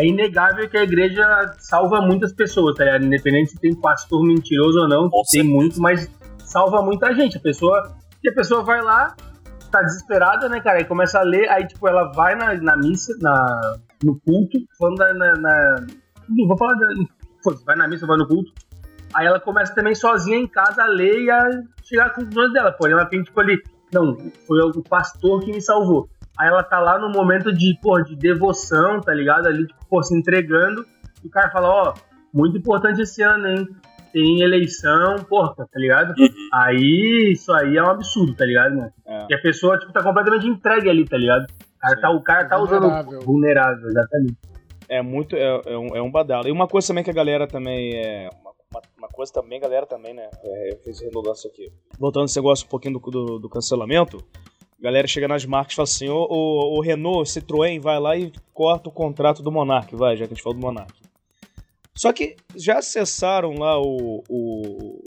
é 0.00 0.06
inegável 0.06 0.68
que 0.68 0.76
a 0.78 0.82
igreja 0.82 1.54
salva 1.58 2.00
muitas 2.00 2.32
pessoas, 2.32 2.74
tá 2.74 2.84
ligado? 2.84 3.04
Independente 3.04 3.50
se 3.50 3.60
tem 3.60 3.74
pastor 3.74 4.24
mentiroso 4.24 4.80
ou 4.80 4.88
não, 4.88 5.10
Com 5.10 5.22
tem 5.30 5.42
certeza. 5.42 5.54
muito, 5.54 5.80
mas 5.80 6.10
salva 6.38 6.82
muita 6.82 7.12
gente. 7.14 7.36
A 7.36 7.40
pessoa. 7.40 7.94
E 8.22 8.28
a 8.28 8.34
pessoa 8.34 8.62
vai 8.62 8.82
lá, 8.82 9.14
tá 9.70 9.82
desesperada, 9.82 10.48
né, 10.48 10.60
cara? 10.60 10.78
Aí 10.78 10.84
começa 10.84 11.18
a 11.18 11.22
ler, 11.22 11.48
aí, 11.48 11.66
tipo, 11.66 11.86
ela 11.86 12.10
vai 12.12 12.34
na, 12.34 12.54
na 12.54 12.76
missa, 12.76 13.14
na, 13.20 13.76
no 14.02 14.18
culto, 14.20 14.58
falando 14.78 15.18
na. 15.18 15.34
na, 15.34 15.76
Não 16.28 16.48
vou 16.48 16.56
falar 16.56 16.74
da. 16.74 16.86
Vai 17.64 17.76
na 17.76 17.88
missa, 17.88 18.06
vai 18.06 18.16
no 18.16 18.26
culto. 18.26 18.52
Aí 19.14 19.26
ela 19.26 19.40
começa 19.40 19.74
também 19.74 19.94
sozinha 19.94 20.38
em 20.38 20.46
casa 20.46 20.82
a 20.82 20.86
ler 20.86 21.24
e 21.24 21.30
a 21.30 21.48
chegar 21.82 22.06
a 22.06 22.10
conclusões 22.10 22.52
dela. 22.52 22.72
Porém, 22.72 22.94
ela 22.94 23.06
tem, 23.06 23.22
tipo, 23.22 23.38
ali. 23.40 23.60
Não, 23.92 24.16
foi 24.46 24.60
o 24.60 24.82
pastor 24.82 25.40
que 25.40 25.52
me 25.52 25.60
salvou. 25.60 26.08
Aí 26.40 26.48
ela 26.48 26.62
tá 26.62 26.78
lá 26.80 26.98
no 26.98 27.10
momento 27.10 27.52
de, 27.52 27.78
pô, 27.82 28.00
de 28.02 28.16
devoção, 28.16 29.00
tá 29.00 29.12
ligado? 29.12 29.46
Ali, 29.46 29.66
tipo, 29.66 29.86
pô, 29.88 30.02
se 30.02 30.16
entregando. 30.16 30.86
E 31.22 31.26
o 31.26 31.30
cara 31.30 31.50
fala, 31.50 31.68
ó, 31.68 31.94
muito 32.32 32.56
importante 32.56 33.02
esse 33.02 33.22
ano, 33.22 33.46
hein? 33.46 33.68
Tem 34.12 34.40
eleição, 34.40 35.16
porra, 35.28 35.54
tá 35.54 35.66
ligado? 35.76 36.14
Uhum. 36.18 36.28
Aí, 36.52 37.32
isso 37.32 37.52
aí 37.52 37.76
é 37.76 37.82
um 37.82 37.90
absurdo, 37.90 38.34
tá 38.34 38.44
ligado, 38.44 38.74
mano? 38.74 38.92
É. 39.06 39.26
E 39.30 39.34
a 39.34 39.38
pessoa, 39.42 39.78
tipo, 39.78 39.92
tá 39.92 40.02
completamente 40.02 40.46
entregue 40.48 40.88
ali, 40.88 41.04
tá 41.04 41.16
ligado? 41.18 41.44
O 41.44 41.78
cara 41.80 41.94
Sim. 41.96 42.00
tá, 42.00 42.10
o 42.10 42.22
cara 42.22 42.44
tá 42.48 42.58
usando 42.58 42.80
Vulnerável. 42.88 43.20
vulnerável, 43.20 43.88
exatamente. 43.88 44.36
É 44.88 45.02
muito. 45.02 45.36
É, 45.36 45.60
é 45.66 45.78
um, 45.78 45.86
é 45.96 46.02
um 46.02 46.10
badalo. 46.10 46.48
E 46.48 46.50
uma 46.50 46.66
coisa 46.66 46.88
também 46.88 47.04
que 47.04 47.10
a 47.10 47.14
galera 47.14 47.46
também. 47.46 47.94
É, 47.94 48.28
uma, 48.42 48.50
uma- 48.98 49.08
coisa 49.08 49.32
também, 49.32 49.58
a 49.58 49.62
galera 49.62 49.86
também, 49.86 50.14
né? 50.14 50.28
É, 50.42 50.72
eu 50.72 50.78
fiz 50.78 51.00
redundância 51.02 51.48
aqui. 51.50 51.70
Voltando 51.98 52.24
esse 52.24 52.36
negócio 52.36 52.66
um 52.66 52.70
pouquinho 52.70 52.98
do, 52.98 53.10
do, 53.10 53.38
do 53.38 53.48
cancelamento. 53.48 54.18
A 54.80 54.82
galera 54.82 55.06
chega 55.06 55.28
nas 55.28 55.44
marcas 55.44 55.74
e 55.74 55.76
fala 55.76 55.84
assim: 55.84 56.08
o, 56.08 56.26
o, 56.28 56.78
o 56.78 56.80
Renault, 56.80 57.28
Citroën, 57.30 57.78
vai 57.78 58.00
lá 58.00 58.16
e 58.16 58.32
corta 58.54 58.88
o 58.88 58.92
contrato 58.92 59.42
do 59.42 59.52
Monark, 59.52 59.94
vai, 59.94 60.16
já 60.16 60.26
que 60.26 60.32
a 60.32 60.34
gente 60.34 60.42
falou 60.42 60.58
do 60.58 60.64
Monark. 60.64 60.94
Só 61.94 62.12
que 62.14 62.34
já 62.56 62.78
acessaram 62.78 63.52
lá 63.58 63.78
o, 63.78 64.24
o, 64.26 65.02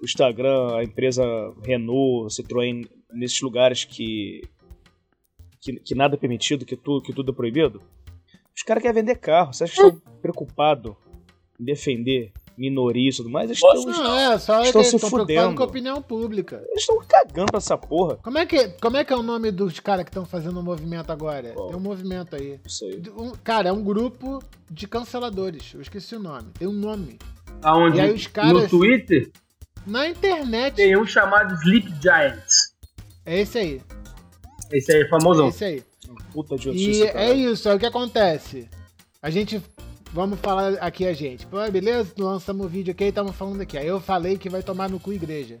o 0.00 0.04
Instagram, 0.04 0.76
a 0.76 0.84
empresa 0.84 1.24
Renault, 1.64 2.34
Citroën, 2.34 2.86
nesses 3.14 3.40
lugares 3.40 3.84
que, 3.84 4.42
que, 5.58 5.72
que 5.80 5.94
nada 5.94 6.16
é 6.16 6.18
permitido, 6.18 6.66
que, 6.66 6.76
tu, 6.76 7.00
que 7.00 7.14
tudo 7.14 7.32
é 7.32 7.34
proibido? 7.34 7.80
Os 8.54 8.62
caras 8.62 8.82
querem 8.82 9.00
vender 9.00 9.16
carro. 9.16 9.54
Você 9.54 9.64
acha 9.64 9.74
que 9.74 9.80
estão 9.80 10.00
preocupados 10.20 10.94
em 11.58 11.64
defender 11.64 12.30
minorias 12.56 13.14
e 13.14 13.16
tudo 13.18 13.30
mais? 13.30 13.50
Eles 13.50 13.60
Posso- 13.60 13.88
estão 13.90 14.04
Não, 14.04 14.16
é, 14.16 14.38
só 14.38 14.62
Estão 14.62 14.82
que 14.82 14.88
se 14.88 14.96
estão 14.96 15.10
fudendo. 15.10 15.54
com 15.54 15.62
a 15.62 15.66
opinião 15.66 16.00
pública. 16.02 16.64
eles 16.68 16.80
estão 16.82 16.98
cagando 17.06 17.46
pra 17.46 17.58
essa 17.58 17.76
porra. 17.76 18.16
Como 18.22 18.38
é 18.38 18.46
que, 18.46 18.68
como 18.80 18.96
é, 18.96 19.04
que 19.04 19.12
é 19.12 19.16
o 19.16 19.22
nome 19.22 19.50
dos 19.50 19.80
caras 19.80 20.04
que 20.04 20.10
estão 20.10 20.24
fazendo 20.24 20.58
o 20.60 20.62
movimento 20.62 21.10
agora? 21.10 21.50
Qual? 21.52 21.68
Tem 21.68 21.76
um 21.76 21.80
movimento 21.80 22.36
aí. 22.36 22.60
Isso 22.66 22.84
aí. 22.84 23.02
Um- 23.16 23.32
cara, 23.42 23.68
é 23.68 23.72
um 23.72 23.82
grupo 23.82 24.42
de 24.70 24.86
canceladores. 24.86 25.72
Eu 25.74 25.80
esqueci 25.80 26.14
o 26.14 26.20
nome. 26.20 26.48
Tem 26.58 26.68
um 26.68 26.72
nome. 26.72 27.18
Aonde? 27.62 27.98
E 27.98 28.00
aí 28.00 28.12
os 28.12 28.26
caras- 28.26 28.52
No 28.52 28.68
Twitter 28.68 29.30
Na 29.86 30.08
internet. 30.08 30.74
tem 30.76 30.96
um 30.96 31.06
chamado 31.06 31.54
Sleep 31.54 31.92
Giants. 32.00 32.74
É 33.26 33.40
esse 33.40 33.58
aí. 33.58 33.82
Esse 34.72 34.92
aí 34.92 35.02
é 35.02 35.04
É 35.04 35.08
famosão. 35.08 35.48
esse 35.48 35.64
aí. 35.64 35.82
Puta 36.32 36.56
de 36.56 36.70
E 36.70 37.02
é 37.02 37.32
isso, 37.32 37.68
é 37.68 37.74
o 37.74 37.78
que 37.78 37.86
acontece. 37.86 38.68
A 39.22 39.30
gente. 39.30 39.62
Vamos 40.14 40.38
falar 40.38 40.74
aqui 40.74 41.06
a 41.08 41.12
gente. 41.12 41.44
Pô, 41.46 41.56
beleza? 41.70 42.14
Lançamos 42.16 42.64
o 42.64 42.68
vídeo 42.68 42.92
aqui 42.92 43.04
e 43.04 43.08
estamos 43.08 43.34
falando 43.34 43.60
aqui. 43.60 43.76
Aí 43.76 43.86
eu 43.88 44.00
falei 44.00 44.38
que 44.38 44.48
vai 44.48 44.62
tomar 44.62 44.88
no 44.88 45.00
cu 45.00 45.12
igreja. 45.12 45.60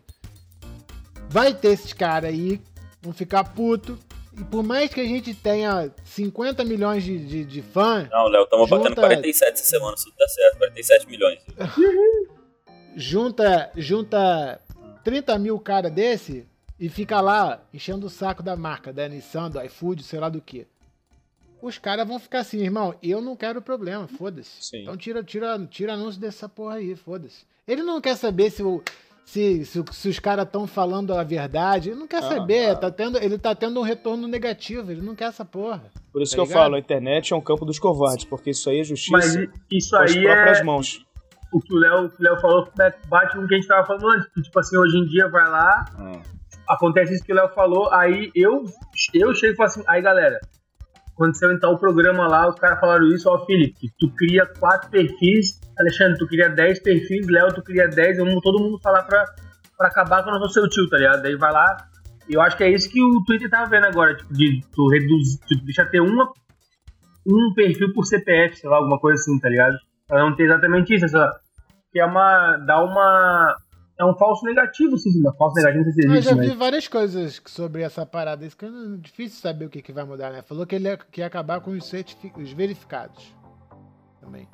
Vai 1.28 1.52
ter 1.52 1.72
esses 1.72 1.92
caras 1.92 2.30
aí, 2.30 2.60
vão 3.02 3.12
ficar 3.12 3.42
puto. 3.42 3.98
E 4.38 4.44
por 4.44 4.62
mais 4.62 4.92
que 4.94 5.00
a 5.00 5.04
gente 5.04 5.34
tenha 5.34 5.90
50 6.04 6.64
milhões 6.64 7.02
de, 7.02 7.18
de, 7.26 7.44
de 7.44 7.62
fã, 7.62 8.08
Não, 8.12 8.28
Léo, 8.28 8.44
estamos 8.44 8.68
Junta- 8.68 8.82
batendo 8.82 9.00
47 9.00 9.52
essa 9.54 9.64
semana, 9.64 9.96
se 9.96 10.04
tudo 10.04 10.16
tá 10.16 10.28
certo. 10.28 10.58
47 10.58 11.06
milhões. 11.08 11.38
junta, 12.96 13.70
junta 13.76 14.60
30 15.02 15.38
mil 15.38 15.58
cara 15.58 15.90
desse 15.90 16.46
e 16.78 16.88
fica 16.88 17.20
lá 17.20 17.60
enchendo 17.72 18.06
o 18.06 18.10
saco 18.10 18.42
da 18.42 18.56
marca, 18.56 18.92
da 18.92 19.08
Nissan, 19.08 19.50
do 19.50 19.60
iFood, 19.62 20.02
sei 20.04 20.20
lá 20.20 20.28
do 20.28 20.40
que. 20.40 20.66
Os 21.66 21.78
caras 21.78 22.06
vão 22.06 22.18
ficar 22.18 22.40
assim, 22.40 22.58
irmão, 22.62 22.94
eu 23.02 23.22
não 23.22 23.34
quero 23.34 23.62
problema, 23.62 24.06
foda-se. 24.06 24.76
Então 24.76 24.96
tira, 24.96 25.22
tira, 25.24 25.58
tira 25.70 25.94
anúncio 25.94 26.20
dessa 26.20 26.46
porra 26.48 26.74
aí, 26.74 26.94
foda-se. 26.94 27.46
Ele 27.66 27.82
não 27.82 28.00
quer 28.02 28.16
saber 28.16 28.50
se, 28.50 28.62
o, 28.62 28.82
se, 29.24 29.64
se, 29.64 29.82
se 29.90 30.08
os 30.10 30.18
caras 30.18 30.44
estão 30.44 30.66
falando 30.66 31.14
a 31.14 31.24
verdade, 31.24 31.88
ele 31.88 31.98
não 31.98 32.06
quer 32.06 32.18
Ah, 32.18 32.28
saber, 32.28 32.70
ah. 32.70 32.74
tá 32.76 32.90
tendo, 32.90 33.16
ele 33.16 33.38
tá 33.38 33.54
tendo 33.54 33.80
um 33.80 33.82
retorno 33.82 34.28
negativo, 34.28 34.90
ele 34.92 35.00
não 35.00 35.14
quer 35.14 35.28
essa 35.28 35.42
porra. 35.44 35.84
Por 36.12 36.20
isso 36.20 36.32
tá 36.32 36.36
que 36.36 36.40
eu 36.42 36.44
ligado? 36.44 36.62
falo, 36.62 36.74
a 36.74 36.78
internet 36.78 37.32
é 37.32 37.36
um 37.36 37.40
campo 37.40 37.64
dos 37.64 37.78
covardes, 37.78 38.26
porque 38.26 38.50
isso 38.50 38.68
aí 38.68 38.80
é 38.80 38.84
justiça 38.84 39.12
Mas 39.16 39.34
isso 39.70 39.90
com 39.90 39.96
as 40.02 40.14
aí 40.14 40.22
próprias 40.22 40.58
é 40.58 40.62
mãos. 40.62 41.06
o 41.50 41.60
que 41.62 41.72
o 41.74 41.78
Léo, 41.78 42.04
o 42.04 42.10
que 42.10 42.20
o 42.20 42.24
Léo 42.24 42.40
falou, 42.42 42.68
bate 43.08 43.36
com 43.36 43.42
o 43.42 43.48
que 43.48 43.54
a 43.54 43.56
gente 43.56 43.66
tava 43.68 43.86
falando 43.86 44.06
antes. 44.10 44.28
que, 44.34 44.42
Tipo 44.42 44.58
assim, 44.60 44.76
hoje 44.76 44.98
em 44.98 45.06
dia 45.06 45.28
vai 45.30 45.48
lá, 45.48 45.86
Ah. 45.96 46.20
acontece 46.74 47.14
isso 47.14 47.24
que 47.24 47.32
o 47.32 47.36
Léo 47.36 47.48
falou, 47.54 47.90
aí 47.90 48.30
eu, 48.34 48.64
eu 49.14 49.34
chego 49.34 49.54
e 49.54 49.56
falo 49.56 49.68
assim, 49.70 49.82
aí 49.86 50.02
galera, 50.02 50.38
aconteceu 51.14 51.52
então 51.52 51.72
o 51.72 51.78
programa 51.78 52.26
lá, 52.26 52.48
os 52.48 52.56
caras 52.56 52.80
falaram 52.80 53.06
isso, 53.08 53.28
ó, 53.28 53.44
Felipe, 53.46 53.88
tu 53.98 54.08
cria 54.10 54.46
quatro 54.58 54.90
perfis, 54.90 55.60
Alexandre, 55.78 56.18
tu 56.18 56.26
cria 56.26 56.48
10 56.48 56.80
perfis, 56.80 57.26
Léo, 57.26 57.54
tu 57.54 57.62
cria 57.62 57.88
10, 57.88 58.18
vamos 58.18 58.40
todo 58.42 58.62
mundo 58.62 58.78
falar 58.82 59.02
pra, 59.02 59.24
pra 59.78 59.88
acabar 59.88 60.22
com 60.22 60.30
o 60.30 60.38
nosso 60.38 60.54
seu 60.54 60.68
tio, 60.68 60.88
tá 60.88 60.98
ligado? 60.98 61.22
Daí 61.22 61.36
vai 61.36 61.52
lá, 61.52 61.76
eu 62.28 62.40
acho 62.40 62.56
que 62.56 62.64
é 62.64 62.70
isso 62.70 62.90
que 62.90 63.02
o 63.02 63.24
Twitter 63.24 63.48
tava 63.48 63.70
vendo 63.70 63.86
agora, 63.86 64.16
tipo, 64.16 64.32
de 64.32 64.60
tu 64.74 64.88
reduzir, 64.88 65.38
tipo, 65.46 65.64
deixa 65.64 65.84
ter 65.86 66.00
uma, 66.00 66.32
um 67.26 67.54
perfil 67.54 67.92
por 67.92 68.04
CPF, 68.04 68.56
sei 68.56 68.68
lá, 68.68 68.76
alguma 68.76 68.98
coisa 68.98 69.20
assim, 69.20 69.38
tá 69.38 69.48
ligado? 69.48 69.76
Pra 70.06 70.20
não 70.20 70.34
ter 70.36 70.44
exatamente 70.44 70.94
isso, 70.94 71.04
essa 71.06 71.30
que 71.94 72.00
é 72.00 72.04
uma. 72.04 72.56
dá 72.56 72.82
uma. 72.82 73.56
É 73.98 74.04
um 74.04 74.14
falso 74.16 74.44
negativo, 74.44 74.96
sim, 74.98 75.20
uma 75.20 75.32
falso 75.34 75.54
negativo, 75.56 75.84
não 75.84 75.92
sei 75.92 76.02
se 76.02 76.08
Eu 76.08 76.12
existe, 76.14 76.30
já 76.30 76.36
mas- 76.36 76.48
vi 76.50 76.56
várias 76.56 76.88
coisas 76.88 77.40
sobre 77.46 77.82
essa 77.82 78.04
parada. 78.04 78.44
Isso 78.44 78.56
que 78.56 78.64
é 78.64 78.68
difícil 78.98 79.40
saber 79.40 79.66
o 79.66 79.70
que, 79.70 79.80
que 79.80 79.92
vai 79.92 80.04
mudar, 80.04 80.30
né? 80.32 80.42
Falou 80.42 80.66
que 80.66 80.74
ele 80.74 80.88
ia, 80.88 80.96
que 80.96 81.20
ia 81.20 81.26
acabar 81.26 81.60
com 81.60 81.70
os, 81.70 81.86
certifi- 81.86 82.32
os 82.36 82.50
verificados. 82.52 83.32
Também. 84.20 84.48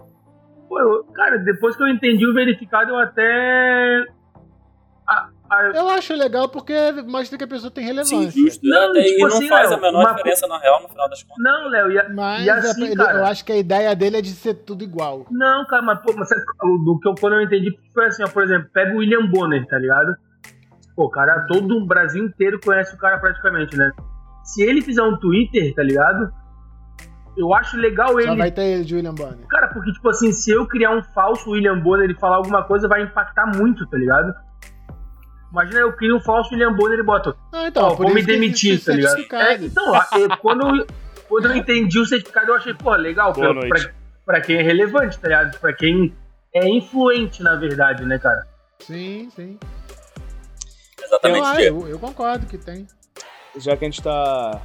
Pô, 0.69 0.79
eu- 0.79 1.05
cara, 1.15 1.39
depois 1.39 1.75
que 1.75 1.83
eu 1.83 1.89
entendi 1.89 2.27
o 2.27 2.35
verificado, 2.35 2.91
eu 2.91 2.99
até. 2.99 4.05
Eu 5.75 5.89
acho 5.89 6.15
legal 6.15 6.49
porque 6.49 6.73
mostra 7.07 7.37
que 7.37 7.45
a 7.45 7.49
pessoa 7.49 7.71
tem 7.71 7.85
relevância. 7.85 8.31
Sim, 8.31 8.31
justo. 8.31 8.61
Não, 8.67 8.91
Até- 8.91 9.03
tipo 9.03 9.17
e 9.17 9.21
não 9.21 9.27
assim, 9.27 9.49
faz 9.49 9.71
Léo, 9.71 9.79
a 9.79 9.83
menor 9.83 10.01
uma- 10.01 10.13
diferença 10.15 10.47
na 10.47 10.59
real, 10.59 10.83
no 10.83 10.89
final 10.89 11.09
das 11.09 11.23
contas. 11.23 11.37
Não, 11.43 11.69
Léo, 11.69 11.91
e, 11.93 11.99
a- 11.99 12.09
Mas 12.09 12.45
e 12.47 12.51
assim, 12.51 12.85
é- 12.85 12.87
ele- 12.87 12.97
cara. 12.97 13.19
eu 13.19 13.25
acho 13.27 13.45
que 13.45 13.53
a 13.53 13.57
ideia 13.57 13.95
dele 13.97 14.19
é 14.19 14.23
de 14.23 14.31
ser 14.31 14.55
tudo 14.55 14.85
igual. 14.85 15.27
Não, 15.31 15.67
cara, 15.67 15.83
mas, 15.83 16.01
pô, 16.03 16.13
mas 16.17 16.29
do 16.85 16.99
que 17.01 17.09
eu, 17.09 17.15
quando 17.19 17.33
eu 17.35 17.43
entendi 17.43 17.77
foi 17.93 18.07
assim, 18.07 18.23
ó, 18.23 18.29
por 18.29 18.43
exemplo, 18.45 18.69
pega 18.73 18.95
o 18.95 18.99
William 18.99 19.27
Bonner, 19.27 19.67
tá 19.67 19.77
ligado? 19.79 20.15
Pô, 20.95 21.05
o 21.07 21.11
cara, 21.11 21.47
todo 21.49 21.79
o 21.79 21.87
Brasil 21.87 22.25
inteiro 22.25 22.61
conhece 22.65 22.95
o 22.95 22.99
cara 22.99 23.19
praticamente, 23.19 23.77
né? 23.77 23.91
Se 24.45 24.63
ele 24.63 24.81
fizer 24.83 25.03
um 25.03 25.19
Twitter, 25.19 25.75
tá 25.75 25.83
ligado? 25.83 26.33
Eu 27.37 27.55
acho 27.55 27.77
legal 27.77 28.09
Só 28.09 28.21
ele. 28.21 28.37
vai 28.37 28.51
ter 28.51 28.63
ele 28.65 28.85
de 28.85 28.95
William 28.97 29.15
Bonner. 29.15 29.47
Cara, 29.49 29.69
porque, 29.69 29.93
tipo 29.93 30.09
assim, 30.11 30.33
se 30.33 30.51
eu 30.51 30.67
criar 30.67 30.91
um 30.91 31.03
falso 31.03 31.51
William 31.51 31.79
Bonner 31.81 32.11
e 32.11 32.15
falar 32.19 32.37
alguma 32.37 32.65
coisa, 32.65 32.89
vai 32.89 33.03
impactar 33.03 33.47
muito, 33.57 33.87
tá 33.89 33.97
ligado? 33.97 34.35
Imagina 35.53 35.81
eu 35.81 35.93
crio 35.95 36.17
um 36.17 36.21
falso 36.21 36.51
William 36.53 36.73
Bonner 36.73 36.99
e 36.99 37.03
boto, 37.03 37.37
Não, 37.53 37.67
então, 37.67 37.87
ó, 37.89 37.97
por 37.97 38.05
vou 38.07 38.15
me 38.15 38.23
demitir, 38.23 38.83
tá 38.85 38.93
ligado? 38.93 39.11
certificado. 39.11 39.45
É, 39.51 39.55
então, 39.67 39.93
ó, 39.93 40.19
eu- 40.19 40.37
quando, 40.39 40.77
eu- 40.77 40.87
quando 41.29 41.47
eu 41.47 41.57
entendi 41.57 41.99
o 41.99 42.07
certificado, 42.07 42.51
eu 42.53 42.55
achei, 42.57 42.73
pô, 42.75 42.95
legal, 42.95 43.33
Boa 43.33 43.53
pra, 43.55 43.69
pra, 43.69 43.91
pra 44.25 44.41
quem 44.41 44.57
é 44.57 44.63
relevante, 44.63 45.19
tá 45.19 45.29
ligado? 45.29 45.59
Pra 45.59 45.73
quem 45.73 46.15
é 46.55 46.69
influente, 46.69 47.43
na 47.43 47.57
verdade, 47.57 48.05
né, 48.05 48.19
cara? 48.19 48.47
Sim, 48.79 49.29
sim. 49.35 49.59
Exatamente. 51.03 51.45
Ah, 51.47 51.55
Diego. 51.57 51.83
eu, 51.83 51.89
eu 51.89 51.99
concordo 51.99 52.47
que 52.47 52.57
tem. 52.59 52.87
Já 53.57 53.77
que 53.77 53.85
a 53.85 53.89
gente 53.89 54.03
tá. 54.03 54.61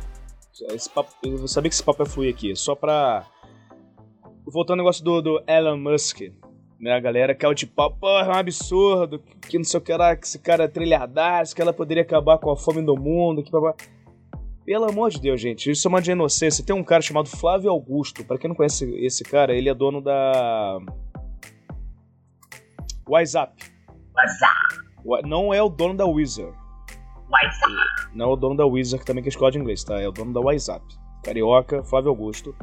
Esse 0.71 0.89
papo, 0.89 1.11
eu 1.23 1.47
sabia 1.47 1.69
que 1.69 1.75
esse 1.75 1.83
papo 1.83 2.03
é 2.03 2.05
fluir 2.05 2.33
aqui. 2.33 2.55
Só 2.55 2.75
pra. 2.75 3.25
Voltando 4.45 4.79
ao 4.79 4.85
negócio 4.85 5.03
do, 5.03 5.21
do 5.21 5.43
Elon 5.47 5.77
Musk. 5.77 6.21
Né, 6.80 6.91
a 6.91 6.99
galera 6.99 7.34
que 7.34 7.45
é 7.45 7.49
o 7.49 7.56
tipo, 7.56 7.89
pô, 7.91 8.19
é 8.19 8.27
um 8.27 8.34
absurdo, 8.34 9.19
que 9.47 9.57
não 9.57 9.64
sei 9.64 9.80
o 9.80 9.81
que 9.84 9.93
lá, 9.95 10.15
que 10.15 10.26
esse 10.26 10.38
cara 10.39 10.65
é 10.65 10.68
que 11.56 11.61
ela 11.61 11.72
poderia 11.72 12.03
acabar 12.03 12.38
com 12.38 12.52
a 12.52 12.57
fome 12.57 12.81
do 12.81 12.95
mundo, 12.97 13.41
que 13.41 13.49
babá. 13.52 13.73
Pelo 14.65 14.85
amor 14.89 15.10
de 15.11 15.22
Deus, 15.22 15.39
gente, 15.39 15.69
isso 15.72 15.88
é 15.88 15.89
uma 15.89 16.02
de 16.02 16.11
inocência. 16.11 16.65
Tem 16.65 16.76
um 16.76 16.84
cara 16.84 17.02
chamado 17.02 17.30
Flávio 17.30 17.69
Augusto. 17.69 18.26
Pra 18.26 18.38
quem 18.38 18.47
não 18.49 18.56
conhece 18.56 18.84
esse 19.06 19.23
cara, 19.23 19.53
ele 19.56 19.69
é 19.69 19.73
dono 19.76 20.02
da. 20.02 20.80
WhatsApp. 23.07 23.53
Wa- 25.06 25.22
Não 25.22 25.53
é 25.53 25.61
o 25.61 25.69
dono 25.69 25.93
da 25.95 26.06
Wizard. 26.06 26.52
Não 28.15 28.26
é 28.26 28.34
o 28.34 28.35
dono 28.35 28.56
da 28.57 28.65
Wizard, 28.65 28.99
que 28.99 29.06
também 29.06 29.22
que 29.23 29.30
é 29.30 29.31
escola 29.31 29.52
de 29.52 29.60
inglês, 29.60 29.84
tá? 29.84 30.02
É 30.02 30.07
o 30.07 30.11
dono 30.11 30.34
da 30.34 30.39
WhatsApp. 30.39 30.84
Carioca, 31.23 31.84
Flávio 31.84 32.10
Augusto, 32.10 32.56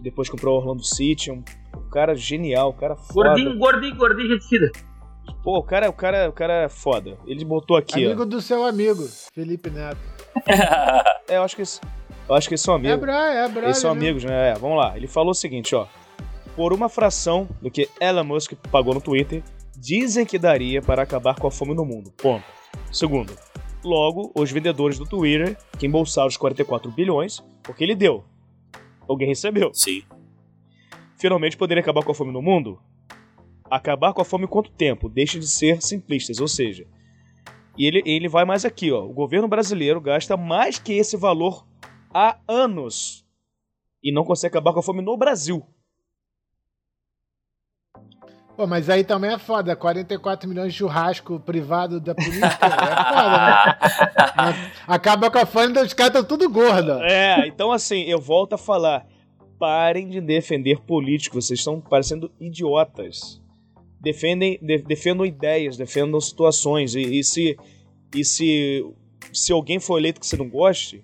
que 0.00 0.04
depois 0.04 0.28
comprou 0.30 0.54
o 0.56 0.58
Orlando 0.60 0.82
City. 0.82 1.30
Um, 1.30 1.44
um 1.76 1.90
cara 1.90 2.14
genial, 2.14 2.70
um 2.70 2.76
cara 2.76 2.96
foda. 2.96 3.28
Gordinho, 3.28 3.58
gordinho, 3.58 3.96
gordinho, 3.96 4.40
gente. 4.40 4.72
Pô, 5.44 5.58
o 5.58 5.62
cara, 5.62 5.88
o, 5.88 5.92
cara, 5.92 6.28
o 6.28 6.32
cara 6.32 6.64
é 6.64 6.68
foda. 6.68 7.18
Ele 7.26 7.44
botou 7.44 7.76
aqui, 7.76 8.04
amigo 8.04 8.24
do 8.26 8.40
seu 8.40 8.64
amigo, 8.64 9.06
Felipe 9.34 9.70
Neto. 9.70 9.98
ó. 10.36 10.40
É, 11.30 11.36
eu 11.36 11.42
acho 11.44 11.54
que 11.54 11.62
esse, 11.62 11.80
eu 12.28 12.34
acho 12.34 12.48
que 12.48 12.54
eles 12.54 12.60
são 12.60 12.74
É 12.74 12.78
amigos. 12.78 13.00
bra, 13.00 13.32
é 13.32 13.48
bra. 13.48 13.64
Eles 13.64 13.78
são 13.78 13.90
amigos, 13.90 14.24
né? 14.24 14.50
É, 14.50 14.54
vamos 14.54 14.76
lá. 14.76 14.96
Ele 14.96 15.06
falou 15.06 15.30
o 15.30 15.34
seguinte, 15.34 15.74
ó. 15.76 15.86
Por 16.56 16.72
uma 16.72 16.88
fração 16.88 17.48
do 17.62 17.70
que 17.70 17.88
Elon 18.00 18.24
Musk 18.24 18.54
pagou 18.72 18.92
no 18.94 19.00
Twitter, 19.00 19.42
dizem 19.78 20.26
que 20.26 20.38
daria 20.38 20.82
para 20.82 21.02
acabar 21.02 21.36
com 21.36 21.46
a 21.46 21.50
fome 21.50 21.72
no 21.74 21.84
mundo. 21.84 22.10
Ponto. 22.16 22.44
Segundo, 22.92 23.32
logo, 23.84 24.32
os 24.34 24.50
vendedores 24.50 24.98
do 24.98 25.06
Twitter, 25.06 25.56
que 25.78 25.86
embolsaram 25.86 26.26
os 26.28 26.36
44 26.36 26.90
bilhões, 26.90 27.40
porque 27.62 27.84
ele 27.84 27.94
deu. 27.94 28.24
Alguém 29.10 29.26
recebeu. 29.26 29.74
Sim. 29.74 30.04
Finalmente 31.18 31.56
poderia 31.56 31.82
acabar 31.82 32.04
com 32.04 32.12
a 32.12 32.14
fome 32.14 32.32
no 32.32 32.40
mundo? 32.40 32.80
Acabar 33.68 34.12
com 34.12 34.22
a 34.22 34.24
fome 34.24 34.46
quanto 34.46 34.70
tempo? 34.70 35.08
Deixe 35.08 35.38
de 35.38 35.48
ser 35.48 35.82
simplistas, 35.82 36.38
ou 36.38 36.46
seja... 36.46 36.86
E 37.76 37.86
ele, 37.86 38.02
ele 38.04 38.28
vai 38.28 38.44
mais 38.44 38.64
aqui, 38.64 38.92
ó. 38.92 39.04
O 39.04 39.12
governo 39.12 39.48
brasileiro 39.48 40.00
gasta 40.00 40.36
mais 40.36 40.78
que 40.78 40.92
esse 40.92 41.16
valor 41.16 41.66
há 42.12 42.38
anos 42.46 43.26
e 44.02 44.12
não 44.12 44.24
consegue 44.24 44.52
acabar 44.52 44.72
com 44.72 44.80
a 44.80 44.82
fome 44.82 45.02
no 45.02 45.16
Brasil. 45.16 45.64
Pô, 48.60 48.66
mas 48.66 48.90
aí 48.90 49.02
também 49.04 49.32
é 49.32 49.38
foda. 49.38 49.74
44 49.74 50.46
milhões 50.46 50.70
de 50.74 50.78
churrasco 50.80 51.40
privado 51.40 51.98
da 51.98 52.14
política. 52.14 52.46
É 52.46 53.14
foda, 53.14 54.52
né? 54.52 54.72
Acaba 54.86 55.30
com 55.30 55.38
a 55.38 55.46
fome, 55.46 55.80
os 55.80 55.94
caras 55.94 56.14
estão 56.14 56.24
tudo 56.24 56.46
gordos. 56.50 56.96
ó. 56.96 57.02
É, 57.02 57.48
então 57.48 57.72
assim, 57.72 58.02
eu 58.02 58.20
volto 58.20 58.52
a 58.52 58.58
falar. 58.58 59.06
Parem 59.58 60.10
de 60.10 60.20
defender 60.20 60.78
políticos, 60.80 61.46
vocês 61.46 61.60
estão 61.60 61.80
parecendo 61.80 62.30
idiotas. 62.38 63.40
Defendem, 63.98 64.58
de- 64.60 64.82
defendam 64.82 65.24
ideias, 65.24 65.78
defendam 65.78 66.20
situações. 66.20 66.94
E, 66.94 67.00
e 67.18 67.24
se, 67.24 67.56
e 68.14 68.22
se, 68.24 68.84
se 69.32 69.52
alguém 69.52 69.78
for 69.80 69.96
eleito 69.98 70.20
que 70.20 70.26
você 70.26 70.36
não 70.36 70.50
goste, 70.50 71.02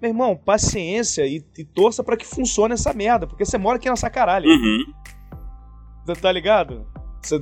meu 0.00 0.10
irmão, 0.12 0.34
paciência 0.34 1.26
e, 1.26 1.44
e 1.58 1.62
torça 1.64 2.02
pra 2.02 2.16
que 2.16 2.26
funcione 2.26 2.72
essa 2.72 2.94
merda, 2.94 3.26
porque 3.26 3.44
você 3.44 3.58
mora 3.58 3.76
aqui 3.76 3.88
nessa 3.90 4.08
caralho. 4.08 4.48
Uhum. 4.48 4.84
Tá- 6.14 6.20
Tá 6.20 6.32
ligado? 6.32 6.86
Você, 7.22 7.38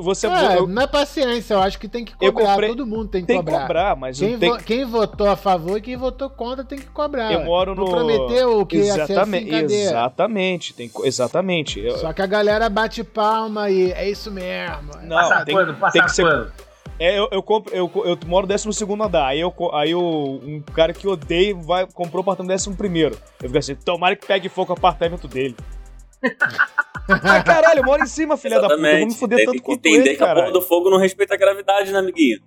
você, 0.00 0.26
É, 0.28 0.58
eu- 0.58 0.68
não 0.68 0.82
é 0.82 0.86
paciência, 0.86 1.54
eu 1.54 1.60
acho 1.60 1.80
que 1.80 1.88
tem 1.88 2.04
que 2.04 2.14
cobrar. 2.14 2.50
comprei- 2.52 2.68
Todo 2.68 2.86
mundo 2.86 3.08
tem 3.08 3.22
que 3.22 3.26
tem 3.26 3.38
que 3.38 3.44
cobrar. 3.44 3.62
cobrar, 3.62 3.96
mas 3.96 4.16
Quem, 4.20 4.38
tem 4.38 4.50
vo- 4.50 4.58
quem 4.58 4.84
votou 4.84 5.26
a 5.28 5.34
favor 5.34 5.78
e 5.78 5.80
quem 5.80 5.96
votou 5.96 6.30
contra 6.30 6.62
tem 6.62 6.78
que 6.78 6.86
cobrar. 6.86 7.32
Eu 7.32 7.44
moro 7.44 7.74
no. 7.74 7.86
prometeu 7.90 8.64
que 8.66 8.76
ia 8.76 8.84
ser 8.84 9.00
assim, 9.00 9.12
exatamente, 9.12 9.74
exatamente, 9.74 10.74
tem, 10.74 10.90
exatamente. 11.04 11.80
Eu- 11.80 11.98
Só 11.98 12.12
que 12.12 12.22
a 12.22 12.26
galera 12.26 12.68
bate 12.68 13.02
palma 13.02 13.68
e 13.68 13.90
é 13.90 14.08
isso 14.08 14.30
mesmo. 14.30 14.90
Não, 15.02 15.16
Passar 15.16 15.44
tem- 15.44 15.56
tem 15.56 15.74
passar 15.74 16.04
que 16.04 16.12
ser- 16.12 16.22
pano. 16.22 16.52
É, 17.00 17.18
eu, 17.18 17.28
eu, 17.32 17.42
compro, 17.42 17.74
eu, 17.74 17.90
eu 18.04 18.18
moro 18.26 18.46
no 18.46 18.54
12 18.54 18.84
andar. 19.02 19.26
Aí, 19.26 19.40
eu, 19.40 19.52
aí 19.72 19.90
eu, 19.90 20.00
um 20.00 20.62
cara 20.72 20.92
que 20.92 21.08
odeio 21.08 21.60
vai, 21.62 21.86
comprou 21.86 22.20
o 22.20 22.22
apartamento 22.22 22.66
no 22.68 22.76
11. 22.76 23.16
Eu 23.42 23.48
fico 23.48 23.58
assim, 23.58 23.74
tomara 23.74 24.14
que 24.14 24.24
pegue 24.26 24.48
fogo 24.48 24.72
o 24.72 24.76
apartamento 24.76 25.26
dele. 25.26 25.56
ah, 27.08 27.42
caralho, 27.42 27.80
eu 27.80 27.84
moro 27.84 28.02
em 28.02 28.06
cima, 28.06 28.36
filha 28.36 28.60
da 28.60 28.68
puta. 28.68 28.74
Eu 28.74 28.78
vou 28.78 28.86
me 28.86 28.88
Exatamente. 28.90 29.18
fuder 29.18 29.36
Tem 29.38 29.46
tanto 29.46 29.62
quanto 29.62 29.78
entender 29.78 30.08
ele, 30.10 30.16
que 30.16 30.22
a 30.22 30.26
porra 30.26 30.34
caralho. 30.34 30.52
do 30.52 30.62
fogo 30.62 30.90
não 30.90 30.98
respeita 30.98 31.34
a 31.34 31.36
gravidade, 31.36 31.92
né, 31.92 31.98
amiguinho? 31.98 32.40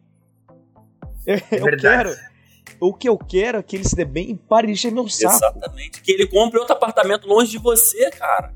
Eu 1.26 1.64
Verdade. 1.64 1.82
quero. 1.82 2.34
O 2.80 2.94
que 2.94 3.08
eu 3.08 3.18
quero 3.18 3.58
é 3.58 3.64
que 3.64 3.76
ele 3.76 3.88
se 3.88 3.96
dê 3.96 4.06
bem 4.06 4.32
e 4.32 4.36
pare 4.36 4.68
de 4.68 4.74
encher 4.74 4.92
meu 4.92 5.08
saco. 5.08 5.36
Exatamente. 5.36 6.02
Que 6.02 6.12
ele 6.12 6.28
compre 6.28 6.60
outro 6.60 6.74
apartamento 6.74 7.28
longe 7.28 7.52
de 7.52 7.58
você, 7.58 8.10
cara. 8.12 8.54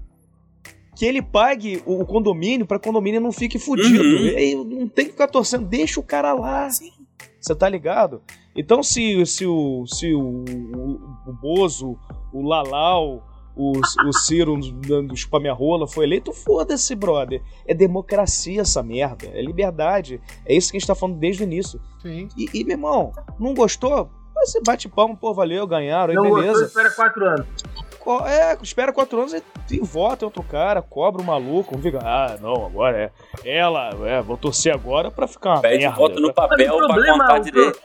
Que 0.96 1.06
ele 1.06 1.22
pague 1.22 1.82
o, 1.86 2.02
o 2.02 2.06
condomínio 2.06 2.66
pra 2.66 2.80
condomínio 2.80 3.22
não 3.22 3.32
fique 3.32 3.58
fudido. 3.58 4.04
Uhum. 4.04 4.26
E 4.26 4.36
aí 4.36 4.56
não 4.56 4.88
tem 4.88 5.06
que 5.06 5.12
ficar 5.12 5.28
torcendo, 5.28 5.66
deixa 5.66 6.00
o 6.00 6.04
cara 6.04 6.34
lá. 6.34 6.70
Sim. 6.70 6.92
Você 7.40 7.56
tá 7.56 7.70
ligado? 7.70 8.22
Então, 8.56 8.82
se, 8.82 9.26
se, 9.26 9.46
o, 9.46 9.86
se 9.86 10.14
o, 10.14 10.20
o, 10.20 11.30
o 11.30 11.34
Bozo, 11.34 11.98
o 12.34 12.42
Lalau, 12.42 13.24
o, 13.58 13.72
o 14.08 14.14
Ciro 14.14 14.58
dando 14.88 15.16
chupa 15.16 15.40
minha 15.40 15.54
rola 15.54 15.88
foi 15.88 16.06
eleito, 16.06 16.32
foda-se, 16.32 16.94
brother. 16.96 17.42
É 17.66 17.74
democracia 17.74 18.62
essa 18.62 18.84
merda. 18.84 19.28
É 19.34 19.42
liberdade. 19.42 20.22
É 20.46 20.56
isso 20.56 20.72
que 20.72 20.78
a 20.78 20.80
gente 20.80 20.88
tá 20.88 20.96
falando 20.96 21.18
desde 21.18 21.44
o 21.44 21.46
início. 21.46 21.82
Sim. 22.02 22.30
E, 22.38 22.48
e, 22.54 22.64
meu 22.64 22.74
irmão, 22.74 23.12
não 23.40 23.54
gostou? 23.54 24.10
Você 24.36 24.62
bate 24.62 24.88
palma, 24.88 25.16
pô, 25.16 25.34
valeu, 25.34 25.66
ganharam, 25.66 26.12
aí 26.12 26.16
Não 26.16 26.30
gostou, 26.30 26.42
beleza. 26.42 26.66
espera 26.66 26.92
quatro 26.92 27.26
anos. 27.26 27.48
É, 28.28 28.58
espera 28.62 28.94
quatro 28.94 29.20
anos 29.20 29.34
e, 29.34 29.44
e 29.72 29.80
vota 29.80 30.24
em 30.24 30.28
outro 30.28 30.42
cara, 30.44 30.82
cobra 30.82 31.22
o 31.22 31.26
maluco, 31.26 31.76
não 31.76 31.82
fica, 31.82 32.00
ah, 32.02 32.38
não, 32.40 32.66
agora 32.68 32.98
é. 32.98 33.12
Ela, 33.44 33.90
é, 34.08 34.22
vou 34.22 34.38
torcer 34.38 34.74
agora 34.74 35.12
pra 35.12 35.28
ficar 35.28 35.56
uma 35.56 35.62
Pede 35.62 35.80
merda. 35.80 35.98
voto 35.98 36.22
no 36.22 36.34
papel 36.34 36.78
pra 36.78 37.12
contar 37.12 37.40
direito. 37.40 37.80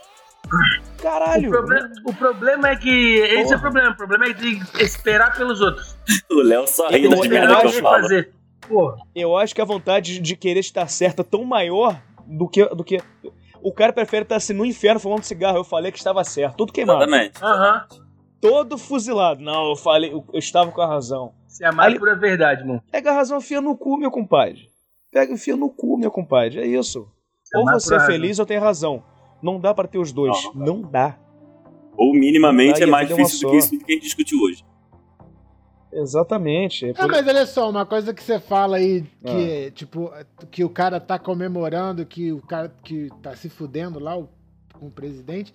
Caralho! 1.01 1.49
O, 1.49 1.51
proble- 1.51 1.89
o 2.05 2.13
problema 2.13 2.69
é 2.69 2.75
que. 2.75 2.89
Esse 3.19 3.35
é 3.35 3.43
Porra. 3.43 3.57
o 3.57 3.61
problema. 3.61 3.89
O 3.91 3.97
problema 3.97 4.25
é 4.25 4.33
de 4.33 4.59
esperar 4.81 5.35
pelos 5.35 5.61
outros. 5.61 5.97
O 6.31 6.41
Léo 6.41 6.67
só 6.67 6.87
ri 6.89 7.03
Eu- 7.03 7.09
das 7.11 7.19
eu 7.25 7.29
merdas 7.29 7.49
Esperar 7.51 7.61
que 7.61 7.67
acho 7.67 7.77
eu 7.77 7.81
falo. 7.83 8.01
fazer. 8.03 8.33
Porra. 8.67 8.95
eu 9.13 9.37
acho 9.37 9.53
que 9.53 9.61
a 9.61 9.65
vontade 9.65 10.19
de 10.19 10.35
querer 10.37 10.61
estar 10.61 10.87
certa 10.87 11.21
é 11.21 11.25
tão 11.25 11.43
maior 11.43 11.99
do 12.25 12.47
que, 12.47 12.65
do 12.67 12.83
que. 12.83 12.97
O 13.61 13.73
cara 13.73 13.91
prefere 13.91 14.23
estar 14.23 14.37
assim 14.37 14.53
no 14.53 14.65
inferno 14.65 14.99
fumando 14.99 15.23
cigarro. 15.23 15.57
Eu 15.57 15.63
falei 15.63 15.91
que 15.91 15.97
estava 15.97 16.23
certo. 16.23 16.55
Tudo 16.57 16.71
queimado. 16.73 17.01
Exatamente. 17.03 17.43
Aham. 17.43 17.85
Todo 18.39 18.77
fuzilado. 18.77 19.41
Não, 19.41 19.69
eu 19.69 19.75
falei, 19.75 20.11
eu, 20.13 20.23
eu 20.33 20.39
estava 20.39 20.71
com 20.71 20.81
a 20.81 20.87
razão. 20.87 21.33
Se 21.47 21.63
é 21.63 21.67
a 21.67 21.71
mais 21.71 21.91
Ali- 21.91 21.99
pura 21.99 22.15
verdade, 22.15 22.65
mano. 22.65 22.81
Pega 22.91 23.11
a 23.11 23.13
razão, 23.13 23.37
enfia 23.37 23.61
no 23.61 23.75
cu, 23.77 23.97
meu 23.97 24.11
compadre. 24.11 24.69
Pega 25.11 25.31
e 25.31 25.35
enfia 25.35 25.55
no 25.55 25.69
cu, 25.69 25.97
meu 25.97 26.11
compadre. 26.11 26.59
É 26.59 26.65
isso. 26.65 27.07
É 27.53 27.57
ou 27.57 27.65
você 27.65 27.95
é 27.95 27.99
feliz 28.01 28.39
ou 28.39 28.45
tem 28.45 28.57
razão. 28.57 29.03
Não 29.43 29.59
dá 29.59 29.73
pra 29.73 29.87
ter 29.87 29.99
os 29.99 30.13
dois. 30.13 30.35
Não, 30.55 30.65
Não, 30.65 30.81
dá. 30.81 31.19
Ou 31.97 32.13
minimamente 32.13 32.81
Aí 32.81 32.89
é 32.89 32.91
mais 32.91 33.07
difícil 33.07 33.41
do 33.41 33.51
que 33.51 33.57
isso 33.57 33.77
que 33.77 33.91
a 33.91 33.95
gente 33.95 34.03
discutiu 34.03 34.39
hoje. 34.39 34.65
Exatamente. 35.91 36.89
É 36.89 36.93
por... 36.93 37.07
mas 37.07 37.27
olha 37.27 37.45
só, 37.45 37.69
uma 37.69 37.85
coisa 37.85 38.13
que 38.13 38.23
você 38.23 38.39
fala 38.39 38.77
aí, 38.77 39.03
que, 39.23 39.67
ah. 39.67 39.71
tipo, 39.71 40.11
que 40.49 40.63
o 40.63 40.69
cara 40.69 40.99
tá 40.99 41.19
comemorando, 41.19 42.05
que 42.05 42.31
o 42.31 42.41
cara 42.41 42.73
que 42.83 43.09
tá 43.21 43.35
se 43.35 43.49
fudendo 43.49 43.99
lá 43.99 44.17
o, 44.17 44.27
com 44.73 44.87
o 44.87 44.91
presidente, 44.91 45.53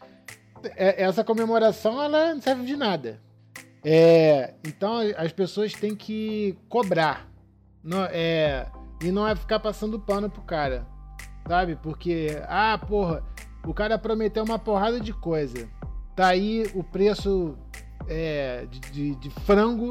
é, 0.77 1.03
essa 1.03 1.25
comemoração, 1.25 2.01
ela 2.01 2.35
não 2.35 2.41
serve 2.41 2.65
de 2.65 2.77
nada. 2.77 3.21
É, 3.85 4.55
então, 4.65 4.99
as 5.17 5.33
pessoas 5.33 5.73
têm 5.73 5.97
que 5.97 6.57
cobrar. 6.69 7.29
Não, 7.83 8.05
é, 8.05 8.67
e 9.03 9.11
não 9.11 9.27
é 9.27 9.35
ficar 9.35 9.59
passando 9.61 9.99
pano 9.99 10.29
pro 10.29 10.43
cara, 10.43 10.87
sabe? 11.47 11.77
Porque, 11.77 12.41
ah, 12.49 12.79
porra, 12.87 13.25
o 13.69 13.75
cara 13.75 13.99
prometeu 13.99 14.43
uma 14.43 14.59
porrada 14.59 14.99
de 14.99 15.13
coisa. 15.13 15.69
Tá 16.17 16.29
aí 16.29 16.67
o 16.75 16.83
preço 16.83 17.55
é, 18.09 18.65
de, 18.71 18.81
de, 18.81 19.15
de 19.17 19.31
frango 19.45 19.91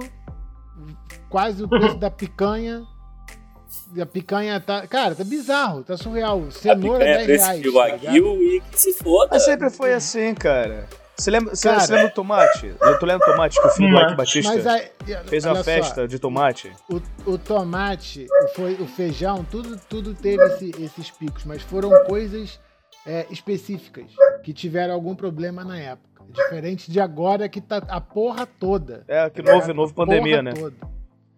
quase 1.29 1.63
o 1.63 1.69
preço 1.69 1.95
da 1.97 2.09
picanha. 2.09 2.83
E 3.95 4.01
a 4.01 4.05
picanha 4.05 4.59
tá. 4.59 4.87
Cara, 4.87 5.13
tá 5.13 5.23
bizarro, 5.23 5.83
tá 5.83 5.95
surreal. 5.95 6.49
Cenoura 6.49 7.03
a 7.03 7.07
picanha 7.07 7.27
10 7.27 7.41
é 7.41 7.45
reais. 7.45 7.61
De 7.61 7.69
Wagyu 7.69 8.23
tá 8.25 8.41
e 8.41 8.61
que 8.71 8.79
se 8.79 8.93
foda. 8.93 9.29
Mas 9.31 9.45
sempre 9.45 9.69
foi 9.69 9.93
assim, 9.93 10.33
cara. 10.33 10.87
Você 11.15 11.31
lembra, 11.31 11.55
você, 11.55 11.67
cara, 11.67 11.79
você 11.79 11.93
lembra 11.93 12.09
do 12.09 12.13
tomate? 12.13 12.75
Eu 12.79 12.99
tô 12.99 13.05
lendo 13.05 13.19
tomate 13.21 13.59
que 13.59 13.67
o 13.67 13.71
filho 13.71 13.89
do 13.89 14.01
Ike 14.03 14.15
Batista 14.15 14.51
aí, 14.51 14.91
fez 15.25 15.45
uma 15.45 15.63
festa 15.63 16.01
só, 16.01 16.05
de 16.05 16.19
tomate? 16.19 16.71
O, 16.87 17.31
o 17.31 17.37
tomate, 17.39 18.27
foi, 18.55 18.75
o 18.75 18.85
feijão, 18.85 19.43
tudo, 19.49 19.79
tudo 19.89 20.13
teve 20.13 20.43
esse, 20.43 20.69
esses 20.79 21.09
picos, 21.09 21.43
mas 21.43 21.63
foram 21.63 21.89
coisas 22.03 22.59
é, 23.07 23.25
específicas 23.31 24.11
que 24.43 24.53
tiveram 24.53 24.93
algum 24.93 25.15
problema 25.15 25.63
na 25.63 25.79
época. 25.79 26.07
Diferente 26.29 26.91
de 26.91 26.99
agora 26.99 27.47
que 27.47 27.61
tá 27.61 27.77
a 27.87 28.01
porra 28.01 28.45
toda. 28.45 29.05
É, 29.07 29.29
que 29.29 29.41
novo, 29.41 29.71
é, 29.71 29.73
novo 29.73 29.93
pandemia, 29.93 30.41
né? 30.41 30.51
Toda. 30.51 30.75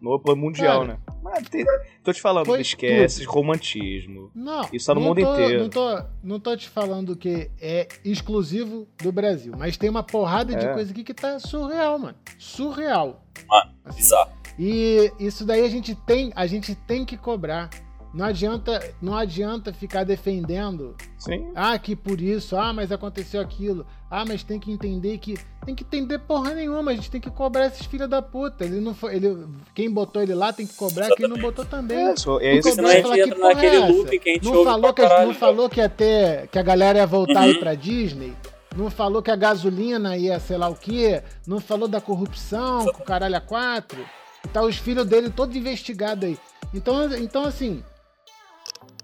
Novo 0.02 0.36
mundial, 0.36 0.82
Cara, 0.82 0.94
né? 0.94 1.00
Mas 1.22 1.50
tem, 1.50 1.66
tô 2.04 2.14
te 2.14 2.22
falando, 2.22 2.56
esquece 2.56 3.20
tudo. 3.26 3.34
romantismo. 3.34 4.32
Não. 4.34 4.68
Isso 4.72 4.88
tá 4.88 4.96
no 4.96 5.02
mundo 5.02 5.22
tô, 5.22 5.34
inteiro. 5.34 5.64
Não 5.64 5.70
tô, 5.70 6.04
não 6.24 6.40
tô 6.40 6.58
te 6.58 6.70
falando 6.70 7.16
que 7.16 7.52
é 7.62 7.88
exclusivo 8.04 8.88
do 8.98 9.12
Brasil, 9.12 9.54
mas 9.58 9.78
tem 9.78 9.90
uma 9.90 10.02
porrada 10.02 10.54
é. 10.54 10.56
de 10.56 10.74
coisa 10.74 10.92
aqui 10.92 11.04
que 11.04 11.14
tá 11.14 11.38
surreal, 11.38 12.00
mano. 12.00 12.16
Surreal. 12.38 13.22
Mano, 13.48 13.72
assim. 13.84 13.98
bizarro. 13.98 14.32
E 14.58 15.12
isso 15.20 15.46
daí 15.46 15.66
a 15.66 15.70
gente 15.70 15.94
tem, 15.94 16.32
a 16.36 16.48
gente 16.48 16.74
tem 16.74 17.06
que 17.06 17.18
cobrar. 17.18 17.70
Não 18.12 18.26
adianta, 18.26 18.94
não 19.00 19.16
adianta 19.16 19.72
ficar 19.72 20.04
defendendo. 20.04 20.96
Sim. 21.18 21.52
Ah, 21.54 21.78
que 21.78 21.96
por 21.96 22.20
isso, 22.20 22.58
ah, 22.58 22.74
mas 22.74 22.92
aconteceu 22.92 23.40
aquilo. 23.40 23.86
Ah, 24.10 24.26
mas 24.26 24.44
tem 24.44 24.60
que 24.60 24.72
entender 24.72 25.20
que 25.20 25.38
tem 25.64 25.76
que 25.76 25.84
entender 25.84 26.18
porra 26.20 26.56
nenhuma, 26.56 26.90
a 26.90 26.96
gente 26.96 27.12
tem 27.12 27.22
que 27.22 27.30
cobrar 27.30 27.68
esses 27.68 27.86
filha 27.86 28.08
da 28.08 28.22
puta. 28.22 28.66
Ele 28.66 28.80
não 28.80 28.96
foi, 28.96 29.16
ele 29.16 29.46
quem 29.76 29.92
botou 29.92 30.24
ele 30.24 30.34
lá 30.34 30.52
tem 30.52 30.66
que 30.66 30.74
cobrar, 30.74 31.06
Exatamente. 31.06 31.18
quem 31.18 31.28
não 31.30 31.38
botou 31.38 31.64
também. 31.66 32.08
É, 32.08 32.14
isso, 32.14 32.40
é 32.40 32.56
isso. 32.56 32.72
Senão 32.72 32.90
a 32.90 32.94
gente 32.94 33.20
entra 33.20 33.40
naquele 33.40 33.76
é 33.76 33.88
loop 33.88 34.20
que 34.20 34.30
a 34.30 34.34
gente 34.34 34.46
não 34.46 34.64
falou 34.64 34.94
que 34.94 35.02
não 35.02 35.34
falou 35.36 35.70
que 35.70 35.80
ia 35.80 35.90
ter 35.90 36.48
que 36.48 36.58
a 36.58 36.64
galera 36.64 36.98
ia 36.98 37.06
voltar 37.06 37.42
uhum. 37.42 37.46
aí 37.46 37.60
pra 37.60 37.76
Disney. 37.76 38.34
Não 38.76 38.90
falou 38.90 39.22
que 39.22 39.30
a 39.30 39.36
gasolina 39.36 40.18
ia 40.18 40.40
sei 40.40 40.58
lá 40.58 40.68
o 40.68 40.76
quê. 40.76 41.22
Não 41.46 41.60
falou 41.60 41.88
da 41.88 42.02
corrupção, 42.02 42.86
com 42.86 43.04
o 43.04 43.06
caralho 43.06 43.36
a 43.36 43.42
quatro. 43.42 44.04
Tá 44.52 44.64
os 44.64 44.78
filhos 44.78 45.06
dele 45.06 45.30
todos 45.30 45.56
investigados 45.56 46.26
aí. 46.26 46.40
Então, 46.74 47.14
então 47.16 47.44
assim, 47.44 47.84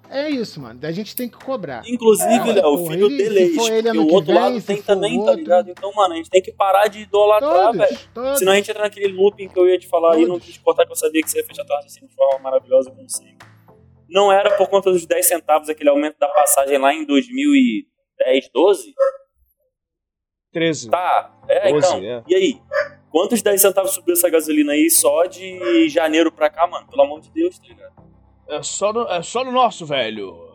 é 0.09 0.29
isso, 0.29 0.61
mano. 0.61 0.79
A 0.83 0.91
gente 0.91 1.15
tem 1.15 1.29
que 1.29 1.37
cobrar. 1.37 1.83
Inclusive, 1.87 2.49
é, 2.49 2.53
Léo, 2.53 2.73
o 2.73 2.87
filho 2.87 3.07
ele, 3.07 3.17
dele 3.17 3.39
é 3.39 3.43
isso. 3.43 3.55
Porque 3.55 3.97
o 3.97 4.07
outro 4.13 4.33
vem, 4.33 4.41
lado 4.41 4.61
tem 4.61 4.81
também, 4.81 5.23
tá 5.23 5.33
ligado? 5.33 5.69
Então, 5.69 5.91
mano, 5.93 6.13
a 6.13 6.17
gente 6.17 6.29
tem 6.29 6.41
que 6.41 6.51
parar 6.51 6.87
de 6.87 7.01
idolatrar, 7.01 7.73
velho. 7.73 8.35
Senão 8.37 8.53
a 8.53 8.55
gente 8.55 8.71
entra 8.71 8.83
naquele 8.83 9.07
looping 9.07 9.47
que 9.47 9.59
eu 9.59 9.67
ia 9.67 9.77
te 9.77 9.87
falar 9.87 10.11
todos. 10.11 10.23
aí, 10.23 10.29
não 10.29 10.39
quis 10.39 10.53
te 10.53 10.59
cortar 10.59 10.85
que 10.85 10.91
eu 10.91 10.95
sabia 10.95 11.21
que 11.21 11.29
você 11.29 11.39
ia 11.39 11.45
fechar 11.45 11.65
tua 11.65 11.79
assim 11.79 12.05
de 12.05 12.13
forma 12.13 12.39
maravilhosa 12.39 12.91
consigo. 12.91 13.37
Não 14.07 14.31
era 14.31 14.55
por 14.55 14.67
conta 14.67 14.91
dos 14.91 15.05
10 15.05 15.25
centavos 15.25 15.69
aquele 15.69 15.89
aumento 15.89 16.17
da 16.19 16.27
passagem 16.27 16.77
lá 16.77 16.93
em 16.93 17.05
2010, 17.05 18.49
12? 18.53 18.93
13. 20.51 20.89
Tá, 20.89 21.37
é, 21.49 21.71
12, 21.71 21.87
então. 21.87 22.03
É. 22.03 22.23
E 22.27 22.35
aí? 22.35 22.61
Quantos 23.09 23.41
10 23.41 23.61
centavos 23.61 23.91
subiu 23.91 24.13
essa 24.13 24.29
gasolina 24.29 24.73
aí 24.73 24.89
só 24.89 25.25
de 25.25 25.87
janeiro 25.89 26.31
pra 26.31 26.49
cá, 26.49 26.67
mano? 26.67 26.87
Pelo 26.87 27.03
amor 27.03 27.21
de 27.21 27.31
Deus, 27.31 27.57
tá 27.57 27.67
ligado? 27.67 27.93
É 28.49 28.61
só 28.63 28.93
no, 28.93 29.07
é 29.07 29.21
só 29.23 29.43
no 29.43 29.51
nosso, 29.51 29.85
velho. 29.85 30.45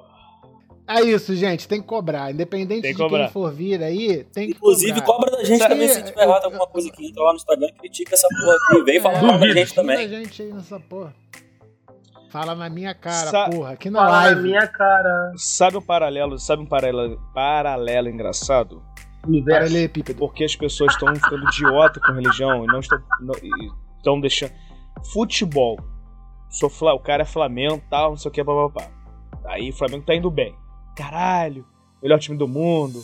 É 0.88 1.02
isso, 1.02 1.34
gente, 1.36 1.68
tem 1.68 1.80
que 1.80 1.86
cobrar. 1.86 2.32
Independente 2.32 2.82
de 2.82 2.94
quem 2.94 3.28
for 3.28 3.52
vir 3.52 3.80
aí, 3.82 4.24
tem 4.24 4.48
que 4.48 4.56
Inclusive, 4.56 5.00
cobrar. 5.00 5.06
cobra 5.06 5.30
da 5.30 5.44
gente 5.44 5.68
também 5.68 5.88
se 5.88 6.02
tiver 6.02 6.22
errado 6.22 6.44
alguma 6.46 6.66
coisa 6.66 6.88
aqui. 6.88 7.06
Entra 7.06 7.22
lá 7.22 7.30
no 7.30 7.36
Instagram 7.36 7.68
e 7.68 7.72
critica 7.72 8.14
essa 8.14 8.26
porra 8.28 8.56
aqui. 8.56 8.82
Vem 8.84 9.00
falar 9.00 9.22
mal 9.22 9.38
da 9.38 9.48
gente 9.52 9.74
também. 9.74 10.08
da 10.08 10.16
gente 10.18 10.42
aí 10.42 10.52
nessa 10.52 10.80
porra. 10.80 11.14
Fala 12.30 12.54
na 12.56 12.68
minha 12.68 12.94
cara, 12.94 13.30
Sa 13.30 13.48
porra. 13.50 13.70
Aqui 13.72 13.88
na 13.90 13.98
Fala 14.00 14.10
live. 14.10 14.34
na 14.36 14.42
minha 14.42 14.66
cara. 14.66 15.32
Sabe 15.36 15.76
um 15.76 15.82
paralelo, 15.82 16.38
sabe 16.38 16.62
um 16.62 16.66
paralelo, 16.66 17.20
paralelo 17.34 18.08
engraçado? 18.08 18.82
Universo. 19.26 19.74
Porque 20.16 20.44
as 20.44 20.56
pessoas 20.56 20.92
estão 20.92 21.14
ficando 21.14 21.44
idiota 21.48 22.00
com 22.00 22.12
religião 22.12 22.64
e 22.64 22.66
não 22.66 22.80
estão, 22.80 22.98
estão 23.98 24.20
deixando. 24.20 24.52
Futebol 25.12 25.78
sou 26.50 26.68
Fla, 26.68 26.92
o 26.92 27.00
cara 27.00 27.22
é 27.22 27.26
Flamengo, 27.26 27.82
tal, 27.88 28.10
não 28.10 28.16
sei 28.16 28.28
o 28.28 28.32
que, 28.32 28.44
papapá. 28.44 28.90
Aí 29.46 29.70
o 29.70 29.72
Flamengo 29.72 30.04
tá 30.04 30.14
indo 30.14 30.30
bem. 30.30 30.54
Caralho, 30.96 31.64
melhor 32.02 32.18
time 32.18 32.36
do 32.36 32.48
mundo. 32.48 33.02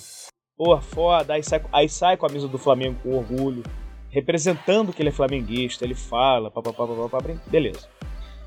Porra, 0.56 0.80
foda. 0.80 1.34
Aí 1.34 1.42
sai, 1.42 1.62
aí 1.72 1.88
sai 1.88 2.16
com 2.16 2.26
a 2.26 2.28
mesa 2.28 2.48
do 2.48 2.58
Flamengo 2.58 2.98
com 3.02 3.16
orgulho, 3.16 3.62
representando 4.10 4.92
que 4.92 5.00
ele 5.00 5.10
é 5.10 5.12
flamenguista, 5.12 5.84
ele 5.84 5.94
fala, 5.94 6.50
papapá, 6.50 6.86
papapá, 6.86 7.34
beleza. 7.46 7.88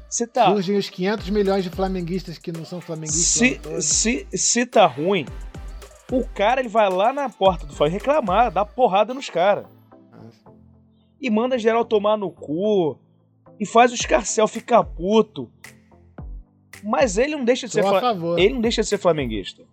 Se 0.10 0.26
tá... 0.26 0.52
Surgem 0.52 0.76
os 0.76 0.90
500 0.90 1.30
milhões 1.30 1.64
de 1.64 1.70
flamenguistas 1.70 2.38
que 2.40 2.52
não 2.52 2.66
são 2.66 2.82
flamenguistas. 2.82 3.86
Se, 3.86 4.28
se, 4.28 4.28
se 4.36 4.66
tá 4.66 4.88
ruim, 4.88 5.26
o 6.12 6.28
cara 6.30 6.62
ele 6.62 6.70
vai 6.70 6.90
lá 6.90 7.14
na 7.14 7.30
porta 7.30 7.68
do 7.68 7.74
Flamengo 7.76 8.00
reclamar, 8.00 8.52
dá 8.52 8.66
porrada 8.66 9.14
nos 9.14 9.30
caras. 9.30 9.68
Ah, 10.12 10.52
e 11.22 11.30
manda 11.30 11.60
geral 11.60 11.86
tomar 11.86 12.18
no 12.18 12.32
cu 12.32 12.98
e 13.60 13.66
faz 13.66 13.92
o 13.92 13.98
Scarcel 13.98 14.48
ficar 14.48 14.84
puto. 14.84 15.50
Mas 16.84 17.18
ele 17.18 17.36
não 17.36 17.44
deixa 17.44 17.68
de 17.68 17.74
ser 17.74 17.84
ele 18.38 18.54
não 18.54 18.62
deixa 18.62 18.82
de 18.82 18.88
ser 18.88 18.98
flamenguista. 18.98 19.64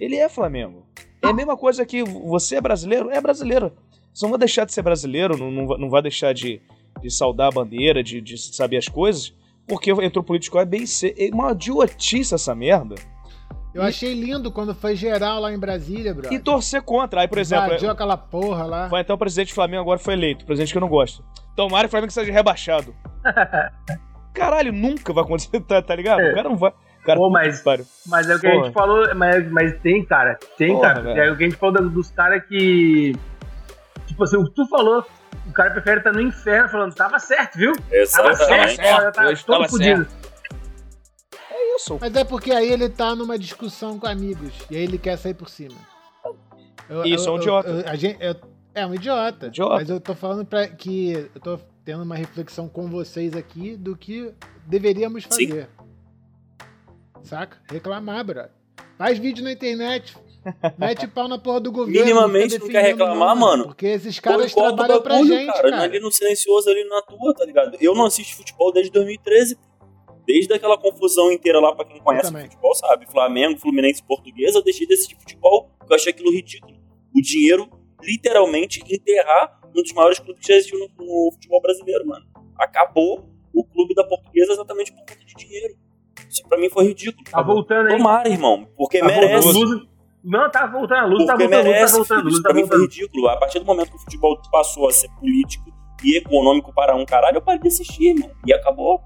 Ele 0.00 0.16
é 0.16 0.28
Flamengo. 0.28 0.84
É 1.22 1.28
a 1.28 1.32
mesma 1.32 1.56
coisa 1.56 1.86
que 1.86 2.02
você 2.02 2.56
é 2.56 2.60
brasileiro, 2.60 3.10
é 3.10 3.20
brasileiro. 3.20 3.72
Você 4.12 4.24
não 4.24 4.30
vai 4.30 4.38
deixar 4.38 4.64
de 4.64 4.72
ser 4.72 4.82
brasileiro, 4.82 5.36
não, 5.36 5.50
não, 5.50 5.78
não 5.78 5.90
vai 5.90 6.02
deixar 6.02 6.32
de, 6.32 6.60
de 7.00 7.10
saudar 7.10 7.48
a 7.48 7.50
bandeira, 7.50 8.02
de, 8.02 8.20
de 8.20 8.38
saber 8.38 8.78
as 8.78 8.88
coisas, 8.88 9.32
porque 9.66 9.90
entrou 9.90 10.24
político 10.24 10.58
A, 10.58 10.64
B 10.64 10.78
e 10.78 10.86
C. 10.86 11.14
É 11.18 11.34
uma 11.34 11.52
idiotice 11.52 12.34
essa 12.34 12.54
merda. 12.54 12.94
Eu 13.76 13.82
e... 13.82 13.88
achei 13.88 14.14
lindo 14.14 14.50
quando 14.50 14.74
foi 14.74 14.96
geral 14.96 15.38
lá 15.38 15.52
em 15.52 15.58
Brasília, 15.58 16.14
bro. 16.14 16.32
E 16.32 16.38
torcer 16.38 16.80
contra. 16.80 17.20
Aí, 17.20 17.28
por 17.28 17.38
exemplo. 17.38 17.66
Invadiu 17.66 17.90
aquela 17.90 18.16
porra 18.16 18.64
lá. 18.64 18.88
Foi 18.88 19.00
até 19.00 19.12
o 19.12 19.18
presidente 19.18 19.48
do 19.48 19.54
Flamengo 19.54 19.82
agora 19.82 19.98
foi 19.98 20.14
eleito. 20.14 20.46
Presidente 20.46 20.72
que 20.72 20.78
eu 20.78 20.80
não 20.80 20.88
gosto. 20.88 21.22
Tomara 21.54 21.82
que 21.82 21.88
o 21.88 21.90
Flamengo 21.90 22.12
seja 22.12 22.32
rebaixado. 22.32 22.94
Caralho, 24.32 24.72
nunca 24.72 25.12
vai 25.12 25.24
acontecer, 25.24 25.60
tá, 25.60 25.82
tá 25.82 25.94
ligado? 25.94 26.20
É. 26.20 26.30
O 26.30 26.34
cara 26.34 26.48
não 26.48 26.56
vai. 26.56 26.72
Cara, 27.04 27.18
Pô, 27.18 27.30
mas, 27.30 27.62
mas 28.06 28.28
é 28.28 28.34
o 28.34 28.40
que 28.40 28.48
Porra. 28.48 28.60
a 28.60 28.64
gente 28.64 28.74
falou, 28.74 29.14
mas, 29.14 29.52
mas 29.52 29.78
tem, 29.80 30.04
cara. 30.04 30.38
Tem, 30.56 30.74
Porra, 30.74 30.94
cara. 30.94 31.02
Velho. 31.02 31.20
É 31.20 31.32
o 31.32 31.36
que 31.36 31.44
a 31.44 31.48
gente 31.48 31.58
falou 31.58 31.88
dos 31.88 32.10
caras 32.10 32.42
que. 32.46 33.14
Tipo 34.06 34.24
assim, 34.24 34.36
o 34.38 34.44
que 34.44 34.54
tu 34.54 34.66
falou, 34.68 35.04
o 35.46 35.52
cara 35.52 35.70
prefere 35.70 35.98
estar 35.98 36.12
no 36.12 36.20
inferno 36.20 36.68
falando, 36.68 36.94
tava 36.94 37.18
certo, 37.18 37.58
viu? 37.58 37.72
Exatamente. 37.90 38.38
Tava 38.46 38.68
certo, 38.68 39.00
Olha, 39.00 39.12
tá 39.12 39.42
todo 39.46 39.68
fodido. 39.68 40.06
É. 41.78 41.98
Mas 42.00 42.14
é 42.16 42.24
porque 42.24 42.52
aí 42.52 42.70
ele 42.70 42.88
tá 42.88 43.14
numa 43.14 43.38
discussão 43.38 43.98
com 43.98 44.06
amigos. 44.06 44.52
E 44.70 44.76
aí 44.76 44.82
ele 44.82 44.98
quer 44.98 45.16
sair 45.16 45.34
por 45.34 45.48
cima. 45.48 45.76
Eu, 46.88 47.04
isso, 47.04 47.28
eu, 47.28 47.32
é 47.32 47.36
um 47.36 47.40
idiota. 47.40 47.68
Eu, 47.68 47.88
a 47.88 47.96
gente, 47.96 48.18
é 48.74 48.86
um 48.86 48.94
idiota. 48.94 49.46
idiota. 49.46 49.74
Mas 49.74 49.90
eu 49.90 50.00
tô 50.00 50.14
falando 50.14 50.44
pra 50.44 50.68
que. 50.68 51.12
Eu 51.34 51.40
tô 51.40 51.58
tendo 51.84 52.02
uma 52.02 52.16
reflexão 52.16 52.68
com 52.68 52.88
vocês 52.88 53.34
aqui 53.34 53.76
do 53.76 53.96
que 53.96 54.32
deveríamos 54.66 55.24
fazer. 55.24 55.68
Sim. 55.68 55.86
Saca? 57.22 57.58
Reclamar, 57.70 58.24
brother. 58.24 58.50
Faz 58.98 59.18
vídeo 59.18 59.42
na 59.42 59.52
internet. 59.52 60.16
Mete 60.78 61.06
pau 61.08 61.26
na 61.26 61.38
porra 61.38 61.60
do 61.60 61.72
governo. 61.72 62.00
Minimamente 62.00 62.58
não 62.58 62.68
quer 62.68 62.82
reclamar, 62.82 63.34
mano. 63.34 63.64
Porque 63.64 63.86
esses 63.86 64.20
caras 64.20 64.54
trabalham 64.54 65.02
pra 65.02 65.22
gente, 65.22 65.46
cara. 65.46 65.70
cara. 65.70 65.82
Ali 65.82 65.98
no 65.98 66.12
silencioso, 66.12 66.70
ali 66.70 66.84
na 66.84 67.02
tua, 67.02 67.34
tá 67.34 67.44
ligado? 67.44 67.76
Eu 67.80 67.94
não 67.94 68.06
assisto 68.06 68.36
futebol 68.36 68.72
desde 68.72 68.92
2013. 68.92 69.58
Desde 70.26 70.52
aquela 70.52 70.76
confusão 70.76 71.30
inteira 71.30 71.60
lá, 71.60 71.74
pra 71.74 71.84
quem 71.84 72.00
conhece 72.00 72.32
futebol, 72.32 72.74
sabe? 72.74 73.06
Flamengo, 73.10 73.58
Fluminense, 73.58 74.02
Portuguesa, 74.02 74.58
eu 74.58 74.62
deixei 74.62 74.86
de 74.86 74.94
assistir 74.94 75.16
futebol, 75.16 75.70
porque 75.78 75.92
eu 75.92 75.96
achei 75.96 76.12
aquilo 76.12 76.32
ridículo. 76.32 76.76
O 77.14 77.20
dinheiro, 77.22 77.68
literalmente, 78.02 78.82
enterrar 78.88 79.60
um 79.68 79.82
dos 79.82 79.92
maiores 79.92 80.18
clubes 80.18 80.40
que 80.40 80.48
já 80.52 80.58
existiu 80.58 80.78
no, 80.78 80.88
no 81.04 81.32
futebol 81.32 81.60
brasileiro, 81.62 82.06
mano. 82.06 82.26
Acabou 82.58 83.28
o 83.54 83.64
clube 83.64 83.94
da 83.94 84.04
Portuguesa 84.04 84.52
exatamente 84.52 84.92
por 84.92 85.00
conta 85.00 85.24
de 85.24 85.34
dinheiro. 85.34 85.74
Isso 86.28 86.42
pra 86.48 86.58
mim 86.58 86.68
foi 86.68 86.86
ridículo. 86.86 87.24
Tá 87.30 87.42
voltando 87.42 87.88
aí. 87.88 87.96
Tomara, 87.96 88.28
irmão, 88.28 88.66
porque 88.76 88.98
tá 88.98 89.06
merece. 89.06 89.52
Luz... 89.52 89.86
Não, 90.24 90.50
tá 90.50 90.66
voltando, 90.66 90.98
a 90.98 91.06
luz 91.06 91.24
tá 91.24 91.34
porque 91.34 91.48
tá 91.48 91.56
voltando, 91.56 91.72
merece, 91.72 91.96
luz 91.96 92.08
tá 92.08 92.14
voltando. 92.14 92.32
Isso 92.32 92.42
pra 92.42 92.54
mim 92.54 92.66
foi 92.66 92.80
ridículo. 92.80 93.28
A 93.28 93.36
partir 93.36 93.60
do 93.60 93.64
momento 93.64 93.90
que 93.90 93.96
o 93.96 94.00
futebol 94.00 94.40
passou 94.50 94.88
a 94.88 94.92
ser 94.92 95.08
político, 95.20 95.70
e 96.04 96.16
econômico 96.16 96.72
para 96.72 96.94
um 96.94 97.04
caralho, 97.04 97.38
eu 97.38 97.42
parei 97.42 97.60
de 97.60 97.68
assistir, 97.68 98.14
mano. 98.14 98.34
E 98.46 98.52
acabou. 98.52 99.00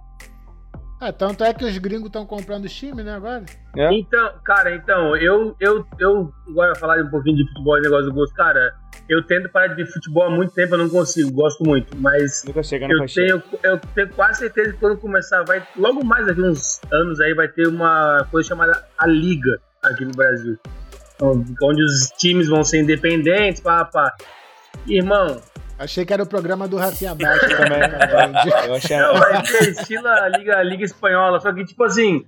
Ah, 1.01 1.11
tanto 1.11 1.43
é 1.43 1.55
que 1.55 1.65
os 1.65 1.79
gringos 1.79 2.09
estão 2.09 2.27
comprando 2.27 2.69
time, 2.69 3.03
né, 3.03 3.15
agora? 3.15 3.45
É. 3.75 3.91
Então, 3.95 4.35
cara, 4.45 4.75
então, 4.77 5.17
eu, 5.17 5.57
eu, 5.59 5.87
eu 5.99 6.31
agora 6.47 6.75
falar 6.75 7.03
um 7.03 7.09
pouquinho 7.09 7.37
de 7.37 7.49
futebol 7.49 7.79
e 7.79 7.81
negócio 7.81 8.05
do 8.07 8.13
gosto, 8.13 8.35
cara, 8.35 8.75
eu 9.09 9.23
tento 9.23 9.49
parar 9.49 9.69
de 9.69 9.77
ver 9.77 9.87
futebol 9.87 10.25
há 10.25 10.31
muito 10.31 10.53
tempo, 10.53 10.75
eu 10.75 10.79
não 10.79 10.91
consigo, 10.91 11.33
gosto 11.33 11.65
muito, 11.65 11.97
mas 11.97 12.45
Nunca 12.47 12.63
chega 12.63 12.87
eu 12.87 13.07
tenho, 13.07 13.43
eu 13.63 13.79
tenho 13.95 14.11
quase 14.11 14.41
certeza 14.41 14.73
que 14.73 14.79
quando 14.79 14.99
começar, 14.99 15.43
vai, 15.45 15.67
logo 15.75 16.05
mais 16.05 16.27
daqui 16.27 16.43
uns 16.43 16.83
anos 16.93 17.19
aí, 17.19 17.33
vai 17.33 17.49
ter 17.49 17.67
uma 17.67 18.27
coisa 18.31 18.51
chamada 18.51 18.87
a 18.99 19.07
Liga 19.07 19.59
aqui 19.83 20.05
no 20.05 20.13
Brasil. 20.13 20.59
Onde 21.23 21.83
os 21.83 22.11
times 22.19 22.49
vão 22.49 22.63
ser 22.63 22.83
independentes, 22.83 23.63
pá, 23.63 23.87
pá. 23.87 24.15
Irmão, 24.87 25.41
Achei 25.81 26.05
que 26.05 26.13
era 26.13 26.23
o 26.23 26.29
programa 26.29 26.69
do 26.69 26.77
Rafinha 26.77 27.15
Baixo 27.15 27.49
também. 27.57 27.81
eu 28.67 28.75
achei... 28.75 28.99
Não, 28.99 29.15
vai 29.15 29.43
ter 29.43 29.71
estilo 29.71 30.07
a 30.07 30.29
Liga, 30.29 30.59
a 30.59 30.63
Liga 30.63 30.85
Espanhola, 30.85 31.41
só 31.41 31.55
que 31.55 31.65
tipo 31.65 31.83
assim, 31.85 32.23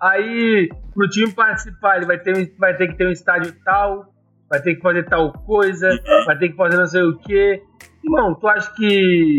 aí 0.00 0.70
pro 0.94 1.06
time 1.10 1.30
participar, 1.30 1.98
ele 1.98 2.06
vai 2.06 2.18
ter, 2.18 2.54
vai 2.58 2.74
ter 2.74 2.88
que 2.88 2.94
ter 2.96 3.06
um 3.06 3.10
estádio 3.12 3.54
tal, 3.62 4.06
vai 4.48 4.62
ter 4.62 4.76
que 4.76 4.80
fazer 4.80 5.04
tal 5.04 5.30
coisa, 5.32 5.86
vai 6.24 6.38
ter 6.38 6.48
que 6.48 6.56
fazer 6.56 6.78
não 6.78 6.86
sei 6.86 7.02
o 7.02 7.18
quê. 7.18 7.62
Irmão, 8.02 8.34
tu 8.34 8.48
acha 8.48 8.72
que 8.74 9.38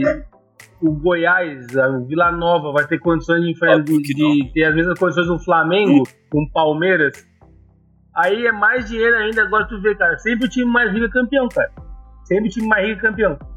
o 0.80 0.92
Goiás, 0.92 1.76
a 1.76 1.88
Vila 2.06 2.32
Nova, 2.32 2.72
vai 2.72 2.86
ter 2.86 3.00
condições 3.00 3.42
de, 3.42 3.54
de, 3.84 4.14
de 4.14 4.52
ter 4.54 4.66
as 4.66 4.76
mesmas 4.76 5.00
condições 5.00 5.26
do 5.26 5.40
Flamengo 5.40 6.04
com 6.30 6.44
o 6.44 6.52
Palmeiras? 6.52 7.26
Aí 8.16 8.46
é 8.46 8.52
mais 8.52 8.88
dinheiro 8.88 9.16
ainda, 9.18 9.42
agora 9.42 9.68
tu 9.68 9.82
vê, 9.82 9.96
cara. 9.96 10.20
Sempre 10.20 10.46
o 10.46 10.50
time 10.50 10.72
mais 10.72 10.92
rico 10.92 11.06
é 11.06 11.10
campeão, 11.10 11.50
cara. 11.50 11.72
Sempre 12.26 12.48
o 12.48 12.52
time 12.52 12.68
mais 12.68 12.88
rico 12.88 13.00
é 13.00 13.10
campeão. 13.10 13.55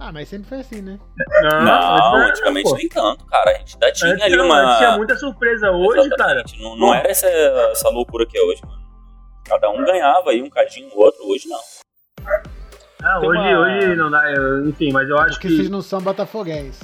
Ah, 0.00 0.10
mas 0.10 0.30
sempre 0.30 0.48
foi 0.48 0.60
assim, 0.60 0.80
né? 0.80 0.98
Não, 1.42 1.60
não 1.60 2.28
antigamente 2.28 2.72
nem 2.72 2.88
tanto, 2.88 3.22
cara. 3.26 3.50
A 3.50 3.58
gente 3.58 3.74
ainda 3.74 3.92
tinha 3.92 4.12
antes 4.12 4.24
ali 4.24 4.36
não, 4.36 4.46
uma. 4.46 4.78
Tinha 4.78 4.96
muita 4.96 5.14
surpresa 5.14 5.70
hoje, 5.70 6.06
Exatamente. 6.06 6.52
cara. 6.56 6.64
Não, 6.64 6.76
não 6.76 6.94
era 6.94 7.10
essa, 7.10 7.28
essa 7.28 7.90
loucura 7.90 8.24
que 8.24 8.38
é 8.38 8.40
hoje, 8.42 8.62
mano. 8.64 8.80
Cada 9.46 9.68
um 9.68 9.84
ganhava 9.84 10.30
aí 10.30 10.42
um 10.42 10.48
cadinho, 10.48 10.88
o 10.94 11.00
outro, 11.00 11.22
hoje 11.28 11.46
não. 11.48 11.60
Ah, 13.02 13.18
hoje, 13.18 13.40
uma... 13.40 13.60
hoje 13.60 13.94
não 13.94 14.10
dá, 14.10 14.22
enfim, 14.66 14.90
mas 14.90 15.06
eu 15.06 15.18
acho 15.18 15.38
que. 15.38 15.48
que 15.48 15.56
vocês 15.56 15.68
não 15.68 15.82
são 15.82 16.00
botafoguenses. 16.00 16.80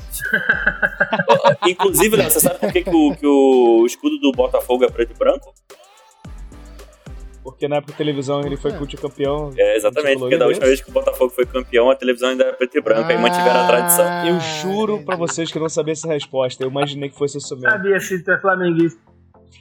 Inclusive, 1.66 2.16
Léo, 2.16 2.30
você 2.30 2.40
sabe 2.40 2.58
por 2.58 2.70
que, 2.70 2.82
que, 2.82 2.90
o, 2.90 3.16
que 3.16 3.26
o 3.26 3.86
escudo 3.86 4.18
do 4.18 4.30
Botafogo 4.32 4.84
é 4.84 4.90
preto 4.90 5.12
e 5.12 5.18
branco? 5.18 5.54
Porque 7.46 7.68
na 7.68 7.76
época 7.76 7.92
da 7.92 7.98
televisão 7.98 8.40
ele 8.40 8.56
foi 8.56 8.72
multicampeão. 8.72 9.52
É, 9.56 9.76
exatamente, 9.76 10.18
porque 10.18 10.36
da 10.36 10.48
última 10.48 10.66
vez 10.66 10.80
que 10.80 10.90
o 10.90 10.92
Botafogo 10.92 11.30
foi 11.30 11.46
campeão, 11.46 11.88
a 11.88 11.94
televisão 11.94 12.30
ainda 12.30 12.42
era 12.42 12.52
preto 12.54 12.76
e 12.76 12.80
branco, 12.80 13.02
ah, 13.02 13.12
aí 13.12 13.16
mantiveram 13.16 13.60
a 13.60 13.66
tradição. 13.68 14.26
Eu 14.26 14.40
juro 14.40 15.04
pra 15.04 15.14
vocês 15.14 15.52
que 15.52 15.56
eu 15.56 15.62
não 15.62 15.68
sabia 15.68 15.92
essa 15.92 16.08
resposta, 16.08 16.64
eu 16.64 16.68
imaginei 16.68 17.08
que 17.08 17.16
fosse 17.16 17.38
isso 17.38 17.54
mesmo. 17.54 17.70
Sabia 17.70 18.00
se 18.00 18.20
tu 18.24 18.32
é 18.32 18.40
flamenguista. 18.40 19.00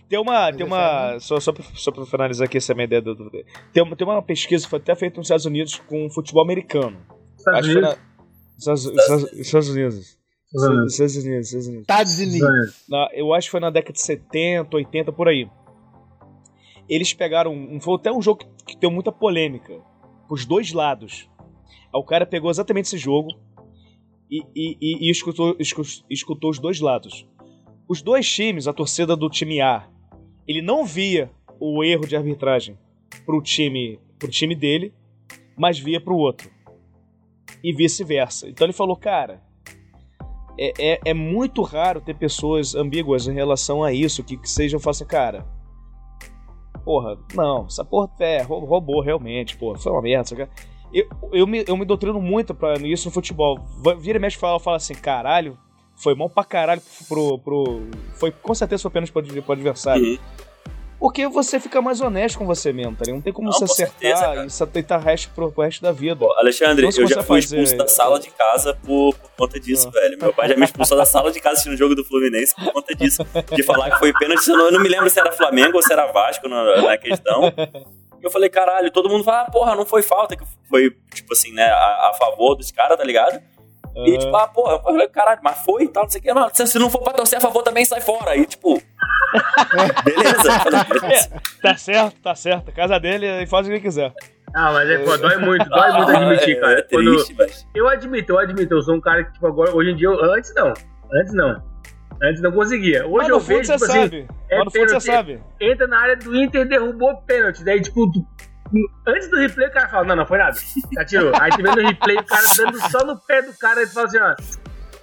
Tem 0.09 0.17
uma. 0.17 0.51
Tem 0.51 0.65
uma 0.65 1.19
só, 1.19 1.39
só, 1.39 1.53
pra, 1.53 1.63
só 1.75 1.91
pra 1.91 2.07
finalizar 2.07 2.47
aqui 2.47 2.57
essa 2.57 2.73
minha 2.73 2.85
ideia 2.85 3.03
do. 3.03 3.13
do 3.13 3.29
tem, 3.71 3.83
uma, 3.83 3.95
tem 3.95 4.07
uma 4.07 4.19
pesquisa 4.23 4.63
que 4.63 4.69
foi 4.71 4.79
até 4.79 4.95
feita 4.95 5.17
nos 5.17 5.27
Estados 5.27 5.45
Unidos 5.45 5.75
com 5.87 6.09
futebol 6.09 6.41
americano. 6.41 6.97
Estados 7.37 7.69
Unidos? 7.69 7.97
Estados, 8.57 8.85
Unidos. 8.87 9.31
Estados 9.39 9.69
Unidos, 9.69 10.17
Estados 10.91 11.17
Unidos. 11.67 11.81
Estados 11.81 12.17
Unidos. 12.17 12.83
Na, 12.89 13.09
eu 13.13 13.31
acho 13.31 13.45
que 13.45 13.51
foi 13.51 13.59
na 13.59 13.69
década 13.69 13.93
de 13.93 14.01
70, 14.01 14.75
80, 14.75 15.11
por 15.11 15.27
aí 15.27 15.47
eles 16.89 17.13
pegaram. 17.13 17.53
Um, 17.53 17.79
foi 17.79 17.95
até 17.95 18.11
um 18.11 18.21
jogo 18.21 18.39
que, 18.39 18.73
que 18.73 18.77
deu 18.77 18.91
muita 18.91 19.11
polêmica. 19.11 19.81
Os 20.29 20.45
dois 20.45 20.71
lados. 20.71 21.29
O 21.93 22.03
cara 22.03 22.25
pegou 22.25 22.49
exatamente 22.49 22.85
esse 22.85 22.97
jogo 22.97 23.29
e, 24.29 24.41
e, 24.55 24.77
e, 24.81 25.07
e 25.07 25.11
escutou, 25.11 25.55
escutou, 26.09 26.49
os 26.49 26.59
dois 26.59 26.79
lados. 26.79 27.27
Os 27.87 28.01
dois 28.01 28.29
times, 28.29 28.67
a 28.67 28.73
torcida 28.73 29.15
do 29.15 29.29
time 29.29 29.61
A, 29.61 29.87
ele 30.47 30.61
não 30.61 30.83
via 30.83 31.31
o 31.59 31.83
erro 31.83 32.05
de 32.07 32.15
arbitragem 32.15 32.77
pro 33.25 33.41
time, 33.41 33.99
pro 34.19 34.29
time 34.29 34.55
dele, 34.55 34.93
mas 35.57 35.79
via 35.79 36.01
pro 36.01 36.17
outro. 36.17 36.49
E 37.63 37.71
vice-versa. 37.71 38.49
Então 38.49 38.65
ele 38.65 38.73
falou, 38.73 38.97
cara, 38.97 39.41
é, 40.57 40.73
é, 40.93 40.99
é, 41.05 41.13
muito 41.13 41.61
raro 41.61 42.01
ter 42.01 42.15
pessoas 42.15 42.75
ambíguas 42.75 43.27
em 43.27 43.33
relação 43.33 43.83
a 43.83 43.93
isso, 43.93 44.23
que, 44.23 44.37
que 44.37 44.49
sejam, 44.49 44.79
façam, 44.79 45.05
cara, 45.05 45.45
porra, 46.85 47.17
não, 47.33 47.65
essa 47.65 47.83
porra 47.83 48.09
é, 48.19 48.43
roubou 48.43 49.01
realmente, 49.01 49.57
porra, 49.57 49.79
foi 49.79 49.91
uma 49.91 50.01
merda. 50.03 50.47
Eu, 50.93 51.07
eu, 51.33 51.47
me, 51.47 51.65
eu 51.67 51.75
me 51.75 51.83
doutrino 51.83 52.21
muito 52.21 52.53
pra 52.53 52.75
isso 52.75 53.07
no 53.09 53.13
futebol. 53.13 53.59
Vira 53.99 54.19
e 54.19 54.21
mexe 54.21 54.37
fala, 54.37 54.59
fala 54.59 54.77
assim, 54.77 54.93
caralho, 54.93 55.57
foi 55.95 56.13
mal 56.13 56.29
pra 56.29 56.43
caralho 56.43 56.81
pro. 57.09 57.39
pro 57.39 57.81
foi, 58.13 58.31
com 58.31 58.53
certeza 58.53 58.83
foi 58.83 58.89
apenas 58.89 59.09
pro, 59.09 59.23
pro 59.23 59.53
adversário. 59.53 60.03
Uhum. 60.05 60.17
Porque 60.99 61.27
você 61.27 61.59
fica 61.59 61.81
mais 61.81 62.01
honesto 62.01 62.37
com 62.37 62.45
você 62.45 62.71
mesmo, 62.71 62.95
tá 62.95 63.09
Não 63.11 63.21
tem 63.21 63.33
como 63.33 63.49
não, 63.49 63.53
você 63.53 63.65
acertar 63.65 64.27
certeza, 64.27 64.63
e 64.63 64.67
tentar 64.67 64.97
resto 64.97 65.29
pro, 65.35 65.51
pro 65.51 65.63
resto 65.63 65.81
da 65.81 65.91
vida. 65.91 66.15
Pô, 66.15 66.31
Alexandre, 66.37 66.87
então, 66.87 67.01
eu 67.01 67.07
já 67.07 67.23
fui 67.23 67.41
fazer... 67.41 67.57
expulso 67.57 67.77
da 67.77 67.87
sala 67.87 68.19
de 68.19 68.29
casa 68.29 68.77
por, 68.85 69.13
por 69.15 69.31
conta 69.37 69.59
disso, 69.59 69.87
ah. 69.87 69.91
velho. 69.91 70.17
Meu 70.19 70.33
pai 70.33 70.49
já 70.49 70.55
me 70.55 70.63
expulsou 70.63 70.97
da 70.97 71.05
sala 71.05 71.31
de 71.31 71.39
casa 71.39 71.53
assistindo 71.53 71.73
o 71.73 71.77
jogo 71.77 71.95
do 71.95 72.03
Fluminense 72.03 72.55
por 72.55 72.71
conta 72.71 72.95
disso. 72.95 73.25
De 73.53 73.63
falar 73.63 73.91
que 73.91 73.99
foi 73.99 74.13
pênalti. 74.13 74.47
Eu 74.47 74.57
não, 74.57 74.65
eu 74.65 74.71
não 74.71 74.79
me 74.81 74.89
lembro 74.89 75.09
se 75.09 75.19
era 75.19 75.31
Flamengo 75.31 75.77
ou 75.77 75.83
se 75.83 75.91
era 75.91 76.11
Vasco 76.11 76.47
na, 76.47 76.81
na 76.81 76.97
questão. 76.97 77.53
Eu 78.21 78.31
falei, 78.31 78.49
caralho, 78.49 78.89
todo 78.89 79.07
mundo 79.07 79.23
fala, 79.23 79.41
ah, 79.41 79.51
porra, 79.51 79.75
não 79.75 79.85
foi 79.85 80.01
falta, 80.01 80.35
que 80.35 80.43
foi, 80.67 80.89
tipo 81.13 81.31
assim, 81.31 81.51
né, 81.53 81.65
a, 81.65 82.09
a 82.09 82.13
favor 82.17 82.55
dos 82.55 82.71
caras, 82.71 82.97
tá 82.97 83.03
ligado? 83.03 83.39
Uhum. 83.95 84.07
E 84.07 84.17
tipo, 84.17 84.35
ah, 84.35 84.47
porra, 84.47 84.73
eu 84.73 84.79
falei, 84.79 85.07
caralho, 85.07 85.39
mas 85.41 85.63
foi 85.63 85.83
e 85.83 85.87
tal, 85.87 86.03
não 86.03 86.09
sei 86.09 86.19
o 86.19 86.23
que. 86.23 86.33
Mano, 86.33 86.49
se 86.53 86.79
não 86.79 86.89
for 86.89 87.01
pra 87.01 87.13
torcer 87.13 87.37
a 87.37 87.41
favor 87.41 87.63
também, 87.63 87.85
sai 87.85 88.01
fora. 88.01 88.35
E 88.35 88.45
tipo. 88.45 88.81
beleza. 90.03 90.51
É, 91.05 91.61
tá 91.61 91.77
certo, 91.77 92.21
tá 92.21 92.35
certo. 92.35 92.71
Casa 92.73 92.99
dele 92.99 93.43
e 93.43 93.47
faz 93.47 93.67
o 93.67 93.71
que 93.71 93.79
quiser. 93.79 94.13
Ah, 94.53 94.71
mas 94.71 94.89
é, 94.89 94.97
pô, 94.99 95.17
dói 95.17 95.37
muito, 95.37 95.67
dói 95.69 95.91
muito 95.91 96.11
ah, 96.11 96.17
admitir, 96.17 96.59
cara. 96.59 96.75
É, 96.75 96.79
é 96.79 96.81
triste, 96.81 97.33
Quando... 97.33 97.37
mas... 97.37 97.67
Eu 97.75 97.89
admito, 97.89 98.31
eu 98.31 98.39
admito, 98.39 98.73
eu 98.73 98.81
sou 98.81 98.95
um 98.95 99.01
cara 99.01 99.23
que, 99.25 99.33
tipo, 99.33 99.47
agora, 99.47 99.75
hoje 99.75 99.91
em 99.91 99.95
dia, 99.95 100.07
eu... 100.07 100.33
antes 100.33 100.53
não. 100.55 100.73
Antes 101.13 101.33
não. 101.33 101.61
Antes 102.21 102.41
não 102.41 102.51
conseguia. 102.51 103.05
Hoje 103.05 103.29
eu 103.29 103.39
vejo, 103.39 103.73
tipo 103.73 103.73
assim, 103.73 104.01
sabe. 104.01 104.27
É 104.49 104.63
pênalti, 104.69 104.91
você 104.93 105.11
sabe. 105.11 105.41
Entra 105.59 105.87
na 105.87 105.99
área 105.99 106.15
do 106.15 106.35
Inter, 106.35 106.65
derrubou 106.65 107.17
pênalti. 107.23 107.63
Daí, 107.63 107.81
tipo, 107.81 108.09
Antes 109.07 109.29
do 109.29 109.37
replay, 109.37 109.67
o 109.67 109.71
cara 109.71 109.89
fala: 109.89 110.05
Não, 110.05 110.15
não 110.15 110.25
foi 110.25 110.37
nada. 110.37 110.57
Já 110.93 111.05
tirou. 111.05 111.31
Aí 111.39 111.51
tu 111.51 111.57
vê 111.63 111.69
no 111.69 111.87
replay, 111.87 112.17
o 112.17 112.25
cara 112.25 112.43
dando 112.57 112.79
só 112.89 113.05
no 113.05 113.17
pé 113.19 113.41
do 113.41 113.53
cara 113.57 113.83
e 113.83 113.87
fala 113.87 114.07
assim: 114.07 114.17
Ó, 114.17 114.35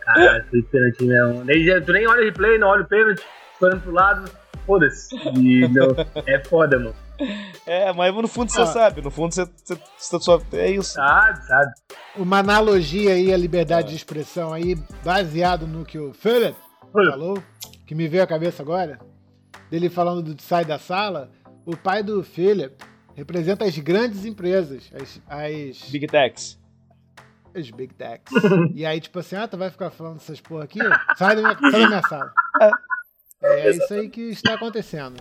caralho, 0.01 0.45
foi 0.51 0.63
pênalti 0.63 1.05
mesmo. 1.05 1.45
Daí 1.45 1.81
tu 1.83 1.93
nem 1.93 2.07
olha 2.07 2.23
o 2.23 2.25
replay, 2.25 2.59
não 2.59 2.69
olha 2.69 2.83
o 2.83 2.87
pênalti, 2.87 3.23
olhando 3.61 3.81
pro 3.83 3.93
lado, 3.93 4.31
foda-se. 4.67 5.09
É 6.27 6.45
foda, 6.45 6.79
mano. 6.79 6.95
É, 7.67 7.93
mas 7.93 8.15
no 8.15 8.27
fundo 8.27 8.51
você 8.51 8.63
ah. 8.63 8.67
sabe, 8.67 9.01
no 9.01 9.11
fundo 9.11 9.35
você, 9.35 9.45
você, 9.45 9.79
você 9.97 10.21
só. 10.21 10.41
É 10.53 10.71
isso. 10.71 10.95
Sabe, 10.95 11.47
sabe. 11.47 11.73
Uma 12.17 12.39
analogia 12.39 13.13
aí 13.13 13.33
à 13.33 13.37
liberdade 13.37 13.87
ah. 13.87 13.91
de 13.91 13.97
expressão 13.97 14.53
aí, 14.53 14.77
baseado 15.05 15.67
no 15.67 15.85
que 15.85 15.99
o 15.99 16.13
Philip 16.13 16.57
falou, 16.93 17.43
que 17.87 17.95
me 17.95 18.09
veio 18.09 18.23
à 18.23 18.27
cabeça 18.27 18.63
agora, 18.63 18.99
dele 19.71 19.89
falando 19.89 20.35
do 20.35 20.43
sai 20.43 20.65
da 20.65 20.79
sala. 20.79 21.31
O 21.65 21.77
pai 21.77 22.03
do 22.03 22.25
Philip 22.25 22.75
representa 23.15 23.65
as 23.65 23.79
grandes 23.79 24.25
empresas, 24.25 24.91
as, 24.95 25.21
as... 25.29 25.91
Big 25.91 26.07
Techs. 26.07 26.59
As 27.55 27.71
Big 27.71 27.95
Techs. 27.95 28.33
e 28.75 28.87
aí, 28.87 29.01
tipo 29.01 29.19
assim, 29.19 29.37
ah, 29.37 29.47
tu 29.47 29.57
vai 29.57 29.71
ficar 29.71 29.91
falando 29.91 30.17
essas 30.17 30.41
porra 30.41 30.65
aqui? 30.65 30.81
Sai 31.17 31.37
da 31.37 31.43
minha, 31.43 31.59
sai 31.59 31.81
da 31.81 31.89
minha 31.89 32.03
sala. 32.03 32.33
É, 33.43 33.61
é 33.61 33.71
isso 33.71 33.95
aí 33.95 34.09
que 34.09 34.23
está 34.31 34.55
acontecendo. 34.55 35.17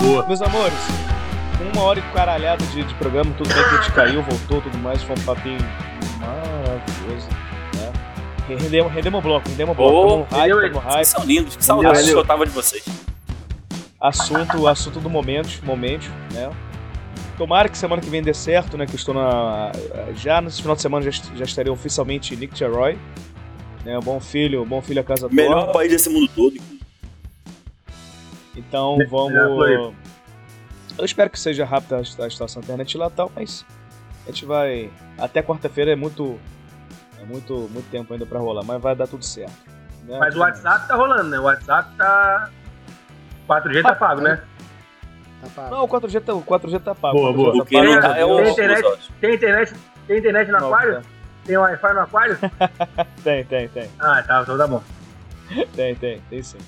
Boa. 0.00 0.26
Meus 0.26 0.40
amores, 0.40 1.09
uma 1.80 1.88
hora 1.88 1.98
e 1.98 2.02
caralhada 2.12 2.64
de, 2.66 2.82
de 2.84 2.94
programa, 2.94 3.32
tudo 3.38 3.48
bem 3.48 3.62
que 3.62 3.74
a 3.74 3.76
gente 3.78 3.92
caiu, 3.92 4.22
voltou, 4.22 4.60
tudo 4.60 4.76
mais, 4.78 5.02
foi 5.02 5.16
um 5.16 5.20
papinho 5.22 5.58
maravilhoso, 6.20 7.28
né? 7.74 7.92
Rendemos, 8.48 8.92
rendemos 8.92 9.22
bloco, 9.22 9.48
rendemos 9.48 9.76
bloco. 9.76 10.26
Oh, 10.30 10.34
hype, 10.36 10.52
hype. 10.52 10.82
Vocês 10.82 11.08
são 11.08 11.24
lindos, 11.24 11.56
que 11.56 11.64
saudades 11.64 12.04
que 12.04 12.12
eu 12.12 12.24
tava 12.24 12.44
de 12.44 12.52
vocês. 12.52 12.84
Assunto, 13.98 14.66
assunto 14.66 15.00
do 15.00 15.08
momento, 15.08 15.60
momento, 15.64 16.10
né? 16.32 16.50
Tomara 17.38 17.68
que 17.68 17.78
semana 17.78 18.02
que 18.02 18.10
vem 18.10 18.22
dê 18.22 18.34
certo, 18.34 18.76
né? 18.76 18.84
Que 18.84 18.92
eu 18.92 18.96
estou 18.96 19.14
na. 19.14 19.72
Já 20.14 20.42
nesse 20.42 20.60
final 20.60 20.76
de 20.76 20.82
semana 20.82 21.10
já, 21.10 21.22
já 21.34 21.44
estarei 21.44 21.72
oficialmente 21.72 22.36
Nick 22.36 22.58
Geroy. 22.58 22.98
Né, 23.84 23.98
bom 24.02 24.20
filho, 24.20 24.62
bom 24.66 24.82
filho 24.82 25.00
a 25.00 25.04
casa 25.04 25.22
toda. 25.22 25.34
Melhor 25.34 25.72
país 25.72 25.90
desse 25.90 26.10
mundo 26.10 26.30
todo. 26.34 26.54
Então 28.54 28.98
vamos. 29.08 29.94
Eu 31.00 31.06
espero 31.06 31.30
que 31.30 31.40
seja 31.40 31.64
rápida 31.64 31.96
a 31.96 32.26
estação 32.26 32.60
internet 32.60 32.98
lá 32.98 33.06
e 33.06 33.10
tal, 33.10 33.32
mas 33.34 33.64
a 34.26 34.30
gente 34.30 34.44
vai. 34.44 34.90
Até 35.18 35.42
quarta-feira 35.42 35.92
é 35.92 35.96
muito. 35.96 36.38
É 37.18 37.24
muito, 37.24 37.54
muito 37.72 37.90
tempo 37.90 38.12
ainda 38.12 38.26
pra 38.26 38.38
rolar, 38.38 38.62
mas 38.62 38.80
vai 38.80 38.94
dar 38.94 39.06
tudo 39.06 39.24
certo. 39.24 39.56
Né? 40.04 40.18
Mas 40.18 40.36
o 40.36 40.40
WhatsApp 40.40 40.86
tá 40.86 40.94
rolando, 40.94 41.30
né? 41.30 41.38
O 41.38 41.44
WhatsApp 41.44 41.96
tá. 41.96 42.50
4G 43.48 43.82
tá 43.82 43.94
pago, 43.94 44.20
né? 44.20 44.42
Tá 45.40 45.48
pago. 45.56 45.74
Não, 45.74 45.84
o 45.84 45.88
4G 45.88 46.20
tá, 46.20 46.34
o 46.34 46.42
4G 46.42 46.80
tá 46.80 46.94
pago. 46.94 47.16
Boa, 47.16 47.32
boa. 47.32 47.56
O 47.56 47.64
que 47.64 47.70
tem, 47.70 48.00
tá, 48.00 48.18
é 48.18 48.24
o, 48.24 48.36
tem, 48.36 48.52
internet, 48.52 48.98
tem, 49.20 49.34
internet, 49.34 49.74
tem 50.06 50.18
internet 50.18 50.50
no 50.50 50.56
aquário? 50.58 50.94
Tá. 50.96 51.02
Tem 51.46 51.56
Wi-Fi 51.56 51.94
no 51.94 52.00
aquário? 52.00 52.38
tem, 53.24 53.44
tem, 53.46 53.68
tem. 53.68 53.90
Ah, 53.98 54.22
tá, 54.22 54.42
então 54.42 54.58
tá 54.58 54.66
bom. 54.66 54.82
tem, 55.74 55.94
tem, 55.94 56.20
tem 56.28 56.42
sim. 56.42 56.58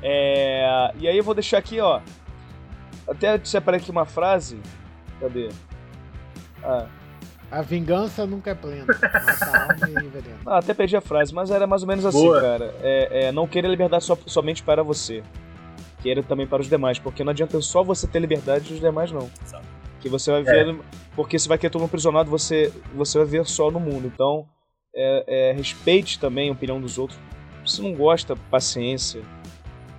É, 0.00 0.92
e 0.96 1.08
aí 1.08 1.18
eu 1.18 1.24
vou 1.24 1.34
deixar 1.34 1.58
aqui, 1.58 1.80
ó. 1.80 2.00
Até 3.10 3.40
separei 3.44 3.80
aqui 3.80 3.90
uma 3.90 4.06
frase. 4.06 4.60
Cadê? 5.18 5.48
Ah. 6.62 6.86
A 7.50 7.62
vingança 7.62 8.24
nunca 8.24 8.50
é 8.50 8.54
plena. 8.54 8.86
ah, 10.46 10.58
até 10.58 10.72
perdi 10.72 10.96
a 10.96 11.00
frase, 11.00 11.34
mas 11.34 11.50
era 11.50 11.66
mais 11.66 11.82
ou 11.82 11.88
menos 11.88 12.06
assim, 12.06 12.24
Boa. 12.24 12.40
cara. 12.40 12.74
É, 12.80 13.24
é, 13.24 13.32
não 13.32 13.48
querer 13.48 13.68
liberdade 13.68 14.04
so, 14.04 14.16
somente 14.26 14.62
para 14.62 14.84
você. 14.84 15.24
Queira 16.00 16.22
também 16.22 16.46
para 16.46 16.62
os 16.62 16.68
demais. 16.68 17.00
Porque 17.00 17.24
não 17.24 17.32
adianta 17.32 17.60
só 17.60 17.82
você 17.82 18.06
ter 18.06 18.20
liberdade 18.20 18.70
e 18.70 18.74
os 18.74 18.80
demais 18.80 19.10
não. 19.10 19.28
Que 20.00 20.08
você 20.08 20.30
vai 20.30 20.42
ver. 20.44 20.68
É. 20.68 20.78
Porque 21.16 21.38
se 21.38 21.48
vai 21.48 21.58
querer 21.58 21.70
todo 21.70 21.82
mundo 21.82 21.90
prisionado, 21.90 22.30
você, 22.30 22.72
você 22.94 23.18
vai 23.18 23.26
ver 23.26 23.44
só 23.44 23.68
no 23.68 23.80
mundo. 23.80 24.06
Então, 24.06 24.46
é, 24.94 25.50
é, 25.50 25.52
respeite 25.52 26.20
também 26.20 26.50
a 26.50 26.52
opinião 26.52 26.80
dos 26.80 26.98
outros. 26.98 27.18
Se 27.66 27.82
não 27.82 27.92
gosta, 27.92 28.36
paciência. 28.48 29.22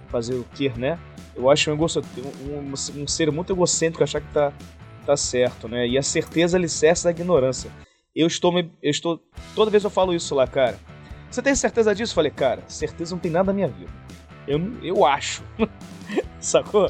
Fazer 0.08 0.36
o 0.36 0.46
que, 0.56 0.70
né? 0.70 0.98
Eu 1.36 1.50
acho 1.50 1.72
um, 1.72 1.76
um, 1.76 2.74
um, 3.02 3.08
ser 3.08 3.32
muito 3.32 3.54
egocêntrico 3.54 4.04
achar 4.04 4.22
que 4.22 4.34
tá 4.34 4.54
tá 5.06 5.18
certo, 5.18 5.68
né? 5.68 5.88
E 5.88 5.98
a 5.98 6.04
certeza 6.04 6.58
alicerce 6.58 7.04
da 7.04 7.12
ignorância. 7.12 7.72
Eu 8.16 8.28
estou, 8.28 8.52
me, 8.52 8.72
eu 8.82 8.92
estou. 8.92 9.22
Toda 9.56 9.72
vez 9.72 9.84
eu 9.84 9.90
falo 9.90 10.14
isso 10.14 10.36
lá, 10.36 10.46
cara. 10.46 10.78
Você 11.30 11.42
tem 11.42 11.56
certeza 11.56 11.96
disso? 11.96 12.12
Eu 12.12 12.16
falei, 12.16 12.32
cara, 12.32 12.64
certeza 12.68 13.16
não 13.16 13.20
tem 13.20 13.32
nada 13.32 13.48
na 13.48 13.54
minha 13.54 13.68
vida. 13.68 13.92
Eu, 14.48 14.60
eu 14.84 15.06
acho. 15.06 15.44
Sacou? 16.40 16.90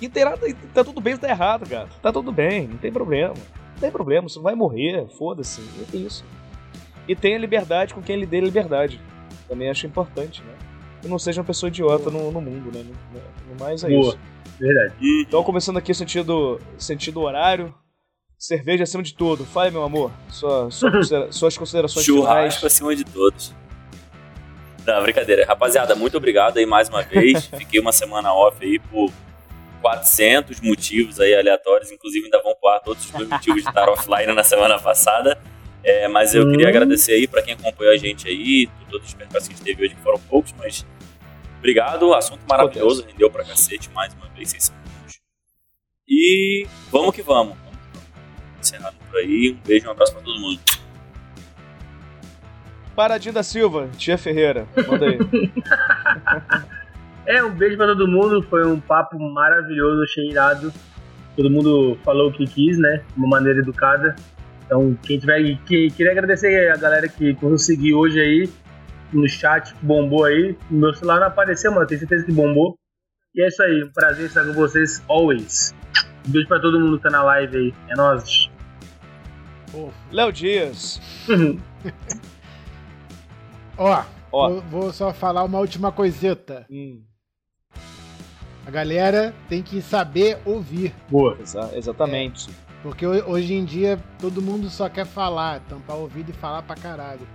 E 0.00 0.08
tem 0.08 0.24
nada, 0.24 0.38
tá 0.74 0.84
tudo 0.84 1.00
bem, 1.00 1.16
tá 1.16 1.28
errado, 1.28 1.68
cara. 1.68 1.88
Tá 2.02 2.12
tudo 2.12 2.30
bem, 2.32 2.68
não 2.68 2.76
tem 2.76 2.92
problema. 2.92 3.34
Não 3.34 3.80
tem 3.80 3.90
problema, 3.90 4.28
você 4.28 4.36
não 4.36 4.42
vai 4.42 4.54
morrer, 4.54 5.06
foda-se. 5.16 5.62
É 5.92 5.96
isso. 5.96 6.24
E 7.08 7.16
tenha 7.16 7.38
liberdade 7.38 7.94
com 7.94 8.02
quem 8.02 8.16
lhe 8.16 8.26
dê 8.26 8.40
liberdade. 8.40 9.00
Também 9.48 9.70
acho 9.70 9.86
importante, 9.86 10.42
né? 10.42 10.54
E 11.02 11.08
não 11.08 11.18
seja 11.18 11.40
uma 11.40 11.46
pessoa 11.46 11.68
idiota 11.68 12.10
no, 12.10 12.30
no 12.30 12.40
mundo, 12.40 12.70
né? 12.72 12.84
No, 12.84 13.54
no 13.54 13.60
mais 13.60 13.82
é 13.82 13.88
Boa. 13.88 14.08
isso. 14.08 14.18
Verdade. 14.58 14.94
Então, 15.00 15.42
começando 15.42 15.76
aqui 15.76 15.92
sentido, 15.92 16.60
sentido 16.78 17.20
horário. 17.20 17.74
Cerveja 18.38 18.84
acima 18.84 19.02
de 19.02 19.14
tudo. 19.14 19.44
Fale, 19.44 19.70
meu 19.70 19.82
amor. 19.82 20.12
Sua, 20.28 20.70
sua, 20.70 21.30
suas 21.32 21.56
considerações 21.56 22.04
Churrasco 22.04 22.66
acima 22.66 22.94
de 22.94 23.04
todos. 23.04 23.54
Não, 24.86 25.02
brincadeira. 25.02 25.44
Rapaziada, 25.46 25.94
muito 25.94 26.16
obrigado 26.16 26.58
aí 26.58 26.66
mais 26.66 26.88
uma 26.88 27.02
vez. 27.02 27.46
Fiquei 27.56 27.80
uma 27.80 27.92
semana 27.92 28.32
off 28.34 28.56
aí 28.64 28.78
por 28.78 29.12
400 29.80 30.60
motivos 30.60 31.20
aí 31.20 31.34
aleatórios. 31.34 31.90
Inclusive, 31.90 32.24
ainda 32.24 32.42
vão 32.42 32.54
voar 32.60 32.80
todos 32.80 33.04
os 33.04 33.12
meus 33.12 33.28
motivos 33.28 33.62
de 33.62 33.68
estar 33.68 33.86
offline 33.90 34.32
na 34.32 34.44
semana 34.44 34.78
passada. 34.78 35.40
É, 35.84 36.06
mas 36.08 36.34
eu 36.34 36.48
queria 36.50 36.66
hum. 36.66 36.70
agradecer 36.70 37.12
aí 37.12 37.26
para 37.26 37.42
quem 37.42 37.54
acompanhou 37.54 37.92
a 37.92 37.96
gente 37.96 38.28
aí. 38.28 38.68
Todos 38.90 39.08
os 39.08 39.14
percalços 39.14 39.48
que 39.48 39.54
a 39.54 39.56
gente 39.56 39.64
teve 39.64 39.84
hoje 39.84 39.96
foram 40.02 40.18
poucos, 40.20 40.54
mas 40.58 40.84
Obrigado, 41.62 42.12
assunto 42.12 42.40
maravilhoso, 42.50 43.06
rendeu 43.06 43.30
pra 43.30 43.44
cacete 43.44 43.88
mais 43.94 44.12
uma 44.14 44.26
vez, 44.34 44.50
seis 44.50 44.64
segundos. 44.64 45.20
E 46.08 46.66
vamos 46.90 47.14
que 47.14 47.22
vamos. 47.22 47.56
Encerrado 48.58 48.96
por 49.08 49.20
aí, 49.20 49.56
um 49.56 49.64
beijo 49.64 49.86
e 49.86 49.88
um 49.88 49.92
abraço 49.92 50.12
pra 50.12 50.22
todo 50.22 50.40
mundo. 50.40 50.60
Paradinho 52.96 53.32
da 53.32 53.44
Silva, 53.44 53.88
Tia 53.96 54.18
Ferreira, 54.18 54.66
manda 54.88 55.06
aí. 55.06 55.18
é, 57.26 57.44
um 57.44 57.54
beijo 57.54 57.76
pra 57.76 57.86
todo 57.86 58.08
mundo, 58.08 58.42
foi 58.50 58.66
um 58.66 58.80
papo 58.80 59.16
maravilhoso, 59.16 60.02
achei 60.02 60.30
irado. 60.30 60.72
Todo 61.36 61.48
mundo 61.48 61.96
falou 62.04 62.30
o 62.30 62.32
que 62.32 62.44
quis, 62.44 62.76
né? 62.76 63.04
De 63.10 63.18
uma 63.18 63.28
maneira 63.28 63.60
educada. 63.60 64.16
Então, 64.72 64.96
quem 65.02 65.18
tiver. 65.18 65.58
Que, 65.66 65.90
queria 65.90 66.12
agradecer 66.12 66.72
a 66.72 66.76
galera 66.78 67.06
que 67.06 67.34
conseguiu 67.34 67.98
hoje 67.98 68.18
aí 68.18 68.50
no 69.12 69.28
chat 69.28 69.74
que 69.74 69.84
bombou 69.84 70.24
aí. 70.24 70.56
Meu 70.70 70.94
celular 70.94 71.20
não 71.20 71.26
apareceu, 71.26 71.70
mano. 71.70 71.86
Tenho 71.86 72.00
certeza 72.00 72.24
que 72.24 72.32
bombou. 72.32 72.78
E 73.34 73.42
é 73.42 73.48
isso 73.48 73.62
aí. 73.62 73.84
Um 73.84 73.92
prazer 73.92 74.24
estar 74.24 74.46
com 74.46 74.54
vocês 74.54 75.04
always. 75.08 75.74
Um 76.26 76.30
beijo 76.30 76.48
pra 76.48 76.58
todo 76.58 76.80
mundo 76.80 76.96
que 76.96 77.02
tá 77.02 77.10
na 77.10 77.22
live 77.22 77.54
aí. 77.54 77.74
É 77.90 77.94
nóis. 77.94 78.50
Léo 80.10 80.32
Dias. 80.32 80.98
Ó, 83.76 84.04
Ó. 84.32 84.48
Vou, 84.48 84.62
vou, 84.62 84.92
só 84.92 85.12
falar 85.12 85.44
uma 85.44 85.58
última 85.58 85.92
coiseta. 85.92 86.64
Hum. 86.70 87.02
A 88.64 88.70
galera 88.70 89.34
tem 89.48 89.62
que 89.62 89.82
saber 89.82 90.38
ouvir. 90.46 90.94
Boa. 91.10 91.36
Exa 91.40 91.70
exatamente. 91.74 92.48
É, 92.50 92.52
porque 92.82 93.06
hoje 93.06 93.54
em 93.54 93.64
dia 93.64 93.98
todo 94.18 94.42
mundo 94.42 94.68
só 94.68 94.88
quer 94.88 95.06
falar, 95.06 95.60
tampar 95.60 95.96
o 95.96 96.02
ouvido 96.02 96.30
e 96.30 96.32
falar 96.32 96.62
pra 96.62 96.74
caralho 96.74 97.26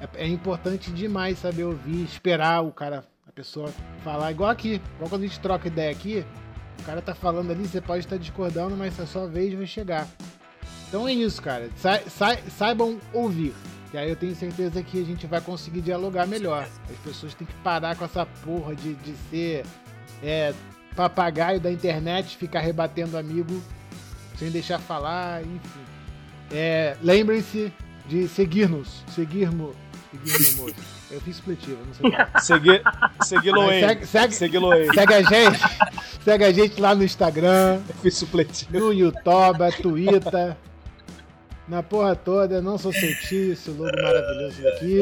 é, 0.00 0.24
é 0.24 0.26
importante 0.26 0.90
demais 0.90 1.38
saber 1.38 1.64
ouvir, 1.64 2.02
esperar 2.02 2.64
o 2.64 2.72
cara, 2.72 3.04
a 3.28 3.32
pessoa 3.32 3.72
falar, 4.02 4.30
igual 4.30 4.50
aqui. 4.50 4.80
Igual 4.96 5.10
quando 5.10 5.22
a 5.22 5.26
gente 5.26 5.40
troca 5.40 5.68
ideia 5.68 5.90
aqui, 5.90 6.24
o 6.80 6.82
cara 6.84 7.02
tá 7.02 7.14
falando 7.14 7.50
ali, 7.50 7.66
você 7.66 7.80
pode 7.80 8.04
estar 8.04 8.16
discordando, 8.16 8.76
mas 8.76 8.98
a 8.98 9.06
sua 9.06 9.26
vez 9.26 9.52
vai 9.54 9.66
chegar. 9.66 10.08
Então 10.88 11.06
é 11.06 11.12
isso, 11.12 11.40
cara. 11.40 11.68
Sa 11.76 12.00
sa 12.08 12.36
saibam 12.48 12.98
ouvir. 13.12 13.54
E 13.92 13.98
aí 13.98 14.08
eu 14.08 14.16
tenho 14.16 14.34
certeza 14.34 14.82
que 14.82 15.00
a 15.00 15.04
gente 15.04 15.26
vai 15.26 15.40
conseguir 15.40 15.80
dialogar 15.80 16.26
melhor. 16.26 16.66
As 16.88 16.98
pessoas 16.98 17.34
têm 17.34 17.46
que 17.46 17.54
parar 17.54 17.96
com 17.96 18.04
essa 18.04 18.24
porra 18.24 18.74
de, 18.74 18.94
de 18.94 19.14
ser 19.28 19.64
é, 20.22 20.54
papagaio 20.96 21.60
da 21.60 21.70
internet, 21.70 22.36
ficar 22.36 22.60
rebatendo 22.60 23.18
amigo 23.18 23.60
sem 24.40 24.50
deixar 24.50 24.78
falar, 24.78 25.42
enfim. 25.42 25.80
É, 26.50 26.96
Lembrem-se 27.02 27.70
de 28.06 28.26
seguir-nos, 28.26 29.04
seguir-nos 29.14 29.76
Seguir 30.24 30.74
Eu 31.10 31.20
fiz 31.20 31.36
supletivo, 31.36 31.78
não 31.84 31.92
sei 31.94 32.10
qual. 32.10 32.42
Segui, 32.42 32.82
segui 33.22 33.50
Loen. 33.50 33.80
Segue, 33.80 34.06
segue, 34.06 34.34
segue, 34.34 34.58
segue 34.94 35.14
a 35.14 35.22
gente. 35.22 35.60
Segue 36.24 36.44
a 36.44 36.52
gente 36.52 36.80
lá 36.80 36.94
no 36.94 37.04
Instagram. 37.04 37.80
Eu 37.88 37.94
fiz 37.96 38.16
supletivo. 38.16 38.78
No 38.78 38.92
YouTube, 38.92 39.72
Twitter. 39.82 40.56
Na 41.70 41.84
porra 41.84 42.16
toda, 42.16 42.60
não 42.60 42.76
sou 42.76 42.92
seu 42.92 43.16
tio, 43.20 43.52
esse 43.52 43.70
logo 43.70 43.96
maravilhoso 44.02 44.60
daqui. 44.60 44.98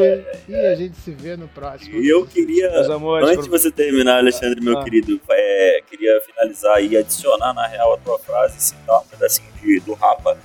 E 0.47 0.55
a 0.55 0.75
gente 0.75 0.99
se 0.99 1.13
vê 1.13 1.35
no 1.35 1.49
próximo. 1.49 1.99
E 1.99 2.07
eu 2.07 2.27
queria, 2.27 2.69
amores, 2.93 3.27
antes 3.27 3.45
de 3.45 3.51
você 3.51 3.71
terminar, 3.71 4.19
Alexandre, 4.19 4.61
meu 4.61 4.77
ah. 4.77 4.85
querido, 4.85 5.19
é, 5.31 5.81
queria 5.89 6.21
finalizar 6.21 6.85
e 6.85 6.95
adicionar 6.95 7.55
na 7.55 7.67
real 7.67 7.95
a 7.95 7.97
tua 7.97 8.19
frase, 8.19 8.61
citar 8.61 9.01
um 9.01 9.07
pedacinho 9.07 9.49
de, 9.63 9.81
do 9.81 9.95
Rapa 9.95 10.37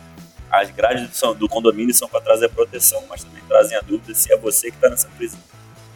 as 0.49 0.69
grades 0.69 1.19
do, 1.19 1.33
do 1.33 1.49
condomínio 1.49 1.93
são 1.93 2.07
para 2.07 2.21
trazer 2.21 2.47
proteção, 2.49 3.03
mas 3.09 3.23
também 3.23 3.41
trazem 3.47 3.75
a 3.75 3.81
dúvida 3.81 4.13
se 4.13 4.31
é 4.31 4.37
você 4.37 4.69
que 4.69 4.77
está 4.77 4.87
nessa 4.87 5.09
prisão. 5.17 5.39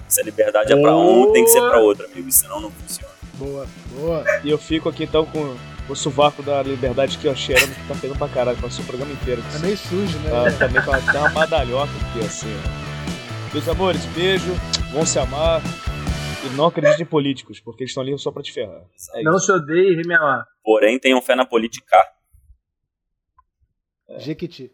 Se 0.09 0.19
a 0.19 0.23
liberdade 0.25 0.73
boa. 0.73 0.79
é 0.79 0.81
para 0.81 0.97
um, 0.97 1.31
tem 1.31 1.43
que 1.45 1.51
ser 1.51 1.61
para 1.61 1.79
outro, 1.79 2.05
amigo, 2.05 2.29
senão 2.31 2.59
não 2.59 2.71
funciona. 2.71 3.13
Boa, 3.35 3.67
boa. 3.95 4.25
E 4.43 4.49
eu 4.49 4.57
fico 4.57 4.89
aqui 4.89 5.03
então 5.03 5.25
com 5.25 5.55
o 5.89 5.95
sovaco 5.95 6.43
da 6.43 6.61
liberdade 6.61 7.17
que 7.17 7.27
eu 7.27 7.35
cheirando 7.35 7.73
que 7.73 7.87
tá 7.87 7.95
pegando 7.99 8.17
pra 8.17 8.27
caralho, 8.27 8.57
passou 8.59 8.83
o 8.83 8.87
programa 8.87 9.11
inteiro. 9.11 9.41
É 9.55 9.59
meio 9.59 9.77
sujo, 9.77 10.17
né? 10.19 10.29
Tá, 10.29 10.51
também 10.57 10.83
com 10.83 10.91
uma, 10.91 11.19
uma 11.19 11.29
badalhoca 11.29 11.91
aqui, 12.09 12.25
assim. 12.25 12.53
Meus 13.53 13.67
amores, 13.67 14.05
beijo, 14.07 14.53
vão 14.91 15.05
se 15.05 15.17
amar. 15.19 15.61
E 16.45 16.49
não 16.55 16.67
acreditem 16.67 17.03
em 17.03 17.05
políticos, 17.05 17.59
porque 17.59 17.83
eles 17.83 17.91
estão 17.91 18.03
ali 18.03 18.17
só 18.19 18.31
pra 18.31 18.43
te 18.43 18.53
ferrar. 18.53 18.83
É 19.15 19.23
não 19.23 19.39
se 19.39 19.51
odeie 19.51 19.99
e 19.99 20.07
me 20.07 20.15
amar. 20.15 20.45
Porém, 20.63 20.99
tenham 20.99 21.21
fé 21.21 21.35
na 21.35 21.45
política. 21.45 21.97
Jequiti. 24.17 24.71